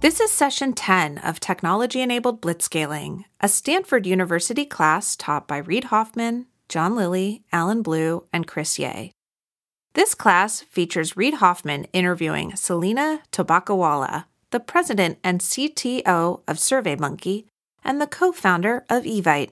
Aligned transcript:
This 0.00 0.18
is 0.18 0.32
session 0.32 0.72
10 0.72 1.18
of 1.18 1.40
Technology 1.40 2.00
Enabled 2.00 2.40
Blitzscaling, 2.40 3.24
a 3.38 3.48
Stanford 3.48 4.06
University 4.06 4.64
class 4.64 5.14
taught 5.14 5.46
by 5.46 5.58
Reid 5.58 5.84
Hoffman, 5.84 6.46
John 6.70 6.96
Lilly, 6.96 7.42
Allen 7.52 7.82
Blue, 7.82 8.24
and 8.32 8.46
Chris 8.46 8.78
Yeh. 8.78 9.10
This 9.92 10.14
class 10.14 10.62
features 10.62 11.18
Reid 11.18 11.34
Hoffman 11.34 11.84
interviewing 11.92 12.56
Selina 12.56 13.20
Tobaccowala, 13.30 14.24
the 14.52 14.60
president 14.60 15.18
and 15.22 15.42
CTO 15.42 16.40
of 16.48 16.56
SurveyMonkey 16.56 17.44
and 17.84 18.00
the 18.00 18.06
co 18.06 18.32
founder 18.32 18.86
of 18.88 19.04
Evite. 19.04 19.50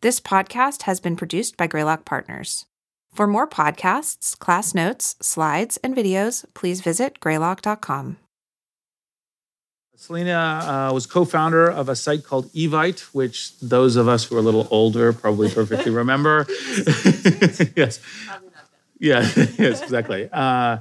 This 0.00 0.20
podcast 0.20 0.84
has 0.84 1.00
been 1.00 1.16
produced 1.16 1.58
by 1.58 1.66
Greylock 1.66 2.06
Partners. 2.06 2.64
For 3.12 3.26
more 3.26 3.46
podcasts, 3.46 4.38
class 4.38 4.74
notes, 4.74 5.16
slides, 5.20 5.76
and 5.84 5.94
videos, 5.94 6.46
please 6.54 6.80
visit 6.80 7.20
greylock.com. 7.20 8.16
Selina 9.96 10.88
uh, 10.90 10.92
was 10.92 11.06
co-founder 11.06 11.70
of 11.70 11.88
a 11.88 11.96
site 11.96 12.24
called 12.24 12.52
Evite, 12.52 13.00
which 13.14 13.58
those 13.60 13.96
of 13.96 14.08
us 14.08 14.24
who 14.24 14.36
are 14.36 14.40
a 14.40 14.42
little 14.42 14.68
older 14.70 15.12
probably 15.12 15.48
perfectly 15.48 15.90
remember. 16.02 16.46
yes. 17.76 18.00
Yeah, 18.98 19.20
yes, 19.58 19.82
exactly. 19.82 20.28
Uh, 20.32 20.78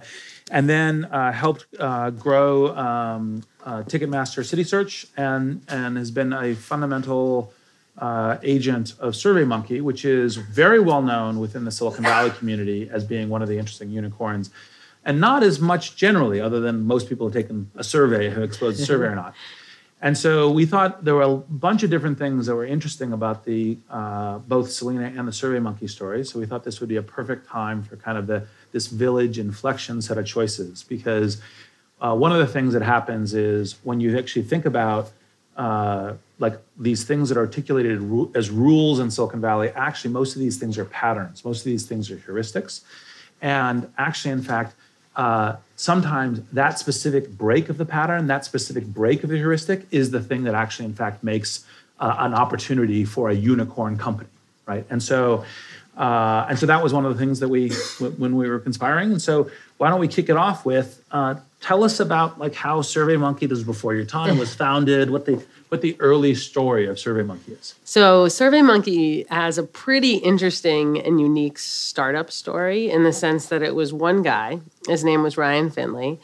and 0.52 0.70
then 0.70 1.06
uh, 1.06 1.32
helped 1.32 1.66
uh, 1.80 2.10
grow 2.12 2.76
um, 2.76 3.44
uh, 3.66 3.84
Ticketmaster 3.84 4.44
Citysearch 4.44 5.08
and, 5.18 5.62
and 5.68 5.98
has 5.98 6.12
been 6.12 6.34
a 6.34 6.54
fundamental 6.54 7.54
uh, 7.98 8.38
agent 8.44 8.94
of 9.00 9.14
SurveyMonkey, 9.14 9.82
which 9.82 10.06
is 10.06 10.36
very 10.36 10.80
well 10.80 11.02
known 11.02 11.40
within 11.40 11.64
the 11.66 11.72
Silicon 11.72 12.04
Valley 12.04 12.32
community 12.32 12.90
as 12.92 13.04
being 13.04 13.30
one 13.30 13.42
of 13.42 13.48
the 13.48 13.58
interesting 13.58 13.90
unicorns 13.90 14.50
and 15.06 15.20
not 15.20 15.44
as 15.44 15.60
much 15.60 15.96
generally, 15.96 16.40
other 16.40 16.60
than 16.60 16.86
most 16.86 17.10
people 17.10 17.28
have 17.28 17.34
taken 17.34 17.70
a 17.76 17.84
survey, 17.84 18.30
have 18.30 18.44
exposed 18.44 18.80
a 18.80 18.86
survey 18.86 19.08
or 19.08 19.16
not. 19.24 19.34
And 20.04 20.18
so 20.18 20.52
we 20.52 20.66
thought 20.66 21.06
there 21.06 21.16
were 21.16 21.22
a 21.22 21.36
bunch 21.38 21.82
of 21.84 21.90
different 21.90 22.18
things 22.18 22.48
that 22.48 22.56
were 22.56 22.66
interesting 22.66 23.14
about 23.14 23.46
the 23.46 23.78
uh, 23.90 24.40
both 24.40 24.70
Selina 24.70 25.06
and 25.06 25.26
the 25.26 25.32
SurveyMonkey 25.32 25.90
story. 25.90 26.26
So 26.26 26.40
we 26.40 26.46
thought 26.46 26.66
this 26.66 26.82
would 26.82 26.90
be 26.90 26.98
a 26.98 27.02
perfect 27.02 27.48
time 27.48 27.84
for 27.84 27.96
kind 27.96 28.18
of 28.18 28.28
the 28.28 28.46
this 28.74 28.88
village 28.88 29.40
inflection 29.40 30.02
set 30.02 30.18
of 30.18 30.26
choices 30.26 30.84
because 30.84 31.42
uh, 32.02 32.14
one 32.14 32.34
of 32.34 32.40
the 32.40 32.48
things 32.48 32.74
that 32.74 32.82
happens 32.82 33.34
is 33.34 33.78
when 33.84 34.02
you 34.02 34.18
actually 34.18 34.42
think 34.42 34.66
about 34.66 35.10
uh, 35.56 36.16
like 36.38 36.60
these 36.78 37.06
things 37.06 37.30
that 37.30 37.38
are 37.38 37.46
articulated 37.46 38.02
as 38.36 38.50
rules 38.50 39.00
in 39.00 39.10
Silicon 39.10 39.40
Valley, 39.40 39.70
actually 39.70 40.12
most 40.12 40.36
of 40.36 40.42
these 40.42 40.58
things 40.58 40.78
are 40.78 40.86
patterns. 40.86 41.46
Most 41.46 41.60
of 41.60 41.66
these 41.66 41.86
things 41.86 42.12
are 42.12 42.18
heuristics, 42.18 42.82
and 43.42 43.90
actually, 43.98 44.32
in 44.32 44.42
fact, 44.42 44.76
uh, 45.16 45.56
sometimes 45.76 46.42
that 46.52 46.80
specific 46.80 47.30
break 47.30 47.70
of 47.70 47.78
the 47.78 47.86
pattern, 47.86 48.28
that 48.28 48.46
specific 48.46 48.86
break 48.86 49.24
of 49.24 49.30
the 49.30 49.38
heuristic, 49.38 49.86
is 49.92 50.12
the 50.12 50.22
thing 50.22 50.44
that 50.44 50.56
actually, 50.56 50.86
in 50.86 50.94
fact, 50.94 51.24
makes 51.24 51.66
uh, 52.00 52.16
an 52.20 52.34
opportunity 52.34 53.06
for 53.06 53.30
a 53.30 53.34
unicorn 53.34 53.98
company, 53.98 54.30
right? 54.66 54.86
And 54.90 55.02
so, 55.02 55.46
uh, 55.98 56.48
and 56.50 56.58
so 56.58 56.66
that 56.66 56.82
was 56.82 56.94
one 56.94 57.06
of 57.06 57.14
the 57.14 57.20
things 57.20 57.40
that 57.40 57.50
we, 57.50 57.70
when 58.18 58.36
we 58.36 58.50
were 58.50 58.60
conspiring. 58.60 59.12
And 59.12 59.22
so, 59.22 59.50
why 59.78 59.90
don't 59.90 60.00
we 60.00 60.08
kick 60.08 60.30
it 60.30 60.38
off 60.38 60.66
with 60.66 61.04
uh, 61.12 61.36
tell 61.64 61.84
us 61.84 62.00
about 62.00 62.40
like 62.40 62.54
how 62.54 62.82
SurveyMonkey, 62.82 63.42
this 63.42 63.52
was 63.52 63.64
before 63.64 63.96
your 63.96 64.06
time, 64.06 64.38
was 64.38 64.54
founded, 64.54 65.10
what 65.10 65.26
the 65.26 65.44
what 65.74 65.82
the 65.82 65.98
early 66.00 66.36
story 66.36 66.86
of 66.86 66.98
SurveyMonkey 66.98 67.60
is. 67.60 67.74
So, 67.84 68.28
SurveyMonkey 68.28 69.28
has 69.30 69.58
a 69.58 69.64
pretty 69.64 70.18
interesting 70.18 71.02
and 71.02 71.20
unique 71.20 71.58
startup 71.58 72.30
story 72.30 72.92
in 72.92 73.02
the 73.02 73.12
sense 73.12 73.48
that 73.48 73.64
it 73.64 73.74
was 73.74 73.92
one 73.92 74.22
guy. 74.22 74.60
His 74.88 75.04
name 75.04 75.24
was 75.24 75.36
Ryan 75.36 75.72
Finley. 75.72 76.20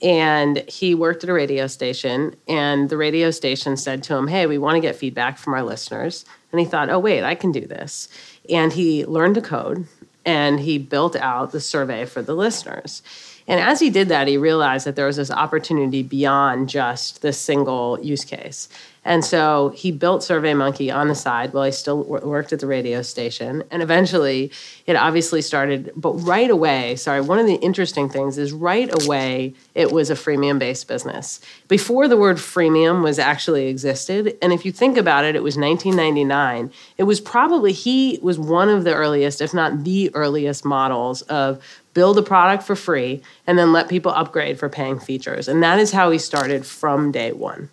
And 0.00 0.64
he 0.68 0.94
worked 0.94 1.22
at 1.22 1.28
a 1.28 1.34
radio 1.34 1.66
station, 1.66 2.34
and 2.48 2.88
the 2.88 2.96
radio 2.96 3.30
station 3.30 3.76
said 3.76 4.02
to 4.04 4.14
him, 4.14 4.26
Hey, 4.26 4.46
we 4.46 4.56
want 4.56 4.76
to 4.76 4.80
get 4.80 4.96
feedback 4.96 5.36
from 5.36 5.52
our 5.52 5.62
listeners. 5.62 6.24
And 6.50 6.58
he 6.58 6.64
thought, 6.64 6.88
Oh, 6.88 6.98
wait, 6.98 7.24
I 7.24 7.34
can 7.34 7.52
do 7.52 7.66
this. 7.66 8.08
And 8.48 8.72
he 8.72 9.04
learned 9.04 9.34
to 9.34 9.42
code 9.42 9.86
and 10.24 10.60
he 10.60 10.78
built 10.78 11.14
out 11.14 11.52
the 11.52 11.60
survey 11.60 12.06
for 12.06 12.22
the 12.22 12.34
listeners. 12.34 13.02
And 13.46 13.60
as 13.60 13.80
he 13.80 13.90
did 13.90 14.08
that, 14.08 14.26
he 14.26 14.36
realized 14.36 14.86
that 14.86 14.96
there 14.96 15.06
was 15.06 15.16
this 15.16 15.30
opportunity 15.30 16.02
beyond 16.02 16.68
just 16.68 17.22
this 17.22 17.38
single 17.38 17.98
use 18.00 18.24
case. 18.24 18.68
And 19.04 19.22
so 19.22 19.68
he 19.76 19.92
built 19.92 20.22
SurveyMonkey 20.22 20.94
on 20.94 21.08
the 21.08 21.14
side 21.14 21.52
while 21.52 21.64
he 21.64 21.72
still 21.72 22.02
worked 22.04 22.54
at 22.54 22.60
the 22.60 22.66
radio 22.66 23.02
station. 23.02 23.62
And 23.70 23.82
eventually, 23.82 24.50
it 24.86 24.96
obviously 24.96 25.42
started, 25.42 25.92
but 25.94 26.12
right 26.12 26.48
away, 26.48 26.96
sorry, 26.96 27.20
one 27.20 27.38
of 27.38 27.46
the 27.46 27.56
interesting 27.56 28.08
things 28.08 28.38
is 28.38 28.52
right 28.52 28.90
away, 29.04 29.52
it 29.74 29.92
was 29.92 30.08
a 30.08 30.14
freemium 30.14 30.58
based 30.58 30.88
business. 30.88 31.40
Before 31.68 32.08
the 32.08 32.16
word 32.16 32.38
freemium 32.38 33.02
was 33.02 33.18
actually 33.18 33.66
existed, 33.66 34.38
and 34.40 34.54
if 34.54 34.64
you 34.64 34.72
think 34.72 34.96
about 34.96 35.24
it, 35.24 35.36
it 35.36 35.42
was 35.42 35.58
1999. 35.58 36.72
It 36.96 37.04
was 37.04 37.20
probably, 37.20 37.72
he 37.72 38.18
was 38.22 38.38
one 38.38 38.70
of 38.70 38.84
the 38.84 38.94
earliest, 38.94 39.42
if 39.42 39.52
not 39.52 39.84
the 39.84 40.14
earliest 40.14 40.64
models 40.64 41.20
of 41.22 41.62
build 41.94 42.18
a 42.18 42.22
product 42.22 42.64
for 42.64 42.76
free 42.76 43.22
and 43.46 43.58
then 43.58 43.72
let 43.72 43.88
people 43.88 44.12
upgrade 44.12 44.58
for 44.58 44.68
paying 44.68 44.98
features. 44.98 45.48
And 45.48 45.62
that 45.62 45.78
is 45.78 45.92
how 45.92 46.10
he 46.10 46.18
started 46.18 46.66
from 46.66 47.12
day 47.12 47.32
one. 47.32 47.70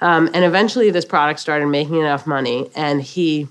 Um, 0.00 0.30
and 0.32 0.44
eventually, 0.44 0.90
this 0.90 1.04
product 1.04 1.40
started 1.40 1.66
making 1.66 1.96
enough 1.96 2.26
money, 2.26 2.70
and 2.74 3.02
he 3.02 3.48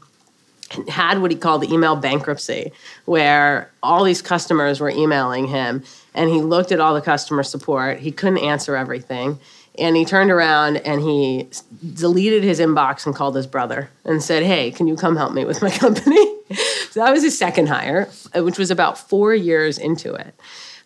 had 0.87 1.21
what 1.21 1.31
he 1.31 1.37
called 1.37 1.61
the 1.61 1.73
email 1.73 1.95
bankruptcy, 1.95 2.71
where 3.05 3.71
all 3.81 4.03
these 4.03 4.21
customers 4.21 4.79
were 4.79 4.89
emailing 4.89 5.47
him, 5.47 5.83
and 6.13 6.29
he 6.29 6.41
looked 6.41 6.71
at 6.71 6.79
all 6.79 6.93
the 6.93 7.01
customer 7.01 7.43
support. 7.43 7.99
He 7.99 8.11
couldn't 8.11 8.39
answer 8.39 8.75
everything. 8.75 9.39
And 9.79 9.95
he 9.95 10.05
turned 10.05 10.29
around 10.29 10.77
and 10.77 11.01
he 11.01 11.49
deleted 11.93 12.43
his 12.43 12.59
inbox 12.59 13.07
and 13.07 13.15
called 13.15 13.35
his 13.35 13.47
brother 13.47 13.89
and 14.05 14.21
said, 14.21 14.43
Hey, 14.43 14.69
can 14.69 14.87
you 14.87 14.95
come 14.95 15.15
help 15.15 15.33
me 15.33 15.45
with 15.45 15.63
my 15.63 15.69
company? 15.77 16.32
So 16.93 16.99
that 16.99 17.11
was 17.11 17.23
his 17.23 17.35
second 17.35 17.67
hire, 17.67 18.07
which 18.35 18.59
was 18.59 18.69
about 18.69 18.97
four 18.97 19.33
years 19.33 19.79
into 19.79 20.13
it. 20.13 20.35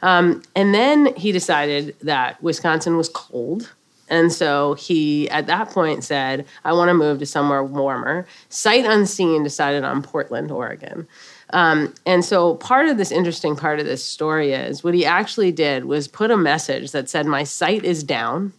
Um, 0.01 0.41
and 0.55 0.73
then 0.73 1.13
he 1.15 1.31
decided 1.31 1.95
that 2.01 2.41
Wisconsin 2.41 2.95
was 2.95 3.09
cold 3.09 3.71
and 4.09 4.31
so 4.31 4.73
he, 4.75 5.29
at 5.29 5.47
that 5.47 5.69
point, 5.69 6.03
said, 6.03 6.45
I 6.63 6.73
want 6.73 6.89
to 6.89 6.93
move 6.93 7.19
to 7.19 7.25
somewhere 7.25 7.63
warmer. 7.63 8.25
Sight 8.49 8.85
unseen, 8.85 9.43
decided 9.43 9.83
on 9.83 10.01
Portland, 10.01 10.51
Oregon. 10.51 11.07
Um, 11.51 11.93
and 12.05 12.23
so 12.23 12.55
part 12.55 12.87
of 12.87 12.97
this 12.97 13.11
interesting 13.11 13.55
part 13.55 13.79
of 13.79 13.85
this 13.85 14.03
story 14.03 14.53
is 14.53 14.83
what 14.83 14.93
he 14.93 15.05
actually 15.05 15.51
did 15.51 15.85
was 15.85 16.07
put 16.07 16.31
a 16.31 16.37
message 16.37 16.91
that 16.91 17.09
said, 17.09 17.25
My 17.25 17.43
site 17.43 17.83
is 17.83 18.03
down. 18.03 18.53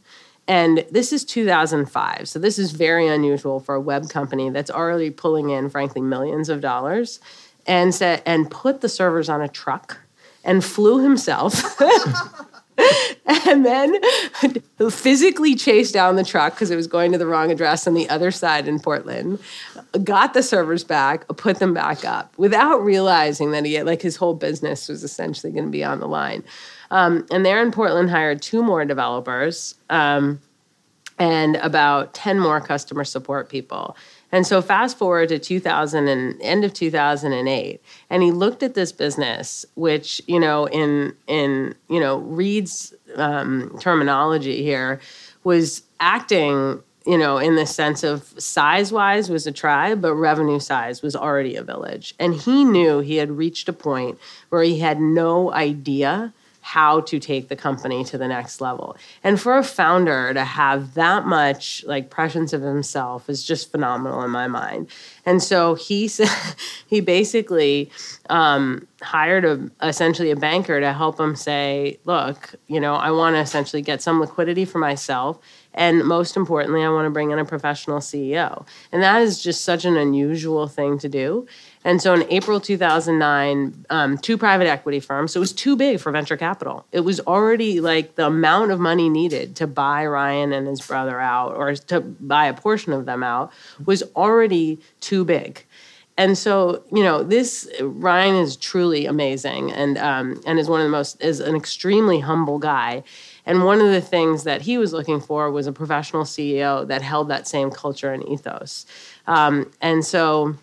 And 0.49 0.87
this 0.91 1.13
is 1.13 1.27
2005. 1.27 2.27
So 2.27 2.39
this 2.39 2.59
is 2.59 2.73
very 2.73 3.07
unusual 3.07 3.61
for 3.61 3.75
a 3.75 3.81
web 3.81 4.09
company 4.09 4.49
that's 4.49 4.71
already 4.71 5.11
pulling 5.11 5.51
in, 5.51 5.69
frankly, 5.69 6.01
millions 6.01 6.49
of 6.49 6.63
dollars 6.63 7.21
and 7.67 7.95
said, 7.95 8.23
and 8.25 8.51
put 8.51 8.81
the 8.81 8.89
servers 8.89 9.29
on 9.29 9.43
a 9.43 9.49
truck 9.49 9.99
and 10.43 10.65
flew 10.65 11.03
himself 11.03 11.79
and 13.27 13.67
then 13.67 14.01
physically 14.91 15.55
chased 15.55 15.93
down 15.93 16.17
the 16.17 16.25
truck 16.25 16.55
because 16.55 16.71
it 16.71 16.77
was 16.77 16.87
going 16.87 17.13
to 17.13 17.19
the 17.19 17.27
wrong 17.27 17.51
address 17.51 17.87
on 17.87 17.93
the 17.93 18.09
other 18.09 18.31
side 18.31 18.67
in 18.67 18.81
Portland, 18.81 19.39
got 20.03 20.33
the 20.33 20.43
servers 20.43 20.85
back, 20.85 21.29
put 21.37 21.59
them 21.59 21.75
back 21.75 22.07
up 22.07 22.33
without 22.39 22.79
realizing 22.79 23.51
that 23.51 23.67
he 23.67 23.75
had, 23.75 23.85
like 23.85 24.01
his 24.01 24.17
whole 24.17 24.35
business 24.35 24.89
was 24.89 25.05
essentially 25.05 25.53
going 25.53 25.67
to 25.67 25.71
be 25.71 25.85
on 25.85 26.01
the 26.01 26.09
line. 26.09 26.43
Um, 26.91 27.26
and 27.31 27.44
there 27.44 27.62
in 27.62 27.72
Portland, 27.72 28.10
hired 28.10 28.43
two 28.43 28.62
more 28.62 28.84
developers 28.84 29.75
um, 29.91 30.41
and 31.19 31.56
about 31.56 32.15
10 32.15 32.38
more 32.38 32.60
customer 32.60 33.04
support 33.04 33.49
people. 33.49 33.97
And 34.31 34.47
so 34.47 34.60
fast 34.60 34.99
forward 34.99 35.31
to 35.31 35.38
2000 35.38 36.09
and 36.09 36.41
end 36.43 36.65
of 36.65 36.75
2008 36.75 37.82
and 38.10 38.22
he 38.22 38.31
looked 38.31 38.62
at 38.62 38.75
this 38.75 38.93
business 38.93 39.65
which 39.75 40.21
you 40.26 40.38
know 40.38 40.66
in 40.69 41.15
in 41.26 41.75
you 41.88 41.99
know 41.99 42.19
Reid's 42.19 42.94
um, 43.17 43.76
terminology 43.81 44.62
here 44.62 45.00
was 45.44 45.82
acting 45.99 46.82
you 47.06 47.17
know 47.17 47.38
in 47.38 47.56
the 47.56 47.64
sense 47.64 48.02
of 48.02 48.34
size 48.38 48.93
wise 48.93 49.31
was 49.31 49.46
a 49.46 49.52
tribe 49.52 50.02
but 50.02 50.14
revenue 50.14 50.61
size 50.61 51.00
was 51.00 51.17
already 51.17 51.56
a 51.56 51.62
village 51.62 52.14
and 52.19 52.34
he 52.34 52.64
knew 52.64 52.99
he 53.00 53.17
had 53.17 53.31
reached 53.31 53.67
a 53.67 53.73
point 53.73 54.19
where 54.50 54.62
he 54.62 54.79
had 54.79 55.00
no 55.00 55.50
idea 55.52 56.34
how 56.69 57.00
to 57.00 57.19
take 57.19 57.49
the 57.49 57.56
company 57.56 58.05
to 58.05 58.19
the 58.19 58.29
next 58.29 58.61
level. 58.61 58.94
And 59.25 59.41
for 59.41 59.56
a 59.56 59.65
founder 59.65 60.35
to 60.35 60.44
have 60.44 60.93
that 60.93 61.25
much 61.25 61.82
like 61.87 62.11
presence 62.11 62.53
of 62.53 62.61
himself 62.61 63.31
is 63.31 63.43
just 63.43 63.73
phenomenal 63.73 64.23
in 64.23 64.31
my 64.31 64.49
mind. 64.49 64.88
And 65.25 65.43
so 65.43 65.76
he 65.76 66.11
he 66.87 67.00
basically 67.00 67.91
um, 68.29 68.87
hired 69.00 69.47
a 69.47 69.70
essentially 69.82 70.31
a 70.31 70.37
banker 70.37 70.79
to 70.79 70.93
help 70.93 71.19
him 71.19 71.37
say, 71.37 72.00
look, 72.05 72.55
you 72.67 72.81
know, 72.81 72.97
I 72.97 73.12
want 73.12 73.37
to 73.37 73.41
essentially 73.41 73.81
get 73.81 74.03
some 74.03 74.20
liquidity 74.20 74.67
for 74.67 74.76
myself. 74.79 75.38
And 75.73 76.05
most 76.05 76.37
importantly, 76.37 76.82
I 76.82 76.91
want 76.91 77.06
to 77.06 77.11
bring 77.11 77.31
in 77.31 77.38
a 77.38 77.44
professional 77.47 78.00
CEO. 78.00 78.67
And 78.93 79.03
that 79.03 79.23
is 79.23 79.43
just 79.43 79.65
such 79.65 79.87
an 79.87 79.97
unusual 79.97 80.67
thing 80.67 80.99
to 80.99 81.09
do. 81.09 81.47
And 81.85 82.03
so 82.03 82.15
in 82.15 82.25
April 82.31 82.61
2009, 82.61 83.87
um, 83.91 84.19
two 84.19 84.37
private 84.37 84.67
equity 84.67 85.01
firms, 85.01 85.33
so 85.33 85.39
it 85.39 85.41
was 85.41 85.53
too 85.53 85.77
big 85.77 86.01
for 86.01 86.13
venture 86.13 86.37
capital. 86.37 86.87
It 86.93 87.01
was 87.01 87.21
already 87.21 87.81
like 87.81 88.17
the 88.17 88.27
amount 88.27 88.73
of 88.73 88.81
money 88.81 89.09
needed 89.09 89.57
to 89.57 89.67
buy 89.67 90.07
Ryan 90.07 90.53
and 90.53 90.67
his 90.67 90.81
brother 90.81 91.21
out 91.21 91.55
or 91.55 91.75
to 91.75 92.01
buy 92.01 92.47
a 92.47 92.55
portion 92.55 92.93
of 92.93 93.07
them 93.07 93.23
out 93.23 93.53
was 93.85 94.03
already 94.17 94.79
too 95.01 95.25
big. 95.25 95.65
And 96.19 96.37
so, 96.37 96.83
you 96.93 97.05
know, 97.05 97.23
this 97.23 97.71
Ryan 97.81 98.35
is 98.35 98.57
truly 98.57 99.07
amazing 99.07 99.71
and 99.71 99.97
um, 99.99 100.43
and 100.45 100.59
is 100.59 100.69
one 100.69 100.81
of 100.81 100.85
the 100.85 100.91
most 100.91 101.23
is 101.23 101.39
an 101.39 101.55
extremely 101.55 102.19
humble 102.19 102.59
guy. 102.59 103.05
And 103.47 103.65
one 103.65 103.81
of 103.81 103.93
the 103.93 104.01
things 104.01 104.43
that 104.43 104.63
he 104.63 104.79
was 104.79 104.93
looking 104.93 105.21
for 105.21 105.51
was 105.51 105.69
a 105.69 105.73
professional 105.73 106.25
CEO 106.25 106.87
that 106.89 107.03
held 107.03 107.29
that 107.29 107.47
same 107.47 107.71
culture 107.71 108.13
and 108.13 108.29
ethos. 108.29 108.85
Um, 109.29 109.71
and 109.81 110.05
so 110.05 110.57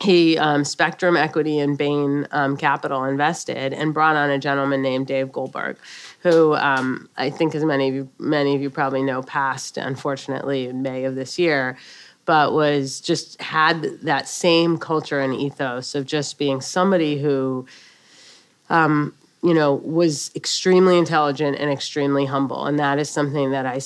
he 0.00 0.36
um, 0.38 0.64
Spectrum 0.64 1.16
Equity 1.16 1.58
and 1.58 1.78
Bain 1.78 2.26
um, 2.32 2.56
Capital 2.56 3.04
invested 3.04 3.72
and 3.72 3.94
brought 3.94 4.16
on 4.16 4.30
a 4.30 4.38
gentleman 4.38 4.82
named 4.82 5.06
Dave 5.06 5.30
Goldberg, 5.30 5.76
who 6.20 6.54
um, 6.54 7.08
I 7.16 7.30
think, 7.30 7.54
as 7.54 7.64
many 7.64 7.88
of 7.88 7.94
you 7.94 8.10
many 8.18 8.54
of 8.54 8.62
you 8.62 8.70
probably 8.70 9.02
know, 9.02 9.22
passed 9.22 9.76
unfortunately 9.76 10.66
in 10.66 10.82
May 10.82 11.04
of 11.04 11.14
this 11.14 11.38
year, 11.38 11.76
but 12.24 12.52
was 12.52 13.00
just 13.00 13.40
had 13.40 13.82
that 14.02 14.28
same 14.28 14.78
culture 14.78 15.20
and 15.20 15.34
ethos 15.34 15.94
of 15.94 16.06
just 16.06 16.38
being 16.38 16.60
somebody 16.60 17.20
who 17.20 17.66
um, 18.70 19.14
you 19.42 19.54
know, 19.54 19.74
was 19.74 20.30
extremely 20.36 20.96
intelligent 20.96 21.58
and 21.58 21.68
extremely 21.68 22.26
humble, 22.26 22.64
and 22.66 22.78
that 22.78 22.98
is 23.00 23.10
something 23.10 23.50
that 23.50 23.66
I, 23.66 23.80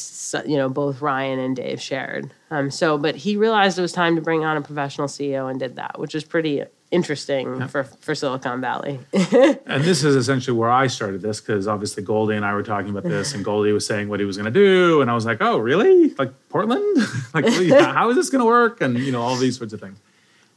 you 0.47 0.57
know, 0.57 0.69
both 0.69 1.01
Ryan 1.01 1.39
and 1.39 1.57
Dave 1.57 1.81
shared. 1.81 2.31
Um, 2.51 2.71
so, 2.71 2.99
but 2.99 3.17
he 3.17 3.39
realized 3.39 3.79
it 3.79 3.83
was 3.83 3.93
time 3.93 4.17
to 4.17 4.23
bring 4.23 4.45
on 4.45 4.59
a 4.59 4.61
professional 4.61 5.09
CEO 5.09 5.51
and 5.51 5.59
did 5.59 5.77
that, 5.77 5.99
which 5.99 6.13
was 6.13 6.25
pretty 6.25 6.65
interesting 6.91 7.59
yep. 7.59 7.71
for 7.71 7.85
for 7.85 8.15
Silicon 8.15 8.61
Valley. 8.61 9.01
and 9.13 9.83
this 9.83 10.05
is 10.05 10.15
essentially 10.15 10.57
where 10.57 10.71
I 10.71 10.89
started 10.89 11.23
this 11.23 11.41
because 11.41 11.67
obviously 11.67 12.03
Goldie 12.03 12.37
and 12.37 12.45
I 12.45 12.53
were 12.53 12.63
talking 12.63 12.91
about 12.91 13.05
this, 13.05 13.33
and 13.33 13.43
Goldie 13.43 13.73
was 13.73 13.87
saying 13.87 14.11
what 14.11 14.21
he 14.21 14.27
was 14.27 14.37
going 14.37 14.53
to 14.53 14.61
do, 14.61 15.01
and 15.01 15.11
I 15.11 15.15
was 15.15 15.25
like, 15.25 15.39
"Oh, 15.41 15.57
really? 15.57 16.11
Like 16.17 16.33
Portland? 16.51 16.99
like 17.35 17.47
how 17.47 18.11
is 18.11 18.17
this 18.17 18.29
going 18.29 18.41
to 18.41 18.47
work?" 18.47 18.83
And 18.83 18.99
you 18.99 19.11
know, 19.11 19.23
all 19.23 19.37
these 19.37 19.57
sorts 19.57 19.73
of 19.73 19.81
things. 19.81 19.99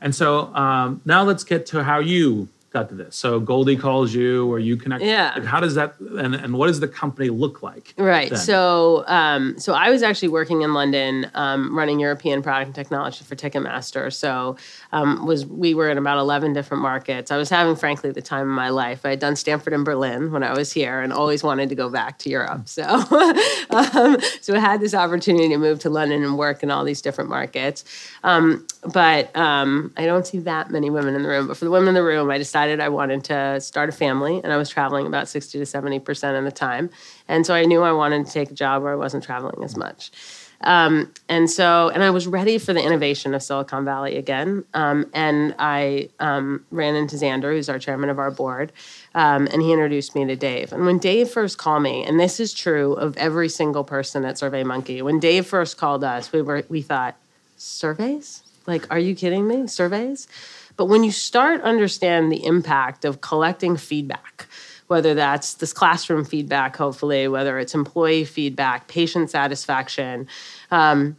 And 0.01 0.13
so 0.13 0.53
um, 0.55 1.01
now 1.05 1.23
let's 1.23 1.45
get 1.45 1.65
to 1.67 1.83
how 1.83 1.99
you 1.99 2.49
got 2.71 2.89
to 2.89 2.95
this. 2.95 3.15
So 3.15 3.39
Goldie 3.39 3.75
calls 3.75 4.13
you, 4.13 4.49
or 4.51 4.59
you 4.59 4.77
connect. 4.77 5.03
Yeah. 5.03 5.33
Like 5.35 5.45
how 5.45 5.59
does 5.59 5.75
that 5.75 5.99
and, 5.99 6.35
and 6.35 6.53
what 6.53 6.67
does 6.67 6.79
the 6.79 6.87
company 6.87 7.29
look 7.29 7.63
like? 7.63 7.93
Right. 7.97 8.29
Then? 8.29 8.39
So 8.39 9.03
um, 9.07 9.57
so 9.57 9.73
I 9.73 9.89
was 9.89 10.03
actually 10.03 10.27
working 10.27 10.61
in 10.61 10.73
London, 10.73 11.29
um, 11.33 11.75
running 11.75 11.99
European 11.99 12.41
product 12.41 12.67
and 12.67 12.75
technology 12.75 13.23
for 13.23 13.35
Ticketmaster. 13.35 14.13
So 14.13 14.57
um, 14.91 15.25
was 15.25 15.45
we 15.45 15.73
were 15.73 15.89
in 15.89 15.97
about 15.97 16.19
eleven 16.19 16.53
different 16.53 16.83
markets. 16.83 17.31
I 17.31 17.37
was 17.37 17.49
having, 17.49 17.75
frankly, 17.75 18.11
the 18.11 18.21
time 18.21 18.49
of 18.49 18.55
my 18.55 18.69
life. 18.69 19.05
I 19.05 19.11
had 19.11 19.19
done 19.19 19.35
Stanford 19.35 19.73
and 19.73 19.83
Berlin 19.83 20.31
when 20.31 20.43
I 20.43 20.53
was 20.53 20.71
here, 20.71 21.01
and 21.01 21.11
always 21.11 21.43
wanted 21.43 21.69
to 21.69 21.75
go 21.75 21.89
back 21.89 22.19
to 22.19 22.29
Europe. 22.29 22.69
So 22.69 22.83
um, 23.69 24.17
so 24.41 24.55
I 24.55 24.59
had 24.59 24.79
this 24.79 24.93
opportunity 24.93 25.49
to 25.49 25.57
move 25.57 25.79
to 25.79 25.89
London 25.89 26.23
and 26.23 26.37
work 26.37 26.61
in 26.61 26.69
all 26.71 26.83
these 26.83 27.01
different 27.01 27.29
markets. 27.29 27.83
Um, 28.23 28.67
but 28.93 29.35
um, 29.35 29.93
I 29.97 30.05
don't 30.05 30.25
see 30.25 30.39
that 30.39 30.71
many 30.71 30.89
women 30.89 31.15
in 31.15 31.23
the 31.23 31.29
room. 31.29 31.47
But 31.47 31.57
for 31.57 31.65
the 31.65 31.71
women 31.71 31.89
in 31.89 31.93
the 31.95 32.03
room, 32.03 32.29
I 32.29 32.37
decided 32.37 32.58
I 32.67 32.89
wanted 32.89 33.23
to 33.25 33.61
start 33.61 33.89
a 33.89 33.91
family, 33.91 34.41
and 34.43 34.51
I 34.51 34.57
was 34.57 34.69
traveling 34.69 35.07
about 35.07 35.27
60 35.27 35.57
to 35.59 35.65
70% 35.65 36.37
of 36.37 36.43
the 36.43 36.51
time. 36.51 36.89
And 37.27 37.45
so 37.45 37.53
I 37.53 37.65
knew 37.65 37.81
I 37.81 37.91
wanted 37.91 38.25
to 38.25 38.31
take 38.31 38.51
a 38.51 38.53
job 38.53 38.83
where 38.83 38.91
I 38.91 38.95
wasn't 38.95 39.23
traveling 39.23 39.63
as 39.63 39.77
much. 39.77 40.11
Um, 40.61 41.13
and 41.29 41.49
so, 41.49 41.89
and 41.89 42.03
I 42.03 42.09
was 42.09 42.27
ready 42.27 42.57
for 42.57 42.73
the 42.73 42.83
innovation 42.83 43.33
of 43.33 43.41
Silicon 43.41 43.85
Valley 43.85 44.17
again. 44.17 44.65
Um, 44.73 45.09
and 45.13 45.55
I 45.57 46.09
um, 46.19 46.65
ran 46.69 46.95
into 46.95 47.15
Xander, 47.15 47.53
who's 47.53 47.69
our 47.69 47.79
chairman 47.79 48.09
of 48.09 48.19
our 48.19 48.31
board, 48.31 48.73
um, 49.15 49.47
and 49.51 49.61
he 49.61 49.71
introduced 49.71 50.15
me 50.15 50.25
to 50.25 50.35
Dave. 50.35 50.73
And 50.73 50.85
when 50.85 50.97
Dave 50.97 51.29
first 51.29 51.57
called 51.57 51.83
me, 51.83 52.03
and 52.03 52.19
this 52.19 52.39
is 52.39 52.53
true 52.53 52.93
of 52.93 53.15
every 53.17 53.47
single 53.47 53.83
person 53.83 54.25
at 54.25 54.35
SurveyMonkey, 54.35 55.01
when 55.01 55.19
Dave 55.19 55.45
first 55.45 55.77
called 55.77 56.03
us, 56.03 56.31
we 56.31 56.41
were 56.41 56.63
we 56.67 56.81
thought, 56.81 57.15
surveys? 57.55 58.43
Like, 58.67 58.85
are 58.91 58.99
you 58.99 59.15
kidding 59.15 59.47
me? 59.47 59.67
Surveys? 59.67 60.27
But 60.79 60.85
when 60.85 61.03
you 61.03 61.11
start 61.11 61.59
understand 61.59 62.31
the 62.31 62.45
impact 62.45 63.03
of 63.03 63.19
collecting 63.19 63.75
feedback, 63.75 64.47
whether 64.87 65.13
that's 65.13 65.55
this 65.55 65.73
classroom 65.73 66.23
feedback, 66.23 66.77
hopefully, 66.77 67.27
whether 67.27 67.59
it's 67.59 67.75
employee 67.75 68.23
feedback, 68.23 68.87
patient 68.87 69.29
satisfaction, 69.29 70.25
um, 70.71 71.17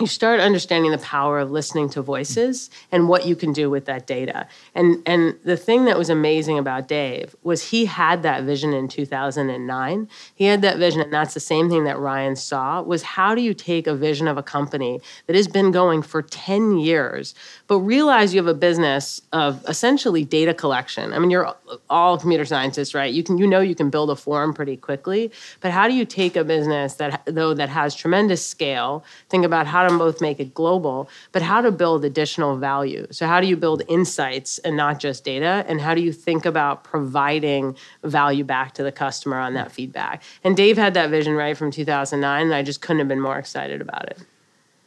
you 0.00 0.06
start 0.06 0.40
understanding 0.40 0.90
the 0.90 0.98
power 0.98 1.38
of 1.38 1.50
listening 1.50 1.88
to 1.90 2.02
voices 2.02 2.70
and 2.92 3.08
what 3.08 3.26
you 3.26 3.34
can 3.34 3.52
do 3.52 3.70
with 3.70 3.86
that 3.86 4.06
data. 4.06 4.46
And 4.74 5.02
and 5.06 5.38
the 5.44 5.56
thing 5.56 5.86
that 5.86 5.98
was 5.98 6.10
amazing 6.10 6.58
about 6.58 6.86
Dave 6.86 7.34
was 7.42 7.70
he 7.70 7.86
had 7.86 8.22
that 8.22 8.44
vision 8.44 8.72
in 8.72 8.88
2009. 8.88 10.08
He 10.34 10.44
had 10.44 10.62
that 10.62 10.78
vision 10.78 11.00
and 11.00 11.12
that's 11.12 11.34
the 11.34 11.40
same 11.40 11.68
thing 11.68 11.84
that 11.84 11.98
Ryan 11.98 12.36
saw 12.36 12.82
was 12.82 13.02
how 13.02 13.34
do 13.34 13.40
you 13.40 13.54
take 13.54 13.86
a 13.86 13.94
vision 13.94 14.28
of 14.28 14.36
a 14.36 14.42
company 14.42 15.00
that 15.26 15.36
has 15.36 15.48
been 15.48 15.70
going 15.70 16.02
for 16.02 16.22
10 16.22 16.78
years 16.78 17.34
but 17.68 17.78
realize 17.78 18.34
you 18.34 18.38
have 18.38 18.48
a 18.48 18.54
business 18.54 19.22
of 19.32 19.64
essentially 19.68 20.24
data 20.24 20.52
collection. 20.52 21.12
I 21.12 21.18
mean 21.18 21.30
you're 21.30 21.54
all 21.88 22.18
computer 22.18 22.44
scientists, 22.44 22.94
right? 22.94 23.12
You 23.12 23.22
can 23.22 23.38
you 23.38 23.46
know 23.46 23.60
you 23.60 23.74
can 23.74 23.90
build 23.90 24.10
a 24.10 24.16
form 24.16 24.52
pretty 24.52 24.76
quickly, 24.76 25.30
but 25.60 25.70
how 25.70 25.86
do 25.86 25.94
you 25.94 26.04
take 26.04 26.34
a 26.34 26.44
business 26.44 26.94
that 26.94 27.22
though 27.26 27.54
that 27.54 27.68
has 27.68 27.94
tremendous 27.94 28.44
scale, 28.44 29.04
think 29.28 29.44
about 29.44 29.66
how 29.66 29.86
to 29.86 29.98
both 29.98 30.20
make 30.20 30.40
it 30.40 30.54
global, 30.54 31.08
but 31.32 31.42
how 31.42 31.60
to 31.60 31.70
build 31.70 32.04
additional 32.04 32.56
value. 32.56 33.06
So, 33.10 33.26
how 33.26 33.40
do 33.40 33.46
you 33.46 33.56
build 33.56 33.82
insights 33.88 34.58
and 34.58 34.76
not 34.76 34.98
just 34.98 35.24
data? 35.24 35.64
And 35.68 35.80
how 35.80 35.94
do 35.94 36.00
you 36.00 36.12
think 36.12 36.46
about 36.46 36.84
providing 36.84 37.76
value 38.02 38.44
back 38.44 38.74
to 38.74 38.82
the 38.82 38.92
customer 38.92 39.38
on 39.38 39.54
that 39.54 39.70
feedback? 39.70 40.22
And 40.42 40.56
Dave 40.56 40.76
had 40.76 40.94
that 40.94 41.10
vision 41.10 41.34
right 41.34 41.56
from 41.56 41.70
2009, 41.70 42.46
and 42.46 42.54
I 42.54 42.62
just 42.62 42.80
couldn't 42.80 42.98
have 42.98 43.08
been 43.08 43.20
more 43.20 43.38
excited 43.38 43.80
about 43.80 44.06
it. 44.06 44.18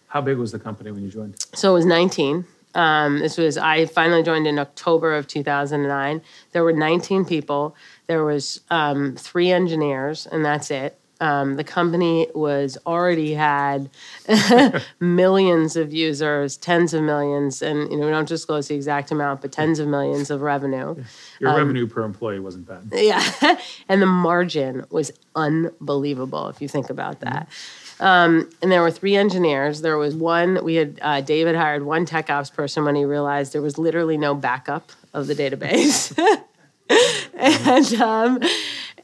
How 0.07 0.21
big 0.21 0.37
was 0.37 0.51
the 0.51 0.59
company 0.59 0.91
when 0.91 1.03
you 1.03 1.09
joined? 1.09 1.35
So, 1.53 1.71
it 1.71 1.73
was 1.73 1.85
19. 1.85 2.45
Um, 2.73 3.19
this 3.19 3.37
was 3.37 3.57
I 3.57 3.85
finally 3.85 4.23
joined 4.23 4.47
in 4.47 4.59
October 4.59 5.15
of 5.15 5.27
2009. 5.27 6.21
There 6.51 6.63
were 6.63 6.73
19 6.73 7.25
people. 7.25 7.75
There 8.07 8.23
was 8.23 8.61
um, 8.69 9.15
three 9.15 9.51
engineers, 9.51 10.27
and 10.27 10.43
that's 10.43 10.71
it. 10.71 10.97
Um, 11.21 11.55
the 11.55 11.63
company 11.63 12.27
was 12.33 12.79
already 12.87 13.35
had 13.35 13.91
millions 14.99 15.75
of 15.75 15.93
users, 15.93 16.57
tens 16.57 16.95
of 16.95 17.03
millions, 17.03 17.61
and 17.61 17.91
you 17.91 17.97
know 17.97 18.07
we 18.07 18.11
don't 18.11 18.27
disclose 18.27 18.69
the 18.69 18.75
exact 18.75 19.11
amount, 19.11 19.41
but 19.41 19.51
tens 19.51 19.77
of 19.77 19.87
millions 19.87 20.31
of 20.31 20.41
revenue. 20.41 20.95
Your 21.39 21.51
um, 21.51 21.57
revenue 21.57 21.85
per 21.85 22.01
employee 22.03 22.39
wasn't 22.39 22.67
bad. 22.67 22.89
Yeah, 22.91 23.23
and 23.87 24.01
the 24.01 24.07
margin 24.07 24.83
was 24.89 25.11
unbelievable 25.35 26.47
if 26.47 26.59
you 26.59 26.67
think 26.67 26.89
about 26.89 27.19
that. 27.19 27.47
Um, 28.01 28.49
and 28.63 28.71
there 28.71 28.81
were 28.81 28.91
three 28.91 29.15
engineers. 29.15 29.81
There 29.81 29.97
was 29.97 30.15
one, 30.15 30.63
we 30.63 30.75
had, 30.75 30.99
uh, 31.01 31.21
David 31.21 31.55
hired 31.55 31.83
one 31.83 32.05
tech 32.05 32.31
ops 32.31 32.49
person 32.49 32.83
when 32.83 32.95
he 32.95 33.05
realized 33.05 33.53
there 33.53 33.61
was 33.61 33.77
literally 33.77 34.17
no 34.17 34.33
backup 34.33 34.91
of 35.13 35.27
the 35.27 35.35
database. 35.35 36.17
and 37.35 37.93
um, 38.01 38.39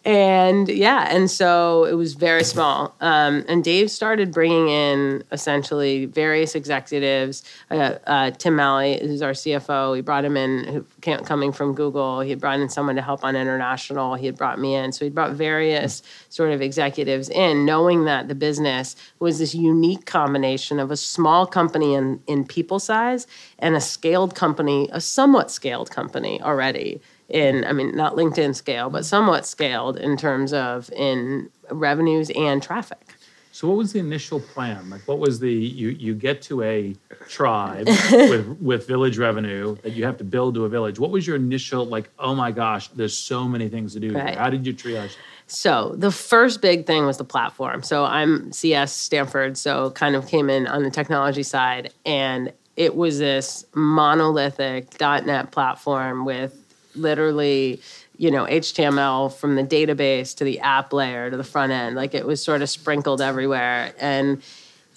and 0.08 0.70
yeah, 0.70 1.14
and 1.14 1.30
so 1.30 1.84
it 1.84 1.96
was 1.96 2.14
very 2.14 2.46
small. 2.46 2.96
Um, 3.02 3.44
and 3.50 3.62
Dave 3.62 3.92
started 3.92 4.32
bringing 4.32 4.70
in 4.70 5.22
essentially 5.34 6.06
various 6.06 6.56
executives. 6.56 7.44
Uh, 7.70 7.96
uh, 8.08 8.32
Tim 8.32 8.56
Maly, 8.56 9.02
who's 9.02 9.22
our 9.22 9.32
CFO, 9.32 9.98
he 9.98 10.02
brought 10.02 10.24
him 10.24 10.38
in, 10.38 10.64
who 10.64 10.86
came, 11.02 11.20
coming 11.26 11.52
from 11.52 11.76
Google. 11.76 12.22
He 12.22 12.30
had 12.30 12.40
brought 12.40 12.62
in 12.62 12.70
someone 12.70 12.96
to 12.96 13.02
help 13.02 13.26
on 13.26 13.36
international. 13.36 14.16
He 14.16 14.28
had 14.28 14.38
brought 14.38 14.62
me 14.62 14.76
in, 14.76 14.94
so 14.94 15.04
he 15.04 15.12
brought 15.12 15.34
various 15.34 16.02
sort 16.30 16.54
of 16.54 16.62
executives 16.62 17.28
in, 17.28 17.66
knowing 17.66 18.06
that 18.06 18.30
the 18.30 18.36
business 18.36 18.96
was 19.20 19.40
this 19.40 19.54
unique 19.54 20.06
combination 20.06 20.80
of 20.80 20.90
a 20.90 20.96
small 20.96 21.46
company 21.46 21.96
in 21.96 22.22
in 22.28 22.46
people 22.46 22.80
size 22.80 23.28
and 23.60 23.76
a 23.76 23.82
scaled 23.82 24.36
company, 24.36 24.88
a 24.94 25.02
somewhat 25.02 25.52
scaled 25.52 25.92
company 25.92 26.42
already 26.42 27.02
in 27.30 27.66
i 27.66 27.74
mean 27.74 27.94
not 27.96 28.16
linkedin 28.16 28.56
scale 28.56 28.90
but 28.90 29.06
somewhat 29.06 29.46
scaled 29.46 29.98
in 29.98 30.16
terms 30.16 30.54
of 30.54 30.90
in 30.94 31.50
revenues 31.72 32.30
and 32.36 32.62
traffic. 32.62 33.16
So 33.52 33.68
what 33.68 33.78
was 33.78 33.92
the 33.92 34.00
initial 34.00 34.40
plan? 34.40 34.90
Like 34.90 35.02
what 35.08 35.18
was 35.18 35.40
the 35.40 35.52
you 35.52 35.90
you 35.90 36.14
get 36.14 36.44
to 36.44 36.62
a 36.62 36.96
tribe 37.28 37.88
with 38.12 38.48
with 38.62 38.88
village 38.88 39.18
revenue 39.18 39.76
that 39.82 39.94
you 39.94 40.06
have 40.06 40.18
to 40.18 40.24
build 40.24 40.54
to 40.56 40.66
a 40.66 40.70
village. 40.70 41.00
What 41.00 41.10
was 41.10 41.26
your 41.26 41.36
initial 41.36 41.86
like 41.86 42.10
oh 42.20 42.36
my 42.36 42.52
gosh 42.52 42.90
there's 42.90 43.18
so 43.18 43.48
many 43.48 43.68
things 43.68 43.94
to 43.94 44.00
do 44.00 44.14
right. 44.14 44.36
how 44.36 44.50
did 44.50 44.66
you 44.66 44.74
triage? 44.74 45.16
So 45.48 45.96
the 45.98 46.12
first 46.12 46.62
big 46.62 46.86
thing 46.86 47.06
was 47.06 47.18
the 47.18 47.24
platform. 47.24 47.82
So 47.82 48.06
i'm 48.06 48.52
cs 48.52 48.92
stanford 48.92 49.58
so 49.58 49.90
kind 49.92 50.16
of 50.16 50.28
came 50.28 50.50
in 50.52 50.68
on 50.68 50.84
the 50.84 50.92
technology 50.92 51.44
side 51.44 51.92
and 52.06 52.54
it 52.76 52.96
was 52.96 53.18
this 53.18 53.66
monolithic 53.74 55.02
.NET 55.02 55.50
platform 55.50 56.26
with 56.26 56.67
literally 56.98 57.82
you 58.18 58.32
know 58.32 58.46
html 58.46 59.34
from 59.34 59.56
the 59.56 59.64
database 59.64 60.36
to 60.36 60.44
the 60.44 60.60
app 60.60 60.92
layer 60.92 61.30
to 61.30 61.38
the 61.38 61.44
front 61.44 61.72
end. 61.72 61.96
Like 61.96 62.14
it 62.14 62.26
was 62.26 62.42
sort 62.44 62.62
of 62.62 62.70
sprinkled 62.70 63.22
everywhere. 63.22 63.94
And 64.00 64.42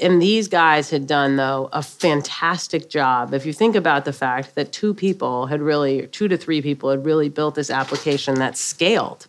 and 0.01 0.21
these 0.21 0.49
guys 0.49 0.91
had 0.91 1.07
done 1.07 1.37
though 1.37 1.69
a 1.73 1.83
fantastic 1.83 2.89
job 2.89 3.35
if 3.35 3.47
you 3.47 3.53
think 3.53 3.77
about 3.77 4.05
the 4.05 4.13
fact 4.13 4.55
that 4.55 4.73
two 4.73 4.95
people 4.95 5.47
had 5.47 5.61
really 5.61 6.07
two 6.09 6.29
to 6.29 6.37
three 6.37 6.63
people 6.63 6.91
had 6.91 7.05
really 7.05 7.29
built 7.29 7.55
this 7.55 7.71
application 7.71 8.35
that 8.37 8.57
scaled 8.57 9.27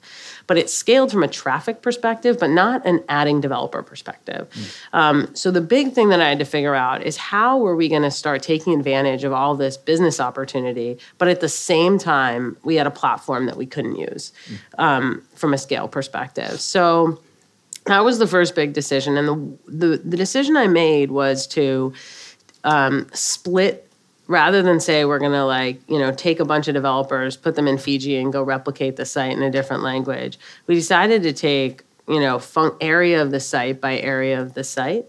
but 0.48 0.58
it 0.58 0.70
scaled 0.70 1.12
from 1.12 1.24
a 1.24 1.28
traffic 1.28 1.82
perspective 1.82 2.38
but 2.40 2.50
not 2.50 2.86
an 2.86 3.04
adding 3.10 3.42
developer 3.42 3.84
perspective 3.84 4.48
mm. 4.51 4.98
um, 4.98 5.34
so 5.36 5.51
the 5.51 5.62
big 5.62 5.94
thing 5.94 6.10
that 6.10 6.22
i 6.22 6.30
had 6.30 6.40
to 6.40 6.46
figure 6.46 6.75
out 6.75 7.04
is 7.04 7.18
how 7.18 7.58
were 7.58 7.75
we 7.75 7.88
going 7.88 8.01
to 8.01 8.12
start 8.12 8.42
taking 8.42 8.78
advantage 8.78 9.24
of 9.24 9.34
all 9.34 9.56
this 9.56 9.78
business 9.78 10.20
opportunity 10.20 10.98
but 11.18 11.28
at 11.28 11.42
the 11.42 11.50
same 11.50 11.98
time 11.98 12.58
we 12.63 12.75
had 12.75 12.88
a 12.88 12.92
platform 12.92 13.46
that 13.46 13.58
we 13.58 13.66
couldn't 13.66 13.96
use 13.96 14.32
mm. 14.48 14.58
um, 14.80 15.22
from 15.36 15.54
a 15.54 15.58
scale 15.58 15.88
perspective 15.88 16.60
so 16.60 17.20
that 17.86 18.04
was 18.04 18.20
the 18.20 18.28
first 18.28 18.56
big 18.56 18.74
decision. 18.74 19.18
And 19.18 19.28
the 19.28 19.88
the, 19.88 19.98
the 19.98 20.18
decision 20.18 20.58
i 20.58 20.68
made 20.68 21.12
was 21.12 21.48
to 21.48 21.94
um, 22.64 23.08
split 23.14 23.88
rather 24.28 24.62
than 24.62 24.80
say 24.80 25.04
we're 25.04 25.20
going 25.20 25.32
to 25.32 25.46
like 25.46 25.80
you 25.90 26.00
know 26.00 26.12
take 26.14 26.40
a 26.40 26.46
bunch 26.46 26.68
of 26.68 26.74
developers 26.74 27.36
put 27.36 27.56
them 27.56 27.68
in 27.68 27.78
fiji 27.78 28.18
and 28.18 28.32
go 28.32 28.42
replicate 28.42 28.96
the 28.96 29.06
site 29.06 29.34
in 29.34 29.44
a 29.44 29.52
different 29.52 29.84
language. 29.84 30.40
We 30.68 30.76
decided 30.76 31.24
to 31.24 31.34
take 31.34 31.84
you 32.08 32.20
know 32.20 32.40
fun- 32.40 32.76
area 32.82 33.22
of 33.22 33.32
the 33.32 33.40
site 33.40 33.82
by 33.82 34.00
area 34.00 34.40
of 34.40 34.54
the 34.54 34.64
site 34.64 35.06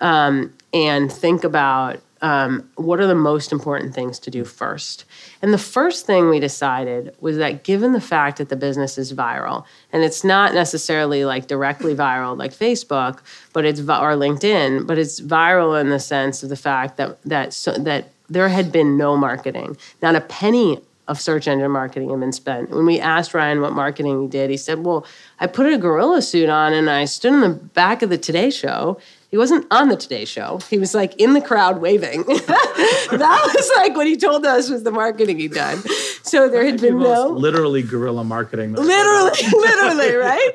um, 0.00 0.52
and 0.72 1.12
think 1.12 1.44
about 1.44 2.00
um, 2.24 2.66
what 2.76 3.00
are 3.00 3.06
the 3.06 3.14
most 3.14 3.52
important 3.52 3.94
things 3.94 4.18
to 4.20 4.30
do 4.30 4.46
first? 4.46 5.04
And 5.42 5.52
the 5.52 5.58
first 5.58 6.06
thing 6.06 6.30
we 6.30 6.40
decided 6.40 7.14
was 7.20 7.36
that 7.36 7.64
given 7.64 7.92
the 7.92 8.00
fact 8.00 8.38
that 8.38 8.48
the 8.48 8.56
business 8.56 8.96
is 8.96 9.12
viral, 9.12 9.66
and 9.92 10.02
it's 10.02 10.24
not 10.24 10.54
necessarily 10.54 11.26
like 11.26 11.48
directly 11.48 11.94
viral 11.94 12.34
like 12.38 12.54
Facebook, 12.54 13.18
but 13.52 13.66
it's 13.66 13.80
or 13.80 14.16
LinkedIn, 14.16 14.86
but 14.86 14.96
it's 14.96 15.20
viral 15.20 15.78
in 15.78 15.90
the 15.90 16.00
sense 16.00 16.42
of 16.42 16.48
the 16.48 16.56
fact 16.56 16.96
that 16.96 17.22
that 17.24 17.52
so, 17.52 17.72
that 17.72 18.08
there 18.30 18.48
had 18.48 18.72
been 18.72 18.96
no 18.96 19.18
marketing, 19.18 19.76
not 20.00 20.16
a 20.16 20.22
penny 20.22 20.80
of 21.06 21.20
search 21.20 21.46
engine 21.46 21.70
marketing 21.70 22.08
had 22.08 22.20
been 22.20 22.32
spent. 22.32 22.70
When 22.70 22.86
we 22.86 22.98
asked 22.98 23.34
Ryan 23.34 23.60
what 23.60 23.74
marketing 23.74 24.22
he 24.22 24.28
did, 24.28 24.48
he 24.48 24.56
said, 24.56 24.82
"Well, 24.82 25.04
I 25.38 25.46
put 25.46 25.70
a 25.70 25.76
gorilla 25.76 26.22
suit 26.22 26.48
on 26.48 26.72
and 26.72 26.88
I 26.88 27.04
stood 27.04 27.34
in 27.34 27.40
the 27.42 27.50
back 27.50 28.00
of 28.00 28.08
the 28.08 28.16
Today 28.16 28.48
Show 28.48 28.98
he 29.30 29.36
wasn't 29.36 29.66
on 29.70 29.88
the 29.88 29.96
Today 29.96 30.24
Show. 30.24 30.60
He 30.70 30.78
was 30.78 30.94
like 30.94 31.14
in 31.16 31.34
the 31.34 31.40
crowd 31.40 31.80
waving. 31.80 32.22
that 32.26 33.52
was 33.54 33.70
like 33.76 33.96
what 33.96 34.06
he 34.06 34.16
told 34.16 34.46
us 34.46 34.70
was 34.70 34.82
the 34.82 34.90
marketing 34.90 35.38
he'd 35.38 35.52
done. 35.52 35.82
So 36.22 36.48
there 36.48 36.64
had 36.64 36.80
been 36.80 36.98
no 36.98 37.28
literally 37.28 37.82
guerrilla 37.82 38.24
marketing. 38.24 38.74
Literally, 38.74 39.38
literally, 39.52 40.14
right? 40.14 40.50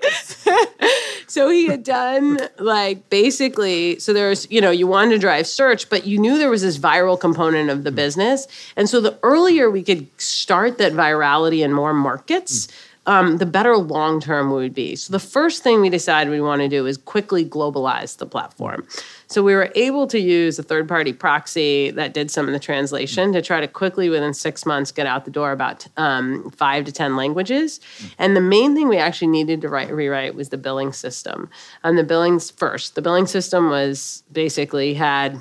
so 1.27 1.49
he 1.49 1.67
had 1.67 1.83
done 1.83 2.39
like 2.57 3.09
basically. 3.09 3.99
So 3.99 4.13
there's 4.13 4.49
you 4.51 4.61
know 4.61 4.71
you 4.71 4.87
wanted 4.87 5.11
to 5.11 5.19
drive 5.19 5.47
search, 5.47 5.89
but 5.89 6.05
you 6.05 6.17
knew 6.17 6.37
there 6.37 6.49
was 6.49 6.61
this 6.61 6.77
viral 6.77 7.19
component 7.19 7.69
of 7.69 7.83
the 7.83 7.91
business, 7.91 8.47
and 8.75 8.89
so 8.89 9.01
the 9.01 9.17
earlier 9.23 9.69
we 9.69 9.83
could 9.83 10.07
start 10.19 10.77
that 10.77 10.93
virality 10.93 11.63
in 11.63 11.73
more 11.73 11.93
markets. 11.93 12.67
Mm 12.67 12.85
um, 13.09 13.37
the 13.37 13.45
better 13.47 13.75
long 13.75 14.21
term 14.21 14.51
would 14.51 14.75
be. 14.75 14.95
So 14.95 15.11
the 15.11 15.19
first 15.19 15.63
thing 15.63 15.81
we 15.81 15.89
decided 15.89 16.29
we 16.29 16.39
want 16.39 16.61
to 16.61 16.67
do 16.67 16.85
is 16.85 16.95
quickly 16.95 17.43
globalize 17.43 18.17
the 18.17 18.27
platform. 18.27 18.87
So 19.25 19.41
we 19.41 19.55
were 19.55 19.71
able 19.73 20.05
to 20.07 20.19
use 20.19 20.59
a 20.59 20.63
third 20.63 20.87
party 20.87 21.11
proxy 21.11 21.89
that 21.89 22.13
did 22.13 22.29
some 22.29 22.45
of 22.45 22.53
the 22.53 22.59
translation 22.59 23.33
to 23.33 23.41
try 23.41 23.61
to 23.61 23.67
quickly, 23.67 24.09
within 24.09 24.35
six 24.35 24.63
months, 24.63 24.91
get 24.91 25.07
out 25.07 25.25
the 25.25 25.31
door 25.31 25.51
about 25.51 25.87
um, 25.97 26.51
five 26.51 26.85
to 26.85 26.91
10 26.91 27.15
languages. 27.15 27.79
And 28.19 28.35
the 28.35 28.41
main 28.41 28.75
thing 28.75 28.87
we 28.87 28.97
actually 28.97 29.29
needed 29.29 29.61
to 29.61 29.69
write, 29.69 29.91
rewrite 29.91 30.35
was 30.35 30.49
the 30.49 30.57
billing 30.57 30.93
system. 30.93 31.49
And 31.83 31.97
the 31.97 32.03
billings 32.03 32.51
first, 32.51 32.93
the 32.93 33.01
billing 33.01 33.25
system 33.25 33.71
was 33.71 34.23
basically 34.31 34.93
had 34.93 35.39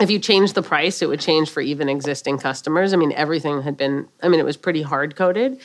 if 0.00 0.10
you 0.10 0.18
change 0.18 0.54
the 0.54 0.62
price, 0.62 1.02
it 1.02 1.08
would 1.08 1.20
change 1.20 1.50
for 1.50 1.60
even 1.60 1.88
existing 1.88 2.38
customers. 2.38 2.94
I 2.94 2.96
mean, 2.96 3.12
everything 3.12 3.60
had 3.60 3.76
been, 3.76 4.08
I 4.22 4.28
mean, 4.28 4.40
it 4.40 4.46
was 4.46 4.56
pretty 4.56 4.80
hard 4.80 5.14
coded. 5.14 5.60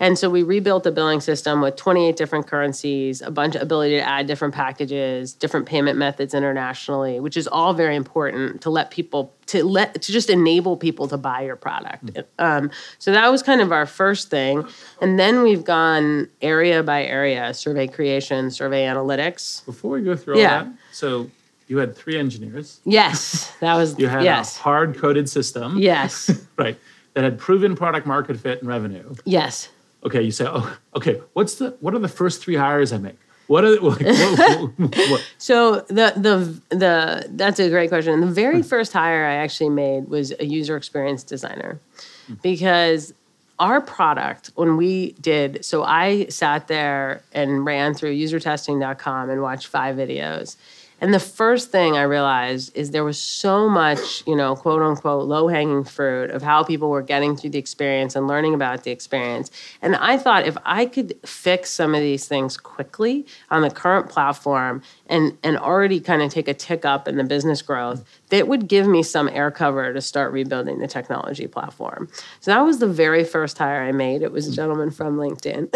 And 0.00 0.16
so 0.16 0.30
we 0.30 0.42
rebuilt 0.44 0.84
the 0.84 0.92
billing 0.92 1.20
system 1.20 1.60
with 1.60 1.74
28 1.76 2.16
different 2.16 2.46
currencies, 2.46 3.20
a 3.20 3.30
bunch 3.30 3.56
of 3.56 3.62
ability 3.62 3.96
to 3.96 4.02
add 4.02 4.26
different 4.28 4.54
packages, 4.54 5.32
different 5.32 5.66
payment 5.66 5.98
methods 5.98 6.34
internationally, 6.34 7.18
which 7.18 7.36
is 7.36 7.48
all 7.48 7.74
very 7.74 7.96
important 7.96 8.60
to 8.62 8.70
let 8.70 8.90
people 8.90 9.34
to 9.46 9.64
let 9.64 10.00
to 10.02 10.12
just 10.12 10.30
enable 10.30 10.76
people 10.76 11.08
to 11.08 11.16
buy 11.16 11.42
your 11.42 11.56
product. 11.56 12.06
Mm-hmm. 12.06 12.20
Um, 12.38 12.70
so 12.98 13.10
that 13.10 13.28
was 13.28 13.42
kind 13.42 13.60
of 13.60 13.72
our 13.72 13.86
first 13.86 14.30
thing, 14.30 14.64
and 15.00 15.18
then 15.18 15.42
we've 15.42 15.64
gone 15.64 16.28
area 16.42 16.82
by 16.82 17.04
area: 17.04 17.52
survey 17.52 17.88
creation, 17.88 18.50
survey 18.50 18.84
analytics. 18.84 19.64
Before 19.64 19.92
we 19.92 20.02
go 20.02 20.14
through 20.14 20.38
yeah. 20.38 20.58
all 20.58 20.64
that, 20.64 20.72
so 20.92 21.30
you 21.66 21.78
had 21.78 21.96
three 21.96 22.18
engineers. 22.18 22.80
Yes, 22.84 23.52
that 23.60 23.74
was 23.74 23.98
you 23.98 24.06
had 24.06 24.22
yes. 24.22 24.56
a 24.56 24.60
hard 24.60 24.96
coded 24.96 25.28
system. 25.28 25.78
Yes, 25.78 26.46
right. 26.56 26.78
That 27.14 27.24
had 27.24 27.38
proven 27.38 27.74
product 27.74 28.06
market 28.06 28.38
fit 28.38 28.60
and 28.60 28.68
revenue. 28.68 29.12
Yes 29.24 29.70
okay, 30.04 30.22
you 30.22 30.30
say, 30.30 30.46
oh, 30.48 30.76
okay, 30.94 31.20
what's 31.32 31.56
the 31.56 31.76
what 31.80 31.94
are 31.94 31.98
the 31.98 32.08
first 32.08 32.42
three 32.42 32.56
hires 32.56 32.92
I 32.92 32.98
make? 32.98 33.18
What 33.46 33.64
are 33.64 33.80
like, 33.80 34.00
what, 34.00 34.78
what, 34.78 34.96
what? 34.96 35.24
so 35.38 35.80
the 35.88 36.12
the 36.16 36.76
the 36.76 37.26
that's 37.30 37.58
a 37.58 37.70
great 37.70 37.88
question. 37.88 38.20
The 38.20 38.26
very 38.26 38.60
hmm. 38.60 38.68
first 38.68 38.92
hire 38.92 39.24
I 39.24 39.34
actually 39.34 39.70
made 39.70 40.08
was 40.08 40.32
a 40.38 40.44
user 40.44 40.76
experience 40.76 41.22
designer 41.22 41.80
hmm. 42.26 42.34
because 42.42 43.14
our 43.58 43.80
product 43.80 44.52
when 44.54 44.76
we 44.76 45.12
did 45.20 45.64
so 45.64 45.82
I 45.82 46.26
sat 46.26 46.68
there 46.68 47.22
and 47.32 47.64
ran 47.64 47.94
through 47.94 48.14
usertesting.com 48.14 49.30
and 49.30 49.42
watched 49.42 49.66
five 49.66 49.96
videos 49.96 50.56
and 51.00 51.14
the 51.14 51.20
first 51.20 51.70
thing 51.70 51.96
I 51.96 52.02
realized 52.02 52.76
is 52.76 52.90
there 52.90 53.04
was 53.04 53.20
so 53.20 53.68
much, 53.68 54.26
you 54.26 54.34
know, 54.34 54.56
quote 54.56 54.82
unquote, 54.82 55.28
low 55.28 55.46
hanging 55.46 55.84
fruit 55.84 56.30
of 56.30 56.42
how 56.42 56.64
people 56.64 56.90
were 56.90 57.02
getting 57.02 57.36
through 57.36 57.50
the 57.50 57.58
experience 57.58 58.16
and 58.16 58.26
learning 58.26 58.54
about 58.54 58.82
the 58.82 58.90
experience. 58.90 59.50
And 59.80 59.94
I 59.96 60.18
thought 60.18 60.46
if 60.46 60.56
I 60.64 60.86
could 60.86 61.14
fix 61.24 61.70
some 61.70 61.94
of 61.94 62.00
these 62.00 62.26
things 62.26 62.56
quickly 62.56 63.26
on 63.48 63.62
the 63.62 63.70
current 63.70 64.08
platform 64.08 64.82
and, 65.06 65.38
and 65.44 65.56
already 65.56 66.00
kind 66.00 66.20
of 66.20 66.32
take 66.32 66.48
a 66.48 66.54
tick 66.54 66.84
up 66.84 67.06
in 67.06 67.16
the 67.16 67.24
business 67.24 67.62
growth, 67.62 68.04
that 68.30 68.48
would 68.48 68.68
give 68.68 68.86
me 68.86 69.02
some 69.02 69.28
air 69.28 69.50
cover 69.50 69.92
to 69.92 70.00
start 70.00 70.32
rebuilding 70.32 70.78
the 70.78 70.86
technology 70.86 71.46
platform. 71.46 72.08
So 72.40 72.50
that 72.50 72.60
was 72.60 72.78
the 72.78 72.86
very 72.86 73.24
first 73.24 73.58
hire 73.58 73.82
I 73.82 73.92
made. 73.92 74.22
It 74.22 74.32
was 74.32 74.46
a 74.48 74.52
gentleman 74.52 74.90
from 74.90 75.16
LinkedIn. 75.16 75.68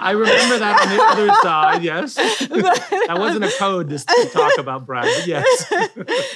I 0.00 0.12
remember 0.12 0.58
that 0.58 0.80
on 0.80 0.96
the 0.96 1.02
other 1.02 1.28
side, 1.42 1.82
yes. 1.82 2.14
that 2.48 3.16
wasn't 3.18 3.44
a 3.44 3.52
code 3.58 3.90
to, 3.90 3.98
talk 4.32 4.58
about 4.58 4.86
Brad, 4.86 5.04
but 5.04 5.26
yes. 5.26 5.72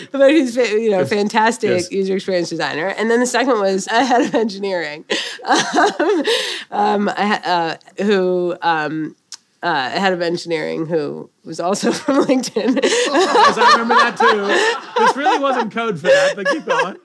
but 0.13 0.31
he's 0.31 0.57
you 0.57 0.91
know 0.91 1.05
fantastic 1.05 1.71
yes. 1.71 1.91
user 1.91 2.17
experience 2.17 2.51
designer. 2.51 2.89
And 2.89 3.11
then 3.11 3.21
the 3.21 3.27
second 3.27 3.59
was 3.61 3.87
a 3.87 4.05
head 4.05 4.23
of 4.23 4.35
engineering, 4.35 5.05
um, 5.45 6.25
um, 6.71 7.11
uh, 7.17 7.77
who 7.99 8.57
um, 8.61 9.17
uh, 9.65 9.89
head 9.89 10.13
of 10.13 10.21
engineering 10.21 10.85
who 10.85 11.31
was 11.45 11.59
also 11.59 11.91
from 12.05 12.25
LinkedIn. 12.25 12.79
yes, 12.83 13.59
I 13.59 13.73
remember 13.73 13.95
that 13.95 14.17
too. 14.19 15.03
This 15.03 15.17
really 15.17 15.39
wasn't 15.43 15.73
code 15.73 15.99
for 15.99 16.09
that, 16.09 16.37
but 16.37 16.47
keep 16.47 16.67
going. 16.67 16.97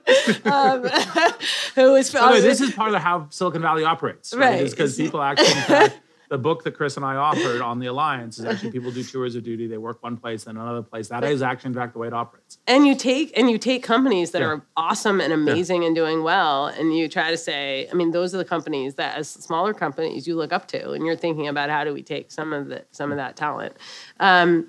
um, 0.44 0.82
who 1.74 1.92
was? 1.92 2.14
Anyway, 2.14 2.40
this 2.42 2.60
is 2.60 2.72
part 2.72 2.94
of 2.94 3.00
how 3.00 3.26
Silicon 3.30 3.62
Valley 3.62 3.84
operates, 3.84 4.34
right? 4.34 4.60
right. 4.60 4.70
because 4.70 4.96
people 4.96 5.22
actually 5.22 5.94
the 6.30 6.38
book 6.38 6.62
that 6.62 6.76
Chris 6.76 6.96
and 6.96 7.04
I 7.04 7.16
offered 7.16 7.60
on 7.60 7.80
the 7.80 7.86
Alliance 7.86 8.38
is 8.38 8.44
actually 8.44 8.70
people 8.70 8.92
do 8.92 9.02
tours 9.02 9.34
of 9.34 9.42
duty. 9.42 9.66
They 9.66 9.78
work 9.78 10.00
one 10.00 10.16
place, 10.16 10.44
then 10.44 10.56
another 10.56 10.80
place. 10.80 11.08
That 11.08 11.24
is 11.24 11.42
actually 11.42 11.68
in 11.70 11.74
fact 11.74 11.92
the 11.92 11.98
way 11.98 12.06
it 12.06 12.14
operates. 12.14 12.58
And 12.68 12.86
you 12.86 12.94
take 12.94 13.36
and 13.36 13.50
you 13.50 13.58
take 13.58 13.82
companies 13.82 14.30
that 14.30 14.40
yeah. 14.40 14.46
are 14.46 14.66
awesome 14.76 15.20
and 15.20 15.32
amazing 15.32 15.82
yeah. 15.82 15.88
and 15.88 15.96
doing 15.96 16.22
well, 16.22 16.66
and 16.66 16.96
you 16.96 17.08
try 17.08 17.32
to 17.32 17.36
say, 17.36 17.88
I 17.90 17.94
mean, 17.94 18.12
those 18.12 18.32
are 18.32 18.38
the 18.38 18.44
companies 18.44 18.94
that 18.94 19.18
as 19.18 19.28
smaller 19.28 19.74
companies 19.74 20.28
you 20.28 20.36
look 20.36 20.52
up 20.52 20.68
to, 20.68 20.92
and 20.92 21.04
you're 21.04 21.16
thinking 21.16 21.48
about 21.48 21.68
how 21.68 21.82
do 21.82 21.92
we 21.92 22.02
take 22.02 22.30
some 22.30 22.52
of 22.52 22.68
the 22.68 22.84
some 22.92 23.10
of 23.10 23.16
that 23.16 23.34
talent. 23.34 23.74
Um, 24.20 24.68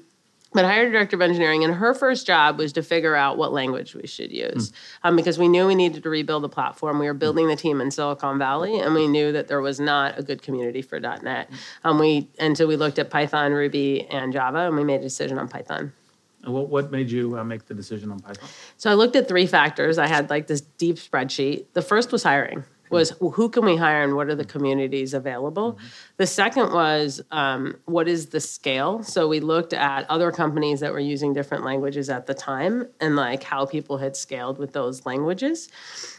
but 0.54 0.66
I 0.66 0.68
hired 0.70 0.90
a 0.90 0.92
director 0.92 1.16
of 1.16 1.22
engineering, 1.22 1.64
and 1.64 1.74
her 1.74 1.94
first 1.94 2.28
job 2.28 2.58
was 2.58 2.74
to 2.74 2.84
figure 2.84 3.16
out 3.16 3.38
what 3.38 3.54
language 3.54 3.96
we 3.96 4.08
should 4.08 4.32
use, 4.32 4.72
mm. 4.72 4.74
um, 5.04 5.16
because 5.16 5.40
we 5.40 5.48
knew 5.48 5.66
we 5.68 5.76
needed 5.76 6.04
to 6.04 6.10
rebuild 6.10 6.44
the 6.44 6.50
platform. 6.50 7.00
We 7.00 7.06
were 7.06 7.14
building 7.14 7.48
the 7.48 7.56
team 7.56 7.80
in 7.80 7.92
Silicon 7.92 8.38
Valley, 8.38 8.80
and 8.80 8.94
we 8.94 9.08
knew 9.08 9.32
that 9.32 9.48
there 9.48 9.62
was 9.62 9.80
not 9.80 10.20
a 10.20 10.24
good 10.24 10.42
community 10.42 10.82
for 10.82 11.00
.NET. 11.00 11.22
Mm. 11.24 11.56
Um, 11.84 12.00
we 12.00 12.28
and 12.38 12.58
so 12.58 12.68
we 12.68 12.76
looked 12.76 13.00
at 13.00 13.10
Python, 13.10 13.54
Ruby, 13.54 14.08
and 14.08 14.34
Java, 14.34 14.68
and 14.68 14.76
we 14.76 14.84
made 14.84 15.00
a 15.00 15.04
decision 15.04 15.38
on 15.38 15.48
Python. 15.48 15.94
And 16.44 16.54
what, 16.54 16.70
what 16.70 16.92
made 16.92 17.12
you 17.12 17.38
uh, 17.38 17.44
make 17.44 17.68
the 17.68 17.74
decision 17.74 18.12
on 18.12 18.20
Python? 18.20 18.50
So 18.78 18.90
I 18.90 18.96
looked 18.96 19.16
at 19.16 19.28
three 19.28 19.46
factors. 19.46 19.98
I 19.98 20.08
had 20.08 20.30
like 20.30 20.48
this 20.48 20.62
deep 20.62 20.96
spreadsheet. 20.96 21.66
The 21.74 21.82
first 21.82 22.12
was 22.12 22.24
hiring 22.24 22.64
was 22.92 23.14
who 23.20 23.50
can 23.50 23.66
we 23.66 23.76
hire 23.76 24.04
and 24.04 24.16
what 24.16 24.28
are 24.28 24.36
the 24.36 24.46
communities 24.46 25.14
available. 25.14 25.74
Mm-hmm. 25.74 25.86
The 26.18 26.28
second 26.28 26.74
was 26.74 27.22
um, 27.32 27.78
what 27.86 28.08
is 28.08 28.28
the 28.28 28.40
scale. 28.40 29.04
So 29.04 29.28
we 29.28 29.40
looked 29.40 29.74
at 29.74 30.10
other 30.10 30.32
companies 30.32 30.82
that 30.82 30.92
were 30.92 31.00
using 31.00 31.34
different 31.34 31.64
languages 31.64 32.10
at 32.10 32.28
the 32.28 32.34
time 32.34 32.88
and 33.00 33.16
like 33.16 33.44
how 33.44 33.66
people 33.66 33.98
had 33.98 34.16
scaled 34.16 34.58
with 34.58 34.74
those 34.74 35.06
languages. 35.06 35.70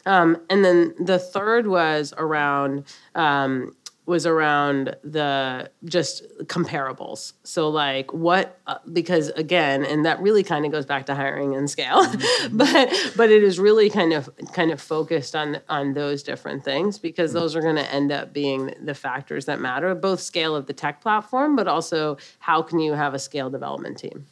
Um, 0.07 0.39
and 0.51 0.65
then 0.65 0.95
the 0.99 1.19
third 1.19 1.67
was 1.67 2.13
around. 2.17 2.85
Um, 3.15 3.75
was 4.05 4.27
around 4.27 4.97
the 5.05 5.71
just 5.85 6.25
comparables. 6.45 7.35
So 7.45 7.69
like 7.69 8.13
what 8.13 8.59
uh, 8.67 8.79
because 8.93 9.29
again 9.31 9.85
and 9.85 10.05
that 10.05 10.21
really 10.21 10.43
kind 10.43 10.67
of 10.67 10.73
goes 10.73 10.87
back 10.87 11.07
to 11.07 11.15
hiring 11.15 11.55
and 11.55 11.71
scale. 11.71 12.05
but 12.51 13.13
but 13.17 13.31
it 13.31 13.43
is 13.43 13.59
really 13.59 13.89
kind 13.91 14.13
of 14.13 14.29
kind 14.53 14.73
of 14.73 14.81
focused 14.81 15.37
on 15.37 15.61
on 15.69 15.95
those 15.95 16.23
different 16.23 16.65
things 16.65 16.99
because 16.99 17.33
those 17.33 17.55
are 17.55 17.61
going 17.61 17.77
to 17.77 17.95
end 17.95 18.11
up 18.11 18.33
being 18.33 18.75
the 18.83 18.95
factors 18.95 19.47
that 19.47 19.61
matter 19.61 19.95
both 19.95 20.21
scale 20.21 20.57
of 20.57 20.67
the 20.67 20.73
tech 20.73 21.01
platform 21.01 21.55
but 21.55 21.69
also 21.69 22.17
how 22.41 22.61
can 22.61 22.81
you 22.81 22.93
have 22.93 23.15
a 23.15 23.19
scale 23.19 23.51
development 23.51 23.99
team. 23.99 24.27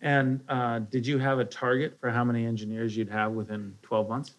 And 0.00 0.40
uh, 0.48 0.80
did 0.80 1.06
you 1.06 1.18
have 1.18 1.38
a 1.40 1.44
target 1.44 1.98
for 2.00 2.10
how 2.10 2.24
many 2.24 2.46
engineers 2.46 2.96
you'd 2.96 3.10
have 3.10 3.32
within 3.32 3.74
12 3.82 4.08
months? 4.08 4.34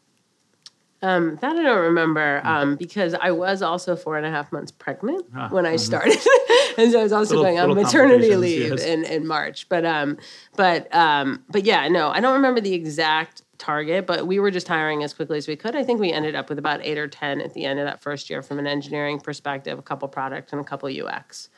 Um, 1.02 1.38
that 1.38 1.56
I 1.56 1.64
don't 1.64 1.82
remember 1.82 2.42
um, 2.44 2.76
because 2.76 3.14
I 3.14 3.32
was 3.32 3.62
also 3.62 3.96
four 3.96 4.18
and 4.18 4.26
a 4.26 4.30
half 4.30 4.52
months 4.52 4.72
pregnant 4.72 5.26
Ah, 5.34 5.48
when 5.50 5.66
I 5.66 5.76
mhm. 5.76 5.80
started, 5.80 6.18
and 6.78 6.92
so 6.92 7.00
I 7.00 7.04
was 7.04 7.14
also 7.14 7.36
Little- 7.38 7.44
going 7.46 7.60
on 7.60 7.74
maternity 7.74 8.36
leave 8.36 8.72
yes. 8.72 8.84
in, 8.84 9.06
in 9.06 9.26
March. 9.26 9.70
But 9.70 9.86
um, 9.86 10.18
but 10.58 10.94
um, 10.94 11.44
but 11.50 11.64
yeah, 11.64 11.88
no, 11.88 12.10
I 12.10 12.20
don't 12.20 12.34
remember 12.34 12.60
the 12.60 12.74
exact 12.74 13.44
target, 13.58 14.08
but 14.08 14.28
we 14.28 14.40
were 14.40 14.52
just 14.52 14.68
hiring 14.68 15.04
as 15.04 15.14
quickly 15.14 15.38
as 15.38 15.48
we 15.48 15.56
could. 15.56 15.76
I 15.76 15.84
think 15.84 16.00
we 16.02 16.12
ended 16.12 16.36
up 16.36 16.50
with 16.50 16.60
about 16.60 16.82
eight 16.84 16.98
or 16.98 17.08
ten 17.08 17.40
at 17.40 17.54
the 17.54 17.64
end 17.66 17.80
of 17.80 17.86
that 17.86 18.02
first 18.02 18.30
year 18.30 18.42
from 18.42 18.60
an 18.60 18.68
engineering 18.68 19.20
perspective, 19.22 19.80
a 19.80 19.82
couple 19.82 20.08
product 20.10 20.52
and 20.52 20.60
a 20.60 20.64
couple 20.66 20.90
UX. 20.90 21.50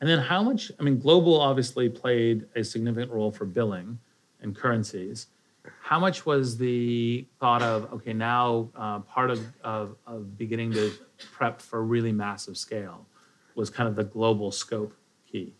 And 0.00 0.08
then 0.08 0.18
how 0.18 0.42
much, 0.42 0.72
I 0.78 0.82
mean, 0.82 0.98
global 0.98 1.38
obviously 1.40 1.88
played 1.90 2.46
a 2.56 2.64
significant 2.64 3.12
role 3.12 3.30
for 3.30 3.44
billing 3.44 3.98
and 4.40 4.56
currencies. 4.56 5.26
How 5.82 5.98
much 5.98 6.24
was 6.24 6.56
the 6.56 7.26
thought 7.38 7.62
of, 7.62 7.92
okay, 7.94 8.12
now 8.12 8.70
uh, 8.74 9.00
part 9.00 9.30
of, 9.30 9.44
of, 9.62 9.96
of 10.06 10.38
beginning 10.38 10.72
to 10.72 10.92
prep 11.32 11.60
for 11.60 11.84
really 11.84 12.12
massive 12.12 12.56
scale 12.56 13.06
was 13.54 13.70
kind 13.70 13.88
of 13.88 13.96
the 13.96 14.04
global 14.04 14.52
scope 14.52 14.94
key? 15.30 15.54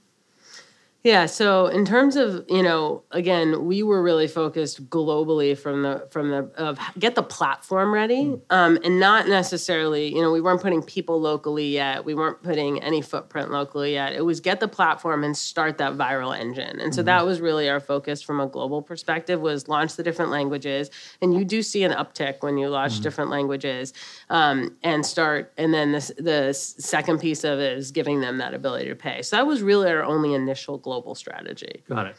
Yeah, 1.03 1.25
so 1.27 1.67
in 1.67 1.87
terms 1.87 2.17
of, 2.17 2.45
you 2.47 2.63
know, 2.63 3.05
again, 3.11 3.65
we 3.65 3.83
were 3.83 4.03
really 4.03 4.29
focused 4.29 4.91
globally 4.91 5.57
from 5.57 5.83
the 5.83 6.07
from 6.11 6.29
the 6.29 6.51
of 6.57 6.79
get 6.99 7.15
the 7.15 7.23
platform 7.23 7.95
ready. 7.95 8.25
Mm. 8.25 8.41
Um, 8.51 8.79
and 8.85 9.01
not 9.01 9.27
necessarily, 9.27 10.15
you 10.15 10.21
know, 10.21 10.31
we 10.31 10.43
weren't 10.43 10.61
putting 10.61 10.83
people 10.83 11.19
locally 11.19 11.69
yet. 11.69 12.05
We 12.05 12.15
weren't 12.15 12.43
putting 12.43 12.83
any 12.83 13.01
footprint 13.01 13.51
locally 13.51 13.95
yet. 13.95 14.13
It 14.13 14.27
was 14.27 14.41
get 14.41 14.61
the 14.61 14.69
platform 14.69 15.25
and 15.25 15.35
start 15.35 15.79
that 15.79 15.95
viral 15.95 16.39
engine. 16.39 16.79
And 16.81 16.95
so 16.95 17.03
that 17.03 17.19
mm-hmm. 17.19 17.27
was 17.27 17.41
really 17.41 17.71
our 17.71 17.81
focus 17.81 18.21
from 18.21 18.39
a 18.39 18.47
global 18.47 18.83
perspective 18.83 19.41
was 19.41 19.69
launch 19.69 19.97
the 19.97 20.03
different 20.03 20.31
languages. 20.31 20.91
And 21.23 21.33
you 21.33 21.47
do 21.47 21.63
see 21.63 21.83
an 21.83 21.93
uptick 21.93 22.43
when 22.43 22.59
you 22.59 22.69
launch 22.69 23.01
mm. 23.01 23.03
different 23.03 23.31
languages 23.31 23.95
um, 24.31 24.77
and 24.83 25.05
start. 25.05 25.53
And 25.59 25.75
then 25.75 25.93
the, 25.93 26.15
the 26.19 26.55
second 26.55 27.21
piece 27.21 27.45
of 27.45 27.59
it 27.59 27.77
is 27.77 27.91
giving 27.91 28.21
them 28.21 28.39
that 28.39 28.55
ability 28.55 28.89
to 28.89 28.95
pay. 28.95 29.21
So 29.23 29.37
that 29.37 29.47
was 29.47 29.61
really 29.61 29.91
our 29.91 30.03
only 30.03 30.33
initial 30.33 30.79
global 30.79 31.15
strategy. 31.15 31.83
Got 31.89 32.07
it. 32.07 32.17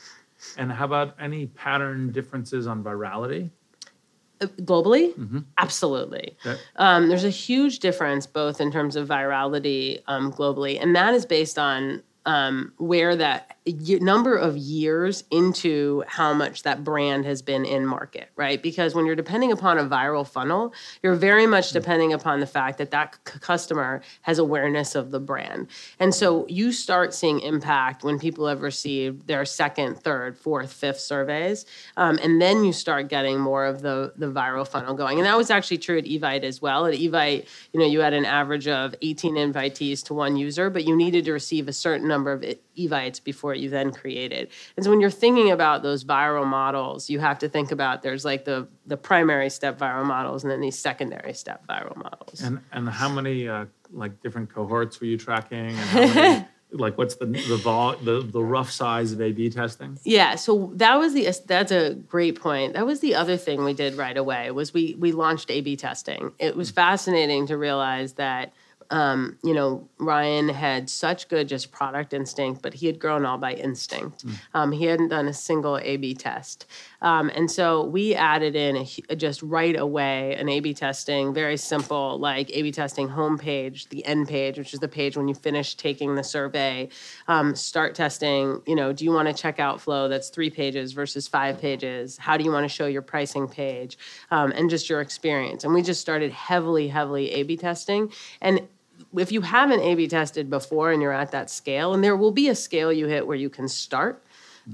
And 0.57 0.71
how 0.71 0.85
about 0.85 1.15
any 1.19 1.47
pattern 1.47 2.11
differences 2.11 2.67
on 2.67 2.83
virality? 2.83 3.49
Uh, 4.41 4.47
Globally, 4.61 5.45
absolutely. 5.57 6.35
Okay. 6.45 6.59
Um, 6.75 7.07
there's 7.07 7.23
a 7.23 7.29
huge 7.29 7.79
difference 7.79 8.27
both 8.27 8.59
in 8.59 8.71
terms 8.71 8.95
of 8.95 9.07
virality 9.07 10.01
um, 10.07 10.33
globally, 10.33 10.81
and 10.81 10.95
that 10.95 11.13
is 11.13 11.25
based 11.25 11.59
on 11.59 12.01
um, 12.25 12.73
where 12.77 13.15
that 13.15 13.57
number 13.65 14.35
of 14.35 14.57
years 14.57 15.23
into 15.29 16.03
how 16.07 16.33
much 16.33 16.63
that 16.63 16.83
brand 16.83 17.25
has 17.25 17.43
been 17.43 17.63
in 17.63 17.85
market, 17.85 18.29
right? 18.35 18.61
Because 18.61 18.95
when 18.95 19.05
you're 19.05 19.15
depending 19.15 19.51
upon 19.51 19.77
a 19.77 19.83
viral 19.83 20.27
funnel, 20.27 20.73
you're 21.03 21.13
very 21.13 21.45
much 21.45 21.71
depending 21.71 22.11
upon 22.11 22.39
the 22.39 22.47
fact 22.47 22.79
that 22.79 22.89
that 22.89 23.19
c- 23.27 23.39
customer 23.39 24.01
has 24.21 24.39
awareness 24.39 24.95
of 24.95 25.11
the 25.11 25.19
brand. 25.19 25.67
And 25.99 26.13
so 26.13 26.47
you 26.47 26.71
start 26.71 27.13
seeing 27.13 27.39
impact 27.41 28.03
when 28.03 28.17
people 28.17 28.47
have 28.47 28.63
received 28.63 29.27
their 29.27 29.45
second, 29.45 29.99
third, 29.99 30.39
fourth, 30.39 30.73
fifth 30.73 30.99
surveys. 30.99 31.67
Um, 31.97 32.17
and 32.23 32.41
then 32.41 32.63
you 32.63 32.73
start 32.73 33.09
getting 33.09 33.39
more 33.39 33.65
of 33.65 33.83
the, 33.83 34.13
the 34.17 34.27
viral 34.27 34.67
funnel 34.67 34.95
going. 34.95 35.19
And 35.19 35.27
that 35.27 35.37
was 35.37 35.51
actually 35.51 35.77
true 35.77 35.99
at 35.99 36.05
Evite 36.05 36.43
as 36.43 36.63
well. 36.63 36.87
At 36.87 36.95
Evite, 36.95 37.45
you 37.73 37.79
know, 37.79 37.85
you 37.85 37.99
had 37.99 38.13
an 38.13 38.25
average 38.25 38.67
of 38.67 38.95
18 39.03 39.35
invitees 39.35 40.03
to 40.05 40.15
one 40.15 40.35
user, 40.35 40.71
but 40.71 40.83
you 40.83 40.95
needed 40.95 41.25
to 41.25 41.33
receive 41.33 41.67
a 41.67 41.73
certain 41.73 42.07
number 42.07 42.31
of 42.31 42.43
Evites 42.75 43.23
before 43.23 43.50
you 43.60 43.70
then 43.70 43.91
created. 43.91 44.50
And 44.75 44.84
so 44.84 44.89
when 44.89 45.01
you're 45.01 45.10
thinking 45.10 45.51
about 45.51 45.83
those 45.83 46.03
viral 46.03 46.46
models, 46.46 47.09
you 47.09 47.20
have 47.20 47.40
to 47.40 47.50
think 47.50 47.72
about 47.72 48.01
there's 48.01 48.25
like 48.25 48.46
the 48.46 48.68
the 48.85 48.98
primary 48.98 49.50
step 49.50 49.77
viral 49.77 50.05
models 50.05 50.44
and 50.44 50.51
then 50.51 50.61
these 50.61 50.77
secondary 50.77 51.33
step 51.33 51.66
viral 51.68 51.96
models. 51.96 52.42
And, 52.42 52.59
and 52.72 52.90
how 52.90 53.09
many 53.09 53.48
uh, 53.48 53.66
like 53.92 54.22
different 54.22 54.53
cohorts 54.53 55.00
were 55.00 55.07
you 55.07 55.18
tracking? 55.18 55.68
And 55.68 55.75
how 55.77 56.00
many, 56.00 56.48
like 56.72 56.98
what's 56.98 57.16
the, 57.16 57.25
the, 57.25 57.57
vol, 57.57 57.96
the, 57.98 58.22
the 58.22 58.44
rough 58.44 58.72
size 58.72 59.11
of 59.11 59.22
A-B 59.22 59.50
testing? 59.50 59.98
Yeah, 60.03 60.35
so 60.35 60.72
that 60.75 60.96
was 60.98 61.14
the 61.14 61.29
that's 61.46 61.72
a 61.72 61.94
great 61.94 62.40
point. 62.40 62.74
That 62.74 62.85
was 62.85 63.00
the 63.01 63.16
other 63.16 63.37
thing 63.37 63.64
we 63.64 63.74
did 63.74 63.96
right 63.96 64.18
away 64.18 64.51
was 64.51 64.74
we 64.74 64.96
we 64.98 65.11
launched 65.11 65.51
A/B 65.51 65.75
testing. 65.75 66.31
It 66.40 66.55
was 66.55 66.72
fascinating 66.72 67.48
to 67.48 67.57
realize 67.57 68.14
that 68.14 68.53
um, 68.91 69.37
you 69.43 69.53
know 69.53 69.87
Ryan 69.97 70.49
had 70.49 70.89
such 70.89 71.27
good 71.29 71.47
just 71.47 71.71
product 71.71 72.13
instinct, 72.13 72.61
but 72.61 72.73
he 72.73 72.85
had 72.87 72.99
grown 72.99 73.25
all 73.25 73.37
by 73.37 73.53
instinct. 73.53 74.25
Um, 74.53 74.71
he 74.71 74.85
hadn't 74.85 75.07
done 75.07 75.27
a 75.27 75.33
single 75.33 75.77
A/B 75.77 76.13
test, 76.13 76.65
um, 77.01 77.31
and 77.33 77.49
so 77.49 77.83
we 77.85 78.13
added 78.13 78.55
in 78.55 78.75
a, 78.75 78.83
hu- 78.83 79.15
just 79.15 79.41
right 79.41 79.77
away 79.79 80.35
an 80.35 80.49
A/B 80.49 80.73
testing, 80.73 81.33
very 81.33 81.57
simple 81.57 82.19
like 82.19 82.51
A/B 82.51 82.71
testing 82.71 83.07
homepage, 83.07 83.89
the 83.89 84.05
end 84.05 84.27
page, 84.27 84.57
which 84.57 84.73
is 84.73 84.79
the 84.79 84.87
page 84.87 85.15
when 85.17 85.27
you 85.27 85.33
finish 85.33 85.75
taking 85.75 86.15
the 86.15 86.23
survey. 86.23 86.89
Um, 87.27 87.55
start 87.55 87.95
testing. 87.95 88.61
You 88.67 88.75
know, 88.75 88.91
do 88.91 89.05
you 89.05 89.11
want 89.11 89.29
a 89.29 89.31
checkout 89.31 89.79
flow 89.79 90.09
that's 90.09 90.29
three 90.29 90.49
pages 90.49 90.91
versus 90.91 91.27
five 91.27 91.59
pages? 91.59 92.17
How 92.17 92.35
do 92.37 92.43
you 92.43 92.51
want 92.51 92.65
to 92.65 92.69
show 92.69 92.87
your 92.87 93.01
pricing 93.01 93.47
page, 93.47 93.97
um, 94.31 94.51
and 94.51 94.69
just 94.69 94.89
your 94.89 94.99
experience? 94.99 95.63
And 95.63 95.73
we 95.73 95.81
just 95.81 96.01
started 96.01 96.31
heavily, 96.33 96.89
heavily 96.89 97.31
A/B 97.31 97.55
testing, 97.57 98.11
and 98.41 98.67
if 99.17 99.31
you 99.31 99.41
haven't 99.41 99.81
A/B 99.81 100.07
tested 100.07 100.50
before 100.50 100.91
and 100.91 101.01
you're 101.01 101.11
at 101.11 101.31
that 101.31 101.50
scale, 101.50 101.93
and 101.93 102.03
there 102.03 102.15
will 102.15 102.31
be 102.31 102.50
a 102.50 102.55
scale 102.55 102.91
you 102.91 103.07
hit 103.07 103.25
where 103.27 103.37
you 103.37 103.50
can 103.50 103.67
start, 103.67 104.24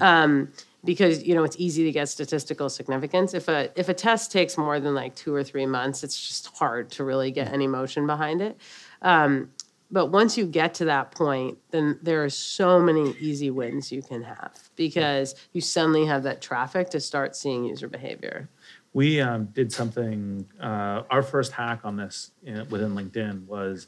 um, 0.02 0.52
because 0.84 1.24
you 1.24 1.36
know 1.36 1.44
it's 1.44 1.56
easy 1.60 1.84
to 1.84 1.92
get 1.92 2.10
statistical 2.10 2.70
significance. 2.70 3.34
If 3.34 3.48
a 3.48 3.72
if 3.76 3.90
a 3.90 3.94
test 3.94 4.32
takes 4.32 4.58
more 4.58 4.80
than 4.80 4.94
like 4.94 5.16
two 5.16 5.34
or 5.34 5.44
three 5.44 5.66
months, 5.66 6.04
it's 6.04 6.28
just 6.28 6.48
hard 6.58 6.92
to 6.92 7.04
really 7.04 7.32
get 7.32 7.52
any 7.52 7.68
motion 7.68 8.06
behind 8.08 8.42
it. 8.42 8.58
Um, 9.02 9.50
but 9.90 10.08
once 10.08 10.38
you 10.38 10.46
get 10.46 10.74
to 10.76 10.86
that 10.86 11.12
point, 11.12 11.58
then 11.72 11.98
there 12.02 12.24
are 12.24 12.30
so 12.30 12.80
many 12.80 13.16
easy 13.20 13.50
wins 13.50 13.92
you 13.92 14.02
can 14.02 14.22
have 14.24 14.70
because 14.76 15.36
you 15.54 15.62
suddenly 15.62 16.06
have 16.06 16.24
that 16.24 16.42
traffic 16.42 16.90
to 16.90 17.00
start 17.00 17.36
seeing 17.36 17.64
user 17.64 17.88
behavior. 17.88 18.50
We 18.94 19.22
um, 19.22 19.46
did 19.46 19.72
something. 19.72 20.46
Uh, 20.60 21.04
our 21.10 21.24
first 21.24 21.54
hack 21.54 21.82
on 21.84 21.96
this 21.96 22.32
uh, 22.48 22.66
within 22.70 22.96
LinkedIn 22.96 23.46
was 23.46 23.88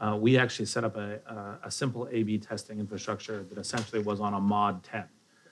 uh, 0.00 0.16
we 0.20 0.36
actually 0.38 0.66
set 0.66 0.84
up 0.84 0.96
a, 0.96 1.20
a, 1.26 1.66
a 1.66 1.70
simple 1.70 2.08
A/B 2.10 2.38
testing 2.38 2.80
infrastructure 2.80 3.44
that 3.44 3.58
essentially 3.58 4.02
was 4.02 4.20
on 4.20 4.34
a 4.34 4.40
mod 4.40 4.82
ten. 4.82 5.04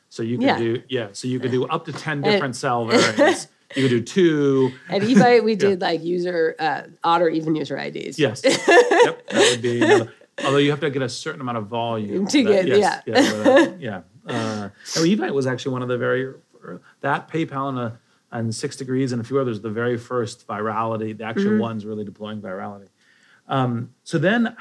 So 0.09 0.23
you 0.23 0.37
could 0.39 0.47
Yeah. 0.47 0.59
do 0.59 0.83
yeah. 0.89 1.09
So 1.13 1.29
you 1.29 1.41
could 1.41 1.51
do 1.53 1.65
up 1.67 1.85
to 1.87 1.93
ten 1.93 2.21
different 2.21 2.57
cell 2.57 2.87
variants. 2.87 3.49
You 3.75 3.85
could 3.89 3.89
do 3.91 4.03
two. 4.03 4.73
At 4.91 5.01
Evite, 5.01 5.45
we 5.45 5.55
did 5.67 5.81
like 5.81 6.05
user 6.05 6.55
uh, 6.59 6.83
odd 7.03 7.23
or 7.23 7.31
even 7.31 7.55
user 7.57 7.75
IDs. 7.79 8.19
Yes. 8.19 8.43
yep. 8.45 8.67
That 8.67 9.49
would 9.51 9.63
be. 9.63 9.81
Another, 9.81 10.13
although 10.45 10.59
you 10.59 10.69
have 10.71 10.81
to 10.81 10.91
get 10.91 11.01
a 11.01 11.09
certain 11.09 11.41
amount 11.41 11.57
of 11.57 11.69
volume 11.69 12.27
To 12.27 12.45
That- 12.45 12.67
get- 12.67 12.79
yes, 12.79 13.03
yeah. 13.07 13.21
Yeah. 13.21 13.73
yeah. 13.79 14.01
Uh, 14.27 14.69
no, 14.97 15.03
Evite 15.05 15.33
was 15.33 15.47
actually 15.47 15.73
one 15.73 15.81
of 15.81 15.89
the 15.89 15.97
very 15.97 16.35
that 17.01 17.29
PayPal 17.31 17.71
and 17.71 17.79
a 17.79 17.99
and 18.31 18.55
Six 18.55 18.77
Degrees 18.77 19.13
and 19.13 19.23
a 19.23 19.25
few 19.25 19.39
others, 19.39 19.63
the 19.63 19.71
very 19.71 19.97
first 19.97 20.47
virality, 20.47 21.17
the 21.17 21.25
actual 21.25 21.57
ones 21.59 21.87
really 21.87 22.05
deploying 22.05 22.43
virality. 22.43 22.89
Um, 23.53 23.95
so 24.03 24.17
then, 24.17 24.57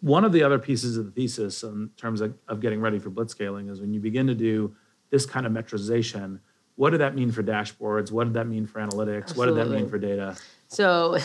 one 0.00 0.24
of 0.24 0.32
the 0.32 0.42
other 0.42 0.58
pieces 0.58 0.98
of 0.98 1.06
the 1.06 1.10
thesis 1.10 1.62
in 1.62 1.90
terms 1.96 2.20
of, 2.20 2.34
of 2.48 2.60
getting 2.60 2.80
ready 2.80 2.98
for 2.98 3.10
blitzscaling 3.10 3.70
is 3.70 3.80
when 3.80 3.94
you 3.94 3.98
begin 3.98 4.26
to 4.26 4.34
do 4.34 4.76
this 5.10 5.24
kind 5.24 5.46
of 5.46 5.52
metrization. 5.52 6.40
What 6.76 6.90
did 6.90 7.00
that 7.00 7.14
mean 7.14 7.32
for 7.32 7.42
dashboards? 7.42 8.12
What 8.12 8.24
did 8.24 8.34
that 8.34 8.46
mean 8.46 8.66
for 8.66 8.78
analytics? 8.80 9.34
What 9.34 9.46
did 9.46 9.56
that 9.56 9.70
mean 9.70 9.88
for 9.88 9.98
data? 9.98 10.36
So 10.68 11.16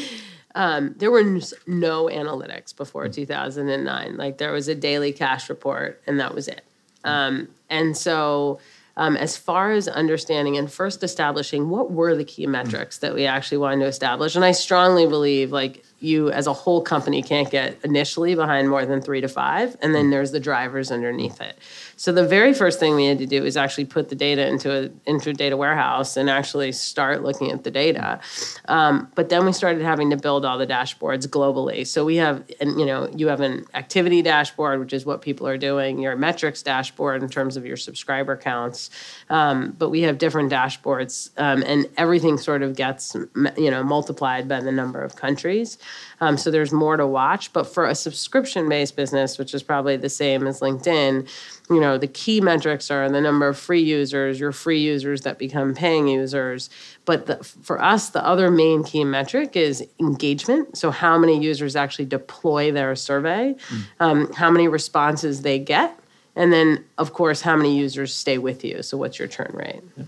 um, 0.54 0.94
there 0.96 1.10
were 1.10 1.22
no 1.66 2.06
analytics 2.06 2.74
before 2.74 3.06
2009. 3.08 4.16
Like 4.16 4.38
there 4.38 4.52
was 4.52 4.66
a 4.66 4.74
daily 4.74 5.12
cash 5.12 5.50
report, 5.50 6.02
and 6.06 6.18
that 6.18 6.34
was 6.34 6.48
it. 6.48 6.62
Um, 7.04 7.48
and 7.68 7.94
so, 7.94 8.58
um, 8.96 9.16
as 9.16 9.36
far 9.36 9.72
as 9.72 9.88
understanding 9.88 10.56
and 10.56 10.72
first 10.72 11.02
establishing 11.02 11.68
what 11.68 11.90
were 11.90 12.16
the 12.16 12.24
key 12.24 12.46
metrics 12.46 12.98
that 12.98 13.14
we 13.14 13.26
actually 13.26 13.58
wanted 13.58 13.80
to 13.80 13.86
establish, 13.86 14.36
and 14.36 14.44
I 14.44 14.52
strongly 14.52 15.06
believe, 15.06 15.52
like 15.52 15.84
you 16.04 16.30
as 16.30 16.46
a 16.46 16.52
whole 16.52 16.82
company 16.82 17.22
can't 17.22 17.50
get 17.50 17.78
initially 17.84 18.34
behind 18.34 18.68
more 18.68 18.86
than 18.86 19.00
three 19.00 19.20
to 19.20 19.28
five, 19.28 19.76
and 19.80 19.94
then 19.94 20.10
there's 20.10 20.30
the 20.30 20.40
drivers 20.40 20.92
underneath 20.92 21.40
it. 21.40 21.58
So 21.96 22.12
the 22.12 22.26
very 22.26 22.54
first 22.54 22.78
thing 22.78 22.94
we 22.94 23.06
had 23.06 23.18
to 23.18 23.26
do 23.26 23.44
is 23.44 23.56
actually 23.56 23.86
put 23.86 24.08
the 24.08 24.14
data 24.14 24.46
into 24.46 24.70
a 24.70 24.90
into 25.06 25.30
a 25.30 25.32
data 25.32 25.56
warehouse 25.56 26.16
and 26.16 26.28
actually 26.28 26.72
start 26.72 27.22
looking 27.22 27.50
at 27.50 27.64
the 27.64 27.70
data. 27.70 28.20
Um, 28.66 29.10
but 29.14 29.28
then 29.28 29.44
we 29.44 29.52
started 29.52 29.82
having 29.82 30.10
to 30.10 30.16
build 30.16 30.44
all 30.44 30.58
the 30.58 30.66
dashboards 30.66 31.26
globally. 31.26 31.86
So 31.86 32.04
we 32.04 32.16
have, 32.16 32.44
and 32.60 32.78
you 32.78 32.86
know, 32.86 33.08
you 33.14 33.28
have 33.28 33.40
an 33.40 33.64
activity 33.74 34.22
dashboard, 34.22 34.80
which 34.80 34.92
is 34.92 35.06
what 35.06 35.22
people 35.22 35.46
are 35.46 35.58
doing. 35.58 35.98
Your 35.98 36.16
metrics 36.16 36.62
dashboard 36.62 37.22
in 37.22 37.28
terms 37.28 37.56
of 37.56 37.64
your 37.64 37.76
subscriber 37.76 38.36
counts. 38.36 38.90
Um, 39.30 39.74
but 39.78 39.90
we 39.90 40.02
have 40.02 40.18
different 40.18 40.50
dashboards, 40.50 41.30
um, 41.38 41.62
and 41.66 41.88
everything 41.96 42.38
sort 42.38 42.62
of 42.62 42.76
gets 42.76 43.14
you 43.56 43.70
know 43.70 43.82
multiplied 43.82 44.48
by 44.48 44.60
the 44.60 44.72
number 44.72 45.00
of 45.02 45.16
countries. 45.16 45.78
Um, 46.20 46.36
so 46.36 46.50
there's 46.50 46.72
more 46.72 46.96
to 46.96 47.06
watch. 47.06 47.52
But 47.52 47.64
for 47.64 47.86
a 47.86 47.94
subscription 47.94 48.68
based 48.68 48.96
business, 48.96 49.38
which 49.38 49.54
is 49.54 49.62
probably 49.62 49.96
the 49.96 50.08
same 50.08 50.46
as 50.46 50.60
LinkedIn, 50.60 51.28
you 51.70 51.80
know, 51.80 51.96
the 51.98 52.06
key 52.06 52.40
metrics 52.40 52.90
are 52.90 53.08
the 53.08 53.20
number 53.20 53.48
of 53.48 53.58
free 53.58 53.82
users, 53.82 54.38
your 54.38 54.52
free 54.52 54.80
users 54.80 55.22
that 55.22 55.38
become 55.38 55.74
paying 55.74 56.08
users. 56.08 56.70
But 57.04 57.26
the, 57.26 57.36
for 57.36 57.82
us, 57.82 58.10
the 58.10 58.24
other 58.24 58.50
main 58.50 58.84
key 58.84 59.04
metric 59.04 59.56
is 59.56 59.86
engagement. 59.98 60.76
So 60.76 60.90
how 60.90 61.18
many 61.18 61.42
users 61.42 61.76
actually 61.76 62.06
deploy 62.06 62.72
their 62.72 62.94
survey, 62.96 63.54
mm. 63.68 63.82
um, 64.00 64.32
how 64.32 64.50
many 64.50 64.68
responses 64.68 65.42
they 65.42 65.58
get. 65.58 65.98
And 66.36 66.52
then, 66.52 66.84
of 66.98 67.12
course, 67.12 67.40
how 67.40 67.56
many 67.56 67.76
users 67.76 68.14
stay 68.14 68.38
with 68.38 68.64
you? 68.64 68.82
So, 68.82 68.96
what's 68.96 69.20
your 69.20 69.28
turn 69.28 69.52
rate? 69.54 69.82
Yeah. 69.96 70.04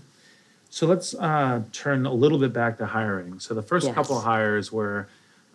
So 0.77 0.85
let's 0.85 1.15
uh, 1.15 1.63
turn 1.71 2.05
a 2.05 2.13
little 2.13 2.37
bit 2.37 2.53
back 2.53 2.77
to 2.77 2.85
hiring. 2.85 3.39
So 3.39 3.53
the 3.53 3.63
first 3.63 3.87
yes. 3.87 3.95
couple 3.95 4.17
of 4.17 4.23
hires 4.23 4.71
were 4.71 5.07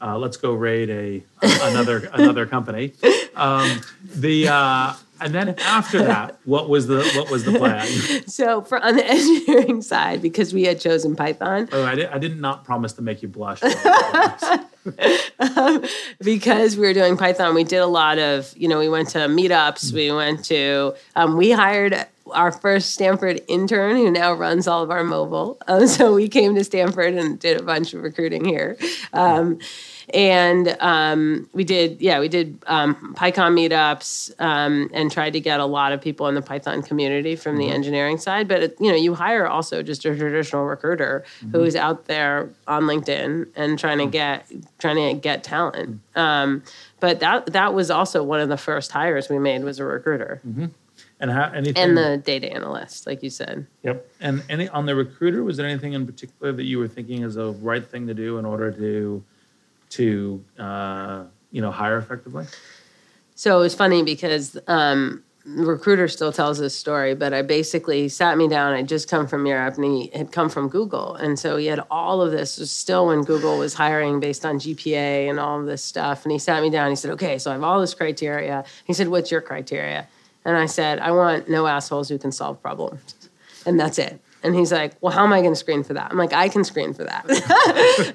uh, 0.02 0.18
let's 0.18 0.36
go 0.36 0.52
raid 0.52 0.90
a 0.90 1.22
another 1.42 2.10
another 2.12 2.46
company. 2.46 2.92
Um, 3.34 3.80
the 4.04 4.48
uh, 4.48 4.94
and 5.20 5.32
then 5.34 5.54
after 5.60 6.02
that, 6.02 6.38
what 6.44 6.68
was 6.68 6.88
the 6.88 7.08
what 7.14 7.30
was 7.30 7.44
the 7.44 7.52
plan? 7.52 7.86
So 8.26 8.62
for 8.62 8.82
on 8.82 8.96
the 8.96 9.06
engineering 9.06 9.82
side, 9.82 10.22
because 10.22 10.52
we 10.54 10.64
had 10.64 10.80
chosen 10.80 11.14
Python. 11.14 11.68
Oh, 11.70 11.84
I 11.84 11.94
did, 11.94 12.06
I 12.06 12.18
did 12.18 12.40
not 12.40 12.64
promise 12.64 12.94
to 12.94 13.02
make 13.02 13.22
you 13.22 13.28
blush. 13.28 13.62
um, 15.38 15.84
because 16.20 16.76
we 16.76 16.86
were 16.86 16.94
doing 16.94 17.16
Python, 17.16 17.54
we 17.54 17.62
did 17.64 17.78
a 17.78 17.86
lot 17.86 18.18
of 18.18 18.52
you 18.56 18.68
know 18.68 18.78
we 18.78 18.88
went 18.88 19.10
to 19.10 19.18
meetups. 19.18 19.92
We 19.92 20.10
went 20.10 20.44
to 20.46 20.94
um, 21.14 21.36
we 21.36 21.52
hired 21.52 22.06
our 22.32 22.52
first 22.52 22.92
Stanford 22.92 23.40
intern 23.48 23.96
who 23.96 24.10
now 24.10 24.32
runs 24.32 24.66
all 24.66 24.82
of 24.82 24.90
our 24.90 25.04
mobile. 25.04 25.58
Um, 25.68 25.86
so 25.86 26.14
we 26.14 26.28
came 26.28 26.54
to 26.54 26.64
Stanford 26.64 27.14
and 27.14 27.38
did 27.38 27.60
a 27.60 27.62
bunch 27.62 27.94
of 27.94 28.02
recruiting 28.02 28.44
here. 28.44 28.76
Um, 29.12 29.58
and 30.12 30.76
um, 30.80 31.48
we 31.52 31.64
did 31.64 32.00
yeah 32.00 32.20
we 32.20 32.28
did 32.28 32.62
um, 32.66 33.14
python 33.14 33.54
meetups 33.54 34.32
um, 34.40 34.90
and 34.92 35.10
tried 35.10 35.32
to 35.32 35.40
get 35.40 35.60
a 35.60 35.64
lot 35.64 35.92
of 35.92 36.00
people 36.00 36.28
in 36.28 36.34
the 36.34 36.42
python 36.42 36.82
community 36.82 37.36
from 37.36 37.56
the 37.56 37.64
mm-hmm. 37.64 37.74
engineering 37.74 38.18
side 38.18 38.48
but 38.48 38.62
it, 38.62 38.76
you 38.80 38.90
know 38.90 38.96
you 38.96 39.14
hire 39.14 39.46
also 39.46 39.82
just 39.82 40.04
a 40.04 40.16
traditional 40.16 40.64
recruiter 40.64 41.24
mm-hmm. 41.40 41.50
who's 41.52 41.76
out 41.76 42.06
there 42.06 42.48
on 42.66 42.84
linkedin 42.84 43.46
and 43.56 43.78
trying 43.78 43.98
to 43.98 44.04
mm-hmm. 44.04 44.10
get 44.10 44.50
trying 44.78 44.96
to 44.96 45.20
get 45.20 45.44
talent 45.44 45.90
mm-hmm. 45.90 46.18
um, 46.18 46.62
but 47.00 47.20
that 47.20 47.46
that 47.46 47.74
was 47.74 47.90
also 47.90 48.22
one 48.22 48.40
of 48.40 48.48
the 48.48 48.56
first 48.56 48.92
hires 48.92 49.28
we 49.28 49.38
made 49.38 49.62
was 49.64 49.78
a 49.78 49.84
recruiter 49.84 50.40
mm-hmm. 50.46 50.66
And 51.22 51.30
how 51.30 51.52
anything 51.54 51.76
and 51.76 51.96
the 51.96 52.16
data 52.16 52.52
analyst, 52.52 53.06
like 53.06 53.22
you 53.22 53.30
said. 53.30 53.64
Yep. 53.84 54.10
And 54.20 54.42
any 54.48 54.68
on 54.68 54.86
the 54.86 54.96
recruiter, 54.96 55.44
was 55.44 55.56
there 55.56 55.68
anything 55.68 55.92
in 55.92 56.04
particular 56.04 56.50
that 56.50 56.64
you 56.64 56.80
were 56.80 56.88
thinking 56.88 57.22
is 57.22 57.36
the 57.36 57.52
right 57.52 57.86
thing 57.86 58.08
to 58.08 58.14
do 58.14 58.38
in 58.38 58.44
order 58.44 58.72
to 58.72 59.22
to 59.90 60.44
uh, 60.58 61.22
you 61.52 61.62
know 61.62 61.70
hire 61.70 61.96
effectively? 61.98 62.46
So 63.36 63.56
it 63.56 63.60
was 63.60 63.72
funny 63.72 64.02
because 64.02 64.58
um, 64.66 65.22
the 65.46 65.64
recruiter 65.64 66.08
still 66.08 66.32
tells 66.32 66.58
this 66.58 66.76
story, 66.76 67.14
but 67.14 67.32
I 67.32 67.42
basically 67.42 68.08
sat 68.08 68.36
me 68.36 68.48
down. 68.48 68.72
I'd 68.72 68.88
just 68.88 69.08
come 69.08 69.28
from 69.28 69.46
Europe, 69.46 69.76
and 69.76 69.84
he 69.84 70.10
had 70.12 70.32
come 70.32 70.48
from 70.48 70.68
Google, 70.68 71.14
and 71.14 71.38
so 71.38 71.56
he 71.56 71.66
had 71.66 71.84
all 71.88 72.20
of 72.20 72.32
this. 72.32 72.58
Was 72.58 72.72
still 72.72 73.06
when 73.06 73.22
Google 73.22 73.58
was 73.58 73.74
hiring 73.74 74.18
based 74.18 74.44
on 74.44 74.58
GPA 74.58 75.30
and 75.30 75.38
all 75.38 75.60
of 75.60 75.66
this 75.66 75.84
stuff. 75.84 76.24
And 76.24 76.32
he 76.32 76.40
sat 76.40 76.62
me 76.62 76.70
down. 76.70 76.90
He 76.90 76.96
said, 76.96 77.12
"Okay, 77.12 77.38
so 77.38 77.52
I 77.52 77.54
have 77.54 77.62
all 77.62 77.80
this 77.80 77.94
criteria." 77.94 78.64
He 78.84 78.92
said, 78.92 79.06
"What's 79.06 79.30
your 79.30 79.40
criteria?" 79.40 80.08
And 80.44 80.56
I 80.56 80.66
said, 80.66 80.98
"I 80.98 81.12
want 81.12 81.48
no 81.48 81.66
assholes 81.66 82.08
who 82.08 82.18
can 82.18 82.32
solve 82.32 82.60
problems." 82.62 83.14
And 83.64 83.78
that's 83.78 83.98
it. 83.98 84.20
And 84.42 84.54
he's 84.54 84.72
like, 84.72 84.94
Well, 85.00 85.12
how 85.12 85.24
am 85.24 85.32
I 85.32 85.40
going 85.40 85.52
to 85.52 85.58
screen 85.58 85.84
for 85.84 85.94
that? 85.94 86.10
I'm 86.10 86.18
like, 86.18 86.32
I 86.32 86.48
can 86.48 86.64
screen 86.64 86.94
for 86.94 87.04
that. 87.04 87.24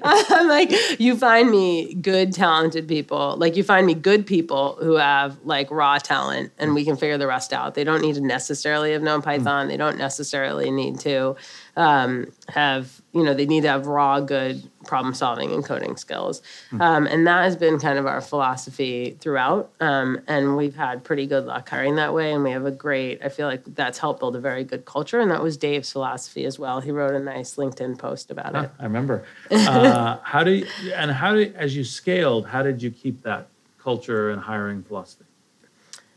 I'm 0.04 0.48
like, 0.48 0.70
You 1.00 1.16
find 1.16 1.50
me 1.50 1.94
good, 1.94 2.32
talented 2.32 2.86
people. 2.86 3.36
Like, 3.36 3.56
you 3.56 3.64
find 3.64 3.86
me 3.86 3.94
good 3.94 4.26
people 4.26 4.76
who 4.80 4.96
have 4.96 5.38
like 5.44 5.70
raw 5.70 5.98
talent 5.98 6.52
and 6.58 6.74
we 6.74 6.84
can 6.84 6.96
figure 6.96 7.18
the 7.18 7.26
rest 7.26 7.52
out. 7.52 7.74
They 7.74 7.84
don't 7.84 8.02
need 8.02 8.16
to 8.16 8.20
necessarily 8.20 8.92
have 8.92 9.02
known 9.02 9.22
Python, 9.22 9.68
they 9.68 9.76
don't 9.76 9.98
necessarily 9.98 10.70
need 10.70 11.00
to 11.00 11.36
um, 11.76 12.32
have 12.48 13.00
you 13.12 13.22
know 13.22 13.32
they 13.32 13.46
need 13.46 13.62
to 13.62 13.68
have 13.68 13.86
raw 13.86 14.20
good 14.20 14.62
problem 14.88 15.12
solving 15.12 15.52
and 15.52 15.62
coding 15.64 15.96
skills. 15.96 16.40
Hmm. 16.70 16.80
um, 16.80 17.06
and 17.06 17.26
that 17.26 17.44
has 17.44 17.56
been 17.56 17.78
kind 17.78 17.98
of 17.98 18.06
our 18.06 18.22
philosophy 18.22 19.16
throughout. 19.20 19.70
Um, 19.80 20.22
and 20.26 20.56
we've 20.56 20.74
had 20.74 21.04
pretty 21.04 21.26
good 21.26 21.44
luck 21.44 21.68
hiring 21.68 21.96
that 21.96 22.14
way. 22.14 22.32
And 22.32 22.42
we 22.42 22.50
have 22.50 22.64
a 22.64 22.70
great 22.70 23.20
i 23.22 23.28
feel 23.28 23.46
like 23.46 23.62
that's 23.74 23.98
helped 23.98 24.20
build 24.20 24.34
a 24.34 24.40
very 24.40 24.64
good 24.64 24.86
culture. 24.86 25.20
And 25.20 25.30
that 25.30 25.42
was 25.42 25.56
dave's 25.56 25.92
philosophy 25.92 26.46
as 26.46 26.58
well. 26.58 26.80
He 26.80 26.90
wrote 26.90 27.14
a 27.14 27.20
nice 27.20 27.56
linkedin 27.56 27.98
post 27.98 28.30
about 28.30 28.56
it. 28.56 28.70
I 28.80 28.82
remember. 28.82 29.24
Uh, 29.68 30.18
how 30.22 30.42
do 30.42 30.52
you 30.52 30.66
and 30.94 31.10
how 31.10 31.34
did 31.34 31.54
as 31.54 31.76
you 31.76 31.84
scaled 31.84 32.46
how 32.46 32.62
did 32.62 32.82
you 32.82 32.90
keep 32.90 33.22
that 33.22 33.48
culture 33.78 34.30
and 34.30 34.40
hiring 34.40 34.82
philosophy? 34.82 35.26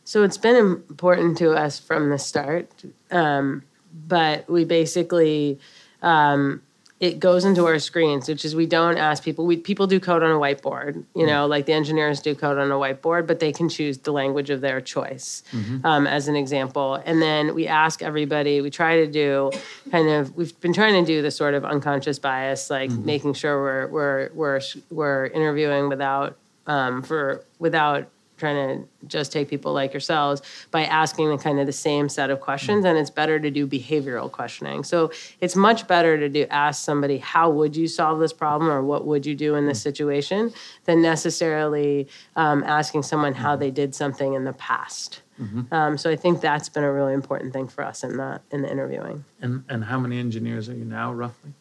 So 0.05 0.23
it's 0.23 0.37
been 0.37 0.55
important 0.55 1.37
to 1.39 1.51
us 1.51 1.79
from 1.79 2.09
the 2.09 2.17
start. 2.17 2.71
Um, 3.11 3.63
but 4.07 4.49
we 4.49 4.63
basically 4.63 5.59
um, 6.01 6.61
it 7.01 7.19
goes 7.19 7.45
into 7.45 7.65
our 7.65 7.79
screens, 7.79 8.29
which 8.29 8.45
is 8.45 8.55
we 8.55 8.67
don't 8.67 8.95
ask 8.95 9.23
people. 9.23 9.47
We 9.47 9.57
people 9.57 9.87
do 9.87 9.99
code 9.99 10.21
on 10.21 10.29
a 10.29 10.35
whiteboard, 10.35 11.03
you 11.15 11.25
know, 11.25 11.47
like 11.47 11.65
the 11.65 11.73
engineers 11.73 12.21
do 12.21 12.35
code 12.35 12.59
on 12.59 12.71
a 12.71 12.75
whiteboard, 12.75 13.25
but 13.25 13.39
they 13.39 13.51
can 13.51 13.69
choose 13.69 13.97
the 13.97 14.13
language 14.13 14.51
of 14.51 14.61
their 14.61 14.79
choice, 14.79 15.41
mm-hmm. 15.51 15.83
um, 15.83 16.05
as 16.05 16.27
an 16.27 16.35
example. 16.35 17.01
And 17.03 17.19
then 17.19 17.55
we 17.55 17.67
ask 17.67 18.03
everybody. 18.03 18.61
We 18.61 18.69
try 18.69 18.97
to 18.97 19.07
do 19.07 19.49
kind 19.89 20.09
of. 20.09 20.37
We've 20.37 20.57
been 20.61 20.73
trying 20.73 21.03
to 21.03 21.05
do 21.05 21.23
the 21.23 21.31
sort 21.31 21.55
of 21.55 21.65
unconscious 21.65 22.19
bias, 22.19 22.69
like 22.69 22.91
mm-hmm. 22.91 23.03
making 23.03 23.33
sure 23.33 23.59
we're 23.59 23.87
we're 23.87 24.29
we're 24.35 24.61
we're 24.91 25.25
interviewing 25.25 25.89
without 25.89 26.37
um, 26.67 27.01
for 27.01 27.43
without 27.57 28.09
trying 28.41 28.79
to 28.81 28.87
just 29.07 29.31
take 29.31 29.47
people 29.49 29.71
like 29.71 29.93
yourselves 29.93 30.41
by 30.71 30.83
asking 30.83 31.29
the 31.29 31.37
kind 31.37 31.59
of 31.59 31.65
the 31.65 31.71
same 31.71 32.09
set 32.09 32.29
of 32.29 32.41
questions 32.41 32.83
and 32.85 32.97
it's 32.97 33.09
better 33.09 33.39
to 33.39 33.49
do 33.49 33.65
behavioral 33.65 34.29
questioning. 34.31 34.83
So 34.83 35.11
it's 35.39 35.55
much 35.55 35.87
better 35.87 36.17
to 36.17 36.27
do 36.27 36.45
ask 36.49 36.83
somebody 36.83 37.17
how 37.17 37.49
would 37.49 37.75
you 37.75 37.87
solve 37.87 38.19
this 38.19 38.33
problem 38.33 38.69
or 38.69 38.81
what 38.83 39.05
would 39.05 39.25
you 39.25 39.35
do 39.35 39.55
in 39.55 39.65
this 39.65 39.81
situation? 39.81 40.51
than 40.85 41.01
necessarily 41.01 42.07
um, 42.35 42.63
asking 42.63 43.03
someone 43.03 43.33
how 43.33 43.55
they 43.55 43.71
did 43.71 43.93
something 43.95 44.33
in 44.33 44.43
the 44.43 44.53
past. 44.53 45.21
Mm-hmm. 45.39 45.73
um, 45.73 45.97
so 45.97 46.11
i 46.11 46.15
think 46.15 46.39
that's 46.39 46.69
been 46.69 46.83
a 46.83 46.91
really 46.91 47.13
important 47.13 47.51
thing 47.51 47.67
for 47.67 47.83
us 47.83 48.03
in 48.03 48.17
the 48.17 48.41
in 48.51 48.61
the 48.61 48.69
interviewing. 48.69 49.25
And 49.41 49.63
and 49.69 49.85
how 49.85 49.97
many 49.99 50.19
engineers 50.19 50.69
are 50.69 50.75
you 50.75 50.85
now 50.85 51.11
roughly? 51.13 51.53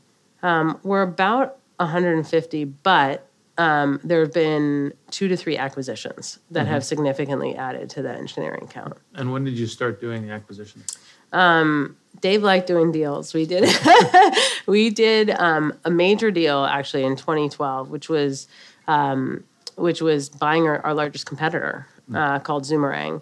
Um, 0.42 0.78
we're 0.82 1.02
about 1.02 1.58
150 1.76 2.64
but 2.64 3.26
um, 3.60 4.00
there 4.02 4.20
have 4.20 4.32
been 4.32 4.94
two 5.10 5.28
to 5.28 5.36
three 5.36 5.58
acquisitions 5.58 6.38
that 6.50 6.60
mm-hmm. 6.60 6.72
have 6.72 6.82
significantly 6.82 7.54
added 7.54 7.90
to 7.90 8.00
the 8.00 8.10
engineering 8.10 8.66
count. 8.70 8.94
And 9.14 9.32
when 9.32 9.44
did 9.44 9.58
you 9.58 9.66
start 9.66 10.00
doing 10.00 10.26
the 10.26 10.32
acquisitions? 10.32 10.96
Um, 11.32 11.98
Dave 12.22 12.42
liked 12.42 12.66
doing 12.66 12.90
deals. 12.90 13.34
We 13.34 13.44
did 13.44 13.68
we 14.66 14.88
did 14.88 15.28
um, 15.28 15.74
a 15.84 15.90
major 15.90 16.30
deal 16.30 16.64
actually 16.64 17.04
in 17.04 17.16
2012, 17.16 17.90
which 17.90 18.08
was 18.08 18.48
um, 18.88 19.44
which 19.76 20.00
was 20.00 20.30
buying 20.30 20.66
our, 20.66 20.80
our 20.80 20.94
largest 20.94 21.26
competitor 21.26 21.86
mm. 22.10 22.16
uh, 22.16 22.38
called 22.38 22.64
Zoomerang. 22.64 23.20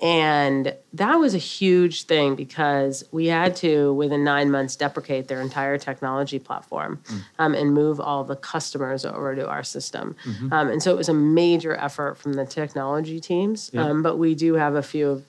And 0.00 0.74
that 0.92 1.14
was 1.16 1.34
a 1.34 1.38
huge 1.38 2.02
thing 2.02 2.36
because 2.36 3.04
we 3.12 3.26
had 3.26 3.56
to, 3.56 3.94
within 3.94 4.24
nine 4.24 4.50
months, 4.50 4.76
deprecate 4.76 5.28
their 5.28 5.40
entire 5.40 5.78
technology 5.78 6.38
platform 6.38 7.00
mm. 7.06 7.22
um, 7.38 7.54
and 7.54 7.72
move 7.72 7.98
all 7.98 8.22
the 8.22 8.36
customers 8.36 9.06
over 9.06 9.34
to 9.34 9.48
our 9.48 9.62
system. 9.62 10.14
Mm-hmm. 10.24 10.52
Um, 10.52 10.68
and 10.68 10.82
so 10.82 10.90
it 10.90 10.96
was 10.96 11.08
a 11.08 11.14
major 11.14 11.74
effort 11.76 12.18
from 12.18 12.34
the 12.34 12.44
technology 12.44 13.20
teams. 13.20 13.70
Yeah. 13.72 13.86
Um, 13.86 14.02
but 14.02 14.18
we 14.18 14.34
do 14.34 14.54
have 14.54 14.74
a 14.74 14.82
few 14.82 15.08
of 15.08 15.24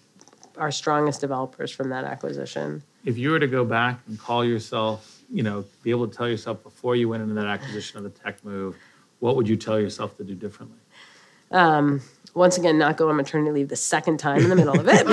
our 0.57 0.71
strongest 0.71 1.21
developers 1.21 1.71
from 1.71 1.89
that 1.89 2.03
acquisition. 2.03 2.83
If 3.05 3.17
you 3.17 3.31
were 3.31 3.39
to 3.39 3.47
go 3.47 3.63
back 3.63 3.99
and 4.07 4.19
call 4.19 4.43
yourself, 4.43 5.21
you 5.31 5.43
know, 5.43 5.63
be 5.83 5.91
able 5.91 6.07
to 6.07 6.17
tell 6.17 6.27
yourself 6.27 6.61
before 6.63 6.95
you 6.95 7.07
went 7.07 7.23
into 7.23 7.35
that 7.35 7.47
acquisition 7.47 7.97
of 7.97 8.03
the 8.03 8.09
tech 8.09 8.43
move, 8.43 8.75
what 9.19 9.35
would 9.35 9.47
you 9.47 9.55
tell 9.55 9.79
yourself 9.79 10.17
to 10.17 10.23
do 10.23 10.35
differently? 10.35 10.77
Um, 11.51 12.01
once 12.37 12.57
again 12.57 12.77
not 12.77 12.97
go 12.97 13.09
on 13.09 13.15
maternity 13.15 13.51
leave 13.51 13.69
the 13.69 13.75
second 13.75 14.19
time 14.19 14.41
in 14.41 14.49
the 14.49 14.55
middle 14.55 14.79
of 14.79 14.87
it. 14.87 15.05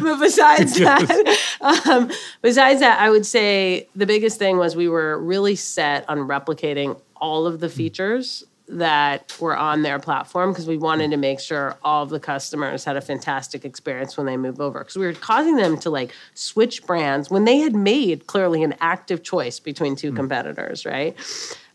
but 0.00 0.18
besides 0.20 0.74
that, 0.78 1.38
um, 1.60 2.10
besides 2.42 2.80
that, 2.80 3.00
I 3.00 3.10
would 3.10 3.26
say 3.26 3.88
the 3.96 4.06
biggest 4.06 4.38
thing 4.38 4.56
was 4.56 4.76
we 4.76 4.88
were 4.88 5.18
really 5.18 5.56
set 5.56 6.08
on 6.08 6.18
replicating 6.18 6.98
all 7.16 7.46
of 7.46 7.60
the 7.60 7.68
features 7.68 8.44
that 8.68 9.36
were 9.40 9.56
on 9.56 9.82
their 9.82 9.98
platform 9.98 10.50
because 10.50 10.66
we 10.66 10.76
wanted 10.76 11.10
to 11.10 11.16
make 11.16 11.38
sure 11.38 11.76
all 11.84 12.02
of 12.02 12.08
the 12.08 12.18
customers 12.18 12.84
had 12.84 12.96
a 12.96 13.00
fantastic 13.00 13.64
experience 13.64 14.16
when 14.16 14.26
they 14.26 14.36
move 14.36 14.60
over 14.60 14.80
because 14.80 14.96
we 14.96 15.06
were 15.06 15.12
causing 15.12 15.56
them 15.56 15.78
to 15.78 15.88
like 15.88 16.12
switch 16.34 16.84
brands 16.84 17.30
when 17.30 17.44
they 17.44 17.58
had 17.58 17.74
made 17.74 18.26
clearly 18.26 18.64
an 18.64 18.74
active 18.80 19.22
choice 19.22 19.60
between 19.60 19.94
two 19.94 20.12
competitors 20.12 20.84
right? 20.84 21.16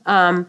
Um, 0.06 0.48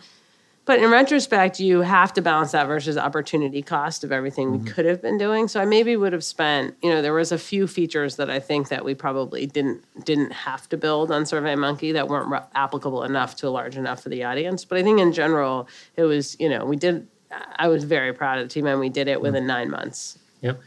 but 0.64 0.78
in 0.78 0.90
retrospect, 0.90 1.58
you 1.58 1.80
have 1.80 2.12
to 2.12 2.22
balance 2.22 2.52
that 2.52 2.66
versus 2.66 2.96
opportunity 2.96 3.62
cost 3.62 4.04
of 4.04 4.12
everything 4.12 4.52
we 4.52 4.70
could 4.70 4.84
have 4.84 5.02
been 5.02 5.18
doing. 5.18 5.48
So 5.48 5.60
I 5.60 5.64
maybe 5.64 5.96
would 5.96 6.12
have 6.12 6.22
spent, 6.22 6.76
you 6.80 6.88
know, 6.88 7.02
there 7.02 7.12
was 7.12 7.32
a 7.32 7.38
few 7.38 7.66
features 7.66 8.14
that 8.16 8.30
I 8.30 8.38
think 8.38 8.68
that 8.68 8.84
we 8.84 8.94
probably 8.94 9.46
didn't 9.46 9.84
didn't 10.04 10.32
have 10.32 10.68
to 10.68 10.76
build 10.76 11.10
on 11.10 11.24
SurveyMonkey 11.24 11.92
that 11.94 12.06
weren't 12.06 12.30
re- 12.30 12.46
applicable 12.54 13.02
enough 13.02 13.34
to 13.36 13.48
a 13.48 13.50
large 13.50 13.76
enough 13.76 14.04
for 14.04 14.08
the 14.08 14.22
audience. 14.22 14.64
But 14.64 14.78
I 14.78 14.84
think 14.84 15.00
in 15.00 15.12
general, 15.12 15.68
it 15.96 16.04
was, 16.04 16.36
you 16.38 16.48
know, 16.48 16.64
we 16.64 16.76
did. 16.76 17.08
I 17.56 17.66
was 17.66 17.82
very 17.82 18.12
proud 18.12 18.38
of 18.38 18.48
the 18.48 18.52
team, 18.52 18.66
and 18.66 18.78
we 18.78 18.88
did 18.90 19.08
it 19.08 19.20
within 19.20 19.46
nine 19.46 19.70
months. 19.70 20.18
Yep. 20.42 20.60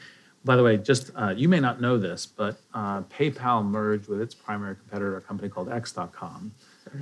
By 0.44 0.56
the 0.56 0.64
way, 0.64 0.78
just 0.78 1.12
uh, 1.16 1.34
you 1.36 1.48
may 1.48 1.60
not 1.60 1.80
know 1.80 1.98
this, 1.98 2.26
but 2.26 2.58
uh, 2.74 3.02
PayPal 3.04 3.66
merged 3.66 4.08
with 4.08 4.20
its 4.20 4.36
primary 4.36 4.76
competitor, 4.76 5.16
a 5.18 5.22
company 5.22 5.48
called 5.48 5.70
X.com, 5.70 6.52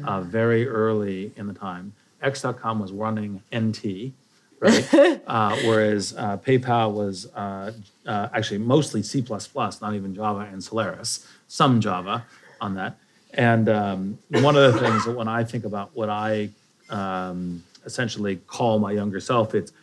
uh, 0.06 0.22
very 0.22 0.68
early 0.68 1.32
in 1.36 1.48
the 1.48 1.54
time. 1.54 1.94
X.com 2.24 2.80
was 2.80 2.92
running 2.92 3.42
NT, 3.56 4.14
right? 4.60 4.94
uh, 5.28 5.56
whereas 5.66 6.16
uh, 6.18 6.38
PayPal 6.38 6.94
was 6.94 7.28
uh, 7.36 7.72
uh, 8.06 8.30
actually 8.34 8.60
mostly 8.60 9.04
C, 9.04 9.24
not 9.30 9.94
even 9.94 10.16
Java 10.16 10.48
and 10.52 10.64
Solaris, 10.64 11.28
some 11.48 11.82
Java 11.82 12.26
on 12.62 12.76
that. 12.76 12.98
And 13.34 13.68
um, 13.68 14.20
one 14.30 14.56
of 14.56 14.74
the 14.74 14.80
things 14.80 15.06
that 15.06 15.12
when 15.12 15.28
I 15.28 15.44
think 15.44 15.66
about 15.66 15.92
what 15.96 16.10
I 16.10 16.50
um, 16.90 17.64
essentially 17.86 18.38
call 18.48 18.80
my 18.80 18.92
younger 18.92 19.20
self, 19.20 19.56
it's 19.56 19.74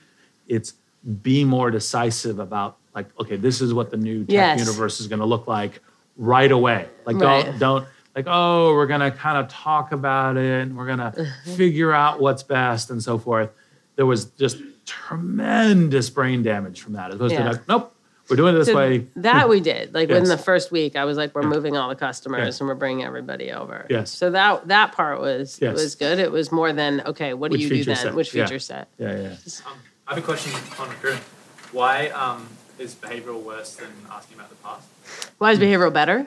it's 0.48 0.74
be 1.22 1.44
more 1.44 1.70
decisive 1.70 2.38
about 2.38 2.76
like, 2.94 3.06
okay, 3.20 3.36
this 3.36 3.60
is 3.60 3.72
what 3.72 3.90
the 3.90 3.96
new 3.96 4.24
tech 4.24 4.34
Yes. 4.34 4.58
universe 4.58 5.00
is 5.00 5.06
going 5.06 5.20
to 5.20 5.24
look 5.26 5.46
like 5.46 5.80
right 6.16 6.50
away. 6.50 6.88
Like, 7.04 7.20
Right. 7.20 7.44
don't 7.44 7.58
don't 7.58 7.88
like, 8.16 8.26
oh, 8.28 8.74
we're 8.74 8.86
going 8.86 9.00
to 9.00 9.10
kind 9.10 9.38
of 9.38 9.48
talk 9.48 9.92
about 9.92 10.36
it, 10.36 10.62
and 10.62 10.76
we're 10.76 10.86
going 10.86 10.98
to 11.12 11.32
figure 11.56 11.92
out 11.92 12.20
what's 12.20 12.42
best 12.42 12.90
and 12.90 13.02
so 13.02 13.18
forth. 13.18 13.50
There 13.96 14.06
was 14.06 14.26
just 14.26 14.58
tremendous 14.86 16.10
brain 16.10 16.42
damage 16.42 16.80
from 16.80 16.94
that. 16.94 17.10
As 17.10 17.16
opposed 17.16 17.34
Yeah. 17.34 17.44
to 17.44 17.50
like, 17.52 17.68
nope, 17.68 17.94
we're 18.28 18.36
doing 18.36 18.54
it 18.54 18.58
this 18.58 18.68
So 18.68 18.76
way. 18.76 19.06
That 19.16 19.48
we 19.48 19.60
did. 19.60 19.92
Like 19.92 20.08
within 20.08 20.24
Yes. 20.24 20.38
the 20.38 20.42
first 20.42 20.70
week, 20.70 20.96
I 20.96 21.04
was 21.04 21.16
like, 21.16 21.34
"We're 21.34 21.42
moving 21.42 21.76
all 21.76 21.88
the 21.88 21.96
customers 21.96 22.44
Yes. 22.44 22.60
and 22.60 22.68
we're 22.68 22.74
bringing 22.76 23.04
everybody 23.04 23.50
over." 23.52 23.86
Yes. 23.90 24.10
So 24.10 24.30
that 24.30 24.68
that 24.68 24.92
part 24.92 25.20
was 25.20 25.58
Yes. 25.60 25.74
was 25.76 25.94
good. 25.96 26.18
It 26.18 26.30
was 26.30 26.50
more 26.52 26.72
than 26.72 27.02
okay. 27.06 27.34
What 27.34 27.50
do 27.50 27.54
Which 27.56 27.62
you 27.62 27.68
do 27.68 27.84
then? 27.84 27.96
set? 27.96 28.14
Which 28.14 28.32
Yeah. 28.34 28.44
feature 28.46 28.58
set? 28.60 28.88
Yeah, 28.98 29.16
yeah. 29.20 29.28
Um, 29.66 29.72
I 30.06 30.14
have 30.14 30.22
a 30.22 30.26
question 30.26 30.52
on 30.78 30.88
recruiting. 30.88 31.20
Why 31.72 32.08
um, 32.08 32.46
is 32.78 32.94
behavioral 32.94 33.42
worse 33.42 33.74
than 33.76 33.88
asking 34.10 34.38
about 34.38 34.50
the 34.50 34.56
past? 34.56 34.88
Why 35.38 35.52
is 35.52 35.58
behavioral 35.58 35.92
better? 35.92 36.26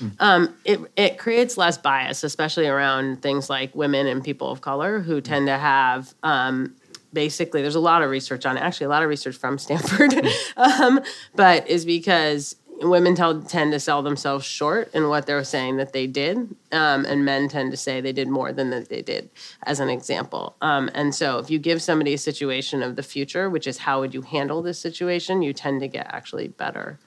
Yes. 0.00 0.12
Um, 0.18 0.54
it 0.64 0.80
it 0.96 1.18
creates 1.18 1.56
less 1.56 1.78
bias, 1.78 2.24
especially 2.24 2.66
around 2.66 3.22
things 3.22 3.50
like 3.50 3.74
women 3.74 4.06
and 4.06 4.22
people 4.22 4.50
of 4.50 4.60
color 4.60 5.00
who 5.00 5.20
tend 5.20 5.46
to 5.46 5.58
have. 5.58 6.14
Um, 6.22 6.74
basically, 7.12 7.62
there's 7.62 7.74
a 7.74 7.80
lot 7.80 8.02
of 8.02 8.10
research 8.10 8.46
on 8.46 8.56
it. 8.56 8.60
Actually, 8.60 8.86
a 8.86 8.90
lot 8.90 9.02
of 9.02 9.08
research 9.08 9.36
from 9.36 9.58
Stanford, 9.64 10.14
um, 10.56 11.00
but 11.34 11.68
is 11.68 11.84
because 11.84 12.56
women 12.82 13.14
tell, 13.14 13.42
tend 13.42 13.72
to 13.72 13.80
sell 13.80 14.02
themselves 14.02 14.44
short 14.44 14.92
in 14.94 15.08
what 15.08 15.26
they're 15.26 15.44
saying 15.44 15.76
that 15.76 15.92
they 15.92 16.06
did, 16.06 16.38
um, 16.72 17.04
and 17.04 17.24
men 17.24 17.48
tend 17.48 17.70
to 17.70 17.76
say 17.76 18.00
they 18.00 18.12
did 18.12 18.28
more 18.28 18.52
than 18.52 18.70
that 18.70 18.88
they 18.88 19.02
did, 19.02 19.28
as 19.64 19.80
an 19.80 19.88
example. 19.88 20.56
Um, 20.62 20.90
and 20.94 21.14
so, 21.14 21.38
if 21.38 21.50
you 21.50 21.58
give 21.58 21.82
somebody 21.82 22.14
a 22.14 22.18
situation 22.18 22.82
of 22.82 22.96
the 22.96 23.02
future, 23.02 23.50
which 23.50 23.66
is 23.66 23.78
how 23.78 24.00
would 24.00 24.14
you 24.14 24.22
handle 24.22 24.62
this 24.62 24.78
situation, 24.78 25.42
you 25.42 25.52
tend 25.52 25.80
to 25.80 25.88
get 25.88 26.06
actually 26.08 26.48
better. 26.48 26.98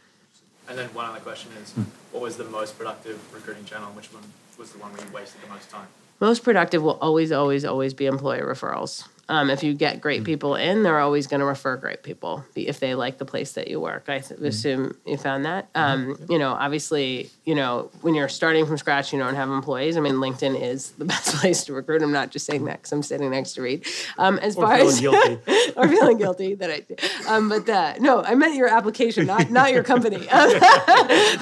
And 0.67 0.77
then 0.77 0.89
one 0.93 1.05
other 1.05 1.19
question 1.19 1.51
is, 1.61 1.71
hmm. 1.71 1.83
what 2.11 2.23
was 2.23 2.37
the 2.37 2.45
most 2.45 2.77
productive 2.77 3.19
recruiting 3.33 3.65
channel? 3.65 3.91
Which 3.91 4.13
one 4.13 4.23
was 4.57 4.71
the 4.71 4.79
one 4.79 4.93
where 4.93 5.05
you 5.05 5.11
wasted 5.11 5.41
the 5.41 5.47
most 5.47 5.69
time? 5.69 5.87
most 6.19 6.43
productive 6.43 6.81
will 6.81 6.97
always, 7.01 7.33
always, 7.33 7.65
always 7.65 7.93
be 7.93 8.05
employer 8.05 8.45
referrals. 8.45 9.07
Um, 9.33 9.49
if 9.49 9.63
you 9.63 9.73
get 9.73 9.99
great 9.99 10.23
people 10.23 10.53
in, 10.55 10.83
they're 10.83 10.99
always 10.99 11.25
going 11.25 11.39
to 11.39 11.45
refer 11.47 11.75
great 11.75 12.03
people 12.03 12.45
if 12.55 12.79
they 12.79 12.93
like 12.93 13.17
the 13.17 13.25
place 13.25 13.53
that 13.53 13.67
you 13.67 13.79
work. 13.79 14.07
I 14.07 14.19
th- 14.19 14.39
assume 14.41 14.95
you 15.07 15.17
found 15.17 15.45
that. 15.45 15.69
Um, 15.73 16.15
you 16.29 16.37
know, 16.37 16.51
obviously, 16.51 17.31
you 17.43 17.55
know, 17.55 17.89
when 18.01 18.13
you're 18.13 18.29
starting 18.29 18.67
from 18.67 18.77
scratch, 18.77 19.11
you 19.11 19.17
don't 19.17 19.33
have 19.33 19.49
employees. 19.49 19.97
I 19.97 20.01
mean, 20.01 20.17
LinkedIn 20.17 20.61
is 20.61 20.91
the 20.91 21.05
best 21.13 21.33
place 21.37 21.63
to 21.63 21.73
recruit. 21.73 22.03
I'm 22.03 22.11
not 22.11 22.29
just 22.29 22.45
saying 22.45 22.65
that 22.65 22.73
because 22.83 22.91
I'm 22.91 23.01
sitting 23.01 23.31
next 23.31 23.53
to 23.53 23.63
Reid. 23.63 23.87
Um, 24.19 24.37
as 24.37 24.55
Or 24.55 24.67
far 24.67 24.77
feeling 24.77 24.89
as 24.93 24.99
guilty. 25.01 25.39
or 25.77 25.87
feeling 25.87 26.17
guilty 26.19 26.53
that 26.53 26.69
I, 26.69 27.33
um, 27.35 27.49
but 27.49 27.67
uh, 27.67 27.95
no, 27.99 28.21
I 28.21 28.35
meant 28.35 28.53
your 28.53 28.67
application, 28.67 29.25
not 29.25 29.49
not 29.49 29.73
your 29.73 29.83
company. 29.83 30.27
Um, 30.31 30.49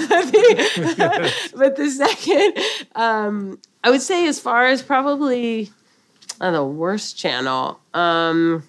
but, 0.08 0.32
the, 0.32 1.52
but 1.58 1.76
the 1.76 1.90
second, 1.90 2.58
um, 2.96 3.60
I 3.84 3.90
would 3.90 4.02
say, 4.02 4.28
as 4.28 4.40
far 4.40 4.68
as 4.68 4.82
probably 4.82 5.72
uh, 6.42 6.52
the 6.52 6.66
worst 6.66 7.18
channel, 7.18 7.80
um, 7.94 8.68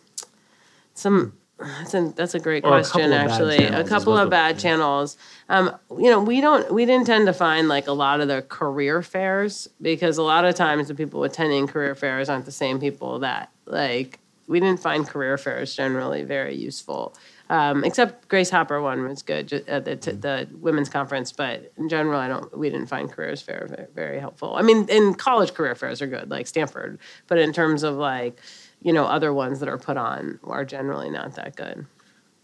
some. 0.94 1.32
That's 1.58 1.94
a, 1.94 2.12
that's 2.16 2.34
a 2.34 2.40
great 2.40 2.64
Or 2.64 2.68
a 2.68 2.70
question, 2.80 3.02
couple 3.02 3.04
of 3.04 3.10
bad 3.10 3.30
actually. 3.30 3.56
channels 3.58 3.86
A 3.86 3.88
couple 3.88 4.18
of 4.18 4.30
bad 4.30 4.58
channels. 4.58 5.16
Um, 5.48 5.76
you 5.96 6.10
know, 6.10 6.20
we 6.20 6.40
don't 6.40 6.72
we 6.72 6.84
didn't 6.86 7.06
tend 7.06 7.26
to 7.26 7.32
find 7.32 7.68
like 7.68 7.86
a 7.86 7.92
lot 7.92 8.20
of 8.20 8.26
the 8.26 8.42
career 8.42 9.00
fairs 9.00 9.68
because 9.80 10.18
a 10.18 10.24
lot 10.24 10.44
of 10.44 10.56
times 10.56 10.88
the 10.88 10.94
people 10.96 11.22
attending 11.22 11.68
career 11.68 11.94
fairs 11.94 12.28
aren't 12.28 12.46
the 12.46 12.50
same 12.52 12.80
people 12.80 13.20
that 13.20 13.50
like 13.66 14.18
we 14.48 14.58
didn't 14.58 14.80
find 14.80 15.06
career 15.06 15.38
fairs 15.38 15.74
generally 15.76 16.24
very 16.24 16.56
useful. 16.56 17.14
Um, 17.52 17.84
except 17.84 18.28
Grace 18.28 18.48
Hopper 18.48 18.80
one 18.80 19.06
was 19.06 19.20
good 19.20 19.52
at 19.68 19.84
the, 19.84 19.96
t- 19.96 20.12
the 20.12 20.48
women's 20.58 20.88
conference, 20.88 21.32
but 21.32 21.70
in 21.76 21.86
general, 21.90 22.18
I 22.18 22.26
don't. 22.26 22.56
We 22.56 22.70
didn't 22.70 22.86
find 22.86 23.12
careers 23.12 23.42
fair 23.42 23.66
very, 23.68 23.88
very 23.94 24.18
helpful. 24.20 24.54
I 24.56 24.62
mean, 24.62 24.88
in 24.88 25.12
college 25.12 25.52
career 25.52 25.74
fairs 25.74 26.00
are 26.00 26.06
good, 26.06 26.30
like 26.30 26.46
Stanford, 26.46 26.98
but 27.26 27.36
in 27.36 27.52
terms 27.52 27.82
of 27.82 27.96
like, 27.96 28.40
you 28.80 28.90
know, 28.94 29.04
other 29.04 29.34
ones 29.34 29.60
that 29.60 29.68
are 29.68 29.76
put 29.76 29.98
on 29.98 30.40
are 30.44 30.64
generally 30.64 31.10
not 31.10 31.34
that 31.34 31.54
good. 31.54 31.84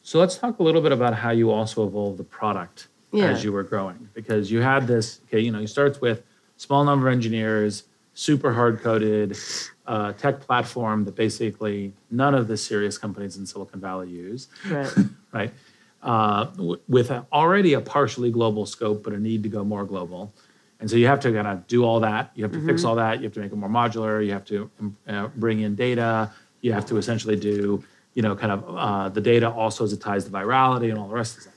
So 0.03 0.19
let's 0.19 0.37
talk 0.37 0.59
a 0.59 0.63
little 0.63 0.83
bit 0.83 0.93
about 0.93 1.15
how 1.15 1.31
you 1.31 1.51
also 1.51 1.87
evolved 1.87 2.19
the 2.19 2.25
product 2.25 2.89
Yeah. 3.11 3.31
as 3.31 3.43
you 3.43 3.51
were 3.51 3.63
growing, 3.63 4.11
because 4.13 4.51
you 4.51 4.61
had 4.61 4.87
this. 4.87 5.21
Okay, 5.29 5.41
you 5.41 5.51
know, 5.51 5.61
you 5.61 5.67
starts 5.67 6.03
with 6.03 6.23
small 6.59 6.85
number 6.85 7.09
of 7.09 7.15
engineers, 7.15 7.85
super 8.13 8.53
hard 8.53 8.83
coded 8.83 9.39
uh, 9.89 10.13
tech 10.13 10.39
platform 10.41 11.05
that 11.07 11.17
basically 11.17 11.93
none 12.11 12.35
of 12.35 12.47
the 12.47 12.57
serious 12.57 12.97
companies 12.99 13.37
in 13.39 13.47
Silicon 13.47 13.81
Valley 13.81 14.09
use, 14.11 14.49
Right. 14.71 14.93
right? 15.33 15.53
Uh, 16.03 16.45
w- 16.45 16.79
with 16.89 17.11
a, 17.11 17.27
already 17.33 17.73
a 17.75 17.81
partially 17.81 18.31
global 18.31 18.65
scope, 18.67 19.03
but 19.03 19.13
a 19.13 19.19
need 19.19 19.43
to 19.43 19.49
go 19.49 19.65
more 19.65 19.85
global. 19.85 20.33
And 20.81 20.89
so 20.89 20.95
you 20.97 21.07
have 21.09 21.19
to 21.21 21.33
kind 21.33 21.49
of 21.49 21.67
do 21.67 21.85
all 21.85 21.99
that. 22.01 22.31
You 22.37 22.45
have 22.45 22.53
to 22.53 22.65
fix 22.65 22.85
all 22.85 22.95
that. 22.97 23.19
You 23.19 23.25
have 23.25 23.33
to 23.35 23.41
make 23.41 23.51
it 23.51 23.57
more 23.57 23.69
modular. 23.69 24.25
You 24.25 24.31
have 24.33 24.45
to 24.45 24.71
um, 24.79 24.97
uh, 25.09 25.27
bring 25.35 25.61
in 25.61 25.75
data. 25.75 26.31
You 26.61 26.73
have 26.73 26.87
to 26.87 26.99
essentially 26.99 27.35
do, 27.35 27.83
you 28.15 28.23
know, 28.23 28.37
kind 28.37 28.53
of 28.53 28.61
uh, 28.77 29.09
the 29.09 29.21
data 29.21 29.51
also 29.51 29.83
as 29.83 29.93
it 29.93 30.01
ties 30.01 30.25
to 30.27 30.31
virality 30.31 30.91
and 30.91 30.99
all 30.99 31.09
the 31.09 31.15
rest 31.15 31.39
of 31.39 31.45
that. 31.45 31.53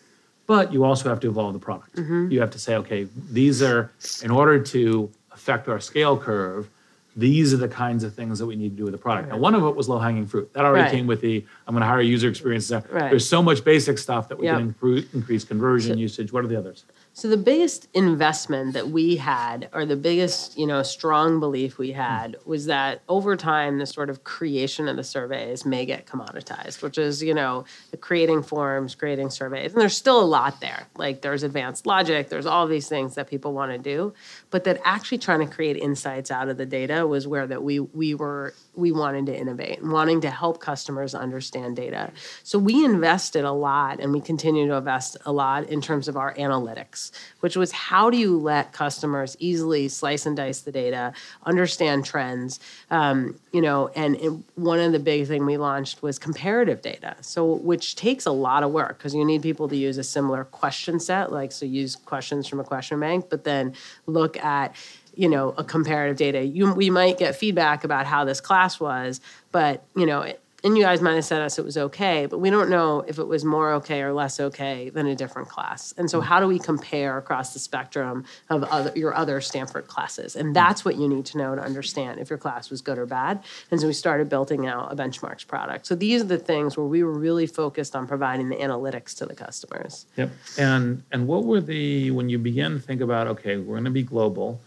But 0.48 0.74
you 0.74 0.84
also 0.86 1.08
have 1.10 1.20
to 1.20 1.28
evolve 1.30 1.54
the 1.54 1.60
product. 1.60 2.00
You 2.32 2.40
have 2.40 2.50
to 2.52 2.60
say, 2.60 2.76
okay, 2.78 3.08
these 3.30 3.62
are 3.62 3.92
in 4.24 4.32
order 4.32 4.58
to 4.76 5.12
affect 5.32 5.68
our 5.68 5.80
scale 5.80 6.18
curve. 6.18 6.68
These 7.16 7.54
are 7.54 7.58
the 7.58 7.68
kinds 7.68 8.04
of 8.06 8.14
things 8.14 8.40
that 8.40 8.46
we 8.46 8.56
need 8.56 8.70
to 8.70 8.76
do 8.78 8.84
with 8.86 8.94
the 8.94 8.98
product. 8.98 9.30
Now, 9.30 9.38
one 9.38 9.54
of 9.54 9.64
it 9.64 9.76
was 9.76 9.90
low 9.90 10.00
hanging 10.00 10.26
fruit. 10.26 10.52
That 10.54 10.64
already 10.64 10.84
Right. 10.84 10.92
came 10.92 11.08
with 11.08 11.20
the 11.20 11.44
I'm 11.68 11.74
going 11.74 11.82
to 11.82 11.88
hire 11.88 12.00
a 12.00 12.04
user 12.06 12.30
experience. 12.30 12.72
Right. 12.72 12.84
There's 12.90 13.28
so 13.28 13.44
much 13.44 13.64
basic 13.66 13.98
stuff 13.98 14.30
that 14.30 14.40
we 14.40 14.46
Yep. 14.46 14.56
can 14.58 14.68
improve, 14.68 15.06
increase 15.14 15.44
conversion 15.44 15.98
usage. 15.98 16.32
What 16.32 16.46
are 16.46 16.48
the 16.48 16.58
others? 16.58 16.86
So 17.22 17.28
the 17.28 17.38
biggest 17.38 17.88
investment 17.94 18.74
that 18.74 18.88
we 18.88 19.18
had, 19.18 19.70
or 19.74 19.86
the 19.86 19.96
biggest, 19.96 20.58
you 20.58 20.66
know, 20.66 20.82
strong 20.82 21.40
belief 21.40 21.78
we 21.78 21.92
had, 21.92 22.36
was 22.46 22.66
that 22.66 23.04
over 23.08 23.38
time, 23.38 23.78
the 23.78 23.86
sort 23.86 24.10
of 24.10 24.24
creation 24.24 24.88
of 24.88 24.96
the 24.96 25.04
surveys 25.04 25.64
may 25.64 25.86
get 25.86 26.08
commoditized, 26.08 26.82
which 26.82 26.98
is, 26.98 27.22
you 27.22 27.36
know, 27.36 27.64
creating 28.00 28.42
forms, 28.42 28.96
creating 28.96 29.30
surveys, 29.30 29.72
and 29.72 29.80
there's 29.80 29.96
still 29.96 30.20
a 30.20 30.26
lot 30.26 30.62
there. 30.62 30.88
Like 30.98 31.22
there's 31.22 31.44
advanced 31.44 31.86
logic, 31.86 32.30
there's 32.30 32.48
all 32.48 32.66
these 32.66 32.90
things 32.90 33.14
that 33.14 33.30
people 33.30 33.54
want 33.54 33.72
to 33.72 33.78
do, 33.78 34.16
but 34.50 34.64
that 34.64 34.82
actually 34.84 35.20
trying 35.20 35.48
to 35.48 35.54
create 35.54 35.78
insights 35.78 36.32
out 36.32 36.50
of 36.50 36.58
the 36.58 36.66
data 36.66 37.06
was 37.06 37.28
where 37.28 37.46
that 37.46 37.62
we 37.62 37.80
we 37.80 38.16
were 38.16 38.56
we 38.74 38.92
wanted 38.92 39.28
to 39.28 39.38
innovate, 39.38 39.78
and 39.80 39.92
wanting 39.92 40.22
to 40.22 40.32
help 40.32 40.60
customers 40.60 41.14
understand 41.14 41.76
data. 41.76 42.12
So 42.42 42.58
we 42.58 42.84
invested 42.84 43.44
a 43.44 43.52
lot, 43.52 44.00
and 44.00 44.12
we 44.12 44.22
continue 44.22 44.66
to 44.70 44.74
invest 44.74 45.18
a 45.24 45.32
lot 45.32 45.70
in 45.70 45.82
terms 45.82 46.08
of 46.08 46.18
our 46.18 46.34
analytics, 46.34 47.11
which 47.40 47.56
was 47.56 47.72
how 47.72 48.10
do 48.10 48.18
you 48.18 48.38
let 48.38 48.72
customers 48.74 49.36
easily 49.40 49.88
slice 49.88 50.26
and 50.26 50.38
dice 50.38 50.62
the 50.62 50.72
data, 50.72 51.14
understand 51.46 52.06
trends, 52.06 52.60
um, 52.90 53.36
you 53.52 53.62
know, 53.62 53.90
and 53.96 54.16
it, 54.18 54.32
one 54.56 54.80
of 54.80 54.92
the 54.92 55.00
big 55.00 55.28
thing 55.28 55.46
we 55.46 55.58
launched 55.58 56.02
was 56.02 56.20
comparative 56.20 56.82
data. 56.82 57.16
So 57.22 57.54
which 57.56 57.96
takes 57.96 58.26
a 58.26 58.32
lot 58.32 58.64
of 58.64 58.72
work 58.72 58.98
because 58.98 59.14
you 59.14 59.26
need 59.26 59.42
people 59.42 59.68
to 59.70 59.76
use 59.76 59.98
a 59.98 60.04
similar 60.04 60.46
question 60.46 61.00
set, 61.00 61.32
like 61.32 61.52
so 61.52 61.66
use 61.66 61.96
questions 61.96 62.48
from 62.48 62.60
a 62.60 62.64
question 62.64 63.00
bank, 63.00 63.28
but 63.30 63.44
then 63.44 63.74
look 64.06 64.38
at 64.38 64.76
you 65.16 65.28
know 65.28 65.54
a 65.58 65.64
comparative 65.64 66.16
data 66.16 66.42
you 66.42 66.74
we 66.74 66.90
might 66.90 67.18
get 67.18 67.36
feedback 67.36 67.84
about 67.84 68.06
how 68.06 68.24
this 68.24 68.40
class 68.40 68.80
was 68.80 69.20
but 69.52 69.84
you 69.94 70.06
know 70.06 70.34
and 70.64 70.78
you 70.78 70.84
guys 70.84 71.02
might 71.02 71.16
have 71.16 71.26
said 71.26 71.42
us 71.42 71.58
it 71.58 71.66
was 71.66 71.78
okay, 71.78 72.28
but 72.28 72.38
we 72.38 72.50
don't 72.50 72.70
know 72.70 73.04
if 73.08 73.18
it 73.18 73.28
was 73.28 73.44
more 73.44 73.74
okay 73.74 74.02
or 74.02 74.14
less 74.14 74.40
okay 74.40 74.90
than 74.90 75.08
a 75.08 75.16
different 75.16 75.50
class. 75.50 75.94
And 75.98 76.10
so, 76.10 76.22
mm. 76.22 76.24
how 76.24 76.40
do 76.40 76.48
we 76.48 76.60
compare 76.60 77.18
across 77.18 77.54
the 77.54 77.60
spectrum 77.60 78.26
of 78.50 78.64
other, 78.66 78.92
your 78.96 79.16
other 79.16 79.42
Stanford 79.42 79.88
classes? 79.88 80.36
And 80.36 80.56
that's 80.56 80.82
mm. 80.82 80.86
what 80.86 80.96
you 80.98 81.08
need 81.08 81.26
to 81.28 81.38
know 81.38 81.56
to 81.56 81.62
understand 81.62 82.20
if 82.20 82.30
your 82.30 82.38
class 82.38 82.70
was 82.70 82.82
good 82.82 83.00
or 83.00 83.06
bad. 83.06 83.44
And 83.72 83.80
so, 83.80 83.88
we 83.88 83.94
started 83.94 84.30
building 84.30 84.68
out 84.68 84.92
a 84.92 84.96
benchmarks 84.96 85.46
product. 85.48 85.88
So, 85.88 85.96
these 85.96 86.22
are 86.22 86.26
the 86.26 86.38
things 86.38 86.78
where 86.78 86.86
we 86.86 87.04
were 87.04 87.18
really 87.18 87.48
focused 87.48 87.96
on 87.96 88.06
providing 88.06 88.50
the 88.50 88.58
analytics 88.58 89.18
to 89.18 89.26
the 89.26 89.36
customers. 89.36 90.06
Yep. 90.18 90.32
And 90.60 91.04
and 91.12 91.28
what 91.28 91.46
were 91.46 91.62
the 91.62 92.12
when 92.12 92.30
you 92.30 92.38
began 92.38 92.74
to 92.74 92.80
think 92.80 93.02
about 93.02 93.28
okay, 93.28 93.58
we're 93.58 93.76
going 93.76 93.86
to 93.86 93.92
be 93.92 94.04
global. 94.04 94.62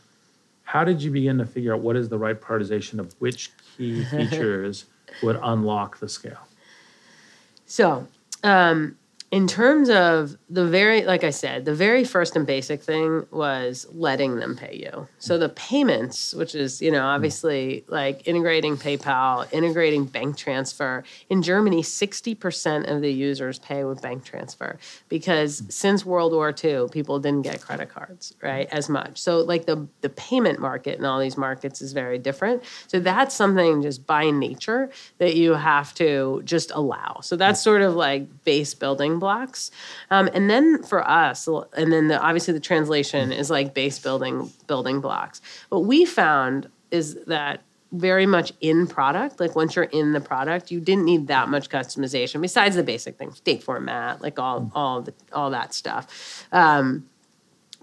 How 0.65 0.83
did 0.83 1.03
you 1.03 1.11
begin 1.13 1.39
to 1.39 1.47
figure 1.47 1.73
out 1.73 1.81
what 1.81 1.95
is 1.95 2.09
the 2.09 2.19
right 2.19 2.41
prioritization 2.41 2.99
of 2.99 3.15
which 3.21 3.53
key 3.77 4.03
features 4.11 4.87
would 5.23 5.39
unlock 5.43 5.99
the 5.99 6.09
scale? 6.09 6.47
So, 7.67 8.07
um, 8.43 8.97
in 9.35 9.49
terms 9.49 9.91
of 9.91 10.37
the 10.49 10.65
very, 10.65 11.03
like 11.03 11.25
I 11.25 11.31
said, 11.31 11.65
the 11.65 11.75
very 11.75 12.05
first 12.05 12.37
and 12.37 12.47
basic 12.47 12.81
thing 12.81 13.27
was 13.33 13.85
letting 13.91 14.37
them 14.37 14.55
pay 14.55 14.77
you. 14.77 15.09
So 15.19 15.39
the 15.39 15.49
payments, 15.49 16.33
which 16.35 16.55
is, 16.55 16.81
you 16.81 16.93
know, 16.93 17.05
obviously 17.05 17.85
like 17.89 18.29
integrating 18.29 18.77
PayPal, 18.77 19.53
integrating 19.53 20.05
bank 20.05 20.37
transfer. 20.37 21.03
In 21.31 21.43
Germany, 21.43 21.83
60% 21.83 22.89
of 22.89 23.01
the 23.01 23.13
users 23.13 23.59
pay 23.59 23.83
with 23.83 24.01
bank 24.01 24.25
transfer 24.25 24.79
because 25.09 25.65
since 25.69 26.07
World 26.07 26.33
War 26.33 26.55
II, 26.63 26.87
people 26.93 27.19
didn't 27.19 27.43
get 27.43 27.61
credit 27.61 27.89
cards, 27.89 28.37
right, 28.41 28.69
as 28.71 28.89
much. 28.89 29.21
So 29.21 29.41
like 29.41 29.67
the, 29.67 29.89
the 30.03 30.11
payment 30.11 30.61
market 30.61 30.97
in 31.01 31.05
all 31.05 31.19
these 31.19 31.37
markets 31.37 31.83
is 31.83 31.93
very 31.93 32.21
different. 32.21 32.63
So 32.87 33.01
that's 33.01 33.35
something 33.35 33.83
just 33.83 34.07
by 34.07 34.31
nature 34.31 34.91
that 35.19 35.35
you 35.35 35.55
have 35.55 35.93
to 35.95 36.41
just 36.45 36.71
allow. 36.73 37.19
So 37.21 37.35
that's 37.35 37.61
sort 37.61 37.83
of 37.83 37.97
like 37.97 38.45
base 38.45 38.75
building 38.75 39.19
blocks. 39.25 39.71
Um, 40.11 40.29
and 40.35 40.51
then 40.51 40.83
for 40.83 41.01
us, 41.09 41.49
and 41.49 41.91
then 41.93 42.09
the, 42.09 42.21
obviously 42.21 42.53
the 42.53 42.61
translation 42.61 43.33
is 43.33 43.49
like 43.51 43.73
base 43.73 43.99
building 43.99 44.53
building 44.67 45.01
blocks. 45.01 45.41
What 45.71 45.85
we 45.87 46.05
found 46.05 46.69
is 46.91 47.07
that 47.27 47.63
very 47.93 48.27
much 48.27 48.53
in 48.61 48.87
product, 48.87 49.41
like 49.41 49.55
once 49.57 49.77
you're 49.77 49.85
in 50.01 50.13
the 50.13 50.21
product, 50.21 50.71
you 50.71 50.81
didn't 50.81 51.05
need 51.05 51.29
that 51.29 51.49
much 51.49 51.69
customization 51.71 52.41
besides 52.41 52.77
the 52.77 52.83
basic 52.83 53.17
things, 53.17 53.41
date 53.41 53.63
format, 53.63 54.21
like 54.21 54.39
all 54.39 54.71
all 54.75 55.01
the 55.01 55.15
all 55.33 55.51
that 55.51 55.73
stuff. 55.73 56.47
Um, 56.53 57.09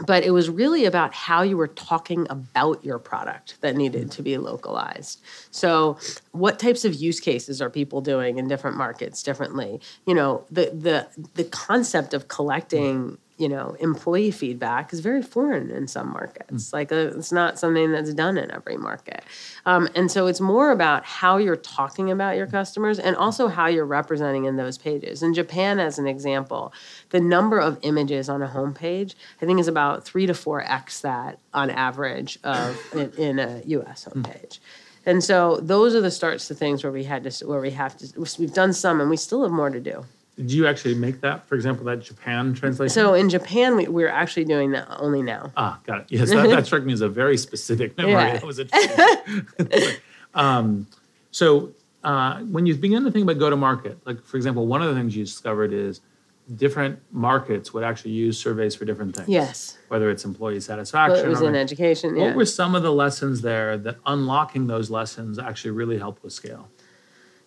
but 0.05 0.23
it 0.23 0.31
was 0.31 0.49
really 0.49 0.85
about 0.85 1.13
how 1.13 1.41
you 1.41 1.57
were 1.57 1.67
talking 1.67 2.27
about 2.29 2.83
your 2.83 2.99
product 2.99 3.59
that 3.61 3.75
needed 3.75 4.11
to 4.11 4.21
be 4.21 4.37
localized. 4.37 5.21
So, 5.51 5.97
what 6.31 6.59
types 6.59 6.85
of 6.85 6.95
use 6.95 7.19
cases 7.19 7.61
are 7.61 7.69
people 7.69 8.01
doing 8.01 8.37
in 8.37 8.47
different 8.47 8.77
markets 8.77 9.23
differently? 9.23 9.79
You 10.05 10.15
know, 10.15 10.45
the 10.49 10.71
the 10.73 11.25
the 11.35 11.43
concept 11.45 12.13
of 12.13 12.27
collecting 12.27 13.17
you 13.41 13.49
know 13.49 13.75
employee 13.79 14.31
feedback 14.31 14.93
is 14.93 14.99
very 14.99 15.21
foreign 15.21 15.71
in 15.71 15.87
some 15.87 16.11
markets. 16.13 16.71
Like 16.71 16.91
uh 16.91 17.11
it's 17.17 17.31
not 17.31 17.57
something 17.57 17.91
that's 17.91 18.13
done 18.13 18.37
in 18.37 18.51
every 18.51 18.77
market. 18.77 19.23
Um, 19.65 19.89
and 19.95 20.11
so 20.11 20.27
it's 20.27 20.39
more 20.39 20.71
about 20.71 21.03
how 21.03 21.37
you're 21.37 21.55
talking 21.55 22.11
about 22.11 22.37
your 22.37 22.47
customers 22.47 22.99
and 22.99 23.15
also 23.15 23.47
how 23.47 23.67
you're 23.67 23.85
representing 23.85 24.45
in 24.45 24.57
those 24.57 24.77
pages. 24.77 25.23
In 25.23 25.33
japan 25.33 25.79
as 25.79 25.97
an 25.97 26.07
example 26.07 26.73
the 27.09 27.19
number 27.19 27.59
of 27.59 27.79
images 27.81 28.29
on 28.29 28.41
a 28.41 28.47
homepage 28.47 29.15
i 29.41 29.45
think 29.45 29.59
is 29.59 29.67
about 29.67 30.03
three 30.03 30.25
to 30.25 30.33
four 30.33 30.61
x 30.61 31.01
that 31.01 31.39
on 31.53 31.69
average 31.69 32.37
of 32.43 32.77
in, 32.93 33.11
in 33.13 33.39
a 33.39 33.61
us 33.65 34.07
homepage. 34.11 34.59
And 35.05 35.23
so 35.23 35.57
those 35.57 35.95
are 35.95 36.01
the 36.01 36.11
starts 36.11 36.47
to 36.49 36.53
things 36.53 36.83
where 36.83 36.93
we 36.93 37.05
had 37.05 37.23
to 37.23 37.47
where 37.47 37.59
we 37.59 37.71
have 37.71 37.97
to 37.97 38.27
we've 38.37 38.53
done 38.53 38.73
some 38.73 39.01
and 39.01 39.09
we 39.09 39.17
still 39.17 39.41
have 39.43 39.51
more 39.51 39.69
to 39.69 39.79
do 39.79 40.05
Did 40.41 40.51
you 40.53 40.65
actually 40.67 40.95
make 40.95 41.21
that, 41.21 41.47
for 41.47 41.53
example, 41.55 41.85
that 41.85 42.01
Japan 42.01 42.53
translation? 42.53 42.89
so 42.93 43.13
in 43.13 43.29
japan 43.29 43.75
we, 43.75 43.87
we're 43.87 44.09
actually 44.09 44.45
doing 44.45 44.71
that 44.71 44.87
only 44.99 45.21
now 45.21 45.51
Ah, 45.55 45.79
got 45.85 46.01
it. 46.01 46.05
Yes, 46.09 46.29
that, 46.31 46.49
that 46.49 46.65
struck 46.65 46.83
me 46.83 46.93
as 46.93 47.01
a 47.01 47.09
very 47.09 47.37
specific 47.37 47.95
memory. 47.97 48.13
Yeah. 48.13 48.33
That 48.33 48.43
was 48.43 48.59
interesting. 48.59 49.95
um, 50.33 50.87
so 51.31 51.71
uh, 52.03 52.39
when 52.41 52.65
you 52.65 52.75
begin 52.75 53.03
to 53.03 53.11
think 53.11 53.23
about 53.23 53.37
go 53.39 53.49
to 53.49 53.55
market, 53.55 53.99
like 54.05 54.23
for 54.25 54.37
example, 54.37 54.65
one 54.65 54.81
of 54.81 54.89
the 54.89 54.99
things 54.99 55.15
you 55.15 55.23
discovered 55.23 55.73
is 55.73 56.01
different 56.55 56.99
markets 57.11 57.71
would 57.73 57.83
actually 57.83 58.11
use 58.11 58.37
surveys 58.37 58.75
for 58.75 58.83
different 58.83 59.15
things. 59.15 59.29
yes 59.29 59.77
Whether 59.89 60.09
it's 60.09 60.25
employee 60.25 60.55
Well, 60.55 60.61
satisfaction. 60.61 61.25
it 61.25 61.29
was 61.29 61.41
or- 61.41 61.49
in 61.49 61.55
education. 61.55 62.15
Yeah. 62.17 62.25
What 62.25 62.35
were 62.35 62.45
some 62.45 62.73
of 62.75 62.81
the 62.83 62.91
lessons 62.91 63.41
there 63.41 63.77
that 63.77 63.97
unlocking 64.05 64.67
those 64.67 64.89
lessons 64.89 65.37
actually 65.39 65.71
really 65.71 65.99
helped 65.99 66.23
with 66.23 66.33
scale? 66.33 66.67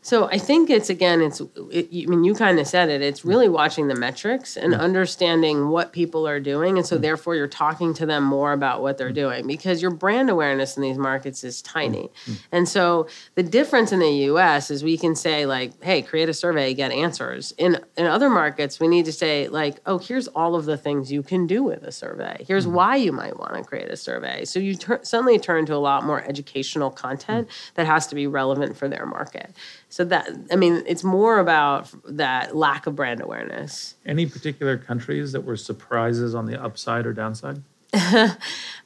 So 0.04 0.26
I 0.26 0.36
think 0.36 0.68
it's 0.68 0.90
again, 0.90 1.22
it's. 1.22 1.40
It, 1.72 1.88
I 1.90 2.04
mean, 2.10 2.24
you 2.24 2.34
kind 2.34 2.58
of 2.58 2.66
said 2.66 2.90
it. 2.90 3.00
It's 3.00 3.24
really 3.24 3.48
watching 3.48 3.88
the 3.88 3.94
metrics 3.94 4.54
and 4.54 4.74
understanding 4.74 5.70
what 5.70 5.94
people 5.94 6.28
are 6.28 6.38
doing, 6.38 6.76
and 6.76 6.86
so 6.86 6.98
therefore 6.98 7.36
you're 7.36 7.48
talking 7.48 7.94
to 7.94 8.04
them 8.04 8.22
more 8.22 8.52
about 8.52 8.82
what 8.82 8.98
they're 8.98 9.12
doing 9.12 9.46
because 9.46 9.80
your 9.80 9.90
brand 9.90 10.28
awareness 10.28 10.76
in 10.76 10.82
these 10.82 10.98
markets 10.98 11.42
is 11.42 11.62
tiny, 11.62 12.10
and 12.52 12.68
so 12.68 13.08
the 13.34 13.42
difference 13.42 13.92
in 13.92 14.00
the 14.00 14.10
U.S. 14.28 14.70
is 14.70 14.84
we 14.84 14.98
can 14.98 15.16
say 15.16 15.46
like, 15.46 15.82
"Hey, 15.82 16.02
create 16.02 16.28
a 16.28 16.34
survey, 16.34 16.74
get 16.74 16.92
answers." 16.92 17.54
In 17.56 17.80
in 17.96 18.04
other 18.04 18.28
markets, 18.28 18.78
we 18.78 18.88
need 18.88 19.06
to 19.06 19.12
say 19.12 19.48
like, 19.48 19.80
"Oh, 19.86 19.96
here's 19.96 20.28
all 20.28 20.54
of 20.54 20.66
the 20.66 20.76
things 20.76 21.10
you 21.10 21.22
can 21.22 21.46
do 21.46 21.62
with 21.62 21.82
a 21.82 21.92
survey. 21.92 22.44
Here's 22.46 22.66
mm-hmm. 22.66 22.74
why 22.74 22.96
you 22.96 23.12
might 23.12 23.38
want 23.38 23.54
to 23.54 23.64
create 23.64 23.88
a 23.88 23.96
survey." 23.96 24.44
So 24.44 24.58
you 24.58 24.74
tur- 24.74 25.00
suddenly 25.02 25.38
turn 25.38 25.64
to 25.64 25.74
a 25.74 25.80
lot 25.80 26.04
more 26.04 26.22
educational 26.22 26.90
content 26.90 27.48
mm. 27.48 27.74
that 27.76 27.86
has 27.86 28.06
to 28.08 28.14
be 28.14 28.26
relevant 28.26 28.76
for 28.76 28.86
their 28.86 29.06
market. 29.06 29.54
So 29.94 30.04
that 30.06 30.28
I 30.50 30.56
mean, 30.56 30.82
it's 30.88 31.04
more 31.04 31.38
about 31.38 31.88
that 32.04 32.56
lack 32.56 32.88
of 32.88 32.96
brand 32.96 33.20
awareness. 33.20 33.94
Any 34.04 34.26
particular 34.26 34.76
countries 34.76 35.30
that 35.30 35.42
were 35.42 35.56
surprises 35.56 36.34
on 36.34 36.46
the 36.46 36.60
upside 36.60 37.06
or 37.06 37.12
downside? 37.12 37.62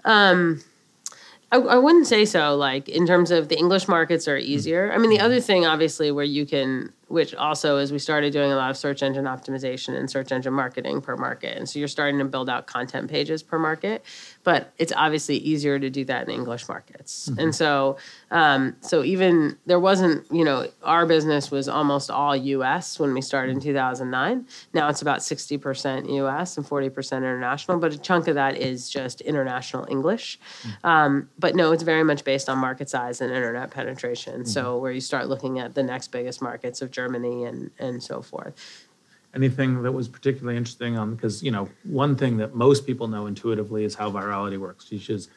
Um, 0.04 0.62
I, 1.50 1.56
I 1.56 1.76
wouldn't 1.76 2.06
say 2.06 2.24
so. 2.24 2.54
Like 2.56 2.88
in 2.88 3.06
terms 3.06 3.30
of 3.30 3.48
the 3.48 3.58
English 3.58 3.88
markets 3.88 4.28
are 4.28 4.38
hmm. 4.38 4.44
easier. 4.44 4.92
I 4.92 4.98
mean, 4.98 5.10
the 5.10 5.20
other 5.20 5.40
thing, 5.40 5.64
obviously, 5.64 6.10
where 6.10 6.24
you 6.24 6.44
can, 6.44 6.92
which 7.08 7.34
also 7.34 7.78
is 7.78 7.90
we 7.90 7.98
started 7.98 8.32
doing 8.32 8.52
a 8.52 8.56
lot 8.56 8.70
of 8.70 8.76
search 8.76 9.02
engine 9.02 9.24
optimization 9.24 9.96
and 9.98 10.10
search 10.10 10.30
engine 10.30 10.52
marketing 10.52 11.00
per 11.00 11.16
market, 11.16 11.56
and 11.56 11.68
so 11.68 11.78
you're 11.78 11.88
starting 11.88 12.18
to 12.18 12.26
build 12.26 12.50
out 12.50 12.66
content 12.66 13.10
pages 13.10 13.42
per 13.42 13.58
market. 13.58 14.04
But 14.44 14.72
it's 14.78 14.92
obviously 14.96 15.36
easier 15.36 15.78
to 15.78 15.90
do 15.90 16.04
that 16.06 16.28
in 16.28 16.34
English 16.34 16.68
markets, 16.68 17.28
and 17.38 17.54
so 17.54 17.98
um, 18.30 18.76
so 18.80 19.02
even 19.02 19.56
there 19.66 19.80
wasn't, 19.80 20.26
you 20.30 20.44
know, 20.44 20.68
our 20.82 21.06
business 21.06 21.50
was 21.50 21.68
almost 21.68 22.10
all 22.10 22.36
U.S. 22.36 22.98
when 22.98 23.14
we 23.14 23.20
started 23.20 23.52
in 23.52 23.60
2009. 23.60 24.46
Now 24.74 24.88
it's 24.88 25.02
about 25.02 25.20
60% 25.20 26.12
U.S. 26.14 26.56
and 26.56 26.66
40% 26.66 27.16
international, 27.18 27.78
but 27.78 27.94
a 27.94 27.98
chunk 27.98 28.28
of 28.28 28.34
that 28.34 28.56
is 28.56 28.90
just 28.90 29.20
international 29.22 29.86
English. 29.90 30.38
Um, 30.84 31.30
but 31.38 31.54
no, 31.54 31.72
it's 31.72 31.82
very 31.82 32.04
much 32.04 32.24
based 32.24 32.48
on 32.48 32.58
market 32.58 32.90
size 32.90 33.20
and 33.20 33.32
internet 33.32 33.70
penetration. 33.70 34.44
So 34.44 34.78
where 34.78 34.92
you 34.92 35.00
start 35.00 35.28
looking 35.28 35.58
at 35.58 35.74
the 35.74 35.82
next 35.82 36.08
biggest 36.08 36.42
markets 36.42 36.82
of 36.82 36.90
Germany 36.90 37.44
and 37.44 37.70
and 37.78 38.02
so 38.02 38.22
forth. 38.22 38.87
Anything 39.34 39.82
that 39.82 39.92
was 39.92 40.08
particularly 40.08 40.56
interesting 40.56 40.96
on 40.96 41.14
because 41.14 41.42
you 41.42 41.50
know 41.50 41.68
one 41.84 42.16
thing 42.16 42.38
that 42.38 42.54
most 42.54 42.86
people 42.86 43.08
know 43.08 43.26
intuitively 43.26 43.84
is 43.84 43.94
how 43.94 44.10
virality 44.10 44.58
works. 44.58 44.90
You 44.90 44.98
just 44.98 45.28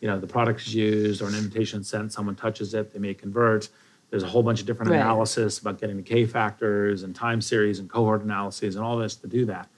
you 0.00 0.08
know 0.08 0.20
the 0.20 0.26
product 0.26 0.60
is 0.60 0.74
used 0.74 1.22
or 1.22 1.28
an 1.28 1.34
invitation 1.34 1.82
sent, 1.82 2.12
someone 2.12 2.36
touches 2.36 2.74
it, 2.74 2.92
they 2.92 2.98
may 2.98 3.14
convert. 3.14 3.68
There's 4.10 4.22
a 4.22 4.28
whole 4.28 4.42
bunch 4.42 4.60
of 4.60 4.66
different 4.66 4.90
Right. 4.90 5.00
analysis 5.00 5.58
about 5.58 5.78
getting 5.80 5.96
the 5.96 6.02
K 6.02 6.26
factors 6.26 7.02
and 7.02 7.14
time 7.14 7.40
series 7.40 7.78
and 7.78 7.88
cohort 7.90 8.22
analyses 8.22 8.76
and 8.76 8.84
all 8.84 8.96
this 8.98 9.16
to 9.16 9.26
do 9.26 9.46
that. 9.46 9.68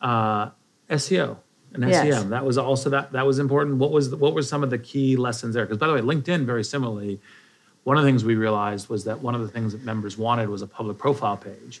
Uh, 0.00 0.50
SEO 0.90 1.36
and 1.72 1.84
Yes. 1.88 2.18
SEM 2.18 2.30
that 2.30 2.44
was 2.44 2.58
also 2.58 2.90
that 2.90 3.12
that 3.12 3.26
was 3.26 3.38
important. 3.38 3.76
What 3.78 3.92
was 3.92 4.10
the, 4.10 4.16
what 4.18 4.34
were 4.34 4.42
some 4.42 4.62
of 4.62 4.68
the 4.70 4.78
key 4.78 5.16
lessons 5.16 5.54
there? 5.54 5.64
Because 5.64 5.78
by 5.78 5.86
the 5.86 5.94
way, 5.94 6.00
LinkedIn 6.00 6.44
very 6.44 6.64
similarly. 6.64 7.18
One 7.84 7.96
of 7.96 8.02
the 8.04 8.08
things 8.10 8.24
we 8.26 8.34
realized 8.34 8.90
was 8.90 9.04
that 9.04 9.20
one 9.20 9.34
of 9.34 9.40
the 9.40 9.48
things 9.48 9.72
that 9.72 9.82
members 9.84 10.18
wanted 10.18 10.50
was 10.50 10.60
a 10.60 10.66
public 10.66 10.98
profile 10.98 11.38
page. 11.38 11.80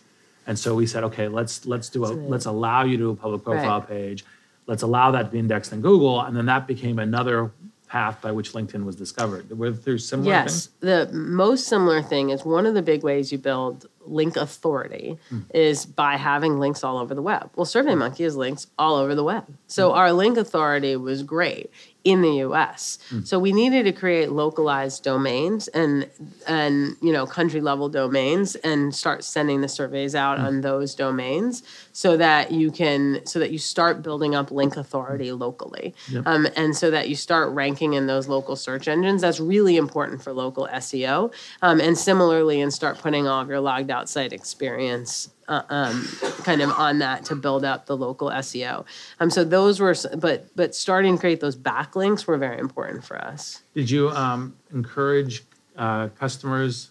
And 0.50 0.58
so 0.58 0.74
we 0.74 0.84
said, 0.84 1.04
okay, 1.04 1.28
let's 1.28 1.64
let's 1.64 1.88
do 1.88 2.04
a 2.04 2.08
let's 2.08 2.46
allow 2.46 2.82
you 2.82 2.96
to 2.96 3.02
do 3.04 3.10
a 3.10 3.14
public 3.14 3.44
profile 3.44 3.78
Right. 3.78 3.88
page. 3.88 4.24
Let's 4.66 4.82
allow 4.82 5.12
that 5.12 5.26
to 5.26 5.30
be 5.30 5.38
indexed 5.38 5.72
in 5.72 5.80
Google, 5.80 6.20
and 6.22 6.36
then 6.36 6.46
that 6.46 6.66
became 6.66 6.98
another 6.98 7.52
path 7.86 8.20
by 8.20 8.32
which 8.32 8.52
LinkedIn 8.52 8.84
was 8.84 8.96
discovered. 8.96 9.48
Were 9.56 9.70
there 9.70 9.96
similar 9.96 10.28
Yes, 10.28 10.66
things? 10.66 10.68
the 10.80 11.08
most 11.12 11.68
similar 11.68 12.02
thing 12.02 12.30
is 12.30 12.44
one 12.44 12.66
of 12.66 12.74
the 12.74 12.82
big 12.82 13.04
ways 13.04 13.30
you 13.30 13.38
build 13.38 13.86
link 14.10 14.36
authority 14.36 15.18
hmm. 15.28 15.40
is 15.54 15.86
by 15.86 16.16
having 16.16 16.58
links 16.58 16.84
all 16.84 16.98
over 16.98 17.14
the 17.14 17.22
web. 17.22 17.50
Well, 17.56 17.66
SurveyMonkey 17.66 18.24
has 18.24 18.36
links 18.36 18.66
all 18.78 18.96
over 18.96 19.14
the 19.14 19.24
web. 19.24 19.46
So 19.66 19.90
hmm. 19.90 19.98
our 19.98 20.12
link 20.12 20.36
authority 20.36 20.96
was 20.96 21.22
great. 21.22 21.70
in 22.02 22.22
the 22.22 22.40
US. 22.46 22.98
Hmm. 23.10 23.24
So 23.24 23.38
we 23.38 23.52
needed 23.52 23.84
to 23.84 23.92
create 23.92 24.32
localized 24.32 25.04
domains 25.04 25.68
and 25.68 26.08
and 26.46 26.96
you 27.02 27.12
know 27.12 27.26
country 27.26 27.60
level 27.60 27.88
domains 27.88 28.54
and 28.56 28.94
start 28.94 29.22
sending 29.22 29.60
the 29.60 29.68
surveys 29.68 30.14
out 30.14 30.38
on 30.38 30.62
those 30.62 30.94
domains 30.94 31.62
so 31.92 32.16
that 32.16 32.52
you 32.52 32.70
can 32.70 33.20
so 33.26 33.38
that 33.38 33.50
you 33.50 33.58
start 33.58 34.02
building 34.02 34.34
up 34.34 34.50
link 34.50 34.76
authority 34.76 35.32
locally. 35.32 35.94
Um, 36.26 36.48
and 36.56 36.76
so 36.76 36.90
that 36.90 37.08
you 37.08 37.14
start 37.14 37.52
ranking 37.52 37.92
in 37.94 38.06
those 38.06 38.28
local 38.28 38.56
search 38.56 38.88
engines. 38.88 39.20
That's 39.20 39.40
really 39.40 39.76
important 39.76 40.22
for 40.22 40.32
local 40.32 40.68
SEO. 40.72 41.32
Um, 41.62 41.80
and 41.80 41.96
similarly 41.96 42.60
and 42.60 42.72
start 42.72 42.98
putting 42.98 43.26
all 43.26 43.42
of 43.42 43.48
your 43.48 43.60
logged 43.60 43.90
out 43.90 43.99
site 44.08 44.32
experience 44.32 45.30
uh, 45.50 45.62
um, 45.68 46.08
kind 46.44 46.62
of 46.62 46.70
on 46.70 47.00
that 47.00 47.24
to 47.26 47.34
build 47.34 47.64
up 47.64 47.86
the 47.86 47.96
local 47.96 48.30
SEO. 48.30 48.84
Um, 49.18 49.30
so 49.30 49.44
those 49.44 49.80
were, 49.80 49.94
but 50.16 50.46
but 50.54 50.74
starting 50.74 51.16
to 51.16 51.20
create 51.20 51.40
those 51.40 51.56
backlinks 51.56 52.26
were 52.26 52.38
very 52.38 52.58
important 52.58 53.04
for 53.04 53.18
us. 53.18 53.62
Did 53.74 53.90
you 53.90 54.10
um, 54.10 54.56
encourage 54.72 55.42
uh, 55.76 56.08
customers? 56.18 56.90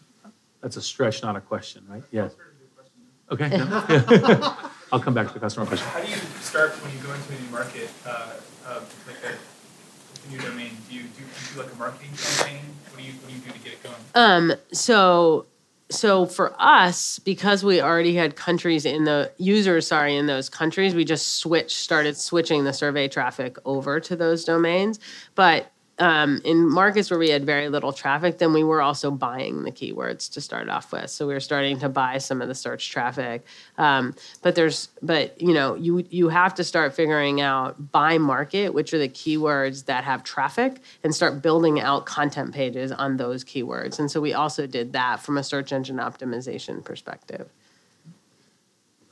That's 0.61 0.75
a 0.75 0.81
stretch, 0.81 1.23
not 1.23 1.37
a 1.37 1.41
question, 1.41 1.85
right? 1.87 2.03
Yes. 2.11 2.35
Okay. 3.31 3.49
no, 3.49 3.65
yeah. 3.89 4.55
I'll 4.91 4.99
come 4.99 5.13
back 5.13 5.27
to 5.27 5.33
the 5.33 5.39
customer 5.39 5.65
question. 5.65 5.87
How 5.87 6.01
do 6.01 6.09
you 6.09 6.17
start 6.41 6.71
when 6.83 6.91
you 6.91 6.99
go 6.99 7.13
into 7.13 7.31
a 7.31 7.39
new 7.39 7.49
market, 7.49 7.89
uh, 8.05 8.33
uh, 8.65 8.81
like 9.07 9.17
a, 9.23 10.27
a 10.27 10.31
new 10.31 10.39
domain? 10.39 10.71
Do 10.89 10.95
you 10.95 11.03
do, 11.03 11.07
do 11.07 11.21
you 11.21 11.53
do 11.53 11.61
like 11.61 11.71
a 11.71 11.75
marketing 11.77 12.09
campaign? 12.17 12.61
What 12.91 12.97
do 12.97 13.03
you 13.03 13.13
what 13.13 13.29
do 13.29 13.35
you 13.35 13.41
do 13.41 13.51
to 13.51 13.59
get 13.59 13.73
it 13.73 13.83
going? 13.83 13.95
Um, 14.15 14.53
so 14.73 15.45
so 15.91 16.25
for 16.25 16.55
us, 16.59 17.19
because 17.19 17.63
we 17.63 17.81
already 17.81 18.15
had 18.15 18.35
countries 18.35 18.85
in 18.85 19.05
the 19.05 19.31
users, 19.37 19.87
sorry, 19.87 20.15
in 20.15 20.27
those 20.27 20.49
countries, 20.49 20.93
we 20.93 21.03
just 21.03 21.37
switched, 21.37 21.77
started 21.77 22.15
switching 22.17 22.63
the 22.63 22.73
survey 22.73 23.07
traffic 23.07 23.57
over 23.65 23.99
to 23.99 24.15
those 24.15 24.45
domains. 24.45 24.99
But 25.35 25.71
um, 25.99 26.41
in 26.43 26.67
markets 26.67 27.11
where 27.11 27.19
we 27.19 27.29
had 27.29 27.45
very 27.45 27.69
little 27.69 27.93
traffic, 27.93 28.37
then 28.37 28.53
we 28.53 28.63
were 28.63 28.81
also 28.81 29.11
buying 29.11 29.63
the 29.63 29.71
keywords 29.71 30.31
to 30.33 30.41
start 30.41 30.69
off 30.69 30.91
with. 30.91 31.09
So 31.09 31.27
we 31.27 31.33
were 31.33 31.39
starting 31.39 31.79
to 31.79 31.89
buy 31.89 32.17
some 32.17 32.41
of 32.41 32.47
the 32.47 32.55
search 32.55 32.89
traffic. 32.89 33.45
Um, 33.77 34.15
but 34.41 34.55
there's, 34.55 34.89
but 35.01 35.39
you 35.41 35.53
know, 35.53 35.75
you 35.75 36.05
you 36.09 36.29
have 36.29 36.55
to 36.55 36.63
start 36.63 36.93
figuring 36.93 37.41
out 37.41 37.91
by 37.91 38.17
market 38.17 38.73
which 38.73 38.93
are 38.93 38.97
the 38.97 39.09
keywords 39.09 39.85
that 39.85 40.03
have 40.03 40.23
traffic, 40.23 40.79
and 41.03 41.13
start 41.13 41.41
building 41.41 41.79
out 41.79 42.05
content 42.05 42.53
pages 42.53 42.91
on 42.91 43.17
those 43.17 43.43
keywords. 43.43 43.99
And 43.99 44.09
so 44.09 44.21
we 44.21 44.33
also 44.33 44.67
did 44.67 44.93
that 44.93 45.19
from 45.19 45.37
a 45.37 45.43
search 45.43 45.71
engine 45.73 45.97
optimization 45.97 46.83
perspective. 46.83 47.49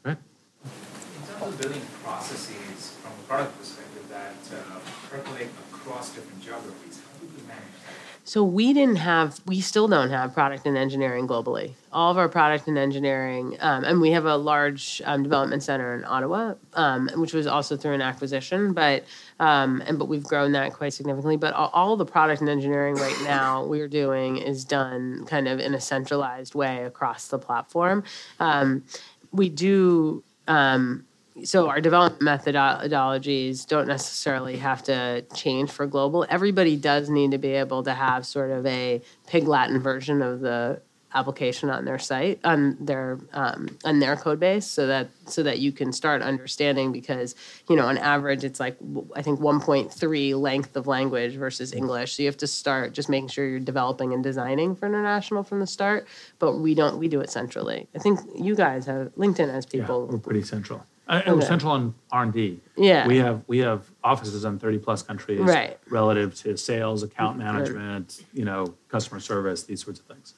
Right. 0.04 0.18
In 0.64 1.40
terms 1.40 1.54
of 1.54 1.62
building 1.62 1.82
processes 2.04 2.98
from 3.02 3.12
a 3.12 3.24
product 3.28 3.58
perspective 3.58 4.08
that 4.10 4.36
uh, 4.54 4.80
percolate 5.10 5.50
across 5.74 6.14
different 6.16 6.42
geographies, 6.42 7.02
how 7.02 7.20
do 7.20 7.26
you 7.26 7.48
manage 7.48 7.64
that? 7.86 8.17
So 8.28 8.44
we 8.44 8.74
didn't 8.74 8.98
have, 8.98 9.40
we 9.46 9.62
still 9.62 9.88
don't 9.88 10.10
have 10.10 10.34
product 10.34 10.66
and 10.68 10.78
engineering 10.78 11.30
globally. 11.30 11.72
All 11.94 12.12
of 12.12 12.18
our 12.18 12.28
product 12.28 12.68
and 12.68 12.78
engineering, 12.78 13.56
um, 13.62 13.86
and 13.86 14.02
we 14.02 14.12
have 14.12 14.26
a 14.26 14.36
large 14.36 15.02
um, 15.06 15.24
development 15.24 15.64
center 15.64 15.96
in 15.96 16.04
Ottawa, 16.04 16.56
um, 16.74 17.10
which 17.16 17.34
was 17.34 17.48
also 17.48 17.78
through 17.78 17.94
an 17.94 18.02
acquisition, 18.02 18.74
but 18.74 19.06
um, 19.40 19.82
and 19.88 19.98
but 19.98 20.10
we've 20.10 20.26
grown 20.26 20.52
that 20.52 20.74
quite 20.74 20.92
significantly. 20.92 21.38
But 21.38 21.54
all, 21.54 21.70
all 21.74 21.96
the 21.96 22.06
product 22.06 22.42
and 22.42 22.50
engineering 22.50 22.96
right 22.96 23.18
now 23.24 23.64
we're 23.64 23.88
doing 23.88 24.36
is 24.36 24.66
done 24.66 25.24
kind 25.26 25.48
of 25.48 25.62
in 25.62 25.74
a 25.74 25.80
centralized 25.80 26.54
way 26.54 26.84
across 26.84 27.30
the 27.30 27.40
platform. 27.40 28.04
Um, 28.42 28.84
we 29.32 29.48
do 29.48 30.22
um, 30.50 31.06
so 31.44 31.70
our 31.70 31.82
development 31.82 32.22
methodologies 32.22 33.68
don't 33.68 33.88
necessarily 33.88 34.58
have 34.58 34.84
to 34.84 35.24
change 35.36 35.72
for 35.72 35.86
global. 35.86 36.26
Everybody 36.30 36.76
does 36.76 37.10
need 37.10 37.32
to 37.32 37.38
be 37.38 37.50
able 37.50 37.84
to 37.84 37.94
have 37.94 38.26
sort 38.26 38.52
of 38.52 38.66
a 38.66 39.02
pig 39.28 39.48
Latin 39.48 39.80
version 39.80 40.22
of 40.22 40.40
the 40.42 40.82
application 41.14 41.70
on 41.70 41.86
their 41.86 41.98
site 41.98 42.40
on 42.44 42.78
their 42.82 43.18
um, 43.32 43.68
on 43.86 44.00
their 44.00 44.16
code 44.18 44.40
base 44.40 44.68
so 44.68 44.86
that 44.88 45.08
so 45.26 45.42
that 45.42 45.58
you 45.60 45.72
can 45.72 45.94
start 45.94 46.22
understanding 46.22 46.92
because 46.92 47.34
you 47.70 47.78
know 47.78 47.86
on 47.86 47.98
average 47.98 48.44
it's 48.44 48.60
like 48.60 48.78
i 49.16 49.22
think 49.22 49.40
1.3 49.40 50.40
length 50.40 50.76
of 50.76 50.86
language 50.86 51.36
versus 51.36 51.74
English 51.74 52.14
so 52.14 52.24
you 52.24 52.28
have 52.28 52.38
to 52.38 52.46
start 52.46 52.94
just 52.94 53.08
making 53.08 53.30
sure 53.30 53.48
you're 53.48 53.60
developing 53.60 54.14
and 54.14 54.22
designing 54.22 54.76
for 54.76 54.86
international 54.86 55.44
from 55.44 55.62
the 55.62 55.68
start 55.68 56.06
but 56.40 56.58
we 56.58 56.76
don't 56.76 56.98
we 57.00 57.08
do 57.08 57.22
it 57.22 57.30
centrally 57.30 57.88
I 57.96 58.00
think 58.00 58.20
you 58.36 58.54
guys 58.54 58.86
have 58.86 59.16
LinkedIn 59.16 59.48
Yeah, 59.74 59.82
people 59.86 60.08
we're 60.08 60.18
pretty 60.20 60.44
central. 60.44 60.86
Uh, 61.10 61.22
Okay. 61.26 61.46
central 61.46 61.72
on 61.72 61.96
R 62.12 62.24
and 62.24 62.34
D. 62.34 62.60
Yeah. 62.76 63.08
We 63.08 63.18
have 63.18 63.44
we 63.48 63.60
have 63.60 63.90
offices 64.04 64.44
in 64.46 64.60
thirty 64.60 64.78
plus 64.78 65.02
countries. 65.02 65.40
Right. 65.40 65.80
Relative 65.90 66.36
to 66.42 66.58
sales, 66.58 67.02
account 67.04 67.38
management, 67.38 68.24
you 68.34 68.44
know, 68.46 68.76
customer 68.90 69.20
service, 69.20 69.64
these 69.64 69.84
sorts 69.84 70.00
of 70.00 70.06
things. 70.06 70.34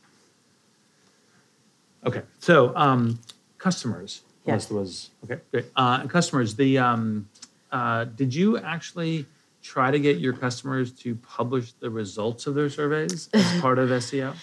Okay, 2.06 2.22
so 2.40 2.74
um, 2.76 3.20
customers. 3.58 4.22
Yes. 4.46 4.70
Was 4.72 5.10
okay. 5.26 5.42
Great. 5.52 5.66
Uh, 5.76 6.08
customers. 6.08 6.56
The 6.56 6.78
um, 6.78 7.28
uh, 7.72 8.06
did 8.06 8.34
you 8.34 8.58
actually 8.58 9.26
try 9.62 9.92
to 9.92 10.00
get 10.00 10.20
your 10.20 10.34
customers 10.34 10.92
to 10.94 11.16
publish 11.16 11.74
the 11.74 11.90
results 11.90 12.48
of 12.48 12.56
their 12.56 12.70
surveys 12.70 13.30
as 13.34 13.62
part 13.62 13.78
of 13.80 13.90
SEO? 13.90 14.34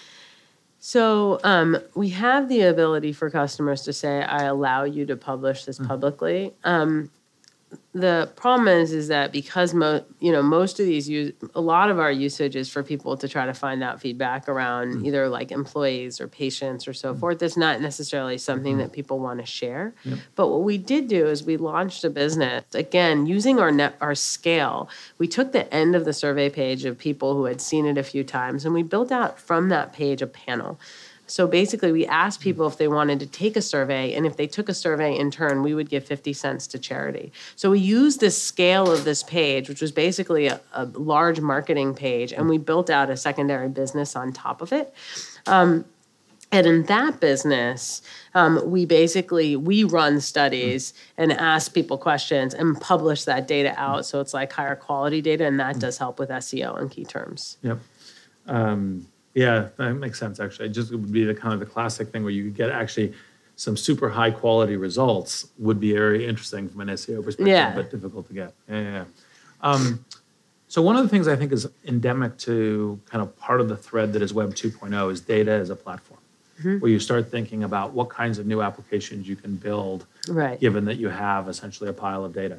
So 0.87 1.41
um, 1.43 1.77
we 1.97 2.11
have 2.11 2.49
the 2.49 2.61
ability 2.61 3.13
for 3.13 3.29
customers 3.29 3.83
to 3.83 3.93
say, 3.93 4.23
"I 4.23 4.45
allow 4.45 4.85
you 4.85 5.05
to 5.07 5.17
publish 5.17 5.65
this 5.65 5.81
publicly." 5.81 6.55
Um, 6.63 7.11
the 7.95 8.31
problem 8.37 8.69
is, 8.69 8.93
is 8.93 9.09
that 9.09 9.33
because 9.33 9.73
mo- 9.73 10.05
you 10.21 10.31
know 10.31 10.43
most 10.43 10.79
of 10.79 10.87
these 10.87 11.09
use 11.09 11.33
a 11.55 11.61
lot 11.61 11.91
of 11.91 11.99
our 11.99 12.13
usage 12.13 12.55
is 12.55 12.69
for 12.69 12.83
people 12.83 13.17
to 13.17 13.27
try 13.27 13.47
to 13.47 13.55
find 13.55 13.83
out 13.83 14.01
feedback 14.01 14.49
around 14.49 14.97
mm. 14.97 15.07
either 15.07 15.29
like 15.29 15.51
employees 15.51 16.21
or 16.21 16.29
patients 16.29 16.87
or 16.87 16.93
so 16.93 17.15
mm. 17.15 17.21
forth. 17.21 17.39
That's 17.39 17.57
not 17.57 17.81
necessarily 17.81 18.39
something 18.39 18.75
mm-hmm. 18.75 18.83
that 18.83 18.93
people 18.93 19.19
want 19.19 19.41
to 19.41 19.47
share. 19.47 19.95
But 20.35 20.49
what 20.49 20.63
we 20.63 20.77
did 20.77 21.09
do 21.09 21.27
is 21.27 21.43
we 21.43 21.57
launched 21.57 22.05
a 22.05 22.11
business 22.11 22.65
again 22.75 23.27
using 23.27 23.59
our 23.59 23.71
net 23.71 23.97
our 24.01 24.15
scale. 24.15 24.89
We 25.19 25.27
took 25.27 25.53
the 25.53 25.73
end 25.73 25.97
of 25.97 26.05
the 26.05 26.13
survey 26.13 26.51
page 26.51 26.85
of 26.85 26.99
people 26.99 27.35
who 27.35 27.45
had 27.45 27.61
seen 27.61 27.87
it 27.87 27.97
a 27.97 28.03
few 28.03 28.25
times, 28.25 28.65
and 28.65 28.75
we 28.75 28.83
built 28.83 29.11
out 29.11 29.41
from 29.41 29.71
that 29.71 29.93
page 29.93 30.21
a 30.21 30.27
panel. 30.27 30.79
So 31.27 31.47
basically, 31.47 31.93
we 31.93 32.07
asked 32.07 32.41
people 32.41 32.67
if 32.67 32.79
they 32.79 32.89
wanted 32.89 33.21
to 33.21 33.27
take 33.27 33.57
a 33.57 33.63
survey, 33.63 34.15
and 34.15 34.27
if 34.27 34.37
they 34.37 34.47
took 34.47 34.69
a 34.69 34.75
survey 34.75 35.17
in 35.17 35.31
turn, 35.31 35.63
we 35.63 35.75
would 35.75 35.89
give 35.89 36.05
50 36.05 36.33
cents 36.33 36.67
to 36.69 36.79
charity. 36.79 37.33
So 37.57 37.71
we 37.71 37.81
used 37.81 38.21
this 38.21 38.41
scale 38.41 38.91
of 38.91 39.05
this 39.05 39.23
page, 39.23 39.69
which 39.69 39.81
was 39.81 39.93
basically 39.93 40.47
a, 40.47 40.61
a 40.73 40.87
large 40.87 41.41
marketing 41.41 41.95
page, 41.95 42.33
and 42.33 42.49
we 42.49 42.59
built 42.59 42.91
out 42.91 43.11
a 43.11 43.17
secondary 43.17 43.69
business 43.69 44.15
on 44.15 44.33
top 44.33 44.61
of 44.63 44.73
it. 44.73 44.95
Um, 45.47 45.85
and 46.53 46.67
in 46.67 46.85
that 46.85 47.19
business, 47.19 48.03
um, 48.35 48.71
we 48.71 48.87
basically 48.87 49.57
we 49.57 49.83
run 49.83 50.21
studies 50.21 50.95
and 51.19 51.33
ask 51.33 51.75
people 51.75 51.99
questions 51.99 52.55
and 52.55 52.81
publish 52.81 53.25
that 53.25 53.49
data 53.49 53.75
out. 53.77 54.07
So 54.07 54.21
it's 54.21 54.33
like 54.33 54.53
higher 54.53 54.77
quality 54.77 55.21
data, 55.21 55.45
and 55.45 55.59
that 55.59 55.81
does 55.81 55.99
help 55.99 56.21
with 56.21 56.31
SEO 56.31 56.79
and 56.81 56.91
key 56.91 57.05
terms. 57.05 57.59
Yep. 57.63 57.79
Um, 58.47 59.09
yeah, 59.37 59.69
that 59.77 59.93
makes 59.95 60.19
sense. 60.19 60.41
Actually, 60.41 60.67
it 60.67 60.73
just 60.73 60.91
would 60.91 61.13
be 61.13 61.25
the 61.25 61.35
kind 61.35 61.53
of 61.55 61.61
the 61.61 61.67
classic 61.67 62.09
thing 62.09 62.23
where 62.25 62.33
you 62.33 62.45
could 62.45 62.57
get 62.57 62.71
actually 62.71 63.13
some 63.55 63.77
super 63.77 64.09
high 64.09 64.31
quality 64.31 64.77
results 64.77 65.49
would 65.59 65.79
be 65.79 65.93
very 65.93 66.27
interesting 66.27 66.69
from 66.69 66.81
an 66.81 66.89
SEO 66.89 67.23
perspective, 67.25 67.49
Yeah. 67.49 67.75
but 67.75 67.91
difficult 67.91 68.27
to 68.29 68.35
get. 68.35 68.55
Yeah, 68.69 68.81
yeah. 68.81 68.91
yeah. 68.93 69.05
Um, 69.61 70.05
so 70.69 70.83
one 70.83 70.97
of 70.97 71.03
the 71.05 71.09
things 71.09 71.29
I 71.29 71.37
think 71.37 71.53
is 71.53 71.69
endemic 71.87 72.37
to 72.39 72.99
kind 73.07 73.23
of 73.23 73.37
part 73.39 73.61
of 73.61 73.69
the 73.69 73.77
thread 73.77 74.13
that 74.15 74.23
is 74.23 74.35
Web 74.35 74.55
2.0 74.55 75.13
is 75.13 75.21
data 75.21 75.53
as 75.53 75.71
a 75.71 75.77
platform, 75.77 76.21
Mm-hmm. 76.59 76.79
where 76.79 76.91
you 76.91 76.99
start 76.99 77.31
thinking 77.31 77.65
about 77.65 77.93
what 77.93 78.09
kinds 78.09 78.39
of 78.39 78.47
new 78.47 78.63
applications 78.63 79.29
you 79.29 79.37
can 79.37 79.57
build, 79.57 80.07
Right. 80.29 80.59
given 80.59 80.87
that 80.87 80.97
you 80.97 81.09
have 81.11 81.49
essentially 81.49 81.89
a 81.91 81.93
pile 81.93 82.25
of 82.25 82.33
data. 82.33 82.59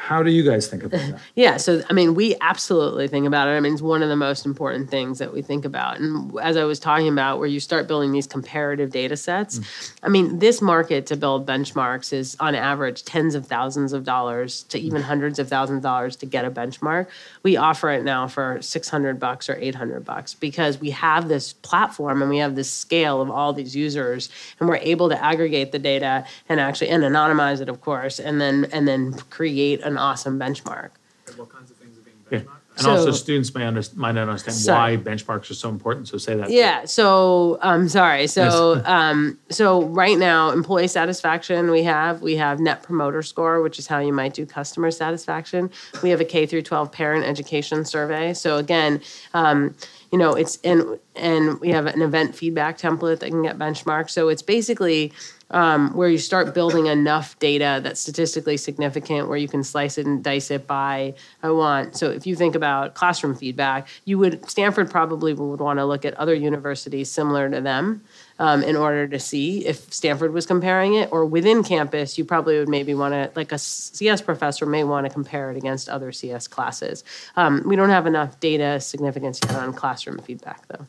How 0.00 0.22
do 0.22 0.30
you 0.30 0.42
guys 0.42 0.66
think 0.66 0.82
about 0.82 0.98
that? 0.98 1.20
Yeah, 1.34 1.58
so 1.58 1.82
I 1.90 1.92
mean, 1.92 2.14
we 2.14 2.34
absolutely 2.40 3.06
think 3.06 3.26
about 3.26 3.48
it. 3.48 3.50
I 3.50 3.60
mean, 3.60 3.74
it's 3.74 3.82
one 3.82 4.02
of 4.02 4.08
the 4.08 4.16
most 4.16 4.46
important 4.46 4.88
things 4.88 5.18
that 5.18 5.30
we 5.32 5.42
think 5.42 5.66
about. 5.66 6.00
And 6.00 6.36
as 6.40 6.56
I 6.56 6.64
was 6.64 6.80
talking 6.80 7.06
about, 7.06 7.38
where 7.38 7.46
you 7.46 7.60
start 7.60 7.86
building 7.86 8.10
these 8.10 8.26
comparative 8.26 8.90
data 8.90 9.14
sets, 9.14 9.58
mm. 9.58 9.92
I 10.02 10.08
mean, 10.08 10.38
this 10.38 10.62
market 10.62 11.04
to 11.06 11.16
build 11.16 11.46
benchmarks 11.46 12.14
is 12.14 12.34
on 12.40 12.54
average 12.54 13.04
tens 13.04 13.34
of 13.34 13.46
thousands 13.46 13.92
of 13.92 14.04
dollars 14.04 14.62
to 14.64 14.78
mm. 14.78 14.84
even 14.84 15.02
hundreds 15.02 15.38
of 15.38 15.48
thousands 15.48 15.76
of 15.76 15.82
dollars 15.82 16.16
to 16.16 16.26
get 16.26 16.46
a 16.46 16.50
benchmark. 16.50 17.06
We 17.42 17.58
offer 17.58 17.90
it 17.90 18.02
now 18.02 18.26
for 18.26 18.58
600 18.62 19.20
bucks 19.20 19.50
or 19.50 19.56
800 19.56 20.02
bucks 20.02 20.32
because 20.32 20.80
we 20.80 20.90
have 20.90 21.28
this 21.28 21.52
platform 21.52 22.22
and 22.22 22.30
we 22.30 22.38
have 22.38 22.56
this 22.56 22.72
scale 22.72 23.20
of 23.20 23.30
all 23.30 23.52
these 23.52 23.76
users 23.76 24.30
and 24.58 24.68
we're 24.68 24.76
able 24.76 25.10
to 25.10 25.22
aggregate 25.22 25.72
the 25.72 25.78
data 25.78 26.24
and 26.48 26.58
actually 26.58 26.88
and 26.88 27.04
anonymize 27.04 27.60
it, 27.60 27.68
of 27.68 27.82
course, 27.82 28.18
and 28.18 28.40
then 28.40 28.66
and 28.72 28.88
then 28.88 29.12
create 29.28 29.80
an 29.90 29.98
awesome 29.98 30.38
benchmark. 30.38 30.90
Like 31.26 31.38
what 31.38 31.48
kinds 31.50 31.70
of 31.70 31.76
things 31.76 31.98
are 31.98 32.02
being 32.02 32.16
Yeah. 32.30 32.38
benchmarked? 32.38 32.56
And 32.78 32.86
also, 32.86 33.10
students 33.10 33.54
may 33.54 33.66
under, 33.66 33.82
might 33.96 34.12
not 34.12 34.28
understand 34.28 34.56
Sorry. 34.56 34.96
why 34.96 35.02
benchmarks 35.02 35.50
are 35.50 35.54
so 35.54 35.68
important. 35.68 36.08
So 36.08 36.16
say 36.16 36.34
that. 36.36 36.50
Yeah. 36.50 36.86
So 36.86 37.58
I'm 37.60 37.88
sorry. 37.90 38.26
So 38.26 38.74
Yes. 38.76 38.86
um, 38.86 39.38
so 39.50 39.82
right 39.82 40.16
now, 40.16 40.50
employee 40.50 40.88
satisfaction 40.88 41.70
we 41.70 41.82
have 41.82 42.22
we 42.22 42.36
have 42.36 42.58
Net 42.58 42.82
Promoter 42.82 43.22
Score, 43.22 43.60
which 43.60 43.78
is 43.78 43.86
how 43.86 43.98
you 43.98 44.14
might 44.14 44.32
do 44.32 44.46
customer 44.46 44.90
satisfaction. 44.90 45.70
We 46.02 46.08
have 46.10 46.20
a 46.22 46.24
K 46.24 46.46
through 46.46 46.62
12 46.62 46.90
parent 46.90 47.26
education 47.26 47.84
survey. 47.84 48.32
So 48.32 48.56
again, 48.56 49.02
um, 49.34 49.74
you 50.10 50.16
know, 50.16 50.32
it's 50.34 50.58
and 50.64 50.98
and 51.16 51.60
we 51.60 51.70
have 51.70 51.84
an 51.86 52.00
event 52.00 52.34
feedback 52.34 52.78
template 52.78 53.18
that 53.18 53.28
can 53.28 53.42
get 53.42 53.58
benchmarked. 53.58 54.08
So 54.10 54.28
it's 54.30 54.42
basically 54.42 55.12
um, 55.50 55.94
where 55.94 56.08
you 56.08 56.18
start 56.18 56.54
building 56.54 56.86
enough 56.86 57.38
data 57.38 57.80
that's 57.82 58.00
statistically 58.00 58.56
significant, 58.56 59.28
where 59.28 59.36
you 59.36 59.48
can 59.48 59.64
slice 59.64 59.98
it 59.98 60.06
and 60.06 60.22
dice 60.22 60.50
it 60.50 60.66
by 60.66 61.14
I 61.42 61.50
want. 61.50 61.96
So 61.96 62.10
if 62.10 62.26
you 62.26 62.36
think 62.36 62.54
about 62.54 62.94
classroom 62.94 63.34
feedback, 63.34 63.88
you 64.04 64.18
would 64.18 64.48
Stanford 64.48 64.90
probably 64.90 65.32
would 65.32 65.60
want 65.60 65.78
to 65.78 65.84
look 65.84 66.04
at 66.04 66.14
other 66.14 66.34
universities 66.34 67.10
similar 67.10 67.50
to 67.50 67.60
them 67.60 68.02
um, 68.38 68.62
in 68.62 68.76
order 68.76 69.06
to 69.08 69.18
see 69.18 69.66
if 69.66 69.92
Stanford 69.92 70.32
was 70.32 70.46
comparing 70.46 70.94
it, 70.94 71.10
or 71.12 71.26
within 71.26 71.62
campus, 71.62 72.16
you 72.16 72.24
probably 72.24 72.58
would 72.58 72.68
maybe 72.68 72.94
want 72.94 73.12
to 73.12 73.30
like 73.36 73.52
a 73.52 73.58
CS 73.58 74.22
professor 74.22 74.66
may 74.66 74.84
want 74.84 75.06
to 75.06 75.12
compare 75.12 75.50
it 75.50 75.56
against 75.56 75.88
other 75.88 76.12
CS 76.12 76.46
classes. 76.48 77.04
Um, 77.36 77.62
we 77.66 77.76
don't 77.76 77.90
have 77.90 78.06
enough 78.06 78.40
data 78.40 78.80
significance 78.80 79.40
yet 79.44 79.56
on 79.56 79.72
classroom 79.72 80.18
feedback 80.18 80.66
though. 80.68 80.86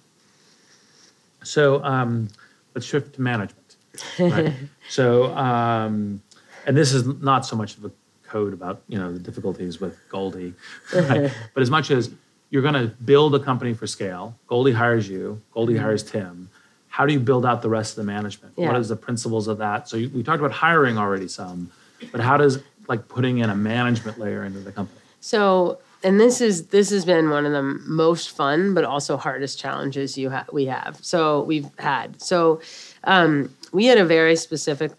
So 1.43 1.83
um, 1.83 2.29
let's 2.75 2.85
shift 2.85 3.15
to 3.15 3.21
management. 3.21 3.60
Right? 4.19 4.53
so, 4.89 5.35
um, 5.35 6.21
and 6.65 6.77
this 6.77 6.93
is 6.93 7.05
not 7.05 7.45
so 7.45 7.55
much 7.55 7.77
of 7.77 7.85
a 7.85 7.91
code 8.23 8.53
about 8.53 8.81
you 8.87 8.97
know 8.97 9.11
the 9.11 9.19
difficulties 9.19 9.81
with 9.81 9.97
Goldie, 10.09 10.53
right? 10.93 11.31
but 11.53 11.61
as 11.61 11.69
much 11.69 11.91
as 11.91 12.11
you're 12.49 12.61
going 12.61 12.73
to 12.73 12.87
build 13.05 13.35
a 13.35 13.39
company 13.39 13.73
for 13.73 13.87
scale, 13.87 14.35
Goldie 14.47 14.73
hires 14.73 15.07
you, 15.07 15.41
Goldie 15.51 15.77
hires 15.77 16.03
Tim. 16.03 16.49
How 16.89 17.05
do 17.05 17.13
you 17.13 17.19
build 17.19 17.45
out 17.45 17.61
the 17.61 17.69
rest 17.69 17.91
of 17.93 18.05
the 18.05 18.11
management? 18.11 18.53
Yeah. 18.57 18.67
What 18.67 18.79
is 18.79 18.89
the 18.89 18.97
principles 18.97 19.47
of 19.47 19.57
that? 19.59 19.87
So 19.87 19.95
you, 19.95 20.09
we 20.09 20.23
talked 20.23 20.39
about 20.39 20.51
hiring 20.51 20.97
already 20.97 21.29
some, 21.29 21.71
but 22.11 22.19
how 22.19 22.35
does 22.35 22.61
like 22.87 23.07
putting 23.07 23.37
in 23.37 23.49
a 23.49 23.55
management 23.55 24.19
layer 24.19 24.43
into 24.43 24.59
the 24.59 24.71
company? 24.71 24.99
So, 25.21 25.79
and 26.03 26.19
this 26.19 26.41
is 26.41 26.67
this 26.67 26.89
has 26.89 27.05
been 27.05 27.29
one 27.29 27.45
of 27.45 27.53
the 27.53 27.63
most 27.63 28.31
fun, 28.31 28.73
but 28.73 28.83
also 28.83 29.15
hardest 29.15 29.59
challenges 29.59 30.17
you 30.17 30.33
we 30.51 30.65
have. 30.65 30.99
So 31.01 31.43
we've 31.43 31.69
had. 31.77 32.21
So 32.21 32.59
um, 33.05 33.53
we 33.71 33.85
had 33.85 33.97
a 33.97 34.05
very 34.05 34.35
specific 34.35 34.91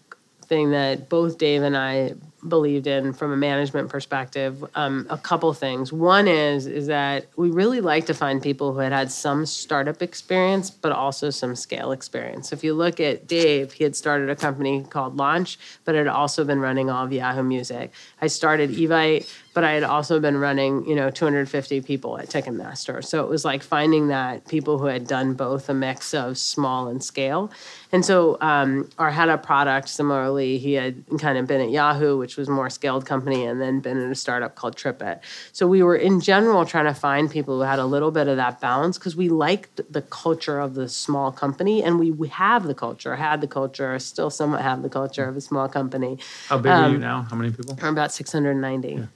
thing 0.43 0.71
that 0.71 1.09
both 1.09 1.37
Dave 1.37 1.63
and 1.63 1.75
I 1.75 2.13
believed 2.47 2.87
in 2.87 3.13
from 3.13 3.31
a 3.31 3.37
management 3.37 3.89
perspective. 3.89 4.63
Um, 4.75 5.07
a 5.09 5.17
couple 5.17 5.53
things. 5.53 5.93
One 5.93 6.27
is 6.27 6.67
is 6.67 6.87
that 6.87 7.27
we 7.37 7.49
really 7.49 7.81
like 7.81 8.05
to 8.07 8.13
find 8.13 8.41
people 8.41 8.73
who 8.73 8.79
had 8.79 8.91
had 8.91 9.11
some 9.11 9.45
startup 9.45 10.01
experience, 10.01 10.69
but 10.69 10.91
also 10.91 11.29
some 11.29 11.55
scale 11.55 11.91
experience. 11.91 12.51
If 12.51 12.63
you 12.63 12.73
look 12.73 12.99
at 12.99 13.27
Dave, 13.27 13.73
he 13.73 13.83
had 13.83 13.95
started 13.95 14.29
a 14.29 14.35
company 14.35 14.83
called 14.83 15.17
Launch, 15.17 15.57
but 15.85 15.95
had 15.95 16.07
also 16.07 16.43
been 16.43 16.59
running 16.59 16.89
all 16.89 17.05
of 17.05 17.13
Yahoo 17.13 17.43
Music. 17.43 17.91
I 18.21 18.27
started 18.27 18.71
Evite, 18.71 19.31
but 19.53 19.63
I 19.63 19.73
had 19.73 19.83
also 19.83 20.19
been 20.19 20.37
running, 20.37 20.85
you 20.87 20.95
know, 20.95 21.09
250 21.09 21.81
people 21.81 22.17
at 22.17 22.27
Ticketmaster. 22.27 23.03
So 23.03 23.23
it 23.23 23.29
was 23.29 23.45
like 23.45 23.61
finding 23.61 24.07
that 24.07 24.47
people 24.47 24.79
who 24.79 24.85
had 24.85 25.05
done 25.07 25.33
both 25.35 25.69
a 25.69 25.73
mix 25.73 26.13
of 26.13 26.37
small 26.37 26.87
and 26.87 27.03
scale. 27.03 27.51
And 27.91 28.03
so 28.03 28.37
um, 28.41 28.89
our 28.97 29.11
head 29.11 29.29
of 29.29 29.43
product, 29.43 29.89
similarly, 29.89 30.57
he 30.57 30.73
had 30.73 31.03
kind 31.19 31.37
of 31.37 31.45
been 31.45 31.61
at 31.61 31.69
Yahoo, 31.69 32.17
which 32.17 32.35
was 32.35 32.49
more 32.49 32.69
scaled 32.71 33.05
company, 33.05 33.45
and 33.45 33.61
then 33.61 33.79
been 33.79 33.97
in 33.97 34.11
a 34.11 34.15
startup 34.15 34.55
called 34.55 34.75
TripIt. 34.75 35.19
So 35.51 35.67
we 35.67 35.83
were 35.83 35.95
in 35.95 36.19
general 36.19 36.65
trying 36.65 36.85
to 36.85 36.95
find 36.95 37.29
people 37.29 37.57
who 37.57 37.61
had 37.61 37.77
a 37.77 37.85
little 37.85 38.09
bit 38.09 38.27
of 38.27 38.37
that 38.37 38.59
balance 38.59 38.97
because 38.97 39.15
we 39.15 39.29
liked 39.29 39.81
the 39.91 40.01
culture 40.01 40.59
of 40.59 40.73
the 40.73 40.89
small 40.89 41.31
company, 41.31 41.83
and 41.83 41.99
we, 41.99 42.09
we 42.09 42.29
have 42.29 42.63
the 42.63 42.73
culture, 42.73 43.15
had 43.15 43.41
the 43.41 43.47
culture, 43.47 43.97
still 43.99 44.31
somewhat 44.31 44.61
have 44.61 44.81
the 44.81 44.89
culture 44.89 45.25
of 45.25 45.37
a 45.37 45.41
small 45.41 45.69
company. 45.69 46.17
How 46.49 46.57
big 46.57 46.71
are 46.71 46.89
you 46.89 46.95
Um, 46.95 47.01
now? 47.01 47.27
How 47.29 47.35
many 47.35 47.51
people? 47.51 47.77
We're 47.79 47.89
about 47.89 48.11
690. 48.11 49.07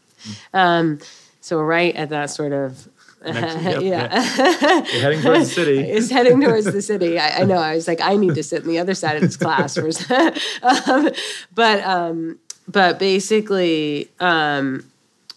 Um, 0.53 0.99
so 1.41 1.57
we're 1.57 1.65
right 1.65 1.95
at 1.95 2.09
that 2.09 2.29
sort 2.29 2.53
of 2.53 2.87
Next- 3.25 3.63
yep, 3.63 3.81
yeah. 3.81 4.85
You're 4.91 5.01
heading 5.01 5.21
towards 5.21 5.49
the 5.49 5.53
city. 5.53 5.79
is 5.91 6.11
heading 6.11 6.39
towards 6.41 6.65
the 6.65 6.81
city. 6.81 7.19
I, 7.19 7.41
I 7.41 7.43
know. 7.45 7.57
I 7.57 7.75
was 7.75 7.87
like, 7.87 8.01
I 8.01 8.15
need 8.15 8.35
to 8.35 8.43
sit 8.43 8.61
in 8.63 8.67
the 8.67 8.79
other 8.79 8.93
side 8.93 9.15
of 9.15 9.21
this 9.21 9.37
class. 9.37 9.75
For, 9.75 9.87
um, 10.61 11.09
but 11.53 11.83
um, 11.83 12.39
but 12.67 12.99
basically, 12.99 14.09
um, 14.19 14.85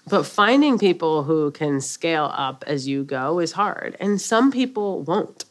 but 0.09 0.27
finding 0.27 0.79
people 0.79 1.23
who 1.23 1.51
can 1.53 1.81
scale 1.81 2.31
up 2.35 2.65
as 2.67 2.87
you 2.87 3.03
go 3.05 3.39
is 3.39 3.53
hard, 3.53 3.97
and 4.01 4.21
some 4.21 4.51
people 4.51 5.03
won't. 5.03 5.45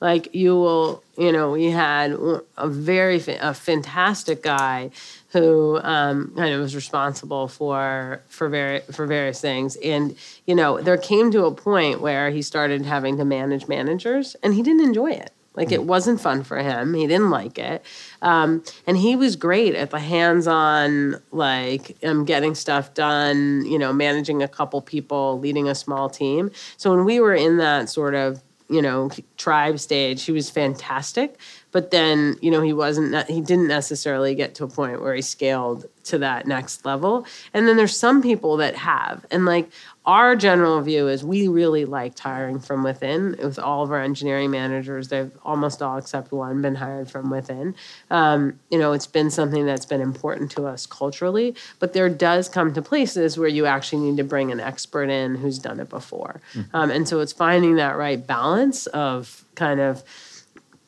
Like 0.00 0.34
you 0.34 0.54
will, 0.54 1.02
you 1.16 1.32
know, 1.32 1.50
we 1.50 1.66
had 1.66 2.12
a 2.56 2.68
very 2.68 3.20
a 3.40 3.52
fantastic 3.52 4.42
guy 4.42 4.90
who 5.32 5.78
um, 5.82 6.32
kind 6.36 6.54
of 6.54 6.60
was 6.60 6.74
responsible 6.74 7.48
for 7.48 8.22
for 8.28 8.48
vari- 8.48 8.82
for 8.92 9.06
various 9.06 9.40
things, 9.40 9.76
and 9.76 10.16
you 10.46 10.54
know, 10.54 10.80
there 10.80 10.96
came 10.96 11.32
to 11.32 11.46
a 11.46 11.52
point 11.52 12.00
where 12.00 12.30
he 12.30 12.42
started 12.42 12.86
having 12.86 13.16
to 13.18 13.24
manage 13.24 13.66
managers, 13.66 14.36
and 14.42 14.54
he 14.54 14.62
didn't 14.62 14.84
enjoy 14.84 15.10
it. 15.10 15.32
Like 15.54 15.72
it 15.72 15.82
wasn't 15.82 16.20
fun 16.20 16.44
for 16.44 16.58
him. 16.58 16.94
He 16.94 17.08
didn't 17.08 17.30
like 17.30 17.58
it, 17.58 17.84
um, 18.22 18.62
and 18.86 18.96
he 18.96 19.16
was 19.16 19.34
great 19.34 19.74
at 19.74 19.90
the 19.90 19.98
hands-on, 19.98 21.20
like 21.32 21.96
um, 22.04 22.24
getting 22.24 22.54
stuff 22.54 22.94
done. 22.94 23.66
You 23.66 23.80
know, 23.80 23.92
managing 23.92 24.40
a 24.40 24.46
couple 24.46 24.80
people, 24.80 25.40
leading 25.40 25.68
a 25.68 25.74
small 25.74 26.08
team. 26.08 26.52
So 26.76 26.94
when 26.94 27.04
we 27.04 27.18
were 27.18 27.34
in 27.34 27.56
that 27.56 27.90
sort 27.90 28.14
of 28.14 28.40
you 28.68 28.82
know 28.82 29.10
tribe 29.36 29.78
stage 29.78 30.24
he 30.24 30.32
was 30.32 30.50
fantastic. 30.50 31.38
But 31.70 31.90
then 31.90 32.36
you 32.40 32.50
know 32.50 32.62
he 32.62 32.72
wasn't 32.72 33.28
he 33.28 33.40
didn't 33.40 33.68
necessarily 33.68 34.34
get 34.34 34.54
to 34.56 34.64
a 34.64 34.68
point 34.68 35.00
where 35.02 35.14
he 35.14 35.22
scaled 35.22 35.86
to 36.04 36.18
that 36.18 36.46
next 36.46 36.84
level. 36.84 37.26
And 37.54 37.68
then 37.68 37.76
there's 37.76 37.96
some 37.96 38.22
people 38.22 38.56
that 38.58 38.74
have. 38.76 39.24
And 39.30 39.44
like 39.44 39.70
our 40.08 40.34
general 40.34 40.80
view 40.80 41.06
is 41.06 41.22
we 41.22 41.48
really 41.48 41.84
liked 41.84 42.18
hiring 42.18 42.58
from 42.58 42.82
within. 42.82 43.36
With 43.42 43.58
all 43.58 43.82
of 43.82 43.92
our 43.92 44.00
engineering 44.00 44.50
managers 44.50 45.08
they've 45.08 45.30
almost 45.44 45.82
all 45.82 45.98
except 45.98 46.32
one 46.32 46.62
been 46.62 46.76
hired 46.76 47.10
from 47.10 47.28
within. 47.28 47.74
Um, 48.10 48.58
you 48.70 48.78
know 48.78 48.92
it's 48.92 49.06
been 49.06 49.30
something 49.30 49.66
that's 49.66 49.84
been 49.84 50.00
important 50.00 50.50
to 50.52 50.66
us 50.66 50.86
culturally 50.86 51.54
but 51.78 51.92
there 51.92 52.08
does 52.08 52.48
come 52.48 52.72
to 52.72 52.80
places 52.80 53.36
where 53.36 53.48
you 53.48 53.66
actually 53.66 54.02
need 54.02 54.16
to 54.16 54.24
bring 54.24 54.50
an 54.50 54.60
expert 54.60 55.10
in 55.10 55.34
who's 55.34 55.58
done 55.58 55.78
it 55.78 55.90
before. 55.90 56.40
Um, 56.72 56.90
and 56.90 57.06
so 57.06 57.20
it's 57.20 57.32
finding 57.32 57.76
that 57.76 57.98
right 57.98 58.26
balance 58.26 58.86
of 58.88 59.44
kind 59.54 59.80
of 59.80 60.02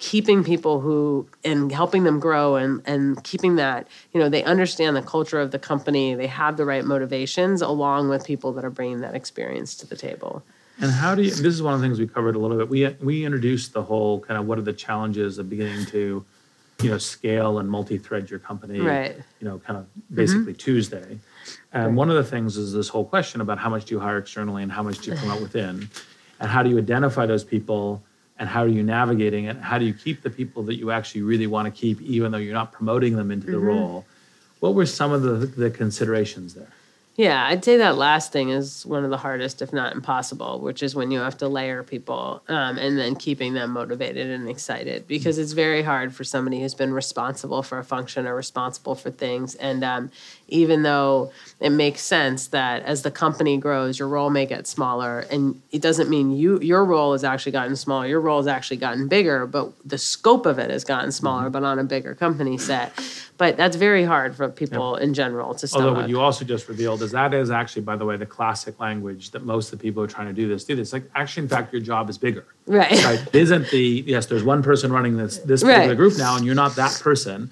keeping 0.00 0.42
people 0.42 0.80
who 0.80 1.28
and 1.44 1.70
helping 1.70 2.04
them 2.04 2.18
grow 2.18 2.56
and 2.56 2.82
and 2.86 3.22
keeping 3.22 3.56
that 3.56 3.86
you 4.12 4.18
know 4.18 4.28
they 4.28 4.42
understand 4.42 4.96
the 4.96 5.02
culture 5.02 5.38
of 5.38 5.50
the 5.50 5.58
company 5.58 6.14
they 6.14 6.26
have 6.26 6.56
the 6.56 6.64
right 6.64 6.84
motivations 6.84 7.62
along 7.62 8.08
with 8.08 8.24
people 8.24 8.52
that 8.52 8.64
are 8.64 8.70
bringing 8.70 9.00
that 9.00 9.14
experience 9.14 9.74
to 9.74 9.86
the 9.86 9.96
table 9.96 10.42
And 10.80 10.90
how 10.90 11.14
do 11.14 11.22
you? 11.22 11.30
This 11.30 11.54
is 11.54 11.62
one 11.62 11.74
of 11.74 11.80
the 11.80 11.86
things 11.86 11.98
we 11.98 12.06
covered 12.06 12.34
a 12.34 12.38
little 12.38 12.56
bit. 12.56 12.68
We 12.68 12.88
we 13.00 13.24
introduced 13.24 13.74
the 13.74 13.82
whole 13.82 14.20
kind 14.20 14.40
of 14.40 14.46
what 14.46 14.58
are 14.58 14.62
the 14.62 14.72
challenges 14.72 15.38
of 15.38 15.50
beginning 15.50 15.84
to, 15.86 16.24
you 16.82 16.90
know, 16.90 16.98
scale 16.98 17.58
and 17.58 17.68
multi-thread 17.68 18.30
your 18.30 18.38
company. 18.38 18.80
Right. 18.80 19.14
You 19.40 19.48
know, 19.48 19.58
kind 19.58 19.78
of 19.78 19.86
basically 20.14 20.54
mm-hmm. 20.54 20.64
Tuesday. 20.70 21.18
And 21.72 21.96
one 21.96 22.08
of 22.08 22.16
the 22.16 22.24
things 22.24 22.56
is 22.56 22.72
this 22.72 22.88
whole 22.88 23.04
question 23.04 23.42
about 23.42 23.58
how 23.58 23.68
much 23.68 23.84
do 23.84 23.94
you 23.94 24.00
hire 24.00 24.18
externally 24.18 24.62
and 24.62 24.72
how 24.72 24.82
much 24.82 24.98
do 25.00 25.10
you 25.10 25.16
promote 25.18 25.42
within, 25.48 25.90
and 26.40 26.50
how 26.50 26.62
do 26.62 26.70
you 26.70 26.78
identify 26.78 27.26
those 27.26 27.44
people 27.44 28.02
and 28.40 28.48
how 28.48 28.64
are 28.64 28.68
you 28.68 28.82
navigating 28.82 29.44
it? 29.44 29.58
How 29.58 29.78
do 29.78 29.84
you 29.84 29.92
keep 29.92 30.22
the 30.22 30.30
people 30.30 30.62
that 30.64 30.76
you 30.76 30.90
actually 30.90 31.20
really 31.22 31.46
want 31.46 31.72
to 31.72 31.80
keep, 31.80 32.00
even 32.00 32.32
though 32.32 32.38
you're 32.38 32.54
not 32.54 32.72
promoting 32.72 33.14
them 33.14 33.30
into 33.30 33.46
the 33.46 33.58
mm-hmm. 33.58 33.66
role? 33.66 34.06
What 34.60 34.74
were 34.74 34.86
some 34.86 35.12
of 35.12 35.22
the 35.22 35.46
the 35.46 35.70
considerations 35.70 36.54
there? 36.54 36.72
Yeah, 37.20 37.46
I'd 37.48 37.62
say 37.62 37.76
that 37.76 37.98
last 37.98 38.32
thing 38.32 38.48
is 38.48 38.86
one 38.86 39.04
of 39.04 39.10
the 39.10 39.18
hardest, 39.18 39.60
if 39.60 39.74
not 39.74 39.92
impossible, 39.94 40.58
which 40.58 40.82
is 40.82 40.94
when 40.94 41.10
you 41.10 41.18
have 41.18 41.36
to 41.36 41.48
layer 41.48 41.82
people 41.82 42.42
um, 42.48 42.78
and 42.78 42.98
then 42.98 43.14
keeping 43.14 43.52
them 43.52 43.72
motivated 43.72 44.30
and 44.30 44.48
excited 44.48 45.06
because 45.06 45.36
it's 45.36 45.52
very 45.52 45.82
hard 45.82 46.14
for 46.14 46.24
somebody 46.24 46.62
who's 46.62 46.72
been 46.72 46.94
responsible 46.94 47.62
for 47.62 47.78
a 47.78 47.84
function 47.84 48.26
or 48.26 48.34
responsible 48.34 48.94
for 48.94 49.10
things. 49.10 49.54
And 49.56 49.84
um, 49.84 50.10
even 50.48 50.82
though 50.82 51.30
it 51.60 51.68
makes 51.68 52.00
sense 52.00 52.46
that 52.48 52.84
as 52.84 53.02
the 53.02 53.10
company 53.10 53.58
grows, 53.58 53.98
your 53.98 54.08
role 54.08 54.30
may 54.30 54.46
get 54.46 54.66
smaller, 54.66 55.26
and 55.30 55.60
it 55.72 55.82
doesn't 55.82 56.08
mean 56.08 56.30
you 56.30 56.58
your 56.60 56.86
role 56.86 57.12
has 57.12 57.22
actually 57.22 57.52
gotten 57.52 57.76
smaller. 57.76 58.06
Your 58.06 58.22
role 58.22 58.38
has 58.38 58.46
actually 58.46 58.78
gotten 58.78 59.08
bigger, 59.08 59.46
but 59.46 59.72
the 59.84 59.98
scope 59.98 60.46
of 60.46 60.58
it 60.58 60.70
has 60.70 60.84
gotten 60.84 61.12
smaller, 61.12 61.50
but 61.50 61.64
on 61.64 61.78
a 61.78 61.84
bigger 61.84 62.14
company 62.14 62.56
set. 62.56 62.92
But 63.40 63.56
that's 63.56 63.74
very 63.74 64.04
hard 64.04 64.36
for 64.36 64.50
people 64.50 64.96
in 64.96 65.14
general 65.14 65.54
to 65.54 65.66
stomach. 65.66 65.86
Although 65.86 66.00
what 66.02 66.10
you 66.10 66.20
also 66.20 66.44
just 66.44 66.68
revealed 66.68 67.00
is 67.00 67.10
that 67.12 67.32
is 67.32 67.50
actually, 67.50 67.80
by 67.80 67.96
the 67.96 68.04
way, 68.04 68.18
the 68.18 68.26
classic 68.26 68.78
language 68.78 69.30
that 69.30 69.46
most 69.46 69.72
of 69.72 69.78
the 69.78 69.82
people 69.82 70.02
who 70.02 70.04
are 70.04 70.12
trying 70.12 70.26
to 70.26 70.34
do 70.34 70.46
this 70.46 70.62
do 70.64 70.76
this. 70.76 70.92
Like, 70.92 71.04
actually, 71.14 71.44
in 71.44 71.48
fact, 71.48 71.72
your 71.72 71.80
job 71.80 72.10
is 72.10 72.18
bigger. 72.18 72.44
right. 72.66 73.02
Right? 73.02 73.18
It 73.26 73.34
isn't 73.34 73.70
the 73.70 74.04
yes? 74.06 74.26
There's 74.26 74.44
one 74.44 74.62
person 74.62 74.92
running 74.92 75.16
this 75.16 75.38
this 75.38 75.62
particular 75.62 75.88
Right. 75.88 75.96
group 75.96 76.18
now, 76.18 76.36
and 76.36 76.44
you're 76.44 76.54
not 76.54 76.76
that 76.76 77.00
person. 77.02 77.50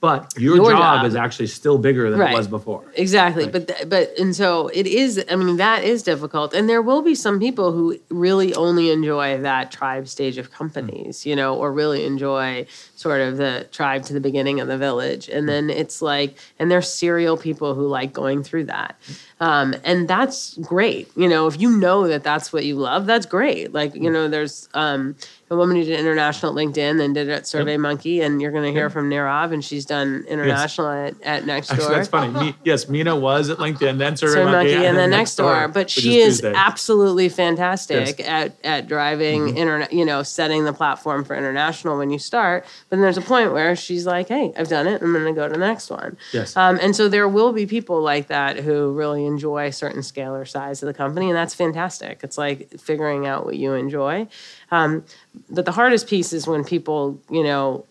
But 0.00 0.32
your, 0.38 0.56
Your 0.56 0.70
job, 0.70 1.00
job. 1.00 1.06
is 1.06 1.16
actually 1.16 1.48
still 1.48 1.76
bigger 1.76 2.08
than 2.10 2.20
Right. 2.20 2.32
it 2.32 2.36
was 2.36 2.46
before. 2.46 2.84
Exactly, 2.94 3.44
Right. 3.44 3.52
but 3.52 3.68
th- 3.68 3.88
but 3.88 4.16
and 4.18 4.34
so 4.34 4.68
it 4.72 4.86
is. 4.86 5.24
I 5.30 5.34
mean, 5.36 5.56
that 5.56 5.82
is 5.82 6.02
difficult, 6.04 6.54
and 6.54 6.68
there 6.68 6.80
will 6.82 7.02
be 7.02 7.14
some 7.16 7.40
people 7.40 7.72
who 7.72 7.98
really 8.08 8.54
only 8.54 8.90
enjoy 8.92 9.38
that 9.42 9.72
tribe 9.72 10.06
stage 10.06 10.38
of 10.38 10.52
companies, 10.52 11.26
you 11.26 11.34
know, 11.34 11.54
or 11.56 11.72
really 11.72 12.04
enjoy 12.06 12.66
sort 12.94 13.20
of 13.20 13.38
the 13.38 13.66
tribe 13.72 14.04
to 14.04 14.12
the 14.12 14.20
beginning 14.20 14.60
of 14.60 14.68
the 14.68 14.78
village, 14.78 15.28
and 15.28 15.48
then 15.48 15.68
it's 15.68 16.00
like, 16.00 16.36
and 16.58 16.70
there's 16.70 16.88
serial 16.92 17.36
people 17.36 17.74
who 17.74 17.86
like 17.88 18.12
going 18.12 18.42
through 18.44 18.64
that, 18.64 18.96
um, 19.40 19.74
and 19.84 20.06
that's 20.06 20.56
great. 20.58 21.10
You 21.16 21.28
know, 21.28 21.46
if 21.48 21.60
you 21.60 21.70
know 21.76 22.06
that 22.06 22.22
that's 22.22 22.52
what 22.52 22.64
you 22.64 22.76
love, 22.76 23.06
that's 23.06 23.26
great. 23.26 23.72
Like 23.72 23.94
you 23.96 24.10
know, 24.10 24.28
there's 24.28 24.68
um, 24.74 25.16
a 25.50 25.56
woman 25.56 25.76
who 25.76 25.84
did 25.84 25.98
international 25.98 26.58
at 26.58 26.66
LinkedIn, 26.66 26.98
then 26.98 27.12
did 27.12 27.28
it 27.28 27.32
at 27.32 27.42
SurveyMonkey, 27.44 28.22
and 28.22 28.40
you're 28.42 28.50
going 28.52 28.64
to 28.64 28.72
hear 28.72 28.90
from 28.90 29.08
Nirav, 29.10 29.52
and 29.52 29.64
she's 29.64 29.86
done 29.86 30.24
international 30.28 30.88
at, 30.88 31.14
at 31.22 31.44
Nextdoor. 31.44 31.72
Actually, 31.72 31.94
that's 31.94 32.08
funny. 32.08 32.32
Me, 32.46 32.54
yes, 32.64 32.88
Mina 32.88 33.16
was 33.16 33.48
at 33.50 33.58
LinkedIn, 33.58 33.98
then 33.98 34.16
Survey 34.16 34.32
Survey 34.34 34.50
Monkey, 34.52 34.72
Monkey, 34.74 34.86
and 34.86 34.96
then 34.98 35.10
next 35.10 35.36
door. 35.36 35.54
Nextdoor, 35.54 35.72
But 35.72 35.90
she 35.90 36.18
is 36.18 36.40
Tuesday. 36.40 36.52
absolutely 36.54 37.28
fantastic 37.28 38.18
Yes. 38.18 38.26
Mm-hmm. 38.28 38.28
at 38.30 38.64
at 38.64 38.88
driving 38.88 39.56
internet, 39.56 39.92
you 39.92 40.04
know, 40.04 40.22
setting 40.22 40.64
the 40.64 40.72
platform 40.72 41.24
for 41.24 41.34
international 41.34 41.98
when 41.98 42.10
you 42.10 42.18
start. 42.18 42.64
But 42.90 42.96
then 42.96 43.00
there's 43.02 43.16
a 43.18 43.22
point 43.22 43.52
where 43.52 43.74
she's 43.76 44.06
like, 44.06 44.28
"Hey, 44.28 44.52
I've 44.56 44.68
done 44.68 44.86
it. 44.86 45.00
I'm 45.02 45.12
going 45.12 45.24
to 45.24 45.32
go 45.32 45.46
to 45.48 45.52
the 45.52 45.58
next 45.58 45.90
one." 45.90 46.16
Yes. 46.32 46.56
Um, 46.56 46.78
and 46.82 46.94
so 46.94 47.08
there 47.08 47.28
will 47.28 47.52
be 47.52 47.66
people 47.66 48.00
like 48.02 48.28
that 48.28 48.58
who 48.58 48.92
really 48.92 49.24
enjoy 49.24 49.70
certain 49.70 50.02
scale 50.02 50.34
or 50.34 50.44
size 50.44 50.82
of 50.82 50.86
the 50.86 50.94
company, 50.94 51.28
and 51.28 51.36
that's 51.36 51.54
fantastic. 51.54 52.20
It's 52.22 52.36
like 52.38 52.78
figuring 52.78 53.26
out 53.26 53.44
what 53.44 53.56
you 53.56 53.72
enjoy. 53.74 54.28
Um, 54.70 55.04
but 55.48 55.64
the 55.64 55.72
hardest 55.72 56.08
piece 56.08 56.32
is 56.32 56.46
when 56.46 56.64
people, 56.64 57.18
you 57.30 57.42
know, 57.42 57.84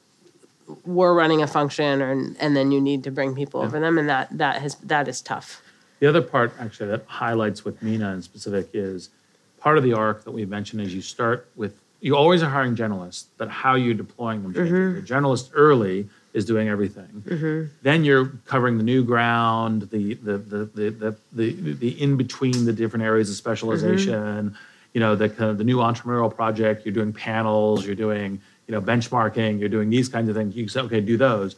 were 0.85 1.13
running 1.13 1.41
a 1.41 1.47
function, 1.47 2.01
or 2.01 2.11
and 2.11 2.55
then 2.55 2.71
you 2.71 2.81
need 2.81 3.03
to 3.05 3.11
bring 3.11 3.35
people 3.35 3.61
over 3.61 3.79
them, 3.79 3.97
and 3.97 4.09
that 4.09 4.37
that 4.37 4.61
has 4.61 4.75
that 4.75 5.07
is 5.07 5.21
tough. 5.21 5.61
The 5.99 6.07
other 6.07 6.21
part, 6.21 6.53
actually, 6.59 6.89
that 6.89 7.05
highlights 7.07 7.65
with 7.65 7.81
Mina 7.81 8.13
in 8.13 8.21
specific 8.21 8.69
is 8.73 9.09
part 9.59 9.77
of 9.77 9.83
the 9.83 9.93
arc 9.93 10.23
that 10.25 10.31
we 10.31 10.45
mentioned 10.45 10.81
is 10.81 10.93
you 10.93 11.01
start 11.01 11.49
with, 11.55 11.73
you 12.01 12.15
always 12.15 12.43
are 12.43 12.49
hiring 12.49 12.75
generalists, 12.75 13.25
but 13.37 13.49
how 13.49 13.73
you're 13.73 13.95
deploying 13.95 14.43
them. 14.43 14.53
changes. 14.53 14.71
Mm-hmm. 14.71 15.01
The 15.01 15.07
generalist 15.07 15.49
early 15.53 16.07
is 16.33 16.45
doing 16.45 16.69
everything. 16.69 17.23
Mm-hmm. 17.25 17.73
Then 17.81 18.03
you're 18.03 18.27
covering 18.45 18.77
the 18.77 18.83
new 18.83 19.03
ground, 19.03 19.89
the 19.89 20.13
the 20.15 20.37
the 20.37 20.65
the 20.65 20.91
the, 20.91 21.15
the, 21.33 21.73
the 21.73 22.01
in 22.01 22.17
between 22.17 22.65
the 22.65 22.73
different 22.73 23.03
areas 23.03 23.29
of 23.29 23.35
mm-hmm. 23.35 23.49
specialization. 23.49 24.57
You 24.97 25.01
know, 25.03 25.13
the 25.15 25.29
kind 25.29 25.49
of 25.51 25.57
the 25.61 25.67
new 25.71 25.77
entrepreneurial 25.77 26.31
project. 26.41 26.77
You're 26.85 26.97
doing 26.99 27.13
panels. 27.13 27.85
You're 27.85 28.01
doing 28.05 28.29
you 28.65 28.71
know 28.73 28.81
benchmarking. 28.81 29.51
You're 29.59 29.73
doing 29.77 29.89
these 29.95 30.07
kinds 30.09 30.27
of 30.29 30.35
things. 30.35 30.55
You 30.55 30.63
can 30.63 30.69
say, 30.69 30.81
okay, 30.87 31.01
do 31.01 31.17
those 31.17 31.55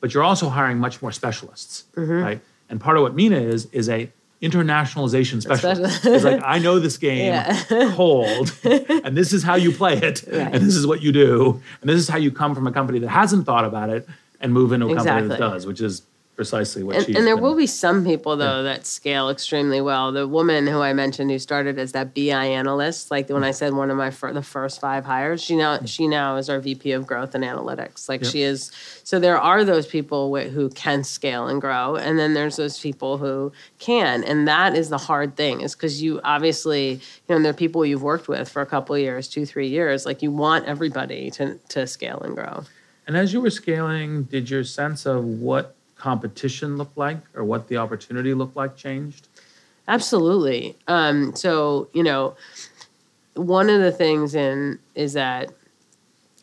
but 0.00 0.14
you're 0.14 0.22
also 0.22 0.48
hiring 0.48 0.78
much 0.78 1.02
more 1.02 1.12
specialists, 1.12 1.84
mm-hmm. 1.96 2.22
right? 2.22 2.40
And 2.68 2.80
part 2.80 2.96
of 2.96 3.02
what 3.02 3.14
Mina 3.14 3.38
is 3.38 3.66
is 3.72 3.88
a 3.88 4.10
internationalization 4.42 5.42
specialist. 5.42 6.04
It's 6.04 6.24
like 6.24 6.42
I 6.44 6.58
know 6.58 6.78
this 6.78 6.96
game 7.08 7.32
Yeah. 7.32 7.92
cold, 7.94 8.52
and 8.64 9.16
this 9.16 9.32
is 9.32 9.42
how 9.42 9.54
you 9.54 9.72
play 9.72 9.96
it, 9.96 10.24
Right. 10.32 10.54
and 10.54 10.64
this 10.64 10.76
is 10.76 10.86
what 10.86 11.02
you 11.02 11.12
do, 11.12 11.60
and 11.80 11.90
this 11.90 11.98
is 11.98 12.08
how 12.08 12.18
you 12.18 12.30
come 12.30 12.54
from 12.54 12.66
a 12.66 12.72
company 12.72 12.98
that 13.00 13.08
hasn't 13.08 13.46
thought 13.46 13.64
about 13.64 13.90
it 13.90 14.06
and 14.40 14.52
move 14.52 14.72
into 14.72 14.86
a 14.86 14.96
company 14.96 15.28
that 15.28 15.38
does, 15.38 15.66
which 15.66 15.80
is 15.80 16.02
precisely 16.36 16.82
what 16.82 16.96
and, 16.96 17.06
she's. 17.06 17.16
and 17.16 17.26
there 17.26 17.34
been- 17.34 17.42
will 17.42 17.56
be 17.56 17.66
some 17.66 18.04
people 18.04 18.36
though 18.36 18.62
that 18.62 18.86
scale 18.86 19.30
extremely 19.30 19.80
well. 19.80 20.12
The 20.12 20.28
woman 20.28 20.66
who 20.66 20.80
I 20.80 20.92
mentioned 20.92 21.30
who 21.30 21.38
started 21.38 21.78
as 21.78 21.92
that 21.92 22.14
BI 22.14 22.30
analyst, 22.44 23.10
like 23.10 23.30
when 23.30 23.42
I 23.42 23.50
said 23.50 23.72
one 23.72 23.90
of 23.90 23.96
my 23.96 24.10
fir- 24.10 24.32
the 24.34 24.42
first 24.42 24.80
five 24.80 25.04
hires, 25.06 25.42
she 25.42 25.56
now 25.56 25.80
she 25.86 26.06
now 26.06 26.36
is 26.36 26.50
our 26.50 26.60
VP 26.60 26.92
of 26.92 27.06
growth 27.06 27.34
and 27.34 27.42
analytics. 27.42 28.08
Like 28.08 28.22
Yep. 28.22 28.30
she 28.32 28.42
is. 28.42 28.70
So 29.02 29.18
there 29.18 29.38
are 29.38 29.64
those 29.64 29.86
people 29.86 30.34
who 30.36 30.68
can 30.70 31.04
scale 31.04 31.46
and 31.48 31.60
grow, 31.60 31.96
and 31.96 32.18
then 32.18 32.34
there's 32.34 32.56
those 32.56 32.78
people 32.78 33.16
who 33.18 33.52
can, 33.78 34.22
and 34.22 34.46
that 34.46 34.76
is 34.76 34.90
the 34.90 34.98
hard 34.98 35.36
thing, 35.36 35.62
is 35.62 35.74
because 35.74 36.02
you 36.02 36.20
obviously 36.22 36.90
you 36.92 37.00
know 37.30 37.40
there 37.40 37.50
are 37.50 37.54
people 37.54 37.84
you've 37.86 38.02
worked 38.02 38.28
with 38.28 38.48
for 38.48 38.60
a 38.60 38.66
couple 38.66 38.94
of 38.94 39.00
years, 39.00 39.26
two 39.26 39.46
three 39.46 39.68
years. 39.68 40.04
Like 40.04 40.22
you 40.22 40.30
want 40.30 40.66
everybody 40.66 41.30
to 41.32 41.58
to 41.70 41.86
scale 41.86 42.20
and 42.20 42.34
grow. 42.36 42.64
And 43.06 43.16
as 43.16 43.32
you 43.32 43.40
were 43.40 43.50
scaling, 43.50 44.24
did 44.24 44.50
your 44.50 44.64
sense 44.64 45.06
of 45.06 45.24
what 45.24 45.75
competition 46.06 46.76
looked 46.76 46.96
like 46.96 47.18
or 47.34 47.42
what 47.42 47.66
the 47.66 47.76
opportunity 47.76 48.32
looked 48.32 48.54
like 48.54 48.76
changed? 48.76 49.26
Absolutely. 49.88 50.76
Um, 50.86 51.34
so 51.34 51.88
you 51.92 52.04
know, 52.04 52.36
one 53.34 53.68
of 53.68 53.80
the 53.80 53.90
things 53.90 54.36
in 54.36 54.78
is 54.94 55.14
that 55.14 55.50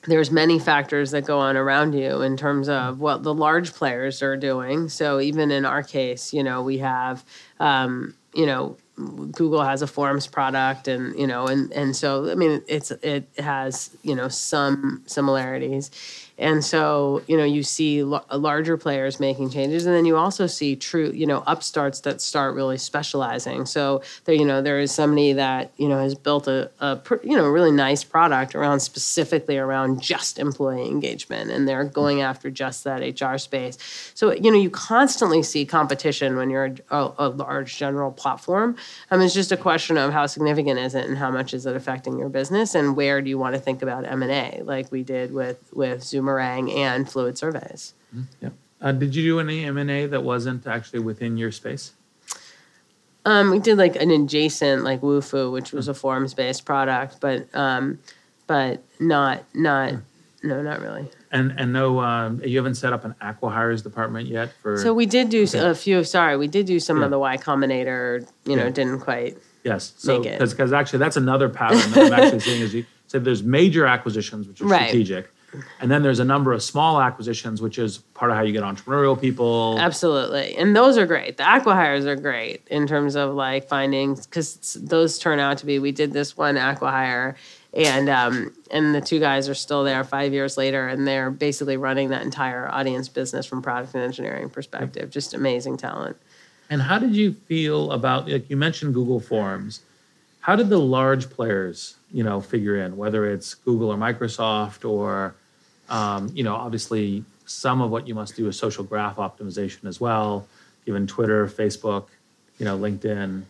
there's 0.06 0.32
many 0.32 0.60
factors 0.60 1.12
that 1.12 1.24
go 1.24 1.40
on 1.40 1.56
around 1.56 1.94
you 1.94 2.22
in 2.22 2.36
terms 2.36 2.68
of 2.68 3.00
what 3.00 3.24
the 3.24 3.34
large 3.34 3.74
players 3.74 4.22
are 4.22 4.36
doing. 4.36 4.90
So 4.90 5.22
even 5.22 5.50
in 5.50 5.64
our 5.64 5.82
case, 5.82 6.34
you 6.34 6.44
know, 6.44 6.62
we 6.62 6.80
have, 6.80 7.24
um, 7.62 8.16
you 8.34 8.46
know, 8.46 8.76
Google 8.96 9.64
has 9.64 9.82
a 9.82 9.88
Forms 9.88 10.28
product, 10.28 10.88
and 10.88 11.18
you 11.18 11.26
know, 11.26 11.48
and 11.48 11.72
and 11.72 11.96
so 11.96 12.30
I 12.30 12.36
mean, 12.36 12.62
it's 12.68 12.92
it 12.92 13.28
has 13.40 13.90
you 14.04 14.14
know 14.14 14.28
some 14.28 15.02
similarities, 15.08 15.90
and 16.38 16.64
so 16.64 17.22
you 17.28 17.38
know 17.38 17.44
you 17.44 17.64
see 17.64 18.00
l- 18.00 18.26
uh, 18.30 18.38
larger 18.38 18.78
players 18.78 19.20
making 19.20 19.50
changes, 19.52 19.86
and 19.86 19.96
then 19.96 20.06
you 20.06 20.18
also 20.18 20.48
see 20.48 20.76
true 20.76 21.12
you 21.12 21.26
know 21.28 21.44
upstarts 21.46 22.02
that 22.02 22.22
start 22.22 22.56
really 22.56 22.78
specializing. 22.78 23.66
So 23.66 24.02
there 24.26 24.36
you 24.36 24.46
know 24.46 24.62
there 24.62 24.80
is 24.80 24.92
somebody 24.92 25.34
that 25.34 25.72
you 25.78 25.88
know 25.88 26.00
has 26.00 26.16
built 26.16 26.48
a, 26.48 26.72
a 26.80 26.96
pr- 26.96 27.24
you 27.24 27.38
know 27.38 27.48
really 27.48 27.72
nice 27.72 28.04
product 28.04 28.56
around 28.56 28.80
specifically 28.80 29.58
around 29.58 30.02
just 30.02 30.40
employee 30.40 30.88
engagement, 30.88 31.52
and 31.52 31.68
they're 31.68 31.84
going 31.84 32.22
after 32.22 32.50
just 32.50 32.84
that 32.84 33.02
HR 33.02 33.38
space. 33.38 33.78
So 34.16 34.34
you 34.34 34.52
know 34.52 34.58
you 34.58 34.70
constantly 34.70 35.44
see 35.44 35.66
competition 35.66 36.36
when 36.36 36.50
you're 36.50 36.66
a, 36.90 36.98
a, 36.98 37.14
a 37.20 37.30
large 37.30 37.78
general 37.78 38.12
platform. 38.12 38.76
I 39.12 39.18
mean, 39.18 39.26
it's 39.26 39.36
just 39.36 39.52
a 39.52 39.58
question 39.58 39.98
of 39.98 40.12
how 40.12 40.26
significant 40.26 40.80
is 40.80 40.96
it 40.96 41.06
and 41.06 41.18
how 41.18 41.30
much 41.30 41.54
is 41.54 41.66
it 41.66 41.76
affecting 41.76 42.18
your 42.18 42.30
business, 42.30 42.74
and 42.74 42.96
where 42.96 43.22
do 43.22 43.30
you 43.30 43.38
want 43.38 43.54
to 43.56 43.62
think 43.62 43.84
about 43.84 44.06
M 44.06 44.24
and 44.24 44.32
A, 44.32 44.64
like 44.64 44.92
we 44.92 45.04
did 45.04 45.32
with 45.32 45.70
with 45.74 46.04
Zoomerang 46.34 46.74
and 46.76 47.06
FluidSurveys. 47.06 47.94
Yeah. 48.42 48.50
Uh, 48.82 48.92
did 48.92 49.16
you 49.16 49.24
do 49.24 49.40
any 49.40 49.66
M 49.66 49.78
and 49.78 49.90
A 49.90 50.06
that 50.08 50.24
wasn't 50.24 50.68
actually 50.68 51.00
within 51.00 51.38
your 51.38 51.52
space? 51.52 51.94
Um, 53.26 53.52
we 53.52 53.60
did 53.60 53.78
like 53.78 53.96
an 53.96 54.12
adjacent 54.12 54.84
like 54.84 55.02
Wufoo, 55.02 55.52
which 55.52 55.72
was 55.72 55.88
a 55.88 55.94
forms 55.94 56.34
based 56.34 56.66
product, 56.66 57.18
but 57.22 57.48
um, 57.56 58.00
but 58.48 58.84
not 59.00 59.44
not 59.54 59.94
no, 60.44 60.62
not 60.62 60.82
really. 60.82 61.10
And 61.32 61.54
and 61.58 61.72
no, 61.72 62.02
um, 62.02 62.42
you 62.44 62.58
haven't 62.58 62.76
set 62.76 62.92
up 62.92 63.06
an 63.06 63.16
acquihires 63.22 63.82
department 63.82 64.28
yet 64.28 64.52
for. 64.62 64.78
So 64.78 64.94
we 64.94 65.06
did 65.06 65.30
do 65.30 65.44
Okay. 65.44 65.60
a 65.60 65.74
few. 65.74 66.04
Sorry, 66.04 66.36
we 66.36 66.48
did 66.50 66.66
do 66.66 66.80
some 66.80 67.00
Yeah. 67.00 67.06
of 67.06 67.12
the 67.12 67.20
Y 67.20 67.38
Combinator. 67.38 68.28
You 68.46 68.58
know, 68.58 68.66
Yeah. 68.66 68.70
didn't 68.70 69.00
quite. 69.00 69.38
yes, 69.64 69.94
so 69.98 70.22
because 70.22 70.74
actually 70.74 71.00
that's 71.00 71.16
another 71.16 71.48
pattern 71.48 71.80
that 71.94 72.12
I'm 72.12 72.14
actually 72.14 72.40
seeing 72.42 72.62
is 72.62 72.74
you 72.74 72.86
said 73.08 73.24
there's 73.24 73.44
major 73.44 73.86
acquisitions 73.86 74.46
which 74.50 74.60
are 74.62 74.66
Right. 74.66 74.90
strategic, 74.90 75.32
and 75.80 75.92
then 75.92 76.04
there's 76.04 76.20
a 76.20 76.26
number 76.26 76.54
of 76.54 76.64
small 76.64 77.02
acquisitions 77.02 77.62
which 77.62 77.78
is 77.78 78.00
part 78.14 78.32
of 78.32 78.38
how 78.38 78.44
you 78.44 78.54
get 78.54 78.64
entrepreneurial 78.64 79.20
people. 79.20 79.78
Absolutely. 79.80 80.56
And 80.56 80.76
those 80.76 80.98
are 80.98 81.06
great. 81.06 81.38
The 81.38 81.44
acquihires 81.44 82.06
are 82.06 82.16
great 82.16 82.68
in 82.68 82.88
terms 82.88 83.16
of 83.16 83.34
like 83.34 83.68
finding, 83.68 84.16
because 84.16 84.78
those 84.82 85.20
turn 85.20 85.40
out 85.40 85.58
to 85.60 85.66
be, 85.66 85.80
we 85.80 85.92
did 85.92 86.14
this 86.14 86.36
one 86.38 86.56
acquihire 86.56 87.36
and 87.74 88.08
um, 88.10 88.54
and 88.70 88.94
the 88.94 89.02
two 89.02 89.20
guys 89.20 89.50
are 89.50 89.56
still 89.56 89.84
there 89.84 90.04
five 90.04 90.32
years 90.32 90.58
later 90.58 90.88
and 90.88 91.08
they're 91.08 91.32
basically 91.32 91.78
running 91.78 92.10
that 92.10 92.22
entire 92.22 92.70
audience 92.72 93.10
business 93.10 93.46
from 93.46 93.62
product 93.62 93.96
and 93.96 94.04
engineering 94.04 94.50
perspective. 94.50 95.10
Just 95.10 95.34
amazing 95.34 95.78
talent. 95.78 96.18
And 96.70 96.82
how 96.82 97.00
did 97.00 97.16
you 97.16 97.34
feel 97.34 97.92
about 97.92 98.30
like 98.30 98.50
you 98.50 98.58
mentioned 98.58 98.94
Google 98.94 99.20
Forms? 99.20 99.82
How 100.42 100.56
did 100.58 100.70
the 100.70 100.78
large 100.78 101.30
players, 101.30 101.96
you 102.12 102.24
know, 102.24 102.42
figure 102.42 102.76
in 102.84 102.98
whether 102.98 103.26
it's 103.26 103.54
Google 103.54 103.94
or 103.94 103.98
Microsoft 103.98 104.88
or, 104.88 105.36
um, 105.90 106.30
you 106.34 106.44
know, 106.44 106.56
obviously 106.56 107.24
some 107.46 107.82
of 107.82 107.92
what 107.92 108.08
you 108.08 108.16
must 108.16 108.36
do 108.36 108.48
is 108.48 108.58
social 108.58 108.84
graph 108.84 109.18
optimization 109.18 109.86
as 109.86 110.00
well, 110.00 110.48
given 110.86 111.08
Twitter, 111.08 111.48
Facebook, 111.48 112.08
you 112.58 112.66
know, 112.66 112.78
LinkedIn. 112.78 113.44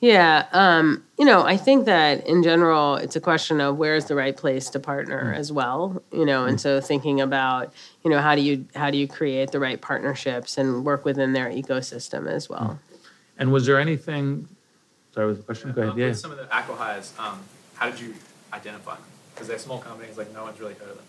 Yeah, 0.00 0.46
um, 0.52 1.02
you 1.18 1.24
know, 1.24 1.44
I 1.44 1.56
think 1.56 1.86
that 1.86 2.24
in 2.24 2.44
general, 2.44 2.94
it's 2.94 3.16
a 3.16 3.20
question 3.20 3.60
of 3.60 3.78
where's 3.78 4.04
the 4.04 4.14
right 4.14 4.36
place 4.36 4.70
to 4.70 4.78
partner 4.78 5.34
as 5.36 5.50
well. 5.50 6.00
You 6.12 6.24
know, 6.24 6.44
and 6.44 6.60
so 6.60 6.80
thinking 6.80 7.20
about, 7.20 7.72
you 8.04 8.10
know, 8.10 8.20
how 8.20 8.36
do 8.36 8.40
you 8.40 8.64
how 8.76 8.90
do 8.90 8.96
you 8.96 9.08
create 9.08 9.50
the 9.50 9.58
right 9.58 9.80
partnerships 9.80 10.56
and 10.56 10.84
work 10.84 11.04
within 11.04 11.32
their 11.32 11.50
ecosystem 11.50 12.28
as 12.28 12.48
well. 12.48 12.78
And 13.38 13.50
was 13.50 13.66
there 13.66 13.80
anything? 13.80 14.48
Sorry, 15.14 15.26
was 15.26 15.38
the 15.38 15.42
question? 15.42 15.72
Go 15.72 15.82
ahead. 15.82 15.92
Um, 15.94 15.98
Yeah. 15.98 16.12
Some 16.12 16.30
of 16.30 16.38
the 16.38 16.44
acquihires, 16.44 17.18
um, 17.18 17.40
how 17.74 17.90
did 17.90 17.98
you 17.98 18.14
identify 18.52 18.94
them? 18.94 19.04
Because 19.34 19.48
they're 19.48 19.58
small 19.58 19.80
companies, 19.80 20.16
like 20.16 20.32
no 20.32 20.44
one's 20.44 20.60
really 20.60 20.74
heard 20.74 20.90
of 20.90 20.96
them. 20.96 21.04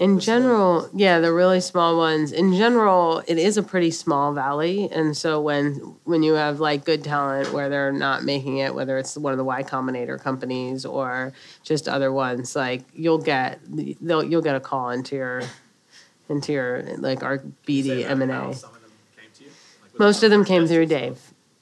In 0.00 0.16
The 0.16 0.22
small 0.22 0.36
general, 0.38 0.90
yeah, 0.94 1.18
the 1.18 1.32
really 1.32 1.60
small 1.60 1.96
ones. 1.96 2.30
In 2.30 2.54
general, 2.54 3.20
it 3.26 3.36
is 3.36 3.56
a 3.56 3.64
pretty 3.64 3.90
small 3.90 4.32
valley, 4.32 4.88
and 4.92 5.16
so 5.16 5.40
when 5.40 5.96
when 6.04 6.22
you 6.22 6.34
have 6.34 6.60
like 6.60 6.84
good 6.84 7.02
talent 7.02 7.52
where 7.52 7.68
they're 7.68 7.90
not 7.90 8.22
making 8.22 8.58
it, 8.58 8.76
whether 8.76 8.96
it's 8.96 9.16
one 9.16 9.32
of 9.32 9.38
the 9.38 9.44
Y 9.44 9.64
Combinator 9.64 10.20
companies 10.20 10.84
or 10.84 11.32
just 11.64 11.88
other 11.88 12.12
ones, 12.12 12.54
like 12.54 12.84
you'll 12.94 13.18
get 13.18 13.58
they'll 14.00 14.22
you'll 14.22 14.42
get 14.42 14.54
a 14.54 14.60
call 14.60 14.90
into 14.90 15.16
your 15.16 15.42
into 16.28 16.52
your 16.52 16.84
like 16.98 17.24
our 17.24 17.38
BD 17.66 18.08
M 18.08 18.22
and 18.22 18.30
A. 18.30 18.54
Some 18.54 18.70
of 18.70 18.80
them 18.80 18.92
came 19.16 19.30
to 19.34 19.44
you? 19.44 19.50
Like, 19.50 19.92
was 19.94 19.98
Most 19.98 20.22
of 20.22 20.30
them 20.30 20.44
came 20.44 20.68
through? 20.68 20.86
Dave. 20.86 21.20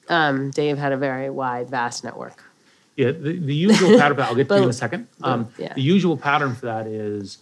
Um, 0.09 0.51
Dave 0.51 0.77
had 0.77 0.91
a 0.91 0.97
very 0.97 1.31
wide, 1.31 1.69
vast 1.69 2.03
network. 2.03 2.43
Yeah, 2.97 3.11
the, 3.11 3.37
the 3.37 3.53
usual 3.53 3.97
pattern, 3.97 4.19
I'll 4.19 4.35
get 4.35 4.49
to 4.49 4.57
you 4.57 4.63
in 4.63 4.69
a 4.69 4.73
second. 4.85 5.07
Um, 5.21 5.49
yeah. 5.57 5.73
The 5.73 5.81
usual 5.81 6.17
pattern 6.17 6.55
for 6.55 6.65
that 6.65 6.87
is, 6.87 7.37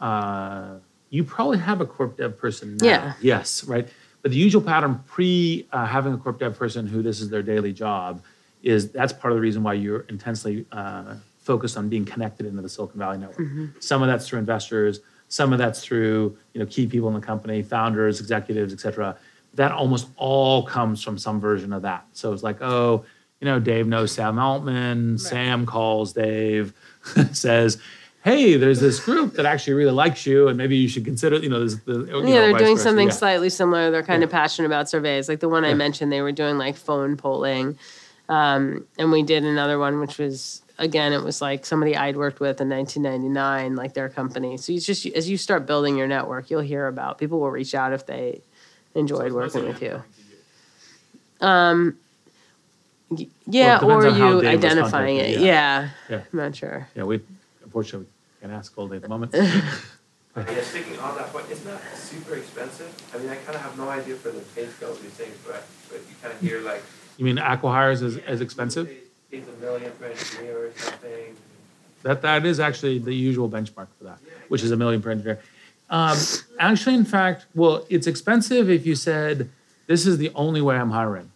uh, 0.00 0.74
you 1.10 1.22
probably 1.24 1.58
have 1.58 1.80
a 1.80 1.86
corp 1.86 2.18
dev 2.18 2.36
person 2.36 2.76
now. 2.76 2.86
Yeah. 2.86 3.12
Yes, 3.20 3.64
right? 3.64 3.88
But 4.22 4.32
the 4.32 4.36
usual 4.36 4.60
pattern 4.60 5.02
pre 5.06 5.66
uh, 5.72 5.86
having 5.86 6.12
a 6.12 6.18
corp 6.18 6.40
dev 6.40 6.58
person 6.58 6.86
who 6.86 7.00
this 7.02 7.20
is 7.20 7.30
their 7.30 7.42
daily 7.42 7.72
job 7.72 8.20
is 8.64 8.90
that's 8.90 9.12
part 9.12 9.30
of 9.30 9.36
the 9.36 9.40
reason 9.40 9.62
why 9.62 9.74
you're 9.74 10.00
intensely 10.08 10.66
uh, 10.72 11.14
focused 11.38 11.76
on 11.76 11.88
being 11.88 12.04
connected 12.04 12.44
into 12.44 12.60
the 12.60 12.68
Silicon 12.68 12.98
Valley 12.98 13.18
network. 13.18 13.38
Mm-hmm. 13.38 13.66
Some 13.78 14.02
of 14.02 14.08
that's 14.08 14.26
through 14.26 14.40
investors, 14.40 14.98
some 15.28 15.52
of 15.52 15.60
that's 15.60 15.80
through 15.80 16.36
you 16.52 16.60
know 16.60 16.66
key 16.66 16.88
people 16.88 17.06
in 17.08 17.14
the 17.14 17.20
company, 17.20 17.62
founders, 17.62 18.18
executives, 18.18 18.72
et 18.72 18.80
cetera. 18.80 19.16
That 19.54 19.70
almost 19.70 20.08
all 20.16 20.64
comes 20.64 21.02
from 21.02 21.16
some 21.16 21.40
version 21.40 21.72
of 21.72 21.82
that. 21.82 22.04
So 22.12 22.32
it's 22.32 22.42
like, 22.42 22.60
oh, 22.60 23.04
you 23.40 23.44
know, 23.46 23.60
Dave 23.60 23.86
knows 23.86 24.12
Sam 24.12 24.38
Altman. 24.38 25.18
Sam 25.18 25.66
calls 25.66 26.12
Dave, 26.12 26.72
says, 27.32 27.78
"Hey, 28.24 28.56
there's 28.56 28.80
this 28.80 28.98
group 29.04 29.34
that 29.34 29.44
actually 29.46 29.74
really 29.74 29.92
likes 29.92 30.26
you, 30.26 30.48
and 30.48 30.56
maybe 30.56 30.76
you 30.76 30.88
should 30.88 31.04
consider." 31.04 31.36
You 31.36 31.48
know, 31.50 31.60
this, 31.60 31.76
the, 31.84 31.92
you 31.92 32.06
yeah, 32.06 32.20
know, 32.20 32.24
they're 32.24 32.58
doing 32.58 32.76
versa. 32.76 32.84
something 32.84 33.08
Yeah. 33.08 33.14
slightly 33.14 33.50
similar. 33.50 33.90
They're 33.90 34.02
kind 34.02 34.22
of 34.24 34.30
passionate 34.30 34.66
about 34.66 34.88
surveys. 34.88 35.28
Like 35.28 35.40
the 35.40 35.48
one 35.48 35.64
I 35.64 35.74
mentioned, 35.74 36.10
they 36.12 36.22
were 36.22 36.32
doing 36.32 36.56
like 36.58 36.76
phone 36.76 37.16
polling. 37.16 37.78
Um, 38.28 38.86
and 38.98 39.12
we 39.12 39.22
did 39.22 39.44
another 39.44 39.78
one, 39.78 40.00
which 40.00 40.18
was, 40.18 40.60
again, 40.78 41.12
it 41.12 41.22
was 41.22 41.40
like 41.40 41.64
somebody 41.64 41.94
I'd 41.96 42.16
worked 42.16 42.40
with 42.40 42.60
in 42.60 42.68
1999, 42.68 43.76
like 43.76 43.94
their 43.94 44.08
company. 44.08 44.56
So 44.56 44.72
you 44.72 44.80
just, 44.80 45.06
as 45.06 45.30
you 45.30 45.36
start 45.36 45.64
building 45.64 45.96
your 45.96 46.08
network, 46.08 46.50
you'll 46.50 46.60
hear 46.62 46.88
about 46.88 47.18
people 47.18 47.38
will 47.38 47.52
reach 47.52 47.72
out 47.72 47.92
if 47.92 48.04
they 48.06 48.40
enjoyed 48.96 49.30
mostly 49.30 49.62
working 49.62 49.66
with 49.66 49.80
you. 49.82 49.88
you. 49.88 50.02
Y- 51.40 51.92
Yeah, 53.10 53.78
depends 53.78 54.04
or 54.04 54.08
you 54.08 54.40
Dave 54.42 54.64
identifying 54.64 55.16
it. 55.16 55.20
contacted, 55.22 55.40
Yeah. 55.42 55.90
Yeah. 56.08 56.16
I'm 56.32 56.38
not 56.38 56.56
sure. 56.56 56.88
Yeah, 56.94 57.04
we 57.04 57.20
unfortunately 57.62 58.08
can't 58.40 58.52
ask 58.52 58.76
all 58.76 58.88
day 58.88 58.96
at 58.96 59.02
the 59.02 59.08
moment. 59.08 59.34
Yeah, 60.36 60.60
sticking 60.60 60.98
on 60.98 61.16
that 61.16 61.32
point, 61.32 61.50
isn't 61.50 61.64
that 61.64 61.80
super 61.96 62.34
expensive. 62.34 62.94
I 63.14 63.18
mean, 63.18 63.30
I 63.30 63.36
kind 63.36 63.54
of 63.56 63.62
have 63.62 63.78
no 63.78 63.88
idea 63.88 64.16
for 64.16 64.30
the 64.30 64.40
pay 64.54 64.66
scale 64.68 64.90
of 64.92 65.00
these 65.00 65.12
things, 65.12 65.34
but, 65.46 65.66
but 65.88 66.00
you 66.00 66.14
kind 66.20 66.34
of 66.34 66.40
hear 66.40 66.60
like. 66.60 66.82
you 67.16 67.24
mean 67.24 67.36
acquihires 67.38 68.02
is, 68.02 68.18
is 68.18 68.42
expensive? 68.42 68.90
Pays 69.30 69.44
a 69.48 69.60
million 69.62 69.90
per 69.92 70.04
an 70.04 70.12
engineer 70.12 70.66
or 70.66 70.72
something. 70.76 71.36
That 72.02 72.20
that 72.20 72.44
is 72.44 72.60
actually 72.60 72.98
the 72.98 73.14
usual 73.14 73.48
benchmark 73.48 73.86
for 73.96 74.04
that, 74.04 74.18
which 74.48 74.62
is 74.62 74.70
a 74.72 74.76
million 74.76 75.00
per 75.00 75.10
engineer. 75.10 75.40
Um, 75.88 76.18
actually, 76.58 76.96
in 76.96 77.06
fact, 77.06 77.46
well, 77.54 77.86
it's 77.88 78.06
expensive 78.06 78.68
if 78.68 78.84
you 78.84 78.94
said 78.94 79.48
this 79.86 80.06
is 80.06 80.18
the 80.18 80.30
only 80.34 80.60
way 80.60 80.76
I'm 80.76 80.90
hiring, 80.90 81.32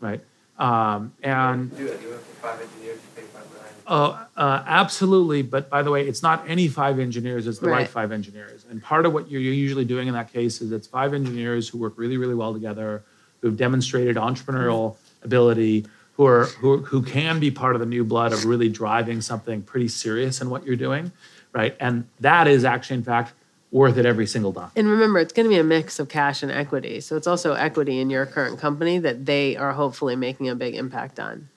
right? 0.00 0.20
Um, 0.58 1.12
and 1.22 1.76
Do 1.76 1.86
it, 1.86 2.00
even 2.02 2.18
for 2.18 2.18
five 2.40 2.60
engineers, 2.60 2.96
you 2.96 3.22
pay 3.22 3.22
five 3.28 3.44
million. 3.50 3.66
Uh, 3.86 4.24
uh, 4.36 4.62
absolutely, 4.66 5.42
but 5.42 5.68
by 5.70 5.82
the 5.82 5.90
way, 5.90 6.06
it's 6.08 6.22
not 6.22 6.44
any 6.48 6.66
five 6.66 6.98
engineers, 6.98 7.46
it's 7.46 7.58
the 7.58 7.68
right 7.68 7.80
Right. 7.80 7.88
five 7.88 8.10
engineers. 8.10 8.64
And 8.70 8.82
part 8.82 9.06
of 9.06 9.12
what 9.12 9.30
you're 9.30 9.40
usually 9.40 9.84
doing 9.84 10.08
in 10.08 10.14
that 10.14 10.32
case 10.32 10.60
is 10.60 10.72
it's 10.72 10.86
five 10.86 11.14
engineers 11.14 11.68
who 11.68 11.78
work 11.78 11.94
really, 11.96 12.16
really 12.16 12.34
well 12.34 12.52
together, 12.52 13.02
who've 13.42 13.56
demonstrated 13.56 14.16
entrepreneurial 14.16 14.96
ability, 15.22 15.86
who 16.16 16.24
are 16.26 16.46
who, 16.46 16.78
who 16.78 17.02
can 17.02 17.38
be 17.38 17.50
part 17.50 17.76
of 17.76 17.80
the 17.80 17.86
new 17.86 18.02
blood 18.02 18.32
of 18.32 18.44
really 18.46 18.68
driving 18.70 19.20
something 19.20 19.62
pretty 19.62 19.88
serious 19.88 20.40
in 20.40 20.48
what 20.48 20.64
you're 20.64 20.74
doing, 20.76 21.12
right? 21.52 21.76
And 21.78 22.06
that 22.20 22.48
is 22.48 22.64
actually, 22.64 22.96
in 22.96 23.04
fact, 23.04 23.34
worth 23.72 23.98
it 23.98 24.06
every 24.06 24.26
single 24.26 24.52
time. 24.52 24.70
And 24.76 24.88
remember, 24.88 25.18
it's 25.18 25.32
going 25.32 25.44
to 25.44 25.50
be 25.50 25.58
a 25.58 25.64
mix 25.64 25.98
of 25.98 26.08
cash 26.08 26.42
and 26.42 26.52
equity. 26.52 27.00
So 27.00 27.16
it's 27.16 27.26
also 27.26 27.54
equity 27.54 28.00
in 28.00 28.10
your 28.10 28.24
current 28.26 28.58
company 28.58 28.98
that 29.00 29.26
they 29.26 29.56
are 29.56 29.72
hopefully 29.72 30.16
making 30.16 30.48
a 30.48 30.54
big 30.54 30.74
impact 30.74 31.18
on. 31.18 31.48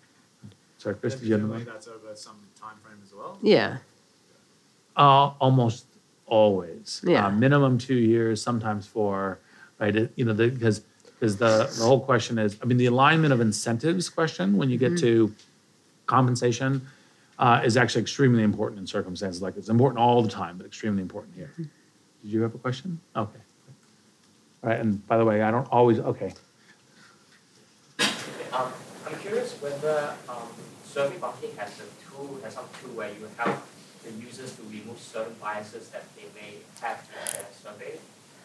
Sorry, 0.80 0.95
Chris, 0.95 1.14
And 1.14 1.22
did 1.22 1.28
you 1.28 1.34
have 1.34 1.41
presumably 1.41 1.72
that's 1.72 1.88
over 1.88 2.16
some 2.16 2.38
time 2.60 2.76
frame 2.84 2.97
as 3.03 3.14
well. 3.14 3.38
Yeah. 3.41 3.78
Uh, 4.95 5.32
almost 5.39 5.86
always. 6.26 7.01
Yeah. 7.05 7.28
Uh, 7.28 7.32
minimum 7.32 7.78
two 7.78 7.95
years, 7.95 8.41
sometimes 8.41 8.88
four, 8.88 9.39
right? 9.80 9.95
It- 9.95 10.12
you 10.16 10.26
know, 10.26 10.34
because 10.34 10.82
because 11.20 11.36
the, 11.38 11.70
the 11.78 11.84
whole 11.84 11.99
question 11.99 12.39
is, 12.39 12.57
I 12.62 12.66
mean, 12.66 12.78
the 12.78 12.86
alignment 12.86 13.34
of 13.34 13.41
incentives 13.41 14.07
question 14.10 14.55
when 14.55 14.70
you 14.70 14.78
get 14.78 14.93
Mm-hmm. 14.93 15.05
to 15.05 15.36
compensation 16.05 16.88
uh, 17.38 17.62
is 17.66 17.76
actually 17.76 18.01
extremely 18.03 18.41
important 18.41 18.80
in 18.80 18.88
circumstances 18.88 19.41
like 19.41 19.55
this. 19.55 19.68
Important 19.68 19.99
all 19.99 20.22
the 20.24 20.30
time, 20.30 20.57
but 20.57 20.66
extremely 20.66 21.01
important 21.01 21.36
here. 21.36 21.51
Mm-hmm. 21.53 21.64
Did 22.24 22.32
you 22.32 22.42
have 22.42 22.54
a 22.54 22.58
question? 22.58 23.00
Okay. 23.16 23.40
All 24.64 24.70
right, 24.70 24.80
and 24.80 25.06
by 25.08 25.18
the 25.18 25.26
way, 25.26 25.42
I 25.42 25.52
don't 25.52 25.68
always, 25.72 26.00
okay. 26.00 26.34
Um, 28.52 28.74
I'm 29.08 29.16
curious 29.22 29.54
whether 29.62 30.14
um, 30.28 30.50
SurveyMonkey 30.86 31.56
has 31.58 31.80
a 31.80 31.88
tool, 32.04 32.40
has 32.44 32.56
some 32.56 32.66
tool 32.82 32.92
where 32.96 33.10
you 33.10 33.30
help 33.38 33.58
the 34.04 34.12
users 34.12 34.56
to 34.56 34.64
remove 34.64 35.00
certain 35.00 35.36
biases 35.42 35.90
that 35.90 36.04
they 36.16 36.28
may 36.36 36.58
have 36.82 37.00
in 37.08 37.34
their 37.34 37.46
survey. 37.54 38.00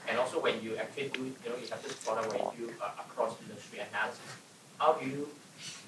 And 0.09 0.19
also 0.19 0.41
when 0.41 0.63
you 0.63 0.77
actually 0.77 1.09
do, 1.09 1.25
you 1.25 1.51
know, 1.51 1.57
you 1.57 1.67
have 1.71 1.83
this 1.83 1.95
product 2.05 2.29
where 2.33 2.53
you 2.59 2.69
do 2.69 2.75
uh, 2.81 2.91
across 3.01 3.35
industry 3.43 3.81
analysis. 3.81 4.21
How 4.79 4.93
do 4.93 5.07
you 5.07 5.29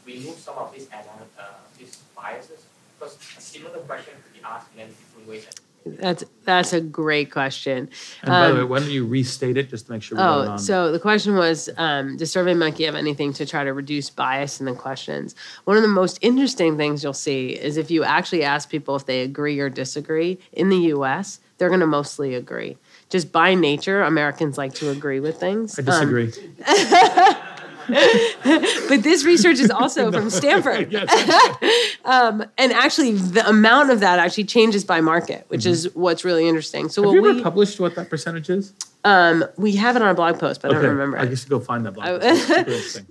remove 0.07 0.37
some 0.39 0.57
of 0.59 0.73
these 0.73 0.89
anal- 0.91 1.29
uh, 1.39 1.61
these 1.79 1.99
biases? 2.17 2.65
Because 2.99 3.19
a 3.37 3.41
similar 3.41 3.79
question 3.81 4.15
could 4.25 4.33
be 4.33 4.41
asked 4.43 4.73
in 4.73 4.79
many 4.79 4.91
different 4.91 5.29
ways. 5.29 5.47
That's 5.87 6.25
that's 6.45 6.73
a 6.73 6.81
great 6.81 7.31
question. 7.31 7.89
And 8.23 8.31
by 8.31 8.47
the 8.49 8.53
Um, 8.53 8.59
way, 8.59 8.65
why 8.65 8.79
don't 8.81 8.91
you 8.91 9.07
restate 9.07 9.57
it 9.57 9.69
just 9.71 9.87
to 9.87 9.93
make 9.93 10.03
sure 10.03 10.19
Oh, 10.21 10.49
on? 10.49 10.59
so 10.59 10.91
the 10.93 10.99
question 10.99 11.37
was, 11.37 11.69
um, 11.77 12.17
does 12.17 12.33
SurveyMonkey 12.33 12.85
have 12.87 12.95
anything 12.95 13.33
to 13.35 13.47
try 13.47 13.65
to 13.65 13.73
reduce 13.73 14.11
bias 14.11 14.59
in 14.61 14.67
the 14.67 14.73
questions? 14.75 15.35
One 15.65 15.77
of 15.77 15.83
the 15.83 15.89
most 15.89 16.19
interesting 16.23 16.77
things 16.77 17.03
you'll 17.05 17.13
see 17.13 17.51
is 17.51 17.77
if 17.77 17.91
you 17.91 18.05
actually 18.05 18.45
ask 18.45 18.69
people 18.69 18.97
if 18.97 19.07
they 19.07 19.23
agree 19.23 19.59
or 19.61 19.69
disagree 19.69 20.39
in 20.53 20.69
the 20.69 20.79
U.S., 20.95 21.41
they're 21.59 21.69
going 21.69 21.81
to 21.81 21.87
mostly 21.87 22.35
agree. 22.35 22.77
Just 23.09 23.33
by 23.33 23.55
nature, 23.55 24.03
Americans 24.03 24.59
like 24.59 24.75
to 24.75 24.91
agree 24.91 25.21
with 25.21 25.39
things. 25.41 25.79
I 25.79 25.83
Um, 25.83 25.87
disagree. 25.87 26.33
but 27.89 29.03
this 29.03 29.25
research 29.25 29.59
is 29.59 29.71
also 29.71 30.11
from 30.17 30.31
Stanford. 30.31 30.95
um, 32.05 32.45
and 32.59 32.73
actually, 32.73 33.13
the 33.13 33.47
amount 33.49 33.91
of 33.91 34.01
that 34.01 34.19
actually 34.19 34.45
changes 34.45 34.85
by 34.85 35.01
market, 35.01 35.45
which 35.49 35.67
is 35.67 35.95
what's 35.95 36.25
really 36.25 36.49
interesting. 36.49 36.89
So, 36.89 37.03
Mm-hmm. 37.03 37.15
Have 37.15 37.25
you 37.25 37.31
ever 37.31 37.37
we 37.39 37.43
published 37.43 37.81
what 37.81 37.95
that 37.95 38.11
percentage 38.11 38.51
is? 38.51 38.73
um, 39.05 39.45
we 39.57 39.77
have 39.77 39.95
it 39.95 40.03
on 40.03 40.09
our 40.09 40.15
blog 40.15 40.41
post, 40.41 40.63
but 40.63 40.73
I 40.73 40.75
don't 40.75 40.91
remember. 40.91 41.19
I 41.19 41.27
guess 41.27 41.45
you 41.45 41.51
go 41.51 41.61
find 41.61 41.87
that 41.87 41.93
blog. 41.93 42.21
Post. 42.21 42.25
It's 42.25 42.43
super 42.43 42.59
interesting. 42.61 43.07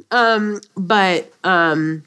but 0.76 1.34
um 1.44 2.04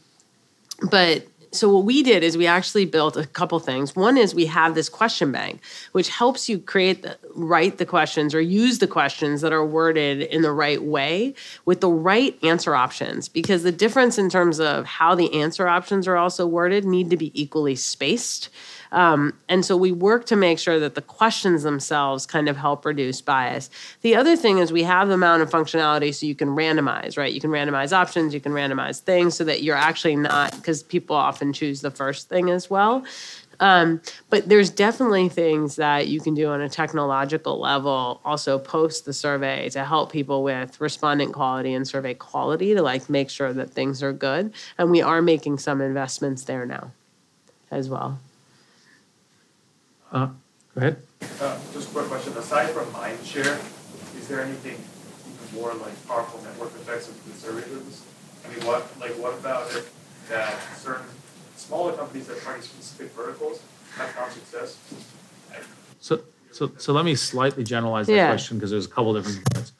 but 0.90 1.26
so 1.50 1.72
what 1.72 1.84
we 1.84 2.02
did 2.02 2.22
is 2.22 2.36
we 2.36 2.46
actually 2.46 2.84
built 2.84 3.16
a 3.16 3.26
couple 3.26 3.58
things. 3.58 3.96
One 3.96 4.16
is 4.16 4.34
we 4.34 4.46
have 4.46 4.74
this 4.74 4.88
question 4.88 5.32
bank 5.32 5.60
which 5.92 6.08
helps 6.08 6.48
you 6.48 6.58
create 6.58 7.02
the 7.02 7.16
write 7.34 7.78
the 7.78 7.86
questions 7.86 8.34
or 8.34 8.40
use 8.40 8.78
the 8.78 8.86
questions 8.86 9.40
that 9.40 9.52
are 9.52 9.64
worded 9.64 10.20
in 10.20 10.42
the 10.42 10.52
right 10.52 10.82
way 10.82 11.34
with 11.64 11.80
the 11.80 11.90
right 11.90 12.38
answer 12.42 12.74
options. 12.74 13.28
Because 13.28 13.62
the 13.62 13.72
difference 13.72 14.18
in 14.18 14.28
terms 14.28 14.60
of 14.60 14.84
how 14.84 15.14
the 15.14 15.40
answer 15.40 15.68
options 15.68 16.06
are 16.06 16.16
also 16.16 16.46
worded 16.46 16.84
need 16.84 17.10
to 17.10 17.16
be 17.16 17.32
equally 17.40 17.76
spaced 17.76 18.50
um, 18.92 19.34
and 19.48 19.64
so 19.64 19.76
we 19.76 19.92
work 19.92 20.26
to 20.26 20.36
make 20.36 20.58
sure 20.58 20.78
that 20.80 20.94
the 20.94 21.02
questions 21.02 21.62
themselves 21.62 22.26
kind 22.26 22.48
of 22.48 22.56
help 22.56 22.84
reduce 22.84 23.20
bias. 23.20 23.70
The 24.02 24.14
other 24.14 24.36
thing 24.36 24.58
is 24.58 24.72
we 24.72 24.84
have 24.84 25.08
the 25.08 25.14
amount 25.14 25.42
of 25.42 25.50
functionality 25.50 26.14
so 26.14 26.26
you 26.26 26.34
can 26.34 26.48
randomize, 26.48 27.18
right? 27.18 27.32
You 27.32 27.40
can 27.40 27.50
randomize 27.50 27.92
options, 27.92 28.32
you 28.34 28.40
can 28.40 28.52
randomize 28.52 29.00
things 29.00 29.36
so 29.36 29.44
that 29.44 29.62
you're 29.62 29.76
actually 29.76 30.16
not, 30.16 30.54
because 30.56 30.82
people 30.82 31.16
often 31.16 31.52
choose 31.52 31.80
the 31.80 31.90
first 31.90 32.28
thing 32.28 32.50
as 32.50 32.70
well. 32.70 33.04
Um, 33.60 34.00
but 34.30 34.48
there's 34.48 34.70
definitely 34.70 35.28
things 35.28 35.76
that 35.76 36.06
you 36.06 36.20
can 36.20 36.34
do 36.34 36.48
on 36.48 36.60
a 36.60 36.68
technological 36.68 37.58
level, 37.58 38.20
also 38.24 38.58
post 38.58 39.04
the 39.04 39.12
survey 39.12 39.68
to 39.70 39.84
help 39.84 40.12
people 40.12 40.44
with 40.44 40.80
respondent 40.80 41.32
quality 41.32 41.74
and 41.74 41.86
survey 41.86 42.14
quality 42.14 42.74
to 42.74 42.82
like 42.82 43.10
make 43.10 43.30
sure 43.30 43.52
that 43.52 43.70
things 43.70 44.02
are 44.02 44.12
good. 44.12 44.52
And 44.78 44.90
we 44.90 45.02
are 45.02 45.20
making 45.20 45.58
some 45.58 45.80
investments 45.80 46.44
there 46.44 46.66
now 46.66 46.92
as 47.70 47.88
well. 47.88 48.20
Uh, 50.12 50.26
go 50.74 50.78
ahead. 50.80 51.02
Uh, 51.40 51.58
Just 51.72 51.90
a 51.90 51.92
quick 51.92 52.06
question, 52.06 52.32
aside 52.34 52.70
from 52.70 52.86
mindshare, 52.86 53.58
is 54.18 54.28
there 54.28 54.42
anything 54.42 54.76
even 55.26 55.60
more 55.60 55.74
like 55.74 56.06
powerful 56.06 56.40
network 56.42 56.68
effects 56.76 57.08
of 57.08 57.24
the 57.26 57.32
survey 57.38 57.60
business? 57.68 58.04
I 58.46 58.54
mean, 58.54 58.64
what, 58.66 58.88
like, 59.00 59.12
what 59.12 59.34
about 59.34 59.70
it 59.74 59.88
that 60.28 60.56
certain 60.76 61.06
smaller 61.56 61.92
companies 61.92 62.26
that 62.28 62.40
target 62.42 62.64
specific 62.64 63.12
verticals 63.12 63.60
have 63.96 64.10
found 64.10 64.32
success? 64.32 64.78
So, 66.00 66.20
so, 66.52 66.72
so 66.78 66.92
let 66.92 67.04
me 67.04 67.14
slightly 67.14 67.64
generalize 67.64 68.06
that 68.06 68.14
Yeah. 68.14 68.28
question 68.28 68.56
because 68.58 68.70
there's 68.70 68.86
a 68.86 68.90
couple 68.90 69.12
different 69.14 69.44
parts. 69.52 69.72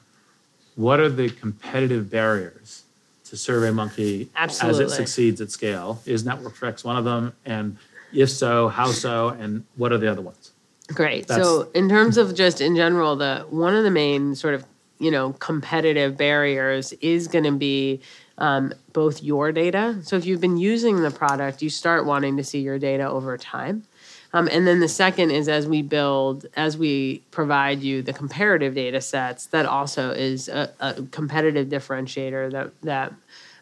What 0.75 0.99
are 0.99 1.09
the 1.09 1.29
competitive 1.29 2.09
barriers 2.09 2.83
to 3.25 3.35
SurveyMonkey 3.35 4.27
as 4.35 4.79
it 4.79 4.89
succeeds 4.89 5.41
at 5.41 5.51
scale? 5.51 6.01
Is 6.05 6.25
network 6.25 6.53
effects 6.53 6.83
one 6.83 6.95
of 6.97 7.05
them? 7.05 7.33
And 7.45 7.77
if 8.13 8.29
so, 8.29 8.67
how 8.67 8.91
so? 8.91 9.29
And 9.29 9.65
what 9.75 9.91
are 9.91 9.97
the 9.97 10.11
other 10.11 10.21
ones? 10.21 10.51
Great. 10.93 11.27
That's- 11.27 11.45
so, 11.45 11.69
in 11.73 11.87
terms 11.89 12.17
of 12.17 12.35
just 12.35 12.61
in 12.61 12.75
general, 12.75 13.15
the 13.15 13.45
one 13.49 13.75
of 13.75 13.83
the 13.83 13.91
main 13.91 14.35
sort 14.35 14.55
of 14.55 14.65
you 14.99 15.11
know 15.11 15.33
competitive 15.33 16.17
barriers 16.17 16.93
is 16.93 17.27
going 17.27 17.45
to 17.45 17.51
be 17.51 18.01
um, 18.37 18.73
both 18.93 19.21
your 19.21 19.51
data. 19.51 19.99
So, 20.03 20.15
if 20.15 20.25
you've 20.25 20.41
been 20.41 20.57
using 20.57 21.01
the 21.01 21.11
product, 21.11 21.61
you 21.61 21.69
start 21.69 22.05
wanting 22.05 22.37
to 22.37 22.43
see 22.43 22.59
your 22.61 22.79
data 22.79 23.07
over 23.07 23.37
time. 23.37 23.83
Um, 24.31 24.47
and 24.51 24.67
then 24.67 24.79
the 24.79 24.87
second 24.87 25.31
is 25.31 25.47
as 25.49 25.67
we 25.67 25.81
build, 25.81 26.45
as 26.55 26.77
we 26.77 27.23
provide 27.31 27.81
you 27.81 28.03
the 28.03 28.13
comparative 28.13 28.75
data 28.75 29.01
sets, 29.01 29.47
that 29.47 29.65
also 29.65 30.11
is 30.11 30.47
a, 30.47 30.71
a 30.79 31.01
competitive 31.11 31.67
differentiator 31.67 32.51
that 32.51 32.71
that 32.81 33.13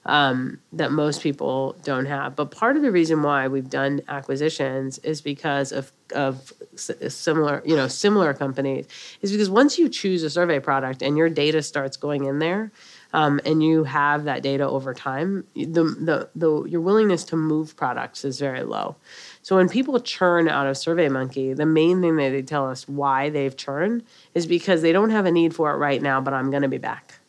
um, 0.08 0.60
that 0.72 0.92
most 0.92 1.22
people 1.22 1.76
don't 1.84 2.06
have. 2.06 2.36
But 2.36 2.52
part 2.52 2.78
of 2.78 2.82
the 2.82 2.92
reason 2.92 3.22
why 3.22 3.48
we've 3.48 3.70
done 3.70 4.02
acquisitions 4.08 4.98
is 5.00 5.22
because 5.22 5.72
of 5.72 5.92
of 6.16 6.54
similar, 6.78 7.62
you 7.66 7.76
know, 7.76 7.90
similar 7.90 8.34
companies 8.34 8.88
is 9.22 9.32
because 9.32 9.50
once 9.50 9.78
you 9.78 9.90
choose 9.90 10.24
a 10.24 10.30
survey 10.30 10.60
product 10.60 11.02
and 11.02 11.18
your 11.18 11.30
data 11.30 11.62
starts 11.62 11.98
going 11.98 12.24
in 12.24 12.40
there, 12.40 12.72
um, 13.14 13.42
and 13.46 13.62
you 13.62 13.84
have 13.84 14.24
that 14.24 14.42
data 14.42 14.68
over 14.68 14.94
time, 14.94 15.46
the, 15.54 15.84
the 15.84 16.30
the 16.36 16.64
your 16.64 16.82
willingness 16.82 17.26
to 17.26 17.36
move 17.36 17.76
products 17.76 18.24
is 18.24 18.40
very 18.40 18.64
low. 18.64 18.96
So 19.42 19.58
when 19.58 19.68
people 19.70 20.00
churn 20.00 20.48
out 20.48 20.68
of 20.68 20.76
SurveyMonkey, 20.76 21.56
the 21.56 21.66
main 21.66 22.02
thing 22.02 22.16
that 22.18 22.30
they 22.30 22.42
tell 22.42 22.70
us 22.70 22.88
why 22.88 23.30
they've 23.30 23.56
churned 23.56 24.04
is 24.34 24.46
because 24.46 24.82
they 24.82 24.92
don't 24.94 25.10
have 25.10 25.26
a 25.26 25.32
need 25.32 25.54
for 25.54 25.72
it 25.72 25.78
right 25.78 26.02
now, 26.02 26.22
but 26.22 26.34
I'm 26.34 26.50
going 26.52 26.64
to 26.64 26.70
be 26.70 26.78
back. 26.78 27.20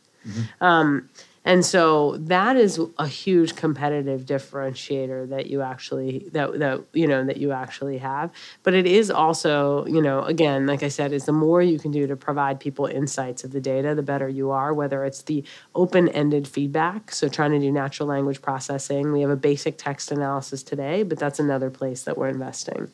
Um, 0.60 1.08
and 1.48 1.64
so 1.64 2.18
that 2.18 2.58
is 2.58 2.78
a 2.98 3.06
huge 3.06 3.56
competitive 3.56 4.26
differentiator 4.26 5.30
that 5.30 5.46
you 5.46 5.62
actually 5.62 6.28
that 6.32 6.58
that 6.58 6.84
you 6.92 7.06
know 7.06 7.24
that 7.24 7.38
you 7.38 7.52
actually 7.52 7.96
have. 7.96 8.30
But 8.62 8.74
it 8.74 8.84
is 8.84 9.10
also 9.10 9.86
you 9.86 10.02
know 10.02 10.24
again 10.24 10.66
like 10.66 10.82
I 10.82 10.88
said 10.88 11.10
is 11.10 11.24
the 11.24 11.32
more 11.32 11.62
you 11.62 11.78
can 11.78 11.90
do 11.90 12.06
to 12.06 12.16
provide 12.16 12.60
people 12.60 12.84
insights 12.84 13.44
of 13.44 13.52
the 13.52 13.62
data, 13.62 13.94
the 13.94 14.02
better 14.02 14.28
you 14.28 14.50
are. 14.50 14.74
Whether 14.74 15.06
it's 15.06 15.22
the 15.22 15.42
open-ended 15.74 16.46
feedback, 16.46 17.12
so 17.12 17.30
trying 17.30 17.52
to 17.52 17.58
do 17.58 17.72
natural 17.72 18.10
language 18.10 18.42
processing. 18.42 19.10
We 19.10 19.22
have 19.22 19.30
a 19.30 19.36
basic 19.36 19.78
text 19.78 20.12
analysis 20.12 20.62
today, 20.62 21.02
but 21.02 21.18
that's 21.18 21.38
another 21.38 21.70
place 21.70 22.02
that 22.02 22.18
we're 22.18 22.28
investing. 22.28 22.90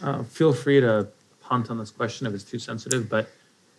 Uh, 0.00 0.22
feel 0.22 0.54
free 0.54 0.80
to 0.80 1.08
punt 1.42 1.68
on 1.68 1.76
this 1.76 1.90
question 1.90 2.26
if 2.26 2.32
it's 2.32 2.44
too 2.44 2.58
sensitive, 2.58 3.10
but 3.10 3.28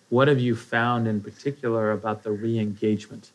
what 0.10 0.28
have 0.28 0.40
you 0.40 0.56
found 0.56 1.08
in 1.08 1.22
particular 1.22 1.92
about 1.92 2.22
the 2.22 2.32
re-engagement? 2.32 3.32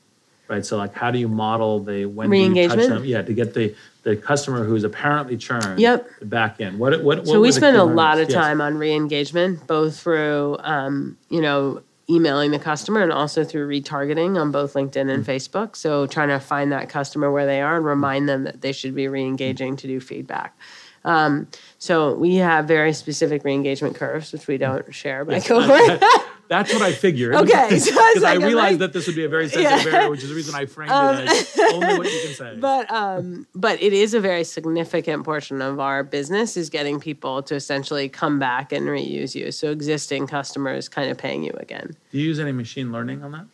Right, 0.48 0.64
so 0.64 0.76
like, 0.76 0.94
how 0.94 1.10
do 1.10 1.18
you 1.18 1.28
model 1.28 1.80
the 1.80 2.06
when 2.06 2.30
do 2.30 2.36
you 2.36 2.68
touch 2.68 2.86
them? 2.86 3.04
Yeah, 3.04 3.22
to 3.22 3.32
get 3.34 3.54
the 3.54 3.74
the 4.04 4.14
customer 4.16 4.62
who's 4.64 4.84
apparently 4.84 5.36
churned. 5.36 5.80
Yep. 5.80 6.08
Back 6.22 6.60
in. 6.60 6.78
What 6.78 7.02
what? 7.02 7.18
what 7.18 7.26
So 7.26 7.40
we 7.40 7.50
spend 7.50 7.76
a 7.76 7.82
lot 7.84 8.18
of 8.20 8.28
Yes. 8.28 8.34
time 8.38 8.60
on 8.60 8.78
re-engagement, 8.78 9.66
both 9.66 9.98
through 9.98 10.56
um, 10.60 11.16
you 11.28 11.40
know 11.40 11.82
emailing 12.08 12.52
the 12.52 12.58
customer 12.60 13.02
and 13.02 13.10
also 13.10 13.42
through 13.42 13.66
retargeting 13.68 14.40
on 14.40 14.52
both 14.52 14.74
LinkedIn 14.74 15.06
Mm. 15.06 15.14
and 15.14 15.26
Facebook. 15.26 15.74
So 15.74 16.06
trying 16.06 16.28
to 16.28 16.38
find 16.38 16.70
that 16.70 16.88
customer 16.88 17.32
where 17.32 17.46
they 17.46 17.60
are 17.60 17.78
and 17.78 17.84
remind 17.84 18.28
them 18.28 18.44
that 18.44 18.60
they 18.60 18.70
should 18.70 18.94
be 18.94 19.08
re-engaging 19.08 19.74
to 19.78 19.88
do 19.88 19.98
feedback. 19.98 20.56
Um, 21.04 21.48
so 21.78 22.14
we 22.14 22.36
have 22.36 22.66
very 22.66 22.92
specific 22.92 23.42
re-engagement 23.44 23.96
curves, 23.96 24.32
which 24.32 24.46
we 24.46 24.56
don't 24.56 24.94
share 24.94 25.24
by 25.24 25.40
cohort. 25.40 26.00
That's 26.48 26.72
what 26.72 26.82
I 26.82 26.92
figured. 26.92 27.34
Okay, 27.34 27.78
so 27.78 27.90
I 28.00 28.12
because 28.14 28.24
I 28.24 28.28
like, 28.34 28.36
I'm 28.36 28.42
realized 28.46 28.72
like- 28.72 28.78
that 28.80 28.92
this 28.92 29.06
would 29.06 29.16
be 29.16 29.24
a 29.24 29.28
very 29.28 29.48
sensitive 29.48 29.92
Yeah. 29.92 29.98
area, 29.98 30.10
which 30.10 30.22
is 30.22 30.28
the 30.28 30.34
reason 30.34 30.54
I 30.54 30.66
framed 30.66 30.90
it 30.92 31.28
as 31.28 31.58
only 31.72 31.98
what 31.98 32.12
you 32.12 32.20
can 32.26 32.34
say. 32.34 32.56
but 32.60 32.90
um, 32.90 33.46
but 33.54 33.82
it 33.82 33.92
is 33.92 34.14
a 34.14 34.20
very 34.20 34.44
significant 34.44 35.24
portion 35.24 35.60
of 35.62 35.80
our 35.80 36.04
business 36.04 36.56
is 36.56 36.70
getting 36.70 37.00
people 37.00 37.42
to 37.44 37.54
essentially 37.54 38.08
come 38.08 38.38
back 38.38 38.72
and 38.72 38.86
reuse 38.86 39.34
you. 39.34 39.50
So 39.52 39.70
existing 39.70 40.26
customers 40.28 40.88
kind 40.88 41.10
of 41.10 41.18
paying 41.18 41.42
you 41.44 41.52
again. 41.58 41.96
do 42.10 42.18
you 42.18 42.26
use 42.26 42.38
any 42.38 42.52
machine 42.52 42.92
learning 42.92 43.22
on 43.24 43.32
that? 43.32 43.46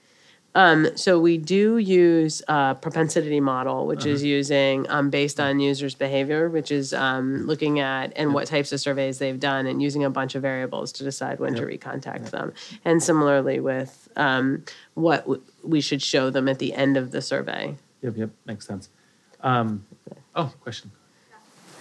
Um, 0.55 0.97
so 0.97 1.19
we 1.19 1.39
do 1.39 1.79
use 1.79 2.43
a 2.47 2.75
propensity 2.75 3.41
model, 3.41 3.87
which 3.87 4.05
is 4.05 4.23
using 4.23 4.87
um, 4.91 5.09
based 5.09 5.41
on 5.41 5.61
users' 5.61 5.95
behavior, 5.95 6.51
which 6.51 6.71
is 6.71 6.93
um, 6.93 7.47
looking 7.47 7.81
at 7.81 8.13
and 8.17 8.35
what 8.35 8.47
types 8.49 8.71
of 8.73 8.79
surveys 8.81 9.19
they've 9.19 9.41
done, 9.41 9.67
and 9.67 9.83
using 9.83 10.05
a 10.05 10.11
bunch 10.11 10.35
of 10.35 10.43
variables 10.43 10.93
to 10.93 11.05
decide 11.05 11.41
when 11.41 11.55
to 11.55 11.63
recontact 11.63 12.31
them. 12.31 12.53
And 12.85 13.03
similarly 13.03 13.61
with 13.61 14.09
um, 14.17 14.65
what 14.95 15.21
w- 15.23 15.43
we 15.63 15.81
should 15.81 16.03
show 16.03 16.29
them 16.29 16.49
at 16.49 16.59
the 16.59 16.75
end 16.75 16.99
of 16.99 17.13
the 17.13 17.23
survey. 17.23 17.77
Yep, 18.03 18.17
yep, 18.19 18.31
makes 18.45 18.67
sense. 18.67 18.91
Um, 19.41 19.87
oh, 20.35 20.53
question. 20.61 20.91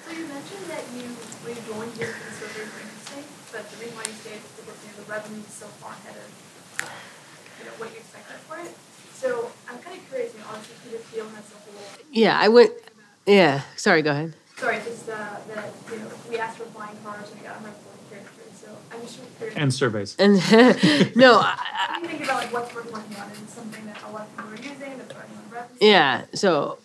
So 0.06 0.12
you 0.14 0.26
mentioned 0.28 0.66
that 0.70 0.84
you, 0.96 1.10
when 1.44 1.56
you 1.56 1.62
joined, 1.68 1.92
you 1.94 2.06
didn't 2.08 2.16
consider 2.24 2.62
it 2.64 2.72
interesting, 2.72 3.24
but 3.52 3.70
the 3.70 3.78
reason 3.84 3.96
why 3.98 4.04
you 4.08 4.14
stayed 4.16 4.40
is 4.40 4.52
because 4.56 4.80
you 4.86 4.92
know, 4.96 5.04
the 5.04 5.12
revenue 5.12 5.44
is 5.44 5.54
so 5.54 5.68
far 5.84 5.92
ahead 5.92 6.16
of, 6.16 6.30
uh, 6.82 6.90
you 7.60 7.66
know, 7.66 7.76
what 7.78 7.90
you 7.92 7.98
expected 7.98 8.38
for 8.50 8.58
it. 8.58 8.74
So 9.14 9.52
I'm 9.70 9.78
kind 9.80 9.98
of 9.98 10.08
curious, 10.10 10.34
you 10.34 10.40
know, 10.42 10.50
obviously 10.50 10.78
Peter 10.90 11.02
Thiel 11.10 11.30
has 11.38 11.46
a 11.54 11.58
whole. 11.70 12.01
Yeah, 12.12 12.38
I 12.40 12.48
would. 12.48 12.72
Yeah, 13.26 13.62
sorry. 13.76 14.02
Go 14.02 14.12
ahead. 14.12 14.34
Sorry, 14.58 14.78
just 14.78 15.10
uh, 15.10 15.38
that 15.56 15.74
you 15.92 16.00
know 16.00 16.08
we 16.30 16.38
asked 16.38 16.58
for 16.58 16.66
flying 16.66 16.98
cars 17.04 17.30
and 17.32 17.40
we 17.40 17.48
got 17.48 17.56
140 17.62 18.10
characters. 18.10 18.60
So 18.62 18.68
I'm 18.92 19.02
just 19.02 19.18
really 19.20 19.32
curious. 19.38 19.58
And 19.58 19.74
surveys. 19.74 20.16
And 20.20 20.36
no, 21.16 21.40
I, 21.40 21.56
how 21.58 21.96
do 21.96 22.02
you 22.04 22.08
think 22.10 22.24
about 22.24 22.44
like 22.44 22.54
what's 22.54 22.76
worth 22.76 22.92
working 22.92 23.16
on? 23.16 23.32
Is 23.32 23.50
something 23.50 23.86
that 23.86 24.04
a 24.04 24.12
lot 24.12 24.28
of 24.28 24.36
people 24.38 24.52
are 24.52 24.56
using 24.58 24.98
that's 24.98 25.16
revenue? 25.52 25.78
Yeah, 25.80 26.26
so 26.34 26.78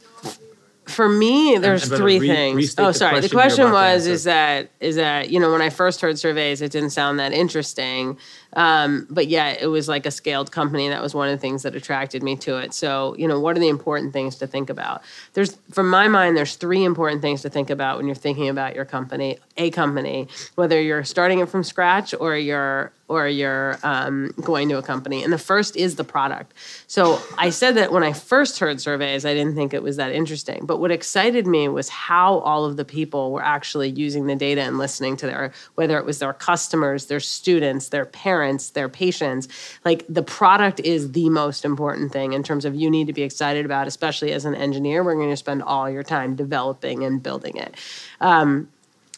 for 0.87 1.09
me, 1.09 1.59
there's 1.59 1.83
and 1.83 1.91
better 1.91 2.03
three 2.03 2.19
re- 2.21 2.29
things. 2.29 2.75
Oh, 2.79 2.93
sorry. 2.93 3.21
The 3.21 3.29
question 3.29 3.65
you're 3.65 3.71
question 3.71 3.73
was 3.73 4.07
is 4.07 4.25
that 4.25 4.71
is 4.81 4.97
that 4.97 5.31
you 5.31 5.41
know 5.41 5.51
when 5.51 5.61
I 5.61 5.71
first 5.71 6.01
heard 6.01 6.19
surveys, 6.19 6.63
it 6.63 6.71
didn't 6.71 6.91
sound 6.91 7.19
that 7.19 7.33
interesting, 7.33 8.19
um, 8.53 9.07
but 9.11 9.27
yet 9.27 9.61
it 9.61 9.67
was 9.67 9.89
like 9.89 10.07
a 10.07 10.13
scaled 10.13 10.53
company. 10.53 10.89
That 10.89 11.03
was 11.03 11.15
one 11.15 11.29
of 11.29 11.33
the 11.33 11.41
things 11.41 11.63
that 11.65 11.75
attracted 11.75 12.23
me 12.23 12.37
to 12.37 12.59
it. 12.59 12.73
So 12.73 13.17
you 13.19 13.27
know, 13.27 13.41
what 13.41 13.57
are 13.57 13.61
the 13.61 13.69
important 13.69 14.13
things 14.13 14.37
to 14.37 14.47
think 14.47 14.71
about? 14.71 15.03
There's, 15.33 15.57
from 15.73 15.91
my 15.91 16.07
mind, 16.07 16.37
there's 16.37 16.55
three 16.55 16.85
important 16.85 17.21
things 17.21 17.43
to 17.43 17.51
think 17.51 17.69
about 17.69 17.97
when 17.97 18.07
you're 18.07 18.15
thinking 18.15 18.49
about 18.49 18.77
your 18.77 18.85
company, 18.85 19.39
a 19.57 19.71
company, 19.71 20.29
whether 20.55 20.81
you're 20.81 21.05
starting 21.05 21.41
it 21.41 21.49
from 21.49 21.65
scratch 21.65 22.15
or 22.19 22.37
you're 22.37 22.93
or 23.09 23.29
you're 23.29 23.79
um, 23.83 24.33
going 24.41 24.69
to 24.69 24.79
a 24.79 24.83
company. 24.83 25.23
And 25.23 25.33
the 25.33 25.39
first 25.39 25.77
is 25.77 25.97
the 25.97 26.05
product. 26.05 26.53
So 26.87 27.21
I 27.39 27.51
said 27.51 27.77
that 27.77 27.93
when 27.93 28.03
I 28.03 28.13
first 28.13 28.59
heard 28.59 28.81
surveys, 28.81 29.25
I 29.25 29.33
didn't 29.35 29.55
think 29.55 29.75
it 29.75 29.83
was 29.83 29.97
that 29.97 30.13
interesting. 30.13 30.67
But 30.67 30.76
what 30.81 30.91
excited 30.91 31.47
me 31.47 31.69
was 31.69 31.89
how 31.89 32.39
all 32.39 32.65
of 32.65 32.77
the 32.77 32.85
people 32.85 33.33
were 33.33 33.43
actually 33.43 33.91
using 33.91 34.27
the 34.27 34.37
data 34.37 34.63
and 34.63 34.79
listening 34.79 35.17
to 35.19 35.27
their, 35.27 35.53
whether 35.75 35.99
it 35.99 36.05
was 36.05 36.19
their 36.19 36.33
customers, 36.33 37.07
their 37.07 37.21
students, 37.21 37.89
their 37.89 38.07
parents, 38.07 38.71
their 38.71 38.89
patients. 38.89 39.49
Like 39.85 40.05
the 40.09 40.23
product 40.23 40.81
is 40.81 41.13
the 41.13 41.29
most 41.31 41.65
important 41.65 42.13
thing 42.13 42.33
in 42.33 42.43
terms 42.43 42.65
of 42.65 42.75
you 42.75 42.91
need 42.91 43.07
to 43.07 43.13
be 43.13 43.23
excited 43.23 43.65
about, 43.65 43.87
especially 43.87 44.33
as 44.33 44.45
an 44.45 44.55
engineer. 44.55 45.03
We're 45.03 45.15
going 45.15 45.31
to 45.31 45.37
spend 45.37 45.63
all 45.63 45.89
your 45.91 46.03
time 46.03 46.37
developing 46.37 47.05
and 47.05 47.23
building 47.23 47.57
it. 47.57 47.75
Um, 48.21 48.69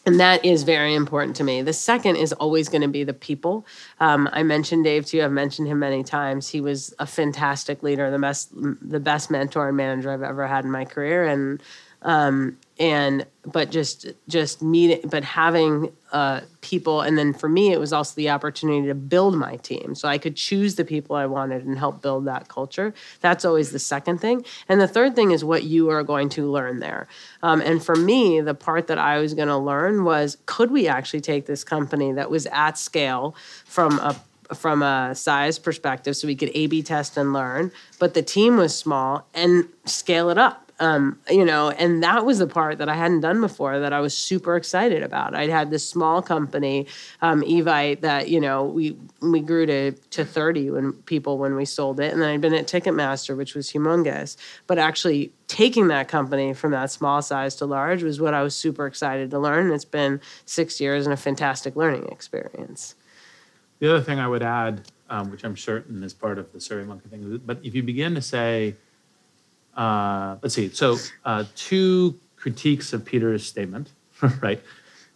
and 0.05 0.19
that 0.19 0.45
is 0.45 0.63
very 0.63 0.95
important 0.95 1.35
to 1.37 1.43
me. 1.43 1.61
The 1.61 1.73
second 1.73 2.15
is 2.15 2.33
always 2.33 2.69
going 2.69 2.81
to 2.81 2.87
be 2.87 3.03
the 3.03 3.13
people. 3.13 3.65
Um, 3.99 4.29
I 4.31 4.43
mentioned 4.43 4.85
Dave 4.85 5.05
too. 5.05 5.21
I've 5.21 5.31
mentioned 5.31 5.67
him 5.67 5.79
many 5.79 6.03
times. 6.03 6.49
He 6.49 6.61
was 6.61 6.93
a 6.99 7.05
fantastic 7.05 7.83
leader, 7.83 8.09
the 8.09 8.19
best, 8.19 8.49
the 8.53 8.99
best 8.99 9.29
mentor 9.29 9.67
and 9.67 9.77
manager 9.77 10.11
I've 10.11 10.23
ever 10.23 10.47
had 10.47 10.63
in 10.63 10.71
my 10.71 10.85
career, 10.85 11.25
and 11.25 11.61
um, 12.01 12.57
and 12.79 13.25
but 13.45 13.71
just 13.71 14.07
just 14.27 14.61
meeting, 14.61 15.09
but 15.09 15.23
having 15.23 15.91
uh, 16.13 16.41
people, 16.61 17.01
and 17.01 17.17
then 17.17 17.33
for 17.33 17.49
me, 17.49 17.73
it 17.73 17.79
was 17.79 17.91
also 17.91 18.15
the 18.15 18.29
opportunity 18.29 18.87
to 18.87 18.95
build 18.95 19.35
my 19.35 19.57
team, 19.57 19.95
so 19.95 20.07
I 20.07 20.17
could 20.17 20.35
choose 20.35 20.75
the 20.75 20.85
people 20.85 21.15
I 21.17 21.25
wanted 21.25 21.65
and 21.65 21.77
help 21.77 22.01
build 22.01 22.25
that 22.25 22.47
culture. 22.47 22.93
That's 23.19 23.43
always 23.43 23.71
the 23.71 23.79
second 23.79 24.19
thing, 24.19 24.45
and 24.69 24.79
the 24.79 24.87
third 24.87 25.15
thing 25.15 25.31
is 25.31 25.43
what 25.43 25.63
you 25.63 25.89
are 25.89 26.03
going 26.03 26.29
to 26.29 26.49
learn 26.49 26.79
there. 26.79 27.07
Um, 27.43 27.61
and 27.61 27.83
for 27.83 27.95
me, 27.95 28.39
the 28.39 28.55
part 28.55 28.87
that 28.87 28.97
I 28.97 29.19
was 29.19 29.33
going 29.33 29.49
to 29.49 29.57
learn 29.57 30.05
was 30.05 30.37
could 30.45 30.71
we 30.71 30.87
actually 30.87 31.21
take 31.21 31.45
this 31.45 31.65
company 31.65 32.13
that 32.13 32.31
was 32.31 32.47
at 32.51 32.77
scale 32.77 33.35
from 33.65 33.99
a 33.99 34.15
from 34.55 34.81
a 34.81 35.13
size 35.13 35.59
perspective 35.59 36.15
so 36.15 36.27
we 36.27 36.35
could 36.35 36.51
A 36.55 36.67
B 36.67 36.81
test 36.81 37.17
and 37.17 37.33
learn, 37.33 37.71
but 37.99 38.13
the 38.13 38.23
team 38.23 38.57
was 38.57 38.75
small 38.75 39.27
and 39.33 39.67
scale 39.85 40.29
it 40.29 40.37
up. 40.37 40.68
Um, 40.79 41.19
you 41.29 41.43
know, 41.43 41.71
and 41.71 42.01
that 42.03 42.25
was 42.25 42.39
the 42.39 42.47
part 42.47 42.77
that 42.77 42.87
I 42.87 42.95
hadn't 42.95 43.19
done 43.19 43.41
before 43.41 43.79
that 43.79 43.91
I 43.91 43.99
was 43.99 44.17
super 44.17 44.55
excited 44.55 45.03
about. 45.03 45.35
I'd 45.35 45.49
had 45.49 45.71
this 45.71 45.87
small 45.87 46.21
company, 46.21 46.87
um, 47.21 47.41
Evite, 47.41 47.99
that 48.01 48.29
you 48.29 48.39
know 48.39 48.63
we 48.63 48.97
we 49.21 49.41
grew 49.41 49.65
to 49.65 49.91
to 49.91 50.23
thirty 50.23 50.69
when 50.69 50.93
people 50.93 51.37
when 51.37 51.55
we 51.55 51.65
sold 51.65 51.99
it, 51.99 52.13
and 52.13 52.21
then 52.21 52.29
I'd 52.29 52.41
been 52.41 52.53
at 52.53 52.67
Ticketmaster, 52.67 53.35
which 53.35 53.55
was 53.55 53.71
humongous. 53.71 54.37
But 54.67 54.79
actually 54.79 55.33
taking 55.47 55.89
that 55.89 56.07
company 56.07 56.53
from 56.53 56.71
that 56.71 56.91
small 56.91 57.21
size 57.21 57.55
to 57.55 57.65
large 57.65 58.01
was 58.01 58.21
what 58.21 58.33
I 58.33 58.41
was 58.41 58.55
super 58.55 58.85
excited 58.85 59.31
to 59.31 59.39
learn. 59.39 59.71
It's 59.71 59.83
been 59.83 60.21
six 60.45 60.79
years 60.79 61.05
and 61.05 61.13
a 61.13 61.17
fantastic 61.17 61.75
learning 61.75 62.07
experience. 62.09 62.95
The 63.79 63.89
other 63.89 64.01
thing 64.01 64.19
I 64.19 64.27
would 64.27 64.43
add, 64.43 64.83
um, 65.09 65.31
which 65.31 65.43
I'm 65.43 65.57
certain 65.57 66.03
is 66.03 66.13
part 66.13 66.37
of 66.37 66.51
the 66.53 66.59
SurveyMonkey 66.59 67.09
thing, 67.09 67.41
but 67.45 67.59
if 67.63 67.73
you 67.73 67.83
begin 67.83 68.15
to 68.15 68.21
say, 68.21 68.75
uh, 69.75 70.37
let's 70.41 70.55
see, 70.55 70.69
so 70.69 70.97
uh, 71.25 71.45
two 71.55 72.19
critiques 72.35 72.93
of 72.93 73.05
Peter's 73.05 73.45
statement, 73.45 73.91
right? 74.41 74.61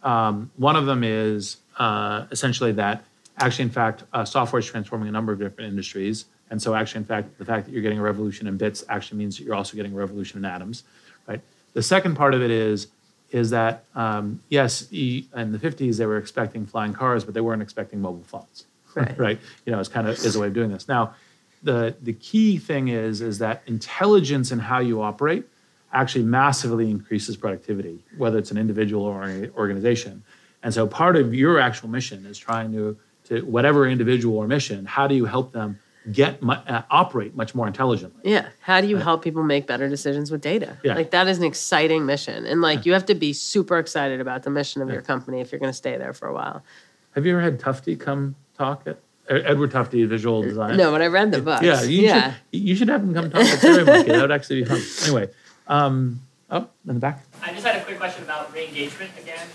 Um, 0.03 0.51
one 0.57 0.75
of 0.75 0.85
them 0.85 1.03
is 1.03 1.57
uh, 1.77 2.25
essentially 2.31 2.71
that 2.73 3.03
actually, 3.39 3.63
in 3.63 3.69
fact, 3.71 4.03
uh, 4.13 4.25
software 4.25 4.59
is 4.59 4.65
transforming 4.65 5.07
a 5.09 5.11
number 5.11 5.33
of 5.33 5.39
different 5.39 5.69
industries. 5.69 6.25
And 6.49 6.61
so 6.61 6.75
actually, 6.75 6.99
in 6.99 7.05
fact, 7.05 7.37
the 7.39 7.45
fact 7.45 7.65
that 7.65 7.71
you're 7.71 7.81
getting 7.81 7.99
a 7.99 8.01
revolution 8.03 8.47
in 8.47 8.57
bits 8.57 8.83
actually 8.89 9.17
means 9.17 9.37
that 9.37 9.43
you're 9.43 9.55
also 9.55 9.75
getting 9.75 9.93
a 9.93 9.95
revolution 9.95 10.37
in 10.37 10.45
atoms, 10.45 10.83
right? 11.27 11.41
The 11.73 11.81
second 11.81 12.15
part 12.15 12.33
of 12.33 12.43
it 12.43 12.51
is, 12.51 12.87
is 13.31 13.49
that, 13.49 13.85
um, 13.95 14.39
yes, 14.49 14.91
in 14.91 15.51
the 15.51 15.57
50s, 15.57 15.97
they 15.97 16.05
were 16.05 16.17
expecting 16.17 16.67
flying 16.67 16.93
cars, 16.93 17.23
but 17.23 17.33
they 17.33 17.41
weren't 17.41 17.63
expecting 17.63 17.99
mobile 17.99 18.23
phones, 18.23 18.65
Right. 18.95 19.17
right? 19.17 19.39
You 19.65 19.71
know, 19.71 19.79
it's 19.79 19.89
kind 19.89 20.07
of 20.07 20.13
is 20.13 20.35
a 20.35 20.39
way 20.39 20.47
of 20.47 20.53
doing 20.53 20.71
this. 20.71 20.87
Now, 20.87 21.15
the, 21.63 21.95
the 22.01 22.13
key 22.13 22.57
thing 22.57 22.89
is, 22.89 23.21
is 23.21 23.39
that 23.39 23.63
intelligence 23.65 24.51
in 24.51 24.59
how 24.59 24.79
you 24.79 25.01
operate 25.01 25.45
actually 25.93 26.23
massively 26.23 26.89
increases 26.89 27.37
productivity, 27.37 28.03
whether 28.17 28.37
it's 28.37 28.51
an 28.51 28.57
individual 28.57 29.03
or 29.03 29.23
an 29.23 29.51
organization. 29.55 30.23
And 30.61 30.73
so 30.73 30.87
part 30.87 31.15
of 31.15 31.33
your 31.33 31.59
actual 31.59 31.89
mission 31.89 32.25
is 32.25 32.37
trying 32.37 32.71
to, 32.73 32.97
to 33.25 33.41
whatever 33.41 33.87
individual 33.87 34.37
or 34.37 34.47
mission, 34.47 34.85
how 34.85 35.07
do 35.07 35.15
you 35.15 35.25
help 35.25 35.51
them 35.51 35.79
get, 36.11 36.39
uh, 36.43 36.81
operate 36.89 37.35
much 37.35 37.53
more 37.53 37.67
intelligently? 37.67 38.21
Yeah. 38.29 38.49
How 38.59 38.81
do 38.81 38.87
you 38.87 38.97
help 38.97 39.23
people 39.23 39.43
make 39.43 39.67
better 39.67 39.87
decisions 39.87 40.31
with 40.31 40.41
data? 40.41 40.77
Yeah. 40.83 40.95
Like 40.95 41.11
that 41.11 41.27
is 41.27 41.37
an 41.37 41.43
exciting 41.43 42.05
mission. 42.05 42.45
And 42.45 42.61
like 42.61 42.85
you 42.85 42.93
have 42.93 43.05
to 43.05 43.15
be 43.15 43.31
super 43.31 43.77
excited 43.77 44.19
about 44.19 44.43
the 44.43 44.49
mission 44.49 44.81
of 44.81 44.89
your 44.89 45.01
company 45.01 45.41
if 45.41 45.51
you're 45.51 45.59
going 45.59 45.71
to 45.71 45.77
stay 45.77 45.97
there 45.97 46.13
for 46.13 46.27
a 46.27 46.33
while. 46.33 46.63
Have 47.11 47.25
you 47.25 47.33
ever 47.33 47.41
had 47.41 47.59
Tufte 47.59 47.99
come 47.99 48.35
talk 48.57 48.83
at, 48.87 48.99
Edward 49.29 49.71
Tufte, 49.71 50.07
visual 50.07 50.41
design? 50.41 50.77
No, 50.77 50.91
but 50.91 51.01
I 51.01 51.07
read 51.07 51.31
the 51.31 51.41
book. 51.41 51.61
Yeah, 51.61 51.81
you 51.83 52.01
yeah. 52.01 52.33
should, 52.33 52.39
you 52.51 52.75
should 52.75 52.89
have 52.89 53.01
him 53.01 53.13
come 53.13 53.29
talk 53.29 53.41
at 53.41 53.59
SurveyMonkey. 53.59 54.07
That 54.07 54.21
would 54.21 54.31
actually 54.31 54.63
be 54.63 54.67
fun. 54.67 54.81
Anyway, 55.03 55.29
um, 55.67 56.19
up 56.49 56.73
in 56.87 56.95
the 56.95 56.99
back. 56.99 57.23
I 57.41 57.51
just 57.53 57.65
had 57.65 57.77
a 57.77 57.83
quick 57.83 57.97
question 57.97 58.23
about 58.23 58.53
re-engagement 58.53 59.11
again. 59.17 59.47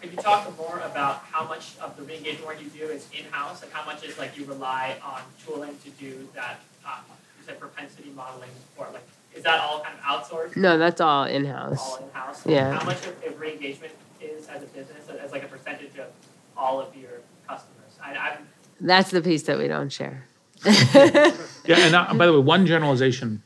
Could 0.00 0.12
you 0.12 0.18
talk 0.18 0.56
more 0.58 0.80
about 0.84 1.24
how 1.30 1.46
much 1.46 1.76
of 1.80 1.96
the 1.96 2.02
re-engagement 2.02 2.46
work 2.46 2.60
you 2.62 2.68
do 2.68 2.84
is 2.86 3.08
in-house 3.16 3.62
and 3.62 3.72
how 3.72 3.84
much 3.86 4.04
is 4.04 4.18
like 4.18 4.36
you 4.36 4.44
rely 4.44 4.96
on 5.02 5.20
tooling 5.46 5.76
to 5.84 5.90
do 5.90 6.28
that, 6.34 6.60
uh, 6.86 6.98
you 7.38 7.44
said 7.46 7.58
propensity 7.60 8.10
modeling 8.14 8.50
or 8.76 8.86
like, 8.92 9.06
is 9.34 9.42
that 9.44 9.60
all 9.60 9.80
kind 9.80 9.96
of 9.98 10.04
outsourced? 10.04 10.56
No, 10.56 10.76
that's 10.78 11.00
all 11.00 11.22
All 11.22 11.24
in-house. 11.24 11.80
All 11.80 12.04
in-house? 12.04 12.46
Yeah. 12.46 12.78
How 12.78 12.84
much 12.84 13.04
of, 13.06 13.22
of 13.24 13.40
re-engagement 13.40 13.92
is 14.20 14.46
as 14.48 14.62
a 14.62 14.66
business, 14.66 15.08
as 15.08 15.32
like 15.32 15.44
a 15.44 15.48
percentage 15.48 15.96
of 15.98 16.08
all 16.56 16.80
of 16.80 16.94
your 16.96 17.20
customers? 17.48 17.98
I, 18.02 18.14
I'm, 18.16 18.48
That's 18.84 19.10
the 19.10 19.20
piece 19.22 19.42
that 19.44 19.58
we 19.58 19.66
don't 19.68 19.90
share. 19.90 20.24
Yeah, 21.66 21.78
and 21.78 21.94
uh, 21.94 22.12
by 22.12 22.26
the 22.26 22.32
way, 22.34 22.38
one 22.40 22.66
generalization, 22.66 23.42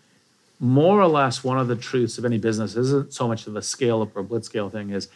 more 0.59 1.01
or 1.01 1.07
less, 1.07 1.45
one 1.45 1.57
of 1.57 1.69
the 1.69 1.77
truths 1.77 2.19
of 2.19 2.25
any 2.25 2.37
business 2.37 2.75
isn't 2.75 3.13
so 3.13 3.29
much 3.29 3.47
of 3.47 3.53
the 3.53 3.63
scale 3.63 4.03
up 4.03 4.17
or 4.17 4.25
blitzscale 4.25 4.73
thing 4.73 4.91
is 4.91 5.07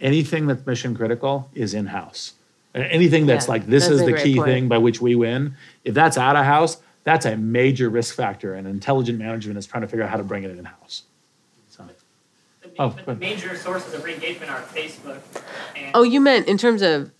anything 0.00 0.46
that's 0.46 0.64
mission 0.64 0.94
critical 0.94 1.50
is 1.52 1.74
in 1.74 1.86
house. 1.86 2.34
Anything 2.76 3.26
that's 3.26 3.46
Yeah, 3.46 3.54
like 3.54 3.66
this 3.66 3.88
that's 3.88 4.00
is 4.02 4.06
the 4.06 4.12
key 4.12 4.36
point. 4.36 4.46
thing 4.48 4.68
by 4.68 4.78
which 4.78 5.00
we 5.00 5.16
win. 5.16 5.56
If 5.82 5.94
that's 5.94 6.16
out 6.16 6.36
of 6.36 6.44
house, 6.44 6.76
that's 7.02 7.26
a 7.26 7.36
major 7.36 7.88
risk 7.90 8.14
factor, 8.14 8.54
and 8.54 8.68
intelligent 8.68 9.18
management 9.18 9.58
is 9.58 9.66
trying 9.66 9.82
to 9.82 9.88
figure 9.88 10.04
out 10.04 10.10
how 10.10 10.16
to 10.16 10.22
bring 10.22 10.44
it 10.44 10.56
in 10.56 10.64
house. 10.64 11.02
So, 11.70 11.84
the, 12.62 12.70
Oh, 12.78 12.94
the 13.04 13.16
major 13.16 13.56
sources 13.56 13.94
of 13.94 14.04
re-engagement 14.04 14.48
are 14.48 14.60
Facebook 14.62 15.18
and. 15.74 15.90
Oh, 15.94 16.04
you 16.04 16.20
meant 16.20 16.46
in 16.46 16.56
terms 16.56 16.82
of 16.82 17.10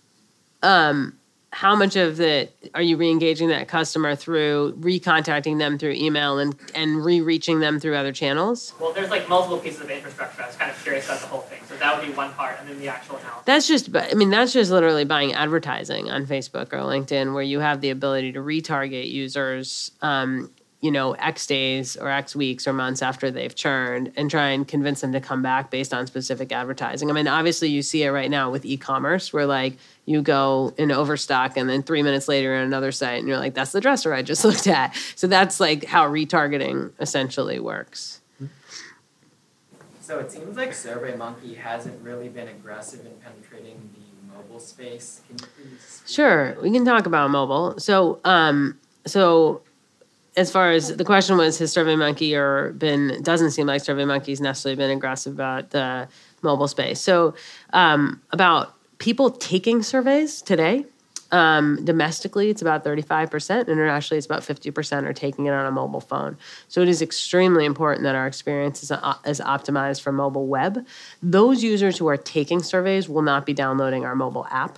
um, 0.63 1.17
how 1.55 1.73
much 1.73 1.95
of 1.95 2.17
the 2.17 2.49
are 2.73 2.81
you 2.81 2.97
re-engaging 2.97 3.47
that 3.47 3.69
customer 3.69 4.13
through 4.13 4.75
recontacting 4.77 5.57
them 5.57 5.77
through 5.77 5.93
email 5.93 6.37
and 6.37 6.53
and 6.75 7.05
re-reaching 7.05 7.61
them 7.61 7.79
through 7.79 7.95
other 7.95 8.11
channels? 8.11 8.73
Well, 8.77 8.91
there's 8.91 9.09
like 9.09 9.29
multiple 9.29 9.57
pieces 9.59 9.79
of 9.79 9.89
infrastructure. 9.89 10.43
I 10.43 10.47
was 10.47 10.57
kind 10.57 10.69
of 10.69 10.83
curious 10.83 11.05
about 11.05 11.21
the 11.21 11.27
whole 11.27 11.39
thing. 11.39 11.61
So 11.69 11.77
that 11.77 11.97
would 11.97 12.05
be 12.05 12.11
one 12.13 12.33
part, 12.33 12.59
and 12.59 12.67
then 12.67 12.77
the 12.77 12.89
actual 12.89 13.15
analysis. 13.15 13.45
That's 13.45 13.67
just, 13.69 13.95
I 13.95 14.15
mean, 14.15 14.31
that's 14.31 14.51
just 14.51 14.69
literally 14.69 15.05
buying 15.05 15.31
advertising 15.31 16.11
on 16.11 16.25
Facebook 16.25 16.73
or 16.73 16.79
LinkedIn, 16.79 17.33
where 17.33 17.41
you 17.41 17.61
have 17.61 17.79
the 17.79 17.89
ability 17.89 18.33
to 18.33 18.39
retarget 18.39 19.09
users, 19.09 19.91
um, 20.01 20.51
you 20.81 20.91
know, 20.91 21.13
X 21.13 21.47
days 21.47 21.97
or 21.97 22.09
X 22.09 22.35
weeks 22.35 22.67
or 22.67 22.73
months 22.73 23.01
after 23.01 23.31
they've 23.31 23.55
churned, 23.55 24.11
and 24.15 24.29
try 24.29 24.49
and 24.49 24.67
convince 24.67 25.01
them 25.01 25.11
to 25.13 25.19
come 25.19 25.41
back 25.41 25.71
based 25.71 25.93
on 25.93 26.05
specific 26.07 26.51
advertising. 26.51 27.09
I 27.09 27.13
mean, 27.13 27.27
obviously, 27.27 27.69
you 27.69 27.81
see 27.81 28.03
it 28.03 28.09
right 28.09 28.29
now 28.29 28.51
with 28.51 28.65
e-commerce, 28.65 29.33
where 29.33 29.45
like 29.45 29.77
you 30.05 30.21
go 30.21 30.73
in 30.77 30.91
overstock, 30.91 31.57
and 31.57 31.69
then 31.69 31.81
three 31.81 32.03
minutes 32.03 32.27
later, 32.27 32.53
in 32.55 32.61
another 32.61 32.91
site, 32.91 33.19
and 33.19 33.27
you're 33.27 33.39
like, 33.39 33.53
"That's 33.53 33.71
the 33.71 33.81
dresser 33.81 34.13
I 34.13 34.21
just 34.21 34.45
looked 34.45 34.67
at." 34.67 34.95
So 35.15 35.27
that's 35.27 35.59
like 35.59 35.85
how 35.85 36.07
retargeting 36.07 36.91
essentially 36.99 37.59
works. 37.59 38.21
So 40.05 40.19
it 40.19 40.31
seems 40.31 40.55
like 40.55 40.69
SurveyMonkey 40.69 41.57
hasn't 41.57 41.99
really 42.03 42.29
been 42.29 42.47
aggressive 42.47 43.03
in 43.07 43.13
penetrating 43.23 43.89
the 43.95 44.35
mobile 44.37 44.59
space. 44.59 45.21
Can 45.27 45.39
you 45.39 45.47
please? 45.71 46.03
Sure, 46.05 46.55
we 46.61 46.69
can 46.69 46.85
talk 46.85 47.07
about 47.07 47.31
mobile. 47.31 47.79
So, 47.79 48.19
um, 48.23 48.77
so 49.07 49.63
as 50.37 50.51
far 50.51 50.71
as 50.71 50.95
the 50.95 51.05
question 51.05 51.37
was, 51.37 51.59
has 51.59 51.73
SurveyMonkey 51.73 52.35
or 52.37 52.73
been 52.73 53.21
doesn't 53.23 53.51
seem 53.51 53.67
like 53.67 53.81
SurveyMonkey's 53.81 54.41
necessarily 54.41 54.75
been 54.75 54.91
aggressive 54.91 55.33
about 55.33 55.69
the 55.69 56.07
mobile 56.41 56.67
space. 56.67 56.99
So, 56.99 57.35
um, 57.73 58.21
about 58.31 58.73
people 58.97 59.29
taking 59.29 59.83
surveys 59.83 60.41
today. 60.41 60.85
Um, 61.31 61.83
domestically, 61.83 62.49
it's 62.49 62.61
about 62.61 62.85
35%. 62.85 63.67
Internationally, 63.67 64.17
it's 64.17 64.27
about 64.27 64.41
50% 64.41 65.05
are 65.05 65.11
taking 65.11 65.47
it 65.47 65.51
on 65.51 65.65
a 65.65 65.71
mobile 65.71 65.99
phone. 65.99 66.37
So 66.67 66.81
it 66.81 66.87
is 66.87 67.01
extremely 67.01 67.65
important 67.65 68.03
that 68.03 68.15
our 68.15 68.27
experience 68.27 68.83
is, 68.83 68.91
uh, 68.91 69.15
is 69.25 69.41
optimized 69.41 70.01
for 70.01 70.11
mobile 70.11 70.45
web. 70.45 70.85
Those 71.23 71.63
users 71.63 71.97
who 71.97 72.07
are 72.07 72.15
taking 72.15 72.61
surveys 72.61 73.09
will 73.09 73.23
not 73.23 73.45
be 73.45 73.53
downloading 73.53 74.05
our 74.05 74.15
mobile 74.15 74.45
app. 74.51 74.77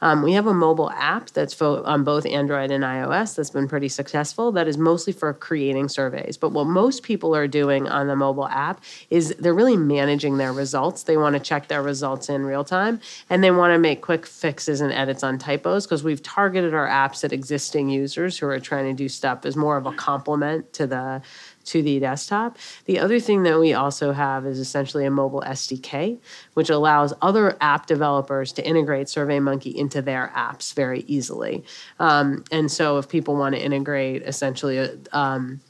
Um, 0.00 0.22
we 0.22 0.32
have 0.32 0.46
a 0.46 0.54
mobile 0.54 0.90
app 0.90 1.30
that's 1.30 1.54
fo- 1.54 1.82
on 1.84 2.04
both 2.04 2.26
Android 2.26 2.70
and 2.70 2.84
iOS 2.84 3.34
that's 3.34 3.50
been 3.50 3.68
pretty 3.68 3.88
successful. 3.88 4.52
That 4.52 4.68
is 4.68 4.76
mostly 4.76 5.12
for 5.12 5.32
creating 5.32 5.88
surveys. 5.88 6.36
But 6.36 6.50
what 6.50 6.66
most 6.66 7.02
people 7.02 7.34
are 7.34 7.48
doing 7.48 7.88
on 7.88 8.06
the 8.06 8.16
mobile 8.16 8.48
app 8.48 8.82
is 9.10 9.34
they're 9.38 9.54
really 9.54 9.76
managing 9.76 10.36
their 10.36 10.52
results. 10.52 11.04
They 11.04 11.16
want 11.16 11.34
to 11.34 11.40
check 11.40 11.68
their 11.68 11.82
results 11.82 12.28
in 12.28 12.44
real 12.44 12.64
time 12.64 13.00
and 13.30 13.42
they 13.42 13.50
want 13.50 13.72
to 13.72 13.78
make 13.78 14.02
quick 14.02 14.26
fixes 14.26 14.80
and 14.80 14.92
edits 14.92 15.22
on 15.22 15.38
typos 15.38 15.86
because 15.86 16.04
we've 16.04 16.22
targeted 16.22 16.74
our 16.74 16.86
apps 16.86 17.24
at 17.24 17.32
existing 17.32 17.88
users 17.88 18.38
who 18.38 18.46
are 18.46 18.60
trying 18.60 18.86
to 18.86 18.94
do 18.94 19.08
stuff 19.08 19.46
as 19.46 19.56
more 19.56 19.76
of 19.76 19.86
a 19.86 19.92
complement 19.92 20.72
to 20.74 20.86
the 20.86 21.22
to 21.66 21.82
the 21.82 21.98
desktop. 21.98 22.58
The 22.86 22.98
other 22.98 23.20
thing 23.20 23.42
that 23.44 23.58
we 23.58 23.74
also 23.74 24.12
have 24.12 24.46
is 24.46 24.58
essentially 24.58 25.04
a 25.04 25.10
mobile 25.10 25.42
SDK, 25.46 26.18
which 26.54 26.70
allows 26.70 27.12
other 27.22 27.56
app 27.60 27.86
developers 27.86 28.52
to 28.52 28.66
integrate 28.66 29.08
SurveyMonkey 29.08 29.74
into 29.74 30.02
their 30.02 30.32
apps 30.34 30.74
very 30.74 31.00
easily. 31.06 31.64
Um, 31.98 32.44
and 32.50 32.70
so, 32.70 32.98
if 32.98 33.08
people 33.08 33.36
want 33.36 33.54
to 33.54 33.60
integrate 33.60 34.22
essentially, 34.22 34.88
um, 35.12 35.60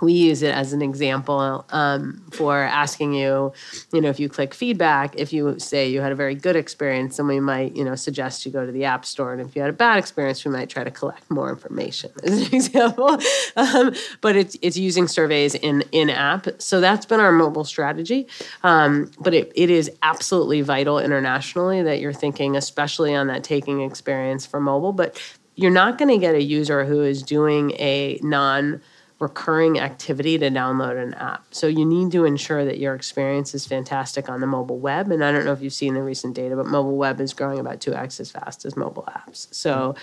we 0.00 0.12
use 0.12 0.42
it 0.42 0.54
as 0.54 0.72
an 0.72 0.82
example 0.82 1.64
um, 1.70 2.22
for 2.32 2.58
asking 2.58 3.14
you, 3.14 3.52
you 3.92 4.00
know, 4.00 4.08
if 4.08 4.18
you 4.18 4.28
click 4.28 4.54
feedback, 4.54 5.14
if 5.16 5.32
you 5.32 5.58
say 5.58 5.88
you 5.88 6.00
had 6.00 6.12
a 6.12 6.14
very 6.14 6.34
good 6.34 6.56
experience, 6.56 7.16
then 7.16 7.26
we 7.26 7.40
might, 7.40 7.76
you 7.76 7.84
know, 7.84 7.94
suggest 7.94 8.44
you 8.44 8.52
go 8.52 8.64
to 8.66 8.72
the 8.72 8.84
app 8.84 9.04
store. 9.04 9.32
And 9.32 9.40
if 9.40 9.54
you 9.54 9.62
had 9.62 9.70
a 9.70 9.74
bad 9.74 9.98
experience, 9.98 10.44
we 10.44 10.50
might 10.50 10.68
try 10.68 10.84
to 10.84 10.90
collect 10.90 11.30
more 11.30 11.50
information, 11.50 12.10
as 12.24 12.48
an 12.48 12.54
example. 12.54 13.18
Um, 13.56 13.94
but 14.20 14.36
it's 14.36 14.56
it's 14.62 14.76
using 14.76 15.08
surveys 15.08 15.54
in 15.54 15.82
in 15.92 16.10
app, 16.10 16.46
so 16.58 16.80
that's 16.80 17.06
been 17.06 17.20
our 17.20 17.32
mobile 17.32 17.64
strategy. 17.64 18.26
Um, 18.62 19.10
but 19.20 19.34
it, 19.34 19.52
it 19.54 19.70
is 19.70 19.90
absolutely 20.02 20.60
vital 20.62 20.98
internationally 20.98 21.82
that 21.82 22.00
you're 22.00 22.12
thinking, 22.12 22.56
especially 22.56 23.14
on 23.14 23.28
that 23.28 23.44
taking 23.44 23.80
experience 23.80 24.46
for 24.46 24.60
mobile. 24.60 24.92
But 24.92 25.20
you're 25.56 25.70
not 25.70 25.98
going 25.98 26.08
to 26.08 26.18
get 26.18 26.34
a 26.34 26.42
user 26.42 26.84
who 26.84 27.02
is 27.02 27.22
doing 27.22 27.72
a 27.72 28.18
non 28.22 28.80
recurring 29.20 29.78
activity 29.78 30.36
to 30.38 30.50
download 30.50 31.00
an 31.00 31.14
app. 31.14 31.44
So 31.52 31.66
you 31.66 31.86
need 31.86 32.10
to 32.12 32.24
ensure 32.24 32.64
that 32.64 32.78
your 32.78 32.94
experience 32.94 33.54
is 33.54 33.66
fantastic 33.66 34.28
on 34.28 34.40
the 34.40 34.46
mobile 34.46 34.78
web. 34.78 35.10
And 35.10 35.24
I 35.24 35.30
don't 35.30 35.44
know 35.44 35.52
if 35.52 35.62
you've 35.62 35.72
seen 35.72 35.94
the 35.94 36.02
recent 36.02 36.34
data, 36.34 36.56
but 36.56 36.66
mobile 36.66 36.96
web 36.96 37.20
is 37.20 37.32
growing 37.32 37.60
about 37.60 37.80
two 37.80 37.94
x 37.94 38.18
as 38.18 38.30
fast 38.30 38.64
as 38.64 38.76
mobile 38.76 39.04
apps. 39.08 39.52
So, 39.54 39.94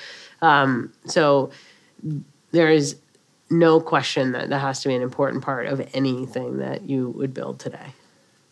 um, 0.41 0.93
so 1.05 1.51
there 2.51 2.69
is 2.69 2.97
no 3.49 3.81
question 3.81 4.31
that 4.31 4.49
that 4.49 4.59
has 4.59 4.81
to 4.81 4.87
be 4.87 4.95
an 4.95 5.01
important 5.01 5.43
part 5.43 5.67
of 5.67 5.85
anything 5.93 6.59
that 6.59 6.83
you 6.83 7.09
would 7.09 7.33
build 7.33 7.59
today. 7.59 7.93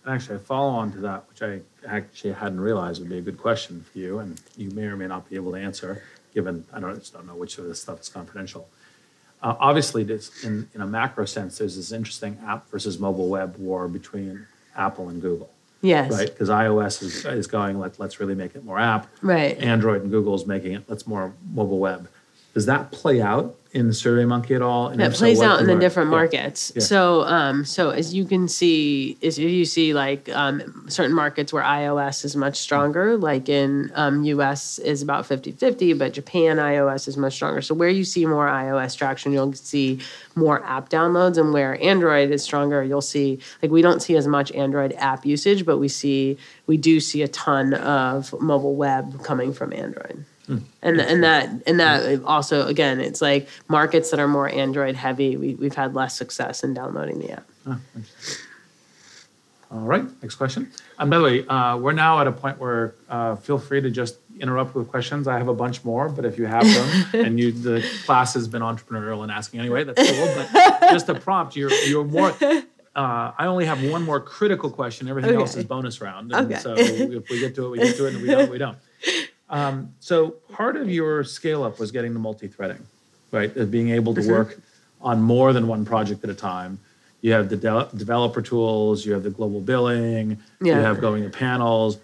Actually, 0.05 0.37
a 0.37 0.39
follow 0.39 0.71
on 0.71 0.91
to 0.91 0.97
that, 0.99 1.23
which 1.29 1.41
I 1.41 1.61
actually 1.87 2.33
hadn't 2.33 2.59
realized 2.59 2.99
would 2.99 3.09
be 3.09 3.19
a 3.19 3.21
good 3.21 3.37
question 3.37 3.85
for 3.91 3.97
you, 3.97 4.19
and 4.19 4.41
you 4.57 4.71
may 4.71 4.83
or 4.83 4.97
may 4.97 5.07
not 5.07 5.29
be 5.29 5.35
able 5.35 5.51
to 5.53 5.57
answer, 5.57 6.03
given 6.33 6.65
I 6.73 6.79
don't, 6.79 6.95
just 6.99 7.13
don't 7.13 7.27
know 7.27 7.35
which 7.35 7.57
of 7.57 7.65
this 7.65 7.81
stuff 7.81 8.01
is 8.01 8.09
confidential. 8.09 8.67
Uh, 9.41 9.55
obviously, 9.59 10.03
this, 10.03 10.43
in, 10.43 10.67
in 10.75 10.81
a 10.81 10.85
macro 10.85 11.25
sense, 11.25 11.57
there's 11.57 11.75
this 11.77 11.91
interesting 11.91 12.37
app 12.45 12.69
versus 12.69 12.99
mobile 12.99 13.29
web 13.29 13.55
war 13.57 13.87
between 13.87 14.45
Apple 14.75 15.07
and 15.09 15.21
Google, 15.21 15.49
Yes. 15.81 16.11
right? 16.11 16.27
Because 16.29 16.49
iOS 16.49 17.01
is, 17.01 17.25
is 17.25 17.47
going, 17.47 17.79
Let, 17.79 17.99
let's 17.99 18.19
really 18.19 18.35
make 18.35 18.55
it 18.55 18.65
more 18.65 18.77
app. 18.79 19.07
Right. 19.21 19.57
Android 19.59 20.01
and 20.01 20.11
Google 20.11 20.35
is 20.35 20.45
making 20.45 20.73
it, 20.73 20.83
let's 20.89 21.07
more 21.07 21.33
mobile 21.53 21.79
web. 21.79 22.09
Does 22.53 22.65
that 22.65 22.91
play 22.91 23.21
out 23.21 23.55
in 23.71 23.85
the 23.85 23.93
SurveyMonkey 23.93 24.55
at 24.55 24.63
all? 24.63 24.87
And 24.87 24.99
That 24.99 25.11
if 25.11 25.17
so, 25.17 25.25
plays 25.25 25.41
out 25.41 25.59
in 25.59 25.67
the 25.67 25.75
different 25.75 26.07
yeah. 26.07 26.17
markets. 26.17 26.71
Yeah. 26.75 26.81
So, 26.81 27.21
um, 27.23 27.63
so 27.63 27.91
as 27.91 28.13
you 28.13 28.25
can 28.25 28.47
see, 28.47 29.17
is 29.21 29.37
you 29.37 29.65
see 29.65 29.93
like 29.93 30.27
um, 30.29 30.85
certain 30.89 31.15
markets 31.15 31.53
where 31.53 31.63
iOS 31.63 32.25
is 32.25 32.35
much 32.35 32.57
stronger, 32.57 33.17
like 33.17 33.47
in 33.47 33.91
um, 33.93 34.23
US 34.23 34.79
is 34.79 35.03
about 35.03 35.25
50-50, 35.25 35.97
but 35.97 36.13
Japan 36.13 36.57
iOS 36.57 37.07
is 37.07 37.17
much 37.17 37.33
stronger. 37.33 37.61
So 37.61 37.75
where 37.75 37.89
you 37.89 38.03
see 38.03 38.25
more 38.25 38.47
iOS 38.47 38.97
traction, 38.97 39.31
you'll 39.31 39.53
see 39.53 39.99
more 40.35 40.65
app 40.65 40.89
downloads, 40.89 41.37
and 41.37 41.53
where 41.53 41.81
Android 41.83 42.31
is 42.31 42.43
stronger, 42.43 42.83
you'll 42.83 43.01
see 43.01 43.39
like 43.61 43.69
we 43.69 43.83
don't 43.83 44.01
see 44.01 44.15
as 44.15 44.25
much 44.25 44.51
Android 44.53 44.93
app 44.93 45.25
usage, 45.25 45.65
but 45.65 45.77
we 45.77 45.87
see 45.87 46.37
we 46.65 46.77
do 46.77 46.99
see 46.99 47.21
a 47.21 47.27
ton 47.27 47.75
of 47.75 48.33
mobile 48.41 48.75
web 48.75 49.23
coming 49.23 49.53
from 49.53 49.71
Android. 49.73 50.25
And 50.81 50.99
and 50.99 51.23
that 51.23 51.49
and 51.67 51.79
that 51.79 52.23
also 52.23 52.65
again, 52.67 52.99
it's 52.99 53.21
like 53.21 53.47
markets 53.67 54.09
that 54.11 54.19
are 54.19 54.27
more 54.27 54.49
Android 54.49 54.95
heavy. 54.95 55.37
We 55.37 55.53
we've 55.55 55.75
had 55.75 55.93
less 55.93 56.17
success 56.17 56.63
in 56.63 56.73
downloading 56.73 57.19
the 57.19 57.31
app. 57.33 57.45
All 59.71 59.81
right, 59.81 60.03
next 60.23 60.35
question. 60.35 60.71
And 60.97 61.11
by 61.11 61.17
the 61.19 61.23
way, 61.23 61.47
uh, 61.47 61.77
we're 61.77 61.91
now 61.93 62.19
at 62.19 62.25
a 62.25 62.31
point 62.31 62.57
where 62.57 62.95
uh, 63.07 63.35
feel 63.35 63.59
free 63.59 63.81
to 63.81 63.91
just 63.91 64.17
interrupt 64.39 64.73
with 64.73 64.87
questions. 64.87 65.27
I 65.27 65.37
have 65.37 65.47
a 65.47 65.53
bunch 65.53 65.83
more, 65.85 66.09
but 66.09 66.25
if 66.25 66.39
you 66.39 66.47
have 66.47 66.65
them 66.65 67.05
and 67.25 67.39
you 67.39 67.51
the 67.51 67.85
class 68.05 68.33
has 68.33 68.47
been 68.47 68.63
entrepreneurial 68.63 69.21
and 69.21 69.31
asking 69.31 69.59
anyway, 69.59 69.83
that's 69.83 70.01
cool. 70.11 70.27
But 70.35 70.89
just 70.89 71.09
a 71.09 71.13
prompt, 71.15 71.55
you're 71.55 71.71
you're 71.85 72.03
more. 72.05 72.33
Uh, 72.95 73.31
I 73.37 73.45
only 73.45 73.65
have 73.65 73.83
one 73.91 74.01
more 74.03 74.19
critical 74.19 74.71
question. 74.71 75.07
Everything 75.07 75.35
else 75.35 75.55
is 75.55 75.63
bonus 75.65 76.01
round. 76.01 76.33
And 76.33 76.51
Okay. 76.51 76.59
so 76.59 76.73
if 76.75 77.29
we 77.29 77.39
get 77.39 77.53
to 77.55 77.67
it, 77.67 77.69
we 77.69 77.77
get 77.77 77.95
to 77.97 78.05
it, 78.07 78.15
and 78.15 78.17
if 78.17 78.21
we 78.23 78.29
don't, 78.29 78.49
we 78.49 78.57
don't. 78.57 78.77
Um, 79.49 79.93
so 79.99 80.31
part 80.51 80.75
of 80.75 80.89
your 80.89 81.23
scale 81.23 81.63
up 81.63 81.79
was 81.79 81.91
getting 81.91 82.13
the 82.13 82.19
multi-threading, 82.19 82.85
right? 83.31 83.55
Of 83.57 83.71
being 83.71 83.89
able 83.89 84.13
to 84.15 84.21
Mm-hmm. 84.21 84.31
work 84.31 84.59
on 85.01 85.21
more 85.21 85.53
than 85.53 85.67
one 85.67 85.85
project 85.85 86.23
at 86.23 86.29
a 86.29 86.33
time. 86.35 86.77
You 87.21 87.31
have 87.33 87.49
the 87.49 87.55
de- 87.57 87.89
developer 87.95 88.41
tools, 88.41 89.05
you 89.05 89.13
have 89.13 89.23
the 89.23 89.29
global 89.29 89.59
billing, 89.61 90.37
you 90.61 90.73
have 90.73 91.01
going 91.01 91.23
to 91.23 91.29
panels. 91.29 91.97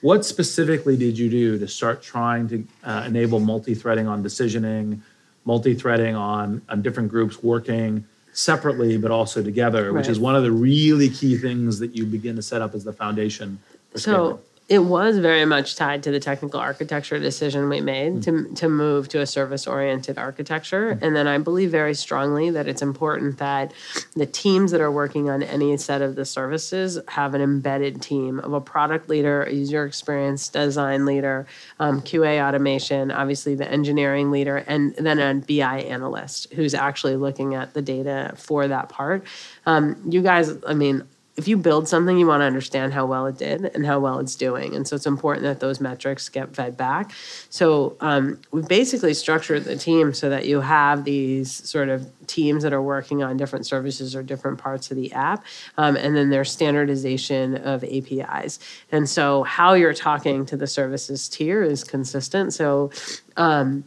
What 0.00 0.24
specifically 0.24 0.96
did 0.96 1.18
you 1.18 1.28
do 1.30 1.58
to 1.58 1.68
start 1.68 2.02
trying 2.02 2.48
to 2.48 2.64
uh, 2.84 3.04
enable 3.06 3.38
multi-threading 3.40 4.06
on 4.08 4.22
decisioning, 4.22 5.00
multi-threading 5.44 6.14
on, 6.16 6.62
on 6.68 6.82
different 6.82 7.08
groups 7.08 7.42
working 7.42 8.04
separately 8.32 8.96
but 8.96 9.10
also 9.10 9.42
together, 9.42 9.92
which 9.92 10.08
is 10.08 10.18
one 10.20 10.36
of 10.36 10.42
the 10.44 10.52
really 10.52 11.08
key 11.08 11.36
things 11.36 11.78
that 11.80 11.96
you 11.96 12.06
begin 12.06 12.36
to 12.36 12.42
set 12.42 12.62
up 12.62 12.74
as 12.74 12.84
the 12.84 12.92
foundation. 12.92 13.58
So 13.96 14.40
it 14.70 14.84
was 14.84 15.18
very 15.18 15.44
much 15.44 15.74
tied 15.74 16.00
to 16.04 16.12
the 16.12 16.20
technical 16.20 16.60
architecture 16.60 17.18
decision 17.18 17.68
we 17.68 17.80
made 17.80 18.22
to, 18.22 18.54
to 18.54 18.68
move 18.68 19.08
to 19.08 19.20
a 19.20 19.26
service 19.26 19.66
oriented 19.66 20.16
architecture. 20.16 20.96
And 21.02 21.16
then 21.16 21.26
I 21.26 21.38
believe 21.38 21.72
very 21.72 21.92
strongly 21.92 22.50
that 22.50 22.68
it's 22.68 22.80
important 22.80 23.38
that 23.38 23.74
the 24.14 24.26
teams 24.26 24.70
that 24.70 24.80
are 24.80 24.92
working 24.92 25.28
on 25.28 25.42
any 25.42 25.76
set 25.76 26.02
of 26.02 26.14
the 26.14 26.24
services 26.24 27.00
have 27.08 27.34
an 27.34 27.40
embedded 27.40 28.00
team 28.00 28.38
of 28.38 28.52
a 28.52 28.60
product 28.60 29.08
leader, 29.08 29.42
a 29.42 29.52
user 29.52 29.84
experience 29.84 30.48
design 30.48 31.04
leader, 31.04 31.48
um, 31.80 32.00
QA 32.00 32.40
automation, 32.40 33.10
obviously 33.10 33.56
the 33.56 33.68
engineering 33.68 34.30
leader, 34.30 34.58
and 34.68 34.94
then 34.94 35.18
a 35.18 35.34
BI 35.34 35.80
analyst 35.80 36.52
who's 36.52 36.74
actually 36.74 37.16
looking 37.16 37.56
at 37.56 37.74
the 37.74 37.82
data 37.82 38.34
for 38.36 38.68
that 38.68 38.88
part. 38.88 39.24
Um, 39.66 40.00
you 40.08 40.22
guys, 40.22 40.52
I 40.64 40.74
mean, 40.74 41.08
if 41.40 41.48
you 41.48 41.56
build 41.56 41.88
something, 41.88 42.18
you 42.18 42.26
want 42.26 42.42
to 42.42 42.44
understand 42.44 42.92
how 42.92 43.06
well 43.06 43.26
it 43.26 43.38
did 43.38 43.64
and 43.74 43.86
how 43.86 43.98
well 43.98 44.18
it's 44.18 44.36
doing. 44.36 44.76
And 44.76 44.86
so 44.86 44.94
it's 44.94 45.06
important 45.06 45.44
that 45.44 45.58
those 45.58 45.80
metrics 45.80 46.28
get 46.28 46.54
fed 46.54 46.76
back. 46.76 47.12
So 47.48 47.96
um, 48.00 48.38
we've 48.52 48.68
basically 48.68 49.14
structured 49.14 49.64
the 49.64 49.76
team 49.76 50.12
so 50.12 50.28
that 50.28 50.44
you 50.44 50.60
have 50.60 51.04
these 51.04 51.50
sort 51.50 51.88
of 51.88 52.10
teams 52.26 52.62
that 52.62 52.74
are 52.74 52.82
working 52.82 53.22
on 53.22 53.38
different 53.38 53.66
services 53.66 54.14
or 54.14 54.22
different 54.22 54.58
parts 54.58 54.90
of 54.90 54.98
the 54.98 55.10
app. 55.12 55.42
Um, 55.78 55.96
and 55.96 56.14
then 56.14 56.28
there's 56.28 56.52
standardization 56.52 57.56
of 57.56 57.82
APIs. 57.84 58.58
And 58.92 59.08
so 59.08 59.42
how 59.44 59.72
you're 59.72 59.94
talking 59.94 60.44
to 60.44 60.58
the 60.58 60.66
services 60.66 61.26
tier 61.26 61.62
is 61.62 61.84
consistent. 61.84 62.52
So 62.52 62.90
um, 63.38 63.84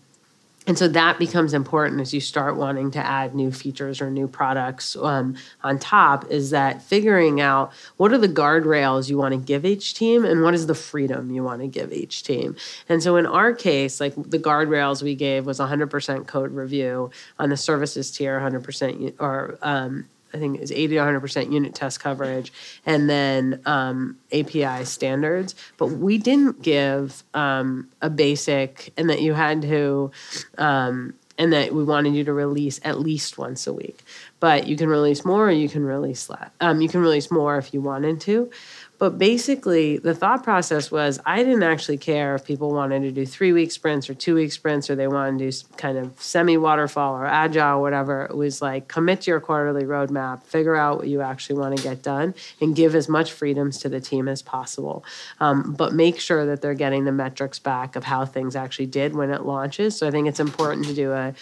and 0.65 0.77
so 0.77 0.87
that 0.87 1.19
becomes 1.19 1.53
important 1.53 1.99
as 1.99 2.13
you 2.13 2.21
start 2.21 2.55
wanting 2.55 2.91
to 2.91 2.99
add 2.99 3.35
new 3.35 3.51
features 3.51 4.01
or 4.01 4.09
new 4.09 4.27
products 4.27 4.95
um, 4.95 5.35
on 5.61 5.77
top 5.77 6.29
is 6.31 6.51
that 6.51 6.81
figuring 6.81 7.41
out 7.41 7.73
what 7.97 8.13
are 8.13 8.17
the 8.17 8.29
guardrails 8.29 9.09
you 9.09 9.17
want 9.17 9.33
to 9.33 9.39
give 9.39 9.65
each 9.65 9.93
team 9.93 10.23
and 10.23 10.41
what 10.41 10.53
is 10.53 10.67
the 10.67 10.75
freedom 10.75 11.31
you 11.31 11.43
want 11.43 11.61
to 11.61 11.67
give 11.67 11.91
each 11.91 12.23
team. 12.23 12.55
And 12.87 13.03
so 13.03 13.17
in 13.17 13.25
our 13.25 13.53
case, 13.53 13.99
like 13.99 14.13
the 14.15 14.39
guardrails 14.39 15.03
we 15.03 15.15
gave 15.15 15.45
was 15.45 15.59
100% 15.59 16.27
code 16.27 16.51
review 16.51 17.11
on 17.37 17.49
the 17.49 17.57
services 17.57 18.09
tier, 18.11 18.39
100% 18.39 19.15
or 19.19 19.57
um, 19.61 20.07
I 20.33 20.37
think 20.39 20.59
it's 20.59 20.71
80 20.71 20.95
to 20.95 21.01
100% 21.01 21.51
unit 21.51 21.75
test 21.75 21.99
coverage, 21.99 22.51
and 22.85 23.09
then 23.09 23.61
um, 23.65 24.17
API 24.31 24.85
standards. 24.85 25.55
But 25.77 25.87
we 25.87 26.17
didn't 26.17 26.61
give 26.61 27.23
um, 27.33 27.89
a 28.01 28.09
basic, 28.09 28.91
and 28.97 29.09
that 29.09 29.21
you 29.21 29.33
had 29.33 29.61
to, 29.63 30.11
um, 30.57 31.13
and 31.37 31.53
that 31.53 31.73
we 31.73 31.83
wanted 31.83 32.15
you 32.15 32.23
to 32.23 32.33
release 32.33 32.79
at 32.83 32.99
least 32.99 33.37
once 33.37 33.67
a 33.67 33.73
week. 33.73 34.03
But 34.39 34.67
you 34.67 34.75
can 34.75 34.89
release 34.89 35.23
more, 35.23 35.47
or 35.47 35.51
you 35.51 35.69
can 35.69 35.85
release 35.85 36.29
less. 36.29 36.49
Um, 36.59 36.81
you 36.81 36.89
can 36.89 37.01
release 37.01 37.31
more 37.31 37.57
if 37.57 37.73
you 37.73 37.81
wanted 37.81 38.19
to. 38.21 38.49
But 39.03 39.17
basically, 39.17 39.97
the 39.97 40.15
thought 40.15 40.43
process 40.43 40.89
was 40.89 41.19
I 41.25 41.43
didn't 41.43 41.63
actually 41.63 41.97
care 41.97 42.35
if 42.35 42.45
people 42.45 42.71
wanted 42.71 43.01
to 43.01 43.11
do 43.11 43.25
three 43.25 43.51
week 43.51 43.73
sprints 43.73 44.09
or 44.09 44.13
two 44.13 44.35
week 44.35 44.53
sprints 44.53 44.89
or 44.89 44.95
they 44.95 45.09
wanted 45.09 45.39
to 45.39 45.51
do 45.51 45.67
kind 45.75 45.97
of 45.97 46.13
semi 46.21 46.55
waterfall 46.55 47.17
or 47.17 47.25
agile, 47.25 47.79
or 47.79 47.81
whatever. 47.81 48.23
It 48.23 48.37
was 48.37 48.61
like 48.61 48.87
commit 48.87 49.19
to 49.23 49.31
your 49.31 49.41
quarterly 49.41 49.83
roadmap, 49.83 50.43
figure 50.43 50.77
out 50.77 50.99
what 50.99 51.09
you 51.09 51.19
actually 51.19 51.59
want 51.59 51.75
to 51.75 51.83
get 51.83 52.01
done, 52.01 52.33
and 52.61 52.77
give 52.77 52.95
as 52.95 53.09
much 53.09 53.33
freedoms 53.33 53.77
to 53.79 53.89
the 53.89 53.99
team 53.99 54.29
as 54.29 54.41
possible. 54.41 55.03
Um, 55.41 55.73
but 55.73 55.91
make 55.91 56.17
sure 56.17 56.45
that 56.45 56.61
they're 56.61 56.73
getting 56.73 57.03
the 57.03 57.11
metrics 57.11 57.59
back 57.59 57.97
of 57.97 58.05
how 58.05 58.23
things 58.23 58.55
actually 58.55 58.85
did 58.85 59.17
when 59.17 59.31
it 59.31 59.41
launches. 59.41 59.97
So 59.97 60.07
I 60.07 60.11
think 60.11 60.29
it's 60.29 60.39
important 60.39 60.85
to 60.85 60.93
do 60.93 61.11
a 61.11 61.33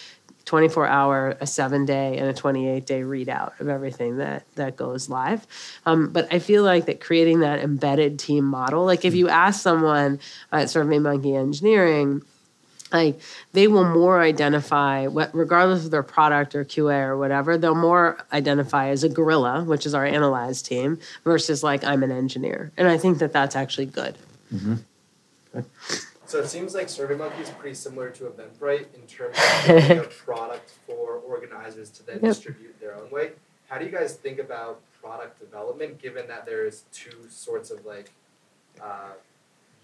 24 0.44 0.86
hour, 0.86 1.36
a 1.40 1.46
seven 1.46 1.84
day, 1.84 2.18
and 2.18 2.28
a 2.28 2.34
28 2.34 2.86
day 2.86 3.02
readout 3.02 3.58
of 3.60 3.68
everything 3.68 4.18
that 4.18 4.44
that 4.56 4.76
goes 4.76 5.08
live. 5.08 5.46
Um, 5.86 6.10
but 6.12 6.32
I 6.32 6.38
feel 6.38 6.62
like 6.62 6.86
that 6.86 7.00
creating 7.00 7.40
that 7.40 7.60
embedded 7.60 8.18
team 8.18 8.44
model, 8.44 8.84
like 8.84 9.04
if 9.04 9.14
you 9.14 9.28
ask 9.28 9.60
someone 9.60 10.20
at 10.50 10.68
SurveyMonkey 10.68 11.38
Engineering, 11.38 12.22
like 12.92 13.20
they 13.52 13.68
will 13.68 13.84
more 13.84 14.20
identify 14.20 15.06
what 15.06 15.34
regardless 15.34 15.84
of 15.84 15.90
their 15.90 16.02
product 16.02 16.54
or 16.54 16.64
qa 16.64 17.06
or 17.06 17.16
whatever 17.16 17.56
they'll 17.56 17.74
more 17.74 18.18
identify 18.32 18.88
as 18.88 19.02
a 19.02 19.08
gorilla 19.08 19.64
which 19.64 19.86
is 19.86 19.94
our 19.94 20.04
analyze 20.04 20.62
team 20.62 20.98
versus 21.24 21.62
like 21.62 21.84
i'm 21.84 22.02
an 22.02 22.12
engineer. 22.12 22.72
And 22.76 22.88
i 22.88 22.98
think 22.98 23.18
that 23.18 23.32
that's 23.32 23.56
actually 23.56 23.86
good 23.86 24.16
So 26.32 26.38
it 26.38 26.48
seems 26.48 26.74
like 26.74 26.86
SurveyMonkey 26.86 27.42
is 27.42 27.50
pretty 27.50 27.74
similar 27.74 28.08
to 28.08 28.24
Eventbrite 28.24 28.86
in 28.94 29.02
terms 29.06 29.36
of 29.68 30.06
a 30.06 30.08
product 30.24 30.72
for 30.86 31.20
organizers 31.28 31.90
to 31.90 32.06
then 32.06 32.20
Yep. 32.22 32.32
distribute 32.32 32.80
their 32.80 32.94
own 32.94 33.10
way. 33.10 33.32
How 33.68 33.76
do 33.76 33.84
you 33.84 33.90
guys 33.90 34.14
think 34.14 34.38
about 34.38 34.80
product 35.02 35.38
development, 35.38 36.00
given 36.00 36.26
that 36.28 36.46
there's 36.46 36.84
two 36.90 37.28
sorts 37.28 37.70
of 37.70 37.84
like 37.84 38.12
uh, 38.82 39.10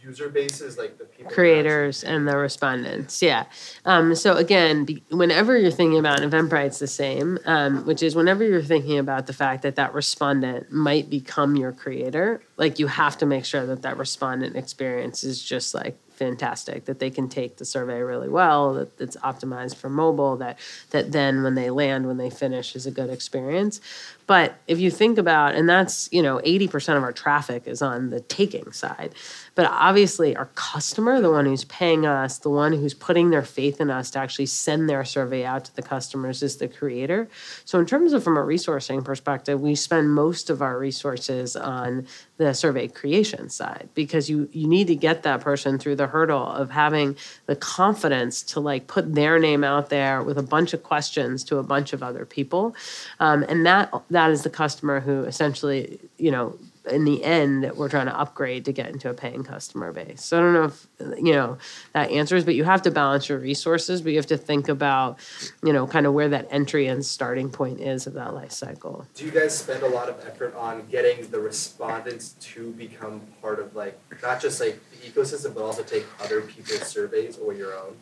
user 0.02 0.30
bases, 0.30 0.78
like 0.78 0.96
the 0.96 1.04
people 1.04 1.30
creators 1.30 2.02
and 2.02 2.26
the 2.26 2.36
respondents 2.36 3.20
yeah 3.20 3.44
um, 3.84 4.14
so 4.14 4.36
again 4.36 4.84
be, 4.84 5.02
whenever 5.10 5.58
you're 5.58 5.72
thinking 5.72 5.98
about 5.98 6.20
eventbrite 6.20 6.66
it's 6.66 6.78
the 6.78 6.86
same 6.86 7.36
um, 7.46 7.84
which 7.84 8.00
is 8.02 8.14
whenever 8.14 8.44
you're 8.44 8.62
thinking 8.62 8.96
about 8.96 9.26
the 9.26 9.32
fact 9.32 9.62
that 9.62 9.74
that 9.74 9.92
respondent 9.92 10.70
might 10.70 11.10
become 11.10 11.56
your 11.56 11.72
creator 11.72 12.40
like 12.56 12.78
you 12.78 12.86
have 12.86 13.18
to 13.18 13.26
make 13.26 13.44
sure 13.44 13.66
that 13.66 13.82
that 13.82 13.96
respondent 13.98 14.54
experience 14.54 15.24
is 15.24 15.42
just 15.42 15.74
like 15.74 15.98
fantastic 16.18 16.84
that 16.86 16.98
they 16.98 17.10
can 17.10 17.28
take 17.28 17.56
the 17.56 17.64
survey 17.64 18.00
really 18.00 18.28
well 18.28 18.74
that 18.74 19.00
it's 19.00 19.16
optimized 19.18 19.76
for 19.76 19.88
mobile 19.88 20.36
that 20.36 20.58
that 20.90 21.12
then 21.12 21.42
when 21.44 21.54
they 21.54 21.70
land 21.70 22.06
when 22.06 22.16
they 22.16 22.28
finish 22.28 22.74
is 22.74 22.86
a 22.86 22.90
good 22.90 23.08
experience 23.08 23.80
but 24.28 24.58
if 24.66 24.78
you 24.78 24.90
think 24.90 25.16
about 25.16 25.54
and 25.54 25.68
that's 25.68 26.08
you 26.12 26.22
know 26.22 26.38
80% 26.44 26.96
of 26.96 27.02
our 27.02 27.12
traffic 27.12 27.66
is 27.66 27.82
on 27.82 28.10
the 28.10 28.20
taking 28.20 28.70
side. 28.72 29.14
But 29.54 29.66
obviously 29.66 30.36
our 30.36 30.50
customer 30.54 31.20
the 31.20 31.30
one 31.30 31.46
who's 31.46 31.64
paying 31.64 32.06
us 32.06 32.38
the 32.38 32.50
one 32.50 32.74
who's 32.74 32.94
putting 32.94 33.30
their 33.30 33.42
faith 33.42 33.80
in 33.80 33.90
us 33.90 34.10
to 34.12 34.18
actually 34.20 34.46
send 34.46 34.88
their 34.88 35.04
survey 35.04 35.44
out 35.44 35.64
to 35.64 35.74
the 35.74 35.82
customers 35.82 36.42
is 36.42 36.58
the 36.58 36.68
creator. 36.68 37.28
So 37.64 37.80
in 37.80 37.86
terms 37.86 38.12
of 38.12 38.22
from 38.22 38.36
a 38.36 38.42
resourcing 38.42 39.02
perspective 39.02 39.60
we 39.60 39.74
spend 39.74 40.14
most 40.14 40.50
of 40.50 40.60
our 40.60 40.78
resources 40.78 41.56
on 41.56 42.06
the 42.36 42.52
survey 42.52 42.86
creation 42.86 43.48
side 43.48 43.88
because 43.94 44.28
you 44.28 44.50
you 44.52 44.68
need 44.68 44.88
to 44.88 44.94
get 44.94 45.22
that 45.22 45.40
person 45.40 45.78
through 45.78 45.96
the 45.96 46.06
hurdle 46.06 46.46
of 46.46 46.70
having 46.70 47.16
the 47.46 47.56
confidence 47.56 48.42
to 48.42 48.60
like 48.60 48.86
put 48.86 49.14
their 49.14 49.38
name 49.38 49.64
out 49.64 49.88
there 49.88 50.22
with 50.22 50.36
a 50.36 50.42
bunch 50.42 50.74
of 50.74 50.82
questions 50.82 51.42
to 51.44 51.56
a 51.56 51.62
bunch 51.62 51.94
of 51.94 52.02
other 52.02 52.26
people. 52.26 52.76
Um, 53.20 53.42
and 53.48 53.64
that 53.64 53.90
that 54.18 54.30
is 54.30 54.42
the 54.42 54.50
customer 54.50 54.98
who 55.00 55.22
essentially 55.22 56.00
you 56.18 56.30
know 56.30 56.58
in 56.90 57.04
the 57.04 57.22
end, 57.24 57.70
we're 57.76 57.88
trying 57.88 58.06
to 58.06 58.18
upgrade 58.18 58.64
to 58.66 58.72
get 58.72 58.90
into 58.90 59.08
a 59.08 59.14
paying 59.14 59.44
customer 59.44 59.92
base. 59.92 60.24
So 60.24 60.38
I 60.38 60.40
don't 60.40 60.52
know 60.54 60.64
if 60.64 60.86
you 61.18 61.32
know 61.32 61.58
that 61.92 62.10
answers, 62.10 62.44
but 62.44 62.54
you 62.54 62.64
have 62.64 62.82
to 62.82 62.90
balance 62.90 63.28
your 63.28 63.38
resources. 63.38 64.02
But 64.02 64.10
you 64.10 64.16
have 64.16 64.26
to 64.26 64.36
think 64.36 64.68
about, 64.68 65.18
you 65.62 65.72
know, 65.72 65.86
kind 65.86 66.06
of 66.06 66.14
where 66.14 66.28
that 66.28 66.48
entry 66.50 66.86
and 66.86 67.04
starting 67.04 67.50
point 67.50 67.80
is 67.80 68.06
of 68.06 68.14
that 68.14 68.34
life 68.34 68.52
cycle. 68.52 69.06
Do 69.14 69.24
you 69.24 69.30
guys 69.30 69.56
spend 69.56 69.82
a 69.82 69.88
lot 69.88 70.08
of 70.08 70.24
effort 70.26 70.54
on 70.56 70.86
getting 70.88 71.30
the 71.30 71.40
respondents 71.40 72.34
to 72.40 72.72
become 72.72 73.20
part 73.40 73.58
of 73.58 73.74
like 73.74 73.98
not 74.22 74.40
just 74.40 74.60
like 74.60 74.80
the 74.90 75.08
ecosystem, 75.08 75.54
but 75.54 75.62
also 75.62 75.82
take 75.82 76.06
other 76.20 76.40
people's 76.40 76.86
surveys 76.86 77.38
or 77.38 77.52
your 77.52 77.74
own? 77.74 77.96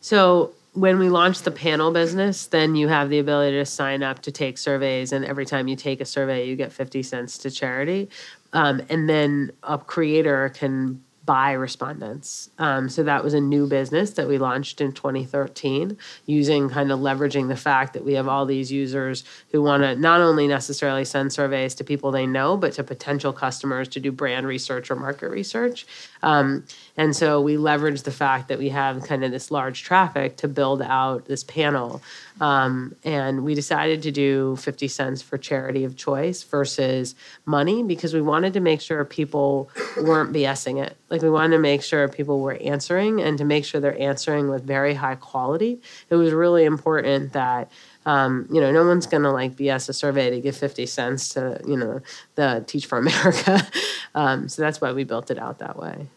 So 0.00 0.52
when 0.72 0.98
we 0.98 1.08
launched 1.08 1.44
the 1.44 1.50
panel 1.50 1.90
business, 1.90 2.46
then 2.46 2.76
you 2.76 2.88
have 2.88 3.10
the 3.10 3.18
ability 3.18 3.56
to 3.56 3.66
sign 3.66 4.02
up 4.02 4.20
to 4.22 4.32
take 4.32 4.56
surveys, 4.56 5.12
and 5.12 5.24
every 5.24 5.44
time 5.44 5.68
you 5.68 5.76
take 5.76 6.00
a 6.00 6.04
survey, 6.04 6.46
you 6.46 6.56
get 6.56 6.72
50 6.72 7.02
cents 7.02 7.38
to 7.38 7.50
charity. 7.50 8.08
Um, 8.52 8.82
and 8.88 9.08
then 9.08 9.52
a 9.62 9.78
creator 9.78 10.48
can 10.50 11.02
buy 11.26 11.52
respondents. 11.52 12.50
Um, 12.58 12.88
so 12.88 13.02
that 13.04 13.22
was 13.22 13.34
a 13.34 13.40
new 13.40 13.66
business 13.66 14.12
that 14.12 14.26
we 14.26 14.38
launched 14.38 14.80
in 14.80 14.92
2013, 14.92 15.96
using 16.26 16.68
kind 16.68 16.90
of 16.90 16.98
leveraging 16.98 17.48
the 17.48 17.56
fact 17.56 17.92
that 17.92 18.04
we 18.04 18.14
have 18.14 18.26
all 18.26 18.46
these 18.46 18.72
users 18.72 19.22
who 19.52 19.62
want 19.62 19.82
to 19.82 19.94
not 19.94 20.20
only 20.20 20.48
necessarily 20.48 21.04
send 21.04 21.32
surveys 21.32 21.74
to 21.76 21.84
people 21.84 22.10
they 22.10 22.26
know, 22.26 22.56
but 22.56 22.72
to 22.72 22.82
potential 22.82 23.32
customers 23.32 23.86
to 23.88 24.00
do 24.00 24.10
brand 24.10 24.46
research 24.46 24.90
or 24.90 24.96
market 24.96 25.28
research. 25.28 25.86
Um, 26.22 26.64
and 26.96 27.14
so 27.14 27.40
we 27.40 27.56
leverage 27.56 28.02
the 28.02 28.10
fact 28.10 28.48
that 28.48 28.58
we 28.58 28.68
have 28.70 29.02
kind 29.04 29.24
of 29.24 29.30
this 29.30 29.50
large 29.50 29.82
traffic 29.82 30.36
to 30.38 30.48
build 30.48 30.82
out 30.82 31.26
this 31.26 31.44
panel. 31.44 32.02
Um, 32.40 32.94
and 33.04 33.44
we 33.44 33.54
decided 33.54 34.02
to 34.02 34.10
do 34.10 34.56
50 34.56 34.88
cents 34.88 35.22
for 35.22 35.38
charity 35.38 35.84
of 35.84 35.96
choice 35.96 36.42
versus 36.42 37.14
money 37.44 37.82
because 37.82 38.14
we 38.14 38.22
wanted 38.22 38.54
to 38.54 38.60
make 38.60 38.80
sure 38.80 39.04
people 39.04 39.70
weren't 39.96 40.32
BSing 40.32 40.82
it. 40.82 40.96
Like 41.10 41.22
we 41.22 41.30
wanted 41.30 41.56
to 41.56 41.60
make 41.60 41.82
sure 41.82 42.08
people 42.08 42.40
were 42.40 42.54
answering 42.54 43.20
and 43.20 43.36
to 43.38 43.44
make 43.44 43.64
sure 43.64 43.80
they're 43.80 44.00
answering 44.00 44.48
with 44.48 44.64
very 44.64 44.94
high 44.94 45.16
quality. 45.16 45.80
It 46.08 46.16
was 46.16 46.32
really 46.32 46.64
important 46.64 47.32
that 47.32 47.70
um, 48.06 48.46
you 48.50 48.60
know, 48.60 48.72
no 48.72 48.86
one's 48.86 49.06
gonna 49.06 49.32
like 49.32 49.56
BS 49.56 49.88
a 49.88 49.92
survey 49.92 50.30
to 50.30 50.40
give 50.40 50.56
50 50.56 50.86
cents 50.86 51.28
to, 51.30 51.60
you 51.66 51.76
know, 51.76 52.00
the 52.34 52.64
Teach 52.66 52.86
for 52.86 52.98
America. 52.98 53.66
um, 54.14 54.48
so 54.48 54.62
that's 54.62 54.80
why 54.80 54.92
we 54.92 55.04
built 55.04 55.30
it 55.30 55.38
out 55.38 55.58
that 55.58 55.76
way. 55.76 56.08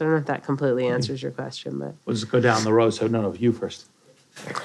So 0.00 0.06
I 0.06 0.08
don't 0.08 0.14
know 0.14 0.20
if 0.20 0.26
that 0.28 0.44
completely 0.46 0.86
answers 0.86 1.22
your 1.22 1.30
question, 1.30 1.78
but. 1.78 1.94
We'll 2.06 2.16
just 2.16 2.30
go 2.30 2.40
down 2.40 2.64
the 2.64 2.72
road, 2.72 2.94
so 2.94 3.06
no, 3.06 3.20
no, 3.20 3.34
you 3.34 3.52
first. 3.52 3.84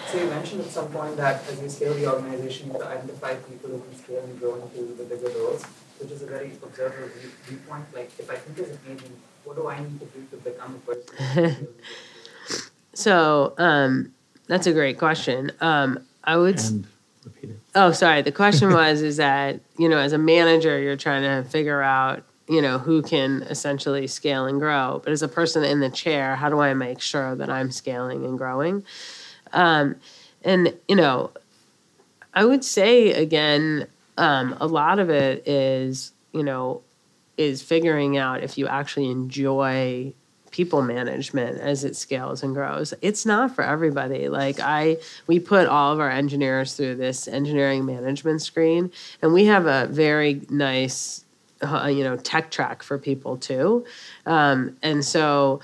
So 0.09 0.17
you 0.17 0.27
mentioned 0.27 0.61
at 0.61 0.67
some 0.67 0.87
point 0.87 1.17
that 1.17 1.43
as 1.49 1.61
you 1.61 1.67
scale 1.67 1.93
the 1.93 2.09
organization, 2.09 2.71
you 2.71 2.81
identify 2.81 3.35
people 3.35 3.71
who 3.71 3.81
can 3.81 3.97
scale 3.97 4.23
and 4.23 4.39
grow 4.39 4.55
into 4.55 4.93
the 4.93 5.03
bigger 5.03 5.27
roles, 5.37 5.65
which 5.99 6.09
is 6.09 6.21
a 6.21 6.25
very 6.25 6.53
observable 6.63 7.09
viewpoint. 7.43 7.83
Like 7.93 8.11
if 8.17 8.31
I 8.31 8.35
think 8.35 8.59
as 8.59 8.69
an 8.69 8.79
agent, 8.87 9.11
what 9.43 9.57
do 9.57 9.67
I 9.67 9.77
need 9.77 9.99
to 9.99 10.05
do 10.05 10.25
to 10.31 10.37
become 10.37 10.75
a 10.75 10.93
person? 10.93 11.67
so 12.93 13.55
um, 13.57 14.13
that's 14.47 14.67
a 14.67 14.71
great 14.71 14.97
question. 14.97 15.51
Um, 15.59 15.99
I 16.23 16.37
would. 16.37 16.59
And. 16.59 16.87
Oh, 17.75 17.91
sorry. 17.91 18.21
The 18.21 18.31
question 18.31 18.71
was 18.71 19.01
is 19.01 19.17
that, 19.17 19.59
you 19.77 19.89
know, 19.89 19.97
as 19.97 20.13
a 20.13 20.17
manager, 20.17 20.79
you're 20.79 20.95
trying 20.95 21.23
to 21.23 21.49
figure 21.49 21.81
out, 21.81 22.23
you 22.47 22.61
know, 22.61 22.77
who 22.77 23.01
can 23.01 23.41
essentially 23.43 24.07
scale 24.07 24.45
and 24.45 24.59
grow. 24.59 25.01
But 25.03 25.11
as 25.11 25.21
a 25.21 25.27
person 25.27 25.63
in 25.63 25.79
the 25.79 25.89
chair, 25.89 26.35
how 26.35 26.49
do 26.49 26.59
I 26.59 26.73
make 26.73 27.01
sure 27.01 27.35
that 27.35 27.49
I'm 27.49 27.71
scaling 27.71 28.23
and 28.25 28.37
growing? 28.37 28.83
Um, 29.51 29.95
and, 30.43 30.75
you 30.87 30.95
know, 30.95 31.31
I 32.33 32.45
would 32.45 32.63
say 32.63 33.13
again, 33.13 33.87
um, 34.17 34.55
a 34.59 34.67
lot 34.67 34.99
of 34.99 35.09
it 35.09 35.47
is, 35.47 36.11
you 36.33 36.43
know, 36.43 36.81
is 37.37 37.61
figuring 37.61 38.17
out 38.17 38.43
if 38.43 38.57
you 38.57 38.67
actually 38.67 39.09
enjoy 39.09 40.13
people 40.51 40.81
management 40.81 41.59
as 41.59 41.83
it 41.83 41.97
scales 41.97 42.41
and 42.41 42.53
grows. 42.53 42.93
It's 43.01 43.25
not 43.25 43.53
for 43.53 43.61
everybody. 43.61 44.29
Like 44.29 44.59
I 44.61 44.97
we 45.27 45.37
put 45.37 45.67
all 45.67 45.91
of 45.91 45.99
our 45.99 46.09
engineers 46.09 46.75
through 46.75 46.95
this 46.95 47.27
engineering 47.27 47.85
management 47.85 48.41
screen 48.41 48.89
and 49.21 49.33
we 49.33 49.45
have 49.45 49.65
a 49.65 49.87
very 49.87 50.41
nice 50.49 51.24
uh, 51.65 51.87
you 51.87 52.03
know 52.03 52.17
tech 52.17 52.51
track 52.51 52.83
for 52.83 52.97
people 52.97 53.37
too. 53.37 53.85
Um, 54.25 54.77
and 54.81 55.03
so 55.03 55.61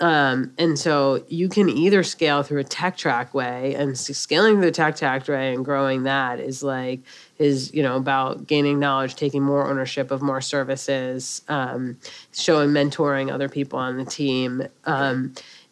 um, 0.00 0.52
and 0.58 0.78
so 0.78 1.24
you 1.28 1.48
can 1.48 1.68
either 1.68 2.04
scale 2.04 2.42
through 2.42 2.60
a 2.60 2.64
tech 2.64 2.96
track 2.96 3.34
way, 3.34 3.74
and 3.74 3.98
scaling 3.98 4.54
through 4.54 4.66
the 4.66 4.70
tech 4.70 4.96
track 4.96 5.26
way 5.26 5.52
and 5.52 5.64
growing 5.64 6.04
that 6.04 6.38
is 6.38 6.62
like 6.62 7.00
is 7.38 7.74
you 7.74 7.82
know 7.82 7.96
about 7.96 8.46
gaining 8.46 8.78
knowledge, 8.78 9.16
taking 9.16 9.42
more 9.42 9.68
ownership 9.68 10.10
of 10.12 10.22
more 10.22 10.40
services, 10.40 11.42
um, 11.48 11.96
showing 12.32 12.70
mentoring 12.70 13.32
other 13.32 13.48
people 13.48 13.78
on 13.78 13.96
the 13.96 14.04
team. 14.04 14.62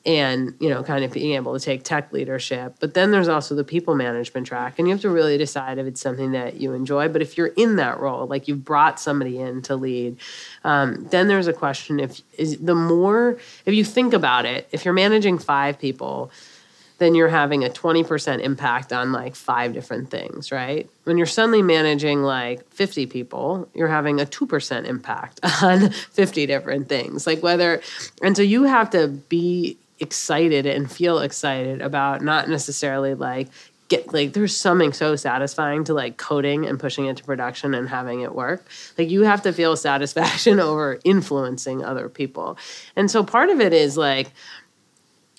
And 0.06 0.54
you 0.60 0.70
know 0.70 0.84
kind 0.84 1.04
of 1.04 1.12
being 1.12 1.34
able 1.34 1.58
to 1.58 1.58
take 1.58 1.82
tech 1.82 2.12
leadership 2.12 2.76
but 2.78 2.94
then 2.94 3.10
there's 3.10 3.26
also 3.26 3.56
the 3.56 3.64
people 3.64 3.96
management 3.96 4.46
track 4.46 4.78
and 4.78 4.86
you 4.86 4.94
have 4.94 5.00
to 5.00 5.10
really 5.10 5.36
decide 5.36 5.78
if 5.78 5.86
it's 5.86 6.00
something 6.00 6.30
that 6.30 6.60
you 6.60 6.74
enjoy 6.74 7.08
but 7.08 7.22
if 7.22 7.36
you're 7.36 7.48
in 7.48 7.74
that 7.74 7.98
role 7.98 8.24
like 8.28 8.46
you've 8.46 8.64
brought 8.64 9.00
somebody 9.00 9.40
in 9.40 9.62
to 9.62 9.74
lead 9.74 10.16
um, 10.62 11.08
then 11.10 11.26
there's 11.26 11.48
a 11.48 11.52
question 11.52 11.98
if 11.98 12.22
is 12.38 12.56
the 12.58 12.74
more 12.74 13.36
if 13.64 13.74
you 13.74 13.84
think 13.84 14.14
about 14.14 14.46
it 14.46 14.68
if 14.70 14.84
you're 14.84 14.94
managing 14.94 15.38
five 15.38 15.76
people 15.76 16.30
then 16.98 17.14
you're 17.14 17.28
having 17.28 17.64
a 17.64 17.68
20% 17.68 18.40
impact 18.40 18.92
on 18.92 19.12
like 19.12 19.34
five 19.34 19.74
different 19.74 20.10
things, 20.10 20.50
right? 20.50 20.88
When 21.04 21.18
you're 21.18 21.26
suddenly 21.26 21.62
managing 21.62 22.22
like 22.22 22.66
50 22.72 23.06
people, 23.06 23.68
you're 23.74 23.88
having 23.88 24.20
a 24.20 24.24
2% 24.24 24.86
impact 24.86 25.40
on 25.62 25.90
50 25.90 26.46
different 26.46 26.88
things. 26.88 27.26
Like 27.26 27.42
whether, 27.42 27.82
and 28.22 28.36
so 28.36 28.42
you 28.42 28.64
have 28.64 28.90
to 28.90 29.08
be 29.08 29.76
excited 29.98 30.66
and 30.66 30.90
feel 30.90 31.18
excited 31.20 31.80
about 31.80 32.22
not 32.22 32.48
necessarily 32.48 33.14
like 33.14 33.48
get 33.88 34.12
like 34.12 34.32
there's 34.32 34.56
something 34.56 34.92
so 34.92 35.14
satisfying 35.16 35.84
to 35.84 35.94
like 35.94 36.16
coding 36.16 36.66
and 36.66 36.80
pushing 36.80 37.06
it 37.06 37.16
to 37.16 37.24
production 37.24 37.74
and 37.74 37.88
having 37.88 38.20
it 38.20 38.34
work. 38.34 38.66
Like 38.98 39.10
you 39.10 39.22
have 39.22 39.42
to 39.42 39.52
feel 39.52 39.76
satisfaction 39.76 40.60
over 40.60 40.98
influencing 41.04 41.84
other 41.84 42.08
people. 42.08 42.58
And 42.96 43.10
so 43.10 43.22
part 43.22 43.50
of 43.50 43.60
it 43.60 43.72
is 43.72 43.96
like 43.96 44.32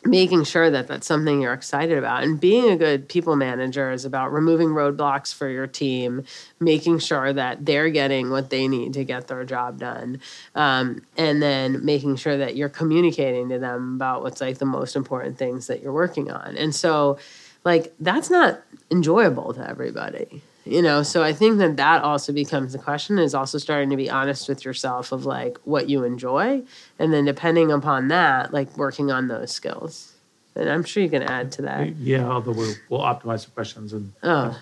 making 0.07 0.43
sure 0.45 0.69
that 0.69 0.87
that's 0.87 1.05
something 1.05 1.41
you're 1.41 1.53
excited 1.53 1.97
about. 1.97 2.23
And 2.23 2.39
being 2.39 2.69
a 2.69 2.77
good 2.77 3.09
people 3.09 3.35
manager 3.35 3.91
is 3.91 4.05
about 4.05 4.31
removing 4.31 4.69
roadblocks 4.69 5.33
for 5.33 5.49
your 5.49 5.67
team 5.67 6.23
making 6.59 6.99
sure 6.99 7.33
that 7.33 7.65
they're 7.65 7.89
getting 7.89 8.29
what 8.29 8.49
they 8.49 8.67
need 8.67 8.93
to 8.93 9.03
get 9.03 9.27
their 9.27 9.43
job 9.43 9.79
done 9.79 10.19
um, 10.55 11.01
and 11.17 11.41
then 11.41 11.83
making 11.85 12.15
sure 12.15 12.37
that 12.37 12.55
you're 12.55 12.69
communicating 12.69 13.49
to 13.49 13.59
them 13.59 13.95
about 13.95 14.23
what's 14.23 14.41
like 14.41 14.57
the 14.57 14.65
most 14.65 14.95
important 14.95 15.37
things 15.37 15.67
that 15.67 15.81
you're 15.81 15.93
working 15.93 16.31
on. 16.31 16.55
And 16.57 16.73
so 16.73 17.19
like 17.63 17.93
that's 17.99 18.29
not 18.29 18.61
enjoyable 18.89 19.53
to 19.53 19.69
everybody 19.69 20.41
you 20.67 20.81
know 20.81 21.01
so 21.03 21.23
i 21.23 21.31
think 21.33 21.57
that 21.59 21.77
that 21.77 22.03
also 22.03 22.31
becomes 22.33 22.73
the 22.73 22.79
question 22.79 23.17
is 23.19 23.33
also 23.33 23.57
starting 23.57 23.89
to 23.89 23.95
be 23.95 24.09
honest 24.09 24.47
with 24.49 24.65
yourself 24.65 25.11
of 25.11 25.25
like 25.25 25.57
what 25.63 25.89
you 25.89 26.03
enjoy 26.03 26.61
and 26.99 27.13
then 27.13 27.25
depending 27.25 27.71
upon 27.71 28.07
that 28.09 28.53
like 28.53 28.75
working 28.77 29.09
on 29.11 29.27
those 29.27 29.51
skills 29.51 30.13
and 30.55 30.69
i'm 30.69 30.83
sure 30.83 31.01
you 31.03 31.09
can 31.09 31.23
add 31.23 31.51
to 31.51 31.61
that 31.61 31.87
Yeah, 31.97 32.27
although 32.29 32.51
we'll, 32.51 32.75
we'll 32.89 33.01
optimize 33.01 33.45
the 33.45 33.51
questions 33.51 33.93
and. 33.93 34.11
oh 34.23 34.59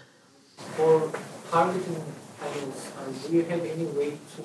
For 0.77 1.11
targeting 1.51 2.03
panels, 2.39 2.91
um, 2.99 3.13
do 3.27 3.37
you 3.37 3.43
have 3.43 3.63
any 3.63 3.85
way 3.85 4.17
to 4.37 4.43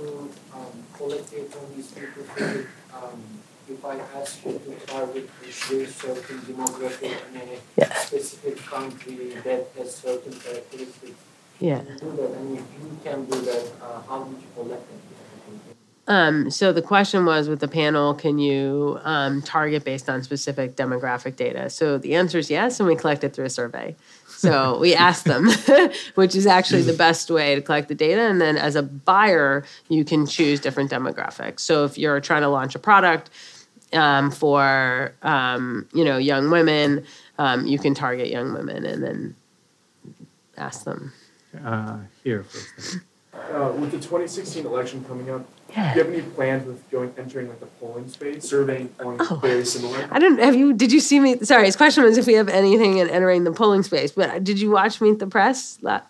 um, 0.55 0.73
collect 0.97 1.31
data 1.31 1.45
from 1.45 1.67
these 1.75 1.91
people 1.91 2.23
who, 2.35 2.65
um, 2.97 3.21
if 3.69 3.85
I 3.85 3.97
ask 4.19 4.45
you 4.45 4.53
to 4.59 4.87
target 4.87 5.29
this 5.41 5.95
certain 5.97 6.39
demographic 6.49 7.15
in 7.33 7.41
a 7.41 7.59
Yeah. 7.77 7.93
specific 7.95 8.59
country 8.59 9.35
that 9.45 9.71
has 9.79 9.95
certain 9.97 10.33
characteristics? 10.45 11.19
Yeah. 11.61 11.83
You 11.83 11.99
do 11.99 12.17
that, 12.17 12.31
and 12.33 12.59
if 12.59 12.65
you 12.81 12.99
can 13.05 13.25
do 13.27 13.41
that, 13.43 13.67
uh, 13.83 14.01
how 14.09 14.23
would 14.23 14.41
you 14.41 14.49
collect 14.55 14.89
them? 14.89 15.01
Um, 16.11 16.51
so 16.51 16.73
the 16.73 16.83
question 16.83 17.25
was 17.25 17.49
with 17.49 17.61
the 17.61 17.69
panel, 17.69 18.15
can 18.15 18.39
you 18.41 18.99
um, 19.05 19.43
target 19.43 19.85
based 19.85 20.09
on 20.09 20.25
specific 20.25 20.75
demographic 20.75 21.37
data? 21.37 21.71
So 21.71 21.99
the 21.99 22.17
answer 22.17 22.39
is 22.39 22.51
yes, 22.51 22.81
and 22.81 22.89
we 22.89 22.97
collect 22.97 23.23
it 23.23 23.33
through 23.33 23.45
a 23.45 23.51
survey. 23.51 23.95
So 24.27 24.77
we 24.79 24.93
asked 25.09 25.27
them, 25.27 25.49
which 26.17 26.35
is 26.35 26.49
actually 26.49 26.83
the 26.83 26.95
best 26.95 27.31
way 27.31 27.55
to 27.55 27.63
collect 27.63 27.87
the 27.87 27.95
data. 27.95 28.23
And 28.23 28.41
then 28.41 28.57
as 28.57 28.75
a 28.75 28.83
buyer, 28.83 29.65
you 29.89 30.05
can 30.05 30.27
choose 30.27 30.59
different 30.59 30.91
demographics. 30.91 31.61
So 31.61 31.85
if 31.85 31.97
you're 31.97 32.21
trying 32.21 32.43
to 32.43 32.49
launch 32.49 32.75
a 32.75 32.81
product 32.81 33.31
um, 33.93 34.33
for 34.33 35.15
um, 35.23 35.89
you 35.93 36.05
know 36.05 36.17
young 36.17 36.51
women, 36.51 37.05
um, 37.39 37.69
you 37.69 37.79
can 37.79 37.95
target 37.95 38.29
young 38.29 38.53
women 38.53 38.85
and 38.85 39.01
then 39.01 39.37
ask 40.57 40.83
them. 40.83 41.13
Uh, 41.65 41.99
here 42.23 42.45
first. 42.45 42.99
Uh, 43.35 43.73
with 43.79 43.91
the 43.91 43.97
2016 43.99 44.67
election 44.67 45.05
coming 45.05 45.31
up, 45.31 45.45
Yeah. 45.71 45.95
do 45.95 45.99
you 46.01 46.05
have 46.05 46.15
any 46.15 46.23
plans 46.35 46.67
with 46.67 46.89
going 46.91 47.13
entering 47.17 47.49
like 47.49 47.61
the 47.61 47.67
polling 47.67 48.09
space, 48.09 48.45
surveying 48.49 48.91
on 49.01 49.17
Oh. 49.21 49.37
very 49.43 49.65
similar? 49.65 50.09
I 50.11 50.19
don't 50.19 50.39
have 50.39 50.55
you. 50.55 50.73
Did 50.73 50.93
you 50.93 51.01
see 51.01 51.21
me? 51.21 51.39
Sorry, 51.43 51.67
his 51.67 51.77
question 51.77 52.05
was 52.05 52.19
if 52.19 52.27
we 52.27 52.35
have 52.35 52.49
anything 52.49 52.99
in 52.99 53.09
entering 53.09 53.45
the 53.45 53.53
polling 53.53 53.83
space. 53.83 54.13
But 54.13 54.43
did 54.45 54.61
you 54.61 54.71
watch 54.71 55.01
Meet 55.01 55.19
the 55.21 55.27
Press? 55.27 55.79
La- 55.83 56.03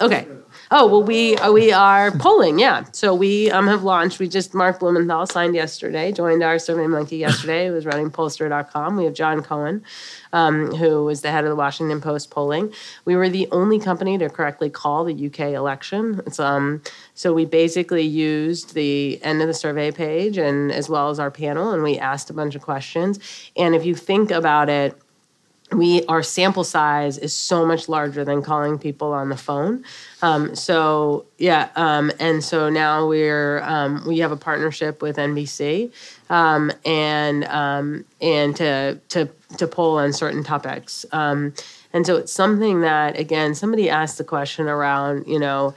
Okay. 0.00 0.26
Oh 0.68 0.86
well, 0.86 1.02
we 1.02 1.36
uh, 1.36 1.52
we 1.52 1.70
are 1.72 2.10
polling. 2.10 2.58
Yeah. 2.58 2.84
So 2.90 3.14
we 3.14 3.50
um 3.52 3.68
have 3.68 3.84
launched. 3.84 4.18
We 4.18 4.28
just 4.28 4.52
Mark 4.52 4.80
Blumenthal 4.80 5.26
signed 5.26 5.54
yesterday. 5.54 6.10
Joined 6.10 6.42
our 6.42 6.56
SurveyMonkey 6.56 7.18
yesterday. 7.18 7.66
He 7.66 7.70
was 7.70 7.86
running 7.86 8.10
Pollster.com. 8.10 8.96
We 8.96 9.04
have 9.04 9.14
Jon 9.14 9.42
Cohen, 9.44 9.84
um, 10.32 10.74
who 10.74 11.04
was 11.04 11.20
the 11.20 11.30
head 11.30 11.44
of 11.44 11.50
the 11.50 11.56
Washington 11.56 12.00
Post 12.00 12.30
polling. 12.32 12.72
We 13.04 13.14
were 13.14 13.28
the 13.28 13.46
only 13.52 13.78
company 13.78 14.18
to 14.18 14.28
correctly 14.28 14.68
call 14.68 15.04
the 15.04 15.26
UK 15.26 15.52
election. 15.54 16.20
It's 16.26 16.40
um 16.40 16.82
so 17.14 17.32
we 17.32 17.44
basically 17.44 18.02
used 18.02 18.74
the 18.74 19.22
end 19.22 19.42
of 19.42 19.46
the 19.46 19.54
survey 19.54 19.92
page 19.92 20.36
and 20.36 20.72
as 20.72 20.88
well 20.88 21.10
as 21.10 21.20
our 21.20 21.30
panel, 21.30 21.70
and 21.70 21.84
we 21.84 21.96
asked 21.96 22.28
a 22.28 22.34
bunch 22.34 22.56
of 22.56 22.62
questions. 22.62 23.20
And 23.56 23.76
if 23.76 23.84
you 23.86 23.94
think 23.94 24.32
about 24.32 24.68
it 24.68 25.00
we 25.72 26.04
our 26.06 26.22
sample 26.22 26.64
size 26.64 27.18
is 27.18 27.34
so 27.34 27.66
much 27.66 27.88
larger 27.88 28.24
than 28.24 28.42
calling 28.42 28.78
people 28.78 29.12
on 29.12 29.28
the 29.28 29.36
phone 29.36 29.84
um, 30.22 30.54
so 30.54 31.26
yeah 31.38 31.68
um, 31.76 32.10
and 32.18 32.42
so 32.42 32.68
now 32.68 33.06
we're 33.06 33.60
um, 33.62 34.02
we 34.06 34.18
have 34.18 34.32
a 34.32 34.36
partnership 34.36 35.02
with 35.02 35.16
nbc 35.16 35.90
um, 36.30 36.72
and 36.84 37.44
um, 37.44 38.04
and 38.20 38.56
to 38.56 38.98
to 39.08 39.28
to 39.56 39.66
poll 39.66 39.98
on 39.98 40.12
certain 40.12 40.42
topics 40.42 41.04
um, 41.12 41.52
and 41.92 42.06
so 42.06 42.16
it's 42.16 42.32
something 42.32 42.80
that 42.80 43.18
again 43.18 43.54
somebody 43.54 43.88
asked 43.88 44.18
the 44.18 44.24
question 44.24 44.66
around 44.66 45.26
you 45.26 45.38
know 45.38 45.74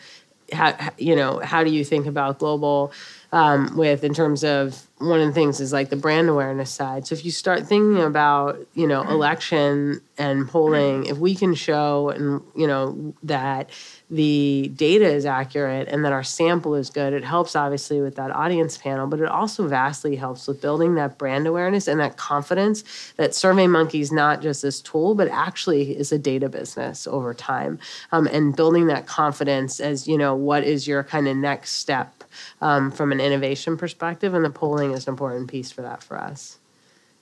how 0.54 0.76
you 0.98 1.16
know 1.16 1.40
how 1.40 1.64
do 1.64 1.70
you 1.70 1.84
think 1.84 2.06
about 2.06 2.40
global 2.40 2.92
um, 3.32 3.76
with 3.78 4.04
in 4.04 4.14
terms 4.14 4.44
of 4.44 4.88
one 4.98 5.20
of 5.20 5.28
the 5.28 5.34
things 5.34 5.60
is 5.60 5.72
like 5.72 5.90
the 5.90 5.96
brand 5.96 6.30
awareness 6.30 6.72
side. 6.72 7.06
So 7.08 7.14
if 7.14 7.24
you 7.24 7.32
start 7.32 7.68
thinking 7.68 8.02
about 8.02 8.60
you 8.74 8.88
know 8.88 9.04
election 9.04 10.02
and 10.18 10.48
polling, 10.48 11.06
if 11.06 11.18
we 11.18 11.36
can 11.36 11.54
show 11.54 12.10
and 12.10 12.42
you 12.56 12.68
know 12.68 13.14
that 13.24 13.70
the 14.10 14.72
data 14.76 15.06
is 15.06 15.26
accurate 15.26 15.88
and 15.88 16.04
that 16.04 16.12
our 16.12 16.24
sample 16.24 16.74
is 16.74 16.90
good, 16.90 17.14
it 17.14 17.24
helps 17.24 17.56
obviously 17.56 18.02
with 18.02 18.16
that 18.16 18.32
audience 18.32 18.78
panel, 18.78 19.06
but 19.06 19.20
it 19.20 19.28
also 19.28 19.68
vastly 19.68 20.16
helps 20.16 20.48
with 20.48 20.62
building 20.62 20.96
that 20.96 21.18
brand 21.18 21.46
awareness 21.46 21.88
and 21.88 22.00
that 22.00 22.18
confidence 22.18 23.14
that 23.18 23.32
SurveyMonkey 23.32 24.00
is 24.00 24.12
not 24.12 24.42
just 24.42 24.64
this 24.64 24.82
tool, 24.82 25.14
but 25.14 25.28
actually 25.28 25.96
is 25.96 26.12
a 26.12 26.18
data 26.18 26.50
business 26.50 27.06
over 27.06 27.34
time, 27.34 27.78
um, 28.12 28.28
and 28.28 28.56
building 28.56 28.88
that 28.88 29.06
confidence 29.06 29.80
as 29.80 30.08
you 30.08 30.18
know 30.18 30.36
what 30.36 30.64
is 30.64 30.88
your 30.88 31.04
kind 31.04 31.28
of 31.28 31.38
next 31.38 31.74
step 31.74 32.24
um, 32.62 32.92
from 32.92 33.12
an 33.12 33.20
innovation 33.20 33.78
perspective, 33.78 34.34
and 34.34 34.44
the 34.44 34.50
polling 34.50 34.92
is 34.92 35.08
an 35.08 35.14
important 35.14 35.50
piece 35.50 35.72
for 35.72 35.82
that 35.84 36.02
for 36.02 36.18
us. 36.18 36.58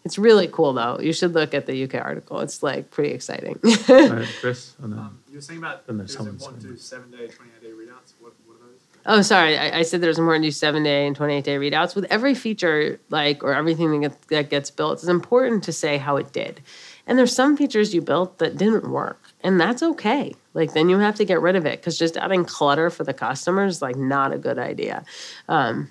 It's 0.08 0.18
really 0.18 0.48
cool 0.48 0.72
though. 0.72 1.00
You 1.02 1.12
should 1.12 1.34
look 1.34 1.54
at 1.54 1.66
the 1.66 1.84
UK 1.84 1.96
article. 1.96 2.40
It's 2.40 2.64
like 2.64 2.92
pretty 2.92 3.14
exciting. 3.14 3.60
All 3.90 4.10
right, 4.10 4.26
Chris, 4.40 4.74
and 4.82 4.94
then, 4.94 5.00
Um, 5.00 5.20
you 5.30 5.36
were 5.36 5.42
saying 5.42 5.60
about 5.60 5.86
Then 5.86 5.98
there's 5.98 6.16
there's 6.16 6.28
important 6.28 6.62
someone 6.62 6.78
to 6.78 6.82
seven 6.82 7.12
day, 7.12 7.28
twenty 7.28 7.52
eight 7.58 7.62
day 7.62 7.72
readouts. 7.72 8.14
What 8.22 8.32
what 8.46 8.56
are 8.56 8.68
those? 8.72 8.80
Oh, 9.06 9.22
sorry. 9.22 9.58
I, 9.58 9.80
I 9.80 9.82
said 9.82 10.00
there's 10.00 10.18
more 10.18 10.36
to 10.36 10.42
do 10.42 10.50
seven 10.50 10.84
day 10.84 11.06
and 11.08 11.14
28 11.14 11.44
day 11.44 11.58
readouts. 11.58 11.94
With 11.94 12.06
every 12.10 12.34
feature, 12.36 13.02
like, 13.10 13.44
or 13.44 13.54
everything 13.54 13.92
that 14.00 14.10
gets, 14.10 14.28
that 14.28 14.50
gets 14.50 14.72
built, 14.72 15.00
it's 15.00 15.10
important 15.10 15.64
to 15.66 15.74
say 15.74 15.98
how 15.98 16.16
it 16.16 16.32
did. 16.32 16.62
And 17.06 17.18
there's 17.20 17.34
some 17.36 17.58
features 17.58 17.94
you 17.94 18.02
built 18.02 18.38
that 18.40 18.58
didn't 18.58 18.90
work, 18.90 19.20
and 19.42 19.60
that's 19.60 19.84
okay. 19.84 20.36
Like, 20.54 20.74
then 20.74 20.88
you 20.90 20.98
have 21.00 21.16
to 21.16 21.26
get 21.26 21.42
rid 21.42 21.56
of 21.58 21.66
it 21.66 21.80
because 21.82 21.98
just 21.98 22.16
adding 22.16 22.46
clutter 22.46 22.90
for 22.90 23.04
the 23.04 23.14
customers 23.14 23.76
is 23.76 23.82
like 23.82 23.98
not 23.98 24.34
a 24.34 24.38
good 24.38 24.58
idea. 24.58 25.04
Um, 25.50 25.90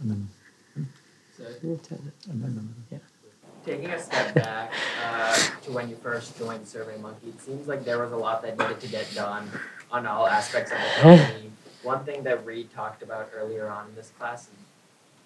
and 0.00 0.10
then, 0.10 0.10
So 0.10 0.10
and 0.10 0.10
then, 0.10 0.28
yeah. 1.62 2.98
taking 3.64 3.90
a 3.90 3.98
step 4.00 4.34
back 4.34 4.72
uh, 5.04 5.34
to 5.62 5.70
when 5.72 5.88
you 5.88 5.96
first 5.96 6.36
joined 6.38 6.64
SurveyMonkey, 6.64 7.28
it 7.28 7.40
seems 7.40 7.68
like 7.68 7.84
there 7.84 7.98
was 7.98 8.12
a 8.12 8.16
lot 8.16 8.42
that 8.42 8.58
needed 8.58 8.80
to 8.80 8.86
get 8.88 9.06
done 9.14 9.48
on 9.92 10.06
all 10.06 10.26
aspects 10.26 10.72
of 10.72 10.78
the 10.78 10.84
company. 11.02 11.50
One 11.82 12.04
thing 12.04 12.22
that 12.24 12.44
Reid 12.44 12.72
talked 12.74 13.02
about 13.02 13.30
earlier 13.34 13.68
on 13.68 13.88
in 13.88 13.94
this 13.94 14.10
class 14.18 14.44
is 14.44 14.50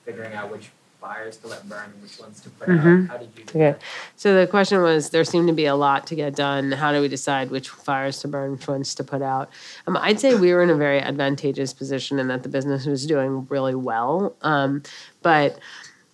figuring 0.05 0.35
out 0.35 0.51
which 0.51 0.71
fires 1.01 1.37
to 1.37 1.47
let 1.49 1.69
burn 1.69 1.85
and 1.93 2.03
which 2.03 2.19
ones 2.19 2.41
to 2.41 2.49
put 2.51 2.69
Mhm. 2.69 3.05
out. 3.05 3.11
How 3.11 3.17
did 3.19 3.29
you 3.37 3.45
do 3.45 3.51
Okay. 3.51 3.71
that? 3.73 3.81
So 4.17 4.39
the 4.41 4.47
question 4.47 4.81
was 4.81 5.11
there 5.11 5.25
seemed 5.25 5.49
to 5.49 5.53
be 5.55 5.67
a 5.67 5.75
lot 5.75 6.07
to 6.07 6.15
get 6.15 6.35
done. 6.35 6.73
How 6.73 6.93
do 6.93 7.01
we 7.03 7.09
decide 7.09 7.51
which 7.51 7.69
fires 7.69 8.21
to 8.21 8.29
burn, 8.29 8.53
which 8.53 8.67
ones 8.67 8.95
to 8.95 9.05
put 9.05 9.21
out? 9.21 9.51
Um, 9.87 9.99
I'd 10.01 10.19
say 10.19 10.35
we 10.35 10.53
were 10.55 10.63
in 10.63 10.71
a 10.71 10.75
very 10.75 11.01
advantageous 11.01 11.75
position 11.75 12.19
in 12.19 12.29
that 12.29 12.43
the 12.43 12.49
business 12.49 12.87
was 12.87 13.05
doing 13.07 13.47
really 13.51 13.75
well. 13.75 14.35
Um, 14.41 14.83
but 15.21 15.59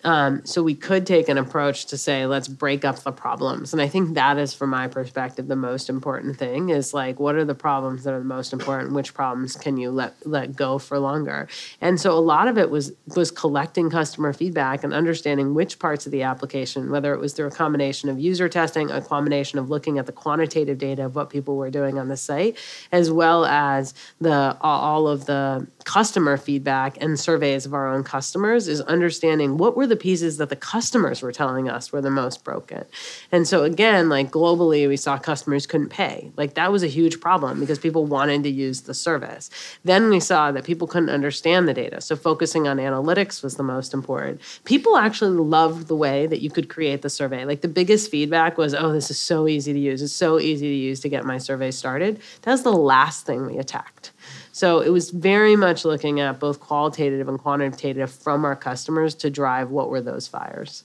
um, 0.05 0.44
so 0.44 0.62
we 0.62 0.74
could 0.74 1.06
take 1.06 1.28
an 1.28 1.39
approach 1.39 1.86
to 1.86 1.98
say, 1.98 2.27
let's 2.27 2.48
break 2.48 2.85
up 2.85 3.01
the 3.01 3.12
problems. 3.12 3.72
And 3.72 3.82
I 3.82 3.89
think 3.89 4.14
that 4.14 4.39
is, 4.39 4.55
from 4.55 4.70
my 4.70 4.89
perspective, 4.89 5.48
the 5.48 5.56
most 5.56 5.89
important 5.89 6.39
thing 6.39 6.70
is 6.70 6.94
like, 6.94 7.20
what 7.20 7.35
are 7.35 7.44
the 7.44 7.55
problems 7.55 8.05
that 8.05 8.14
are 8.14 8.18
the 8.18 8.24
most 8.24 8.52
important? 8.52 8.94
Which 8.94 9.14
problems 9.14 9.56
can 9.56 9.77
you 9.77 9.90
let 9.90 10.14
let 10.27 10.56
go 10.56 10.78
for 10.78 10.98
longer? 10.98 11.48
And 11.81 12.01
so 12.01 12.12
a 12.16 12.20
lot 12.20 12.48
of 12.48 12.56
it 12.56 12.70
was 12.70 12.93
was 13.14 13.31
collecting 13.31 13.90
customer 13.90 14.32
feedback 14.32 14.85
and 14.85 14.94
understanding 14.94 15.55
which 15.55 15.78
parts 15.78 16.06
of 16.06 16.12
the 16.12 16.22
application, 16.22 16.90
whether 16.90 17.12
it 17.12 17.20
was 17.20 17.35
through 17.35 17.48
a 17.48 17.51
combination 17.51 18.09
of 18.09 18.18
user 18.18 18.48
testing, 18.48 18.90
a 18.90 19.01
combination 19.01 19.59
of 19.59 19.68
looking 19.68 19.98
at 19.98 20.06
the 20.06 20.12
quantitative 20.12 20.78
data 20.78 21.05
of 21.05 21.14
what 21.14 21.31
people 21.31 21.56
were 21.56 21.70
doing 21.70 21.98
on 21.98 22.09
the 22.09 22.16
site, 22.16 22.56
as 22.93 23.10
well 23.10 23.44
as 23.44 23.93
the 24.20 24.56
all 24.62 25.09
of 25.09 25.27
the 25.27 25.66
customer 25.85 26.36
feedback 26.36 26.97
and 27.02 27.18
surveys 27.18 27.66
of 27.66 27.74
our 27.74 27.89
own 27.89 28.05
customers 28.05 28.68
is 28.68 28.81
understanding 28.82 29.56
what 29.56 29.77
were 29.77 29.86
the 29.91 29.97
pieces 29.97 30.39
that 30.39 30.49
the 30.49 30.57
customers 30.57 31.21
were 31.21 31.33
telling 31.33 31.69
us 31.69 31.93
were 31.93 32.01
the 32.01 32.11
most 32.11 32.45
broken. 32.45 32.87
And 33.31 33.47
so 33.47 33.65
again, 33.65 34.09
like 34.09 34.31
globally 34.31 34.89
we 34.89 34.97
saw 34.97 35.19
customers 35.19 35.67
couldn't 35.67 35.91
pay. 35.91 36.33
Like 36.37 36.55
that 36.55 36.73
was 36.73 36.83
a 36.83 36.87
huge 36.87 37.21
problem 37.21 37.61
because 37.61 37.79
people 37.79 38.07
wanted 38.07 38.43
to 38.45 38.51
use 38.51 38.83
the 38.83 38.95
service. 38.95 39.51
Then 39.85 40.09
we 40.09 40.21
saw 40.21 40.51
that 40.53 40.65
people 40.65 40.87
couldn't 40.87 41.11
understand 41.11 41.69
the 41.69 41.75
data. 41.75 42.01
So 42.01 42.17
focusing 42.17 42.67
on 42.67 42.79
analytics 42.79 43.43
was 43.43 43.57
the 43.57 43.62
most 43.62 43.93
important. 43.93 44.41
People 44.65 44.97
actually 44.97 45.37
loved 45.37 45.89
the 45.89 45.97
way 45.97 46.27
that 46.27 46.41
you 46.41 46.51
could 46.51 46.71
create 46.71 47.03
the 47.03 47.11
survey. 47.11 47.45
Like 47.45 47.61
the 47.61 47.69
biggest 47.69 48.11
feedback 48.11 48.57
was, 48.57 48.75
"Oh, 48.75 48.93
this 48.93 49.11
is 49.11 49.19
so 49.19 49.47
easy 49.47 49.73
to 49.73 49.79
use. 49.79 50.01
It's 50.01 50.12
so 50.12 50.39
easy 50.39 50.69
to 50.69 50.75
use 50.75 51.01
to 51.01 51.09
get 51.09 51.25
my 51.25 51.39
survey 51.39 51.71
started." 51.71 52.21
That 52.43 52.53
was 52.53 52.62
the 52.62 52.73
last 52.73 53.27
thing 53.27 53.47
we 53.47 53.59
attacked. 53.59 54.12
So 54.61 54.81
it 54.81 54.91
was 54.91 55.09
very 55.09 55.57
much 55.57 55.87
looking 55.87 56.20
at 56.20 56.39
both 56.39 56.61
qualitative 56.61 57.31
and 57.31 57.39
quantitative 57.39 58.11
from 58.12 58.45
our 58.45 58.55
customers 58.55 59.15
to 59.15 59.31
drive 59.31 59.70
what 59.70 59.89
were 59.89 60.03
those 60.03 60.28
fires. 60.28 60.85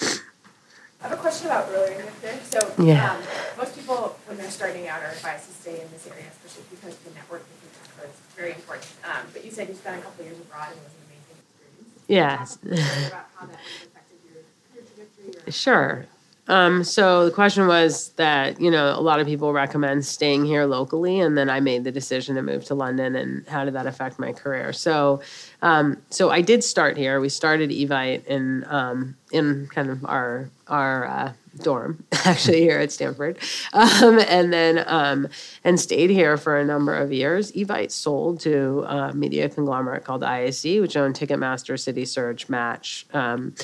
I 0.00 1.08
have 1.08 1.12
a 1.12 1.16
question 1.20 1.48
about 1.48 1.68
earlier 1.68 1.92
in 1.92 1.98
your 1.98 2.08
career. 2.22 2.40
So, 2.48 2.72
Yeah. 2.78 3.12
um, 3.12 3.18
most 3.58 3.76
people, 3.76 4.16
when 4.24 4.38
they're 4.38 4.50
starting 4.50 4.88
out, 4.88 5.02
are 5.02 5.10
advised 5.10 5.46
to 5.48 5.52
stay 5.52 5.82
in 5.82 5.90
this 5.92 6.06
area, 6.06 6.24
especially 6.32 6.64
because 6.70 6.96
the 7.04 7.10
network 7.10 7.44
that 7.44 7.56
you 7.60 7.68
have 8.00 8.08
is 8.08 8.16
very 8.34 8.52
important. 8.52 8.88
Um, 9.04 9.26
but 9.34 9.44
you 9.44 9.50
said 9.50 9.68
you 9.68 9.74
spent 9.74 10.00
a 10.00 10.04
couple 10.04 10.24
years 10.24 10.38
abroad 10.38 10.68
and 10.72 10.80
it 10.80 10.84
was 10.88 10.96
an 10.96 11.04
amazing 11.12 11.36
experience. 11.44 12.08
Yes. 12.08 12.56
Can 12.56 12.70
you 12.72 12.76
talk 12.78 12.80
a 12.80 12.88
little 12.88 12.96
bit 12.96 13.12
about 13.12 13.28
how 13.36 13.44
that 13.44 13.60
affected 13.92 14.18
your 14.24 14.40
career 14.72 14.84
trajectory 14.88 15.48
or? 15.48 15.52
Sure. 15.52 16.06
Um, 16.52 16.84
so 16.84 17.24
the 17.24 17.30
question 17.30 17.66
was 17.66 18.10
that 18.16 18.60
you 18.60 18.70
know 18.70 18.92
a 18.94 19.00
lot 19.00 19.20
of 19.20 19.26
people 19.26 19.54
recommend 19.54 20.04
staying 20.04 20.44
here 20.44 20.66
locally, 20.66 21.18
and 21.18 21.36
then 21.36 21.48
I 21.48 21.60
made 21.60 21.84
the 21.84 21.90
decision 21.90 22.36
to 22.36 22.42
move 22.42 22.66
to 22.66 22.74
London. 22.74 23.16
And 23.16 23.48
how 23.48 23.64
did 23.64 23.72
that 23.72 23.86
affect 23.86 24.18
my 24.18 24.32
career? 24.32 24.74
So, 24.74 25.22
um, 25.62 25.96
so 26.10 26.28
I 26.28 26.42
did 26.42 26.62
start 26.62 26.98
here. 26.98 27.20
We 27.20 27.30
started 27.30 27.70
Evite 27.70 28.26
in 28.26 28.66
um, 28.68 29.16
in 29.32 29.66
kind 29.68 29.88
of 29.88 30.04
our 30.04 30.50
our 30.68 31.06
uh, 31.06 31.32
dorm, 31.62 32.04
actually 32.12 32.60
here 32.60 32.78
at 32.78 32.92
Stanford, 32.92 33.38
um, 33.72 34.20
and 34.28 34.52
then 34.52 34.84
um, 34.86 35.28
and 35.64 35.80
stayed 35.80 36.10
here 36.10 36.36
for 36.36 36.58
a 36.58 36.66
number 36.66 36.94
of 36.94 37.10
years. 37.14 37.50
Evite 37.52 37.90
sold 37.92 38.40
to 38.40 38.84
a 38.86 39.14
media 39.14 39.48
conglomerate 39.48 40.04
called 40.04 40.20
IAC, 40.20 40.82
which 40.82 40.98
owned 40.98 41.14
Ticketmaster, 41.14 41.78
Citysearch, 41.78 42.50
Match. 42.50 43.06
Um, 43.14 43.54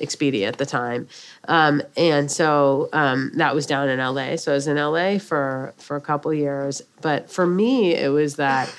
Expedia 0.00 0.46
at 0.48 0.58
the 0.58 0.66
time, 0.66 1.08
um, 1.48 1.82
and 1.96 2.30
so 2.30 2.88
um, 2.92 3.32
that 3.34 3.54
was 3.54 3.66
down 3.66 3.88
in 3.88 3.98
LA. 3.98 4.36
So 4.36 4.52
I 4.52 4.54
was 4.54 4.66
in 4.66 4.76
LA 4.76 5.18
for 5.18 5.74
for 5.78 5.96
a 5.96 6.00
couple 6.00 6.32
years. 6.32 6.82
But 7.00 7.30
for 7.30 7.46
me, 7.46 7.94
it 7.94 8.08
was 8.08 8.36
that 8.36 8.72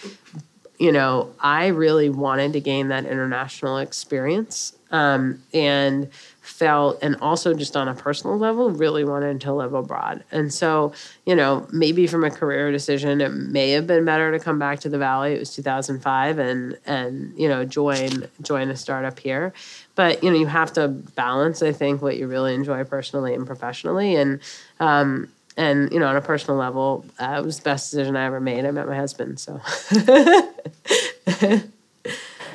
you 0.78 0.92
know 0.92 1.34
I 1.40 1.68
really 1.68 2.10
wanted 2.10 2.54
to 2.54 2.60
gain 2.60 2.90
that 2.90 3.06
international 3.06 3.78
experience, 3.78 4.74
um, 4.92 5.44
and 5.54 6.10
felt, 6.48 6.98
and 7.02 7.16
also 7.22 7.54
just 7.54 7.76
on 7.76 7.88
a 7.88 7.94
personal 7.94 8.38
level, 8.38 8.72
really 8.72 9.04
wanted 9.04 9.42
to 9.42 9.54
live 9.54 9.74
abroad. 9.74 10.24
And 10.32 10.54
so 10.54 10.94
you 11.26 11.36
know 11.36 11.68
maybe 11.72 12.08
from 12.08 12.24
a 12.24 12.32
career 12.32 12.72
decision, 12.72 13.22
it 13.22 13.30
may 13.30 13.72
have 13.72 13.86
been 13.86 14.06
better 14.06 14.32
to 14.32 14.40
come 14.40 14.60
back 14.60 14.80
to 14.82 14.90
the 14.90 14.98
Valley. 14.98 15.34
It 15.34 15.40
was 15.40 15.54
2005, 15.56 16.40
and 16.40 16.78
and 16.86 17.34
you 17.38 17.48
know 17.48 17.66
join 17.66 18.28
join 18.42 18.70
a 18.70 18.76
startup 18.76 19.20
here 19.20 19.54
but 19.96 20.24
you 20.24 20.30
know 20.32 20.38
you 20.38 20.46
have 20.46 20.72
to 20.72 20.88
balance 20.88 21.62
i 21.62 21.72
think 21.72 22.02
what 22.02 22.18
you 22.18 22.28
really 22.28 22.54
enjoy 22.54 22.84
personally 22.84 23.34
and 23.34 23.46
professionally 23.46 24.16
and 24.16 24.40
um 24.80 25.28
and 25.58 25.92
you 25.92 26.00
know 26.00 26.08
on 26.08 26.16
a 26.16 26.22
personal 26.22 26.58
level 26.58 27.04
uh, 27.20 27.36
it 27.40 27.44
was 27.44 27.58
the 27.58 27.64
best 27.64 27.92
decision 27.92 28.16
i 28.16 28.26
ever 28.26 28.40
made 28.40 28.64
i 28.66 28.72
met 28.72 28.88
my 28.88 28.96
husband 28.96 29.40
so 29.40 29.60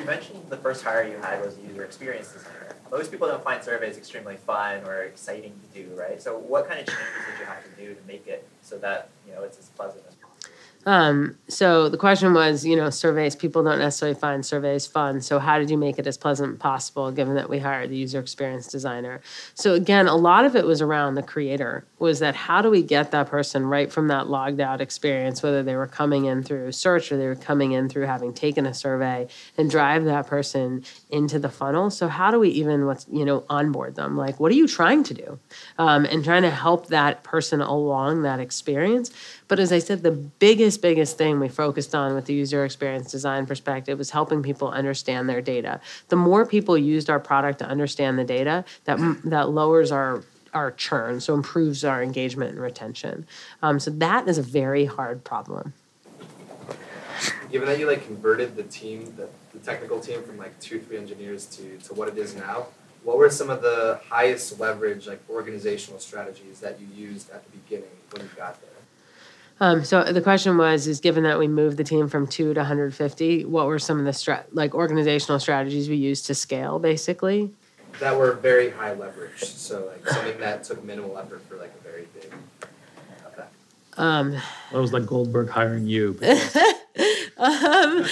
You 0.02 0.06
mentioned 0.06 0.42
the 0.48 0.56
first 0.56 0.82
hire 0.82 1.06
you 1.06 1.16
had 1.18 1.44
was 1.44 1.56
user 1.58 1.84
experience 1.84 2.32
designer. 2.32 2.51
Most 2.92 3.10
people 3.10 3.26
don't 3.26 3.42
find 3.42 3.64
surveys 3.64 3.96
extremely 3.96 4.36
fun 4.36 4.84
or 4.84 5.02
exciting 5.04 5.58
to 5.72 5.82
do, 5.82 5.94
right? 5.94 6.20
So 6.20 6.36
what 6.36 6.68
kind 6.68 6.78
of 6.78 6.86
changes 6.86 7.04
did 7.26 7.40
you 7.40 7.46
have 7.46 7.64
to 7.64 7.70
do 7.80 7.94
to 7.94 8.00
make 8.06 8.26
it 8.26 8.46
so 8.60 8.76
that, 8.78 9.08
you 9.26 9.32
know, 9.32 9.42
it's 9.42 9.58
as 9.58 9.70
pleasant 9.70 10.04
as? 10.06 10.14
Um, 10.84 11.38
so 11.48 11.88
the 11.88 11.96
question 11.96 12.34
was, 12.34 12.66
you 12.66 12.74
know, 12.74 12.90
surveys, 12.90 13.36
people 13.36 13.62
don't 13.62 13.78
necessarily 13.78 14.18
find 14.18 14.44
surveys 14.44 14.86
fun. 14.86 15.20
So 15.20 15.38
how 15.38 15.58
did 15.58 15.70
you 15.70 15.78
make 15.78 15.98
it 15.98 16.06
as 16.06 16.18
pleasant 16.18 16.54
as 16.54 16.58
possible 16.58 17.12
given 17.12 17.34
that 17.34 17.48
we 17.48 17.58
hired 17.58 17.90
the 17.90 17.96
user 17.96 18.18
experience 18.18 18.66
designer? 18.66 19.20
So 19.54 19.74
again, 19.74 20.08
a 20.08 20.16
lot 20.16 20.44
of 20.44 20.56
it 20.56 20.66
was 20.66 20.82
around 20.82 21.14
the 21.14 21.22
creator 21.22 21.84
was 21.98 22.18
that 22.18 22.34
how 22.34 22.62
do 22.62 22.70
we 22.70 22.82
get 22.82 23.12
that 23.12 23.28
person 23.28 23.66
right 23.66 23.92
from 23.92 24.08
that 24.08 24.26
logged 24.28 24.60
out 24.60 24.80
experience, 24.80 25.42
whether 25.42 25.62
they 25.62 25.76
were 25.76 25.86
coming 25.86 26.24
in 26.24 26.42
through 26.42 26.72
search 26.72 27.12
or 27.12 27.16
they 27.16 27.26
were 27.26 27.36
coming 27.36 27.72
in 27.72 27.88
through 27.88 28.06
having 28.06 28.34
taken 28.34 28.66
a 28.66 28.74
survey 28.74 29.28
and 29.56 29.70
drive 29.70 30.04
that 30.04 30.26
person 30.26 30.84
into 31.10 31.38
the 31.38 31.48
funnel. 31.48 31.90
So 31.90 32.08
how 32.08 32.30
do 32.30 32.40
we 32.40 32.48
even 32.50 32.86
what's, 32.86 33.06
you 33.10 33.24
know, 33.24 33.44
onboard 33.48 33.94
them? 33.94 34.16
Like, 34.16 34.40
what 34.40 34.50
are 34.50 34.56
you 34.56 34.66
trying 34.66 35.04
to 35.04 35.14
do? 35.14 35.38
Um, 35.78 36.04
and 36.06 36.24
trying 36.24 36.42
to 36.42 36.50
help 36.50 36.88
that 36.88 37.22
person 37.22 37.60
along 37.60 38.22
that 38.22 38.40
experience. 38.40 39.12
But 39.52 39.60
as 39.60 39.70
I 39.70 39.80
said, 39.80 40.02
the 40.02 40.12
biggest, 40.12 40.80
biggest 40.80 41.18
thing 41.18 41.38
we 41.38 41.50
focused 41.50 41.94
on 41.94 42.14
with 42.14 42.24
the 42.24 42.32
user 42.32 42.64
experience 42.64 43.10
design 43.10 43.44
perspective 43.44 43.98
was 43.98 44.08
helping 44.08 44.42
people 44.42 44.68
understand 44.68 45.28
their 45.28 45.42
data. 45.42 45.78
The 46.08 46.16
more 46.16 46.46
people 46.46 46.78
used 46.78 47.10
our 47.10 47.20
product 47.20 47.58
to 47.58 47.66
understand 47.66 48.18
the 48.18 48.24
data, 48.24 48.64
that 48.84 48.98
that 49.24 49.50
lowers 49.50 49.92
our 49.92 50.22
our 50.54 50.70
churn, 50.70 51.20
so 51.20 51.34
improves 51.34 51.84
our 51.84 52.02
engagement 52.02 52.52
and 52.52 52.60
retention. 52.62 53.26
Um, 53.62 53.78
so 53.78 53.90
that 53.90 54.26
is 54.26 54.38
a 54.38 54.42
very 54.42 54.86
hard 54.86 55.22
problem. 55.22 55.74
Given 57.50 57.68
that 57.68 57.78
you 57.78 57.86
like 57.86 58.06
converted 58.06 58.56
the 58.56 58.62
team, 58.62 59.12
the, 59.18 59.28
the 59.52 59.58
technical 59.58 60.00
team 60.00 60.22
from 60.22 60.38
like 60.38 60.58
two, 60.60 60.80
three 60.80 60.96
engineers 60.96 61.44
to, 61.56 61.76
to 61.88 61.92
what 61.92 62.08
it 62.08 62.16
is 62.16 62.34
now, 62.34 62.68
what 63.02 63.18
were 63.18 63.28
some 63.28 63.50
of 63.50 63.60
the 63.60 64.00
highest 64.08 64.58
leverage 64.58 65.06
like 65.06 65.20
organizational 65.28 66.00
strategies 66.00 66.60
that 66.60 66.80
you 66.80 66.86
used 66.96 67.28
at 67.30 67.44
the 67.44 67.58
beginning 67.58 67.90
when 68.12 68.22
you 68.22 68.30
got 68.34 68.58
there? 68.62 68.71
Um, 69.60 69.84
so 69.84 70.04
the 70.04 70.20
question 70.20 70.56
was: 70.56 70.86
Is 70.86 71.00
given 71.00 71.22
that 71.24 71.38
we 71.38 71.46
moved 71.48 71.76
the 71.76 71.84
team 71.84 72.08
from 72.08 72.26
two 72.26 72.52
to 72.54 72.60
150, 72.60 73.44
what 73.44 73.66
were 73.66 73.78
some 73.78 73.98
of 73.98 74.04
the 74.04 74.12
stra- 74.12 74.44
like 74.52 74.74
organizational 74.74 75.38
strategies 75.38 75.88
we 75.88 75.96
used 75.96 76.26
to 76.26 76.34
scale, 76.34 76.78
basically? 76.78 77.50
That 78.00 78.16
were 78.16 78.32
very 78.32 78.70
high 78.70 78.94
leverage. 78.94 79.44
So 79.44 79.86
like 79.86 80.06
something 80.08 80.38
that 80.40 80.64
took 80.64 80.82
minimal 80.82 81.18
effort 81.18 81.42
for 81.48 81.56
like 81.56 81.72
a 81.78 81.82
very 81.84 82.08
big 82.14 82.32
effect. 83.26 83.52
Um, 83.98 84.32
That 84.72 84.80
was 84.80 84.92
like 84.92 85.06
Goldberg 85.06 85.48
hiring 85.50 85.86
you. 85.86 86.18
um, 87.36 88.04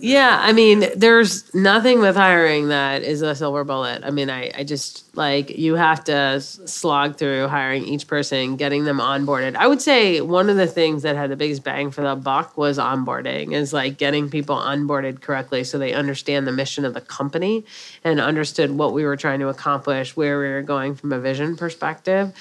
yeah, 0.00 0.38
I 0.40 0.52
mean, 0.52 0.86
there's 0.96 1.52
nothing 1.54 2.00
with 2.00 2.16
hiring 2.16 2.68
that 2.68 3.02
is 3.02 3.20
a 3.22 3.34
silver 3.34 3.64
bullet. 3.64 4.02
I 4.04 4.10
mean, 4.10 4.30
I, 4.30 4.50
I 4.54 4.64
just 4.64 5.14
like 5.16 5.50
you 5.50 5.74
have 5.74 6.04
to 6.04 6.40
slog 6.40 7.16
through 7.16 7.48
hiring 7.48 7.84
each 7.84 8.06
person, 8.06 8.56
getting 8.56 8.84
them 8.84 8.98
onboarded. 8.98 9.54
I 9.54 9.66
would 9.66 9.82
say 9.82 10.20
one 10.20 10.48
of 10.48 10.56
the 10.56 10.66
things 10.66 11.02
that 11.02 11.16
had 11.16 11.30
the 11.30 11.36
biggest 11.36 11.62
bang 11.62 11.90
for 11.90 12.02
the 12.02 12.16
buck 12.16 12.56
was 12.56 12.78
onboarding, 12.78 13.52
is 13.52 13.72
like 13.72 13.98
getting 13.98 14.30
people 14.30 14.56
onboarded 14.56 15.20
correctly 15.20 15.64
so 15.64 15.78
they 15.78 15.92
understand 15.92 16.46
the 16.46 16.52
mission 16.52 16.84
of 16.84 16.94
the 16.94 17.00
company 17.00 17.64
and 18.02 18.20
understood 18.20 18.70
what 18.70 18.92
we 18.92 19.04
were 19.04 19.16
trying 19.16 19.40
to 19.40 19.48
accomplish, 19.48 20.16
where 20.16 20.38
we 20.38 20.48
were 20.48 20.62
going 20.62 20.94
from 20.94 21.12
a 21.12 21.20
vision 21.20 21.56
perspective, 21.56 22.32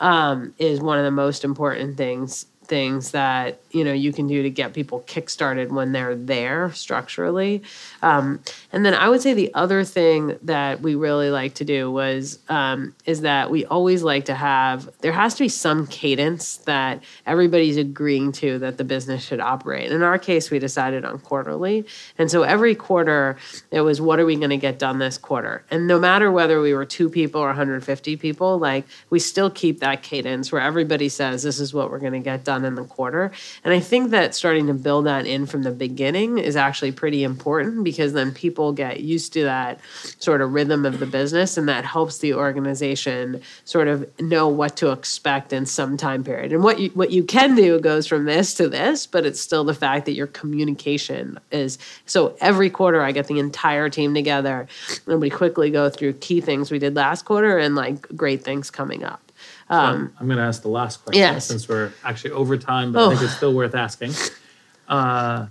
um, 0.00 0.54
is 0.58 0.80
one 0.80 0.98
of 0.98 1.04
the 1.04 1.10
most 1.10 1.44
important 1.44 1.96
things 1.96 2.46
things 2.70 3.10
that 3.10 3.60
you 3.70 3.84
know 3.84 3.92
you 3.92 4.12
can 4.12 4.26
do 4.26 4.42
to 4.42 4.50
get 4.50 4.72
people 4.72 5.00
kickstarted 5.06 5.68
when 5.68 5.92
they're 5.92 6.16
there 6.16 6.72
structurally. 6.72 7.62
Um, 8.02 8.40
and 8.72 8.84
then 8.84 8.94
i 8.94 9.08
would 9.08 9.20
say 9.20 9.34
the 9.34 9.52
other 9.54 9.84
thing 9.84 10.38
that 10.42 10.80
we 10.80 10.94
really 10.94 11.30
like 11.30 11.54
to 11.54 11.64
do 11.64 11.90
was 11.90 12.38
um, 12.48 12.94
is 13.04 13.22
that 13.22 13.50
we 13.50 13.64
always 13.66 14.02
like 14.02 14.24
to 14.26 14.34
have 14.34 14.88
there 15.00 15.12
has 15.12 15.34
to 15.34 15.44
be 15.44 15.48
some 15.48 15.86
cadence 15.86 16.56
that 16.58 17.02
everybody's 17.26 17.76
agreeing 17.76 18.32
to 18.32 18.58
that 18.58 18.78
the 18.78 18.84
business 18.84 19.22
should 19.22 19.40
operate. 19.40 19.90
In 19.90 20.02
our 20.02 20.18
case 20.18 20.50
we 20.50 20.58
decided 20.58 21.04
on 21.04 21.18
quarterly. 21.18 21.86
And 22.18 22.30
so 22.30 22.42
every 22.42 22.74
quarter 22.74 23.36
it 23.70 23.80
was 23.80 24.00
what 24.00 24.18
are 24.20 24.26
we 24.26 24.36
going 24.36 24.50
to 24.50 24.56
get 24.56 24.78
done 24.78 24.98
this 24.98 25.18
quarter? 25.18 25.64
And 25.70 25.86
no 25.86 25.98
matter 25.98 26.30
whether 26.30 26.60
we 26.60 26.74
were 26.74 26.84
two 26.84 27.08
people 27.08 27.40
or 27.40 27.48
150 27.48 28.16
people 28.16 28.58
like 28.58 28.86
we 29.10 29.18
still 29.18 29.50
keep 29.50 29.80
that 29.80 30.02
cadence 30.02 30.52
where 30.52 30.60
everybody 30.60 31.08
says 31.08 31.42
this 31.42 31.60
is 31.60 31.74
what 31.74 31.90
we're 31.90 31.98
going 31.98 32.12
to 32.12 32.20
get 32.20 32.44
done 32.44 32.64
in 32.64 32.74
the 32.74 32.84
quarter 32.84 33.30
and 33.64 33.74
i 33.74 33.80
think 33.80 34.10
that 34.10 34.34
starting 34.34 34.66
to 34.66 34.74
build 34.74 35.06
that 35.06 35.26
in 35.26 35.46
from 35.46 35.62
the 35.62 35.70
beginning 35.70 36.38
is 36.38 36.56
actually 36.56 36.92
pretty 36.92 37.22
important 37.22 37.84
because 37.84 38.12
then 38.12 38.32
people 38.32 38.72
get 38.72 39.00
used 39.00 39.32
to 39.32 39.42
that 39.44 39.80
sort 40.18 40.40
of 40.40 40.52
rhythm 40.52 40.84
of 40.84 40.98
the 40.98 41.06
business 41.06 41.56
and 41.56 41.68
that 41.68 41.84
helps 41.84 42.18
the 42.18 42.34
organization 42.34 43.40
sort 43.64 43.88
of 43.88 44.08
know 44.20 44.48
what 44.48 44.76
to 44.76 44.90
expect 44.90 45.52
in 45.52 45.66
some 45.66 45.96
time 45.96 46.24
period. 46.24 46.52
And 46.52 46.62
what 46.62 46.78
you 46.78 46.90
what 46.90 47.10
you 47.10 47.24
can 47.24 47.54
do 47.54 47.80
goes 47.80 48.06
from 48.06 48.24
this 48.24 48.54
to 48.54 48.68
this 48.68 49.06
but 49.06 49.26
it's 49.26 49.40
still 49.40 49.64
the 49.64 49.74
fact 49.74 50.06
that 50.06 50.12
your 50.12 50.26
communication 50.26 51.38
is 51.50 51.78
so 52.06 52.36
every 52.40 52.70
quarter 52.70 53.02
i 53.02 53.12
get 53.12 53.26
the 53.26 53.38
entire 53.38 53.88
team 53.88 54.14
together 54.14 54.66
and 55.06 55.20
we 55.20 55.30
quickly 55.30 55.70
go 55.70 55.88
through 55.88 56.12
key 56.14 56.40
things 56.40 56.70
we 56.70 56.78
did 56.78 56.94
last 56.94 57.24
quarter 57.24 57.58
and 57.58 57.74
like 57.74 58.08
great 58.16 58.42
things 58.42 58.70
coming 58.70 59.04
up 59.04 59.29
um, 59.70 60.12
I'm, 60.18 60.26
going 60.26 60.38
to 60.38 60.44
ask 60.44 60.62
the 60.62 60.68
last 60.68 61.02
question 61.04 61.20
Yes. 61.20 61.46
since 61.46 61.68
we're 61.68 61.92
actually 62.04 62.32
over 62.32 62.56
time, 62.56 62.92
but 62.92 63.06
I 63.06 63.08
think 63.10 63.20
Oh. 63.20 63.24
it's 63.24 63.36
still 63.36 63.54
worth 63.54 63.74
asking. 63.74 64.12
Uh, 64.88 65.46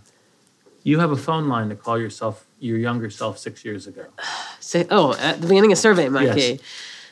you 0.84 1.00
have 1.00 1.12
a 1.12 1.18
phone 1.18 1.48
line 1.48 1.70
to 1.70 1.76
call 1.76 1.98
yourself 1.98 2.46
your 2.60 2.78
younger 2.78 3.10
self 3.10 3.38
six 3.38 3.64
years 3.64 3.88
ago. 3.88 4.06
say 4.60 4.86
oh 4.91 5.16
at 5.18 5.40
the 5.41 5.48
beginning 5.48 5.72
of 5.72 5.78
SurveyMonkey 5.78 6.36
Yes. 6.58 6.60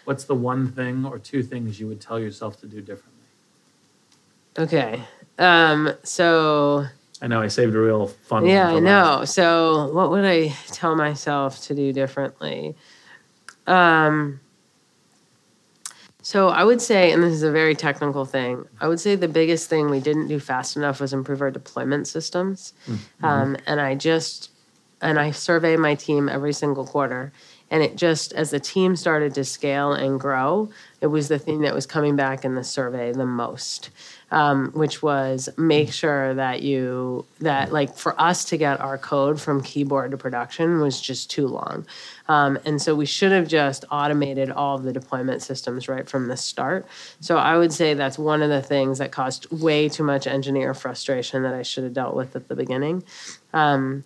What's 0.05 0.23
the 0.25 0.35
one 0.35 0.71
thing 0.71 1.05
or 1.05 1.17
two 1.19 1.41
things 1.43 1.79
you 1.79 1.88
would 1.88 1.99
tell 2.01 2.19
yourself 2.19 2.59
to 2.61 2.67
do 2.67 2.81
differently? 2.81 3.13
okay 4.59 5.01
um, 5.39 5.93
so 6.03 6.85
I 7.21 7.27
know 7.27 7.41
I 7.41 7.47
saved 7.47 7.73
a 7.75 7.79
real 7.79 8.07
fun. 8.07 8.43
one 8.43 8.51
Yeah, 8.51 8.69
I 8.75 8.79
know. 8.79 9.25
So, 9.25 9.91
what 9.91 10.11
would 10.11 10.23
I 10.25 10.49
tell 10.67 10.95
myself 10.95 11.61
to 11.63 11.73
do 11.73 11.91
differently? 11.91 12.75
Um, 13.65 14.39
so, 16.27 16.49
I 16.49 16.65
would 16.65 16.81
say, 16.81 17.13
and 17.13 17.23
this 17.23 17.31
is 17.31 17.43
a 17.43 17.51
very 17.53 17.73
technical 17.73 18.25
thing, 18.25 18.67
I 18.81 18.89
would 18.89 18.99
say 18.99 19.15
the 19.15 19.29
biggest 19.29 19.69
thing 19.69 19.89
we 19.89 20.01
didn't 20.01 20.27
do 20.27 20.41
fast 20.41 20.75
enough 20.75 20.99
was 20.99 21.13
improve 21.13 21.41
our 21.41 21.51
deployment 21.51 22.05
systems. 22.05 22.73
Um, 23.23 23.55
and 23.65 23.79
I 23.79 23.95
just, 23.95 24.51
and 25.01 25.17
I 25.19 25.31
survey 25.31 25.77
my 25.77 25.95
team 25.95 26.27
every 26.27 26.51
single 26.51 26.85
quarter. 26.85 27.31
And 27.71 27.81
it 27.81 27.95
just, 27.95 28.33
as 28.33 28.51
the 28.51 28.59
team 28.59 28.97
started 28.97 29.35
to 29.35 29.45
scale 29.45 29.93
and 29.93 30.19
grow, 30.19 30.69
it 30.99 31.07
was 31.07 31.29
the 31.29 31.39
thing 31.39 31.61
that 31.61 31.73
was 31.73 31.85
coming 31.85 32.17
back 32.17 32.43
in 32.43 32.55
the 32.55 32.63
survey 32.63 33.13
the 33.13 33.25
most, 33.25 33.89
um, 34.31 34.71
which 34.73 35.01
was 35.01 35.49
make 35.57 35.91
sure 35.91 36.33
that 36.33 36.61
you, 36.61 37.25
that 37.39 37.71
like 37.71 37.95
for 37.95 38.19
us 38.19 38.45
to 38.45 38.57
get 38.57 38.79
our 38.81 38.97
code 38.97 39.39
from 39.39 39.61
keyboard 39.61 40.11
to 40.11 40.17
production 40.17 40.79
was 40.79 40.99
just 40.99 41.31
too 41.31 41.47
long. 41.47 41.85
Um, 42.27 42.59
and 42.65 42.81
so 42.81 42.93
we 42.93 43.05
should 43.05 43.31
have 43.31 43.47
just 43.47 43.85
automated 43.89 44.51
all 44.51 44.75
of 44.75 44.83
the 44.83 44.91
deployment 44.91 45.41
systems 45.41 45.87
right 45.87 46.07
from 46.09 46.27
the 46.27 46.35
start. 46.37 46.85
So 47.21 47.37
I 47.37 47.57
would 47.57 47.71
say 47.71 47.93
that's 47.93 48.19
one 48.19 48.41
of 48.41 48.49
the 48.49 48.61
things 48.61 48.97
that 48.97 49.11
caused 49.11 49.49
way 49.51 49.87
too 49.87 50.03
much 50.03 50.27
engineer 50.27 50.73
frustration 50.73 51.43
that 51.43 51.53
I 51.53 51.61
should 51.61 51.85
have 51.85 51.93
dealt 51.93 52.15
with 52.15 52.35
at 52.35 52.49
the 52.49 52.55
beginning. 52.55 53.03
Um, 53.53 54.03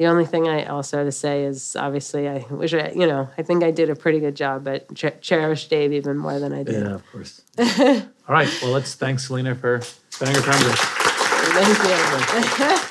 the 0.00 0.06
only 0.06 0.24
thing 0.24 0.48
I 0.48 0.64
also 0.64 1.04
to 1.04 1.12
say 1.12 1.44
is 1.44 1.76
obviously 1.76 2.26
I 2.26 2.38
wish 2.50 2.72
I, 2.72 2.90
you 2.96 3.06
know, 3.06 3.28
I 3.36 3.42
think 3.42 3.62
I 3.62 3.70
did 3.70 3.90
a 3.90 3.94
pretty 3.94 4.18
good 4.18 4.34
job, 4.34 4.64
but 4.64 4.94
ch- 4.94 5.20
cherish 5.20 5.68
Dave 5.68 5.92
even 5.92 6.16
more 6.16 6.38
than 6.38 6.54
I 6.54 6.62
did. 6.62 6.86
Yeah, 6.86 6.94
of 6.94 7.12
course. 7.12 7.42
All 8.30 8.36
right. 8.36 8.62
Well, 8.62 8.70
let's 8.70 8.94
thank 8.94 9.18
Selina 9.18 9.56
for 9.56 9.80
spending 10.10 10.40
her 10.40 10.52
time 10.52 10.62
with 10.62 10.72
us. 10.72 10.78
Thank 12.30 12.58
you. 12.60 12.86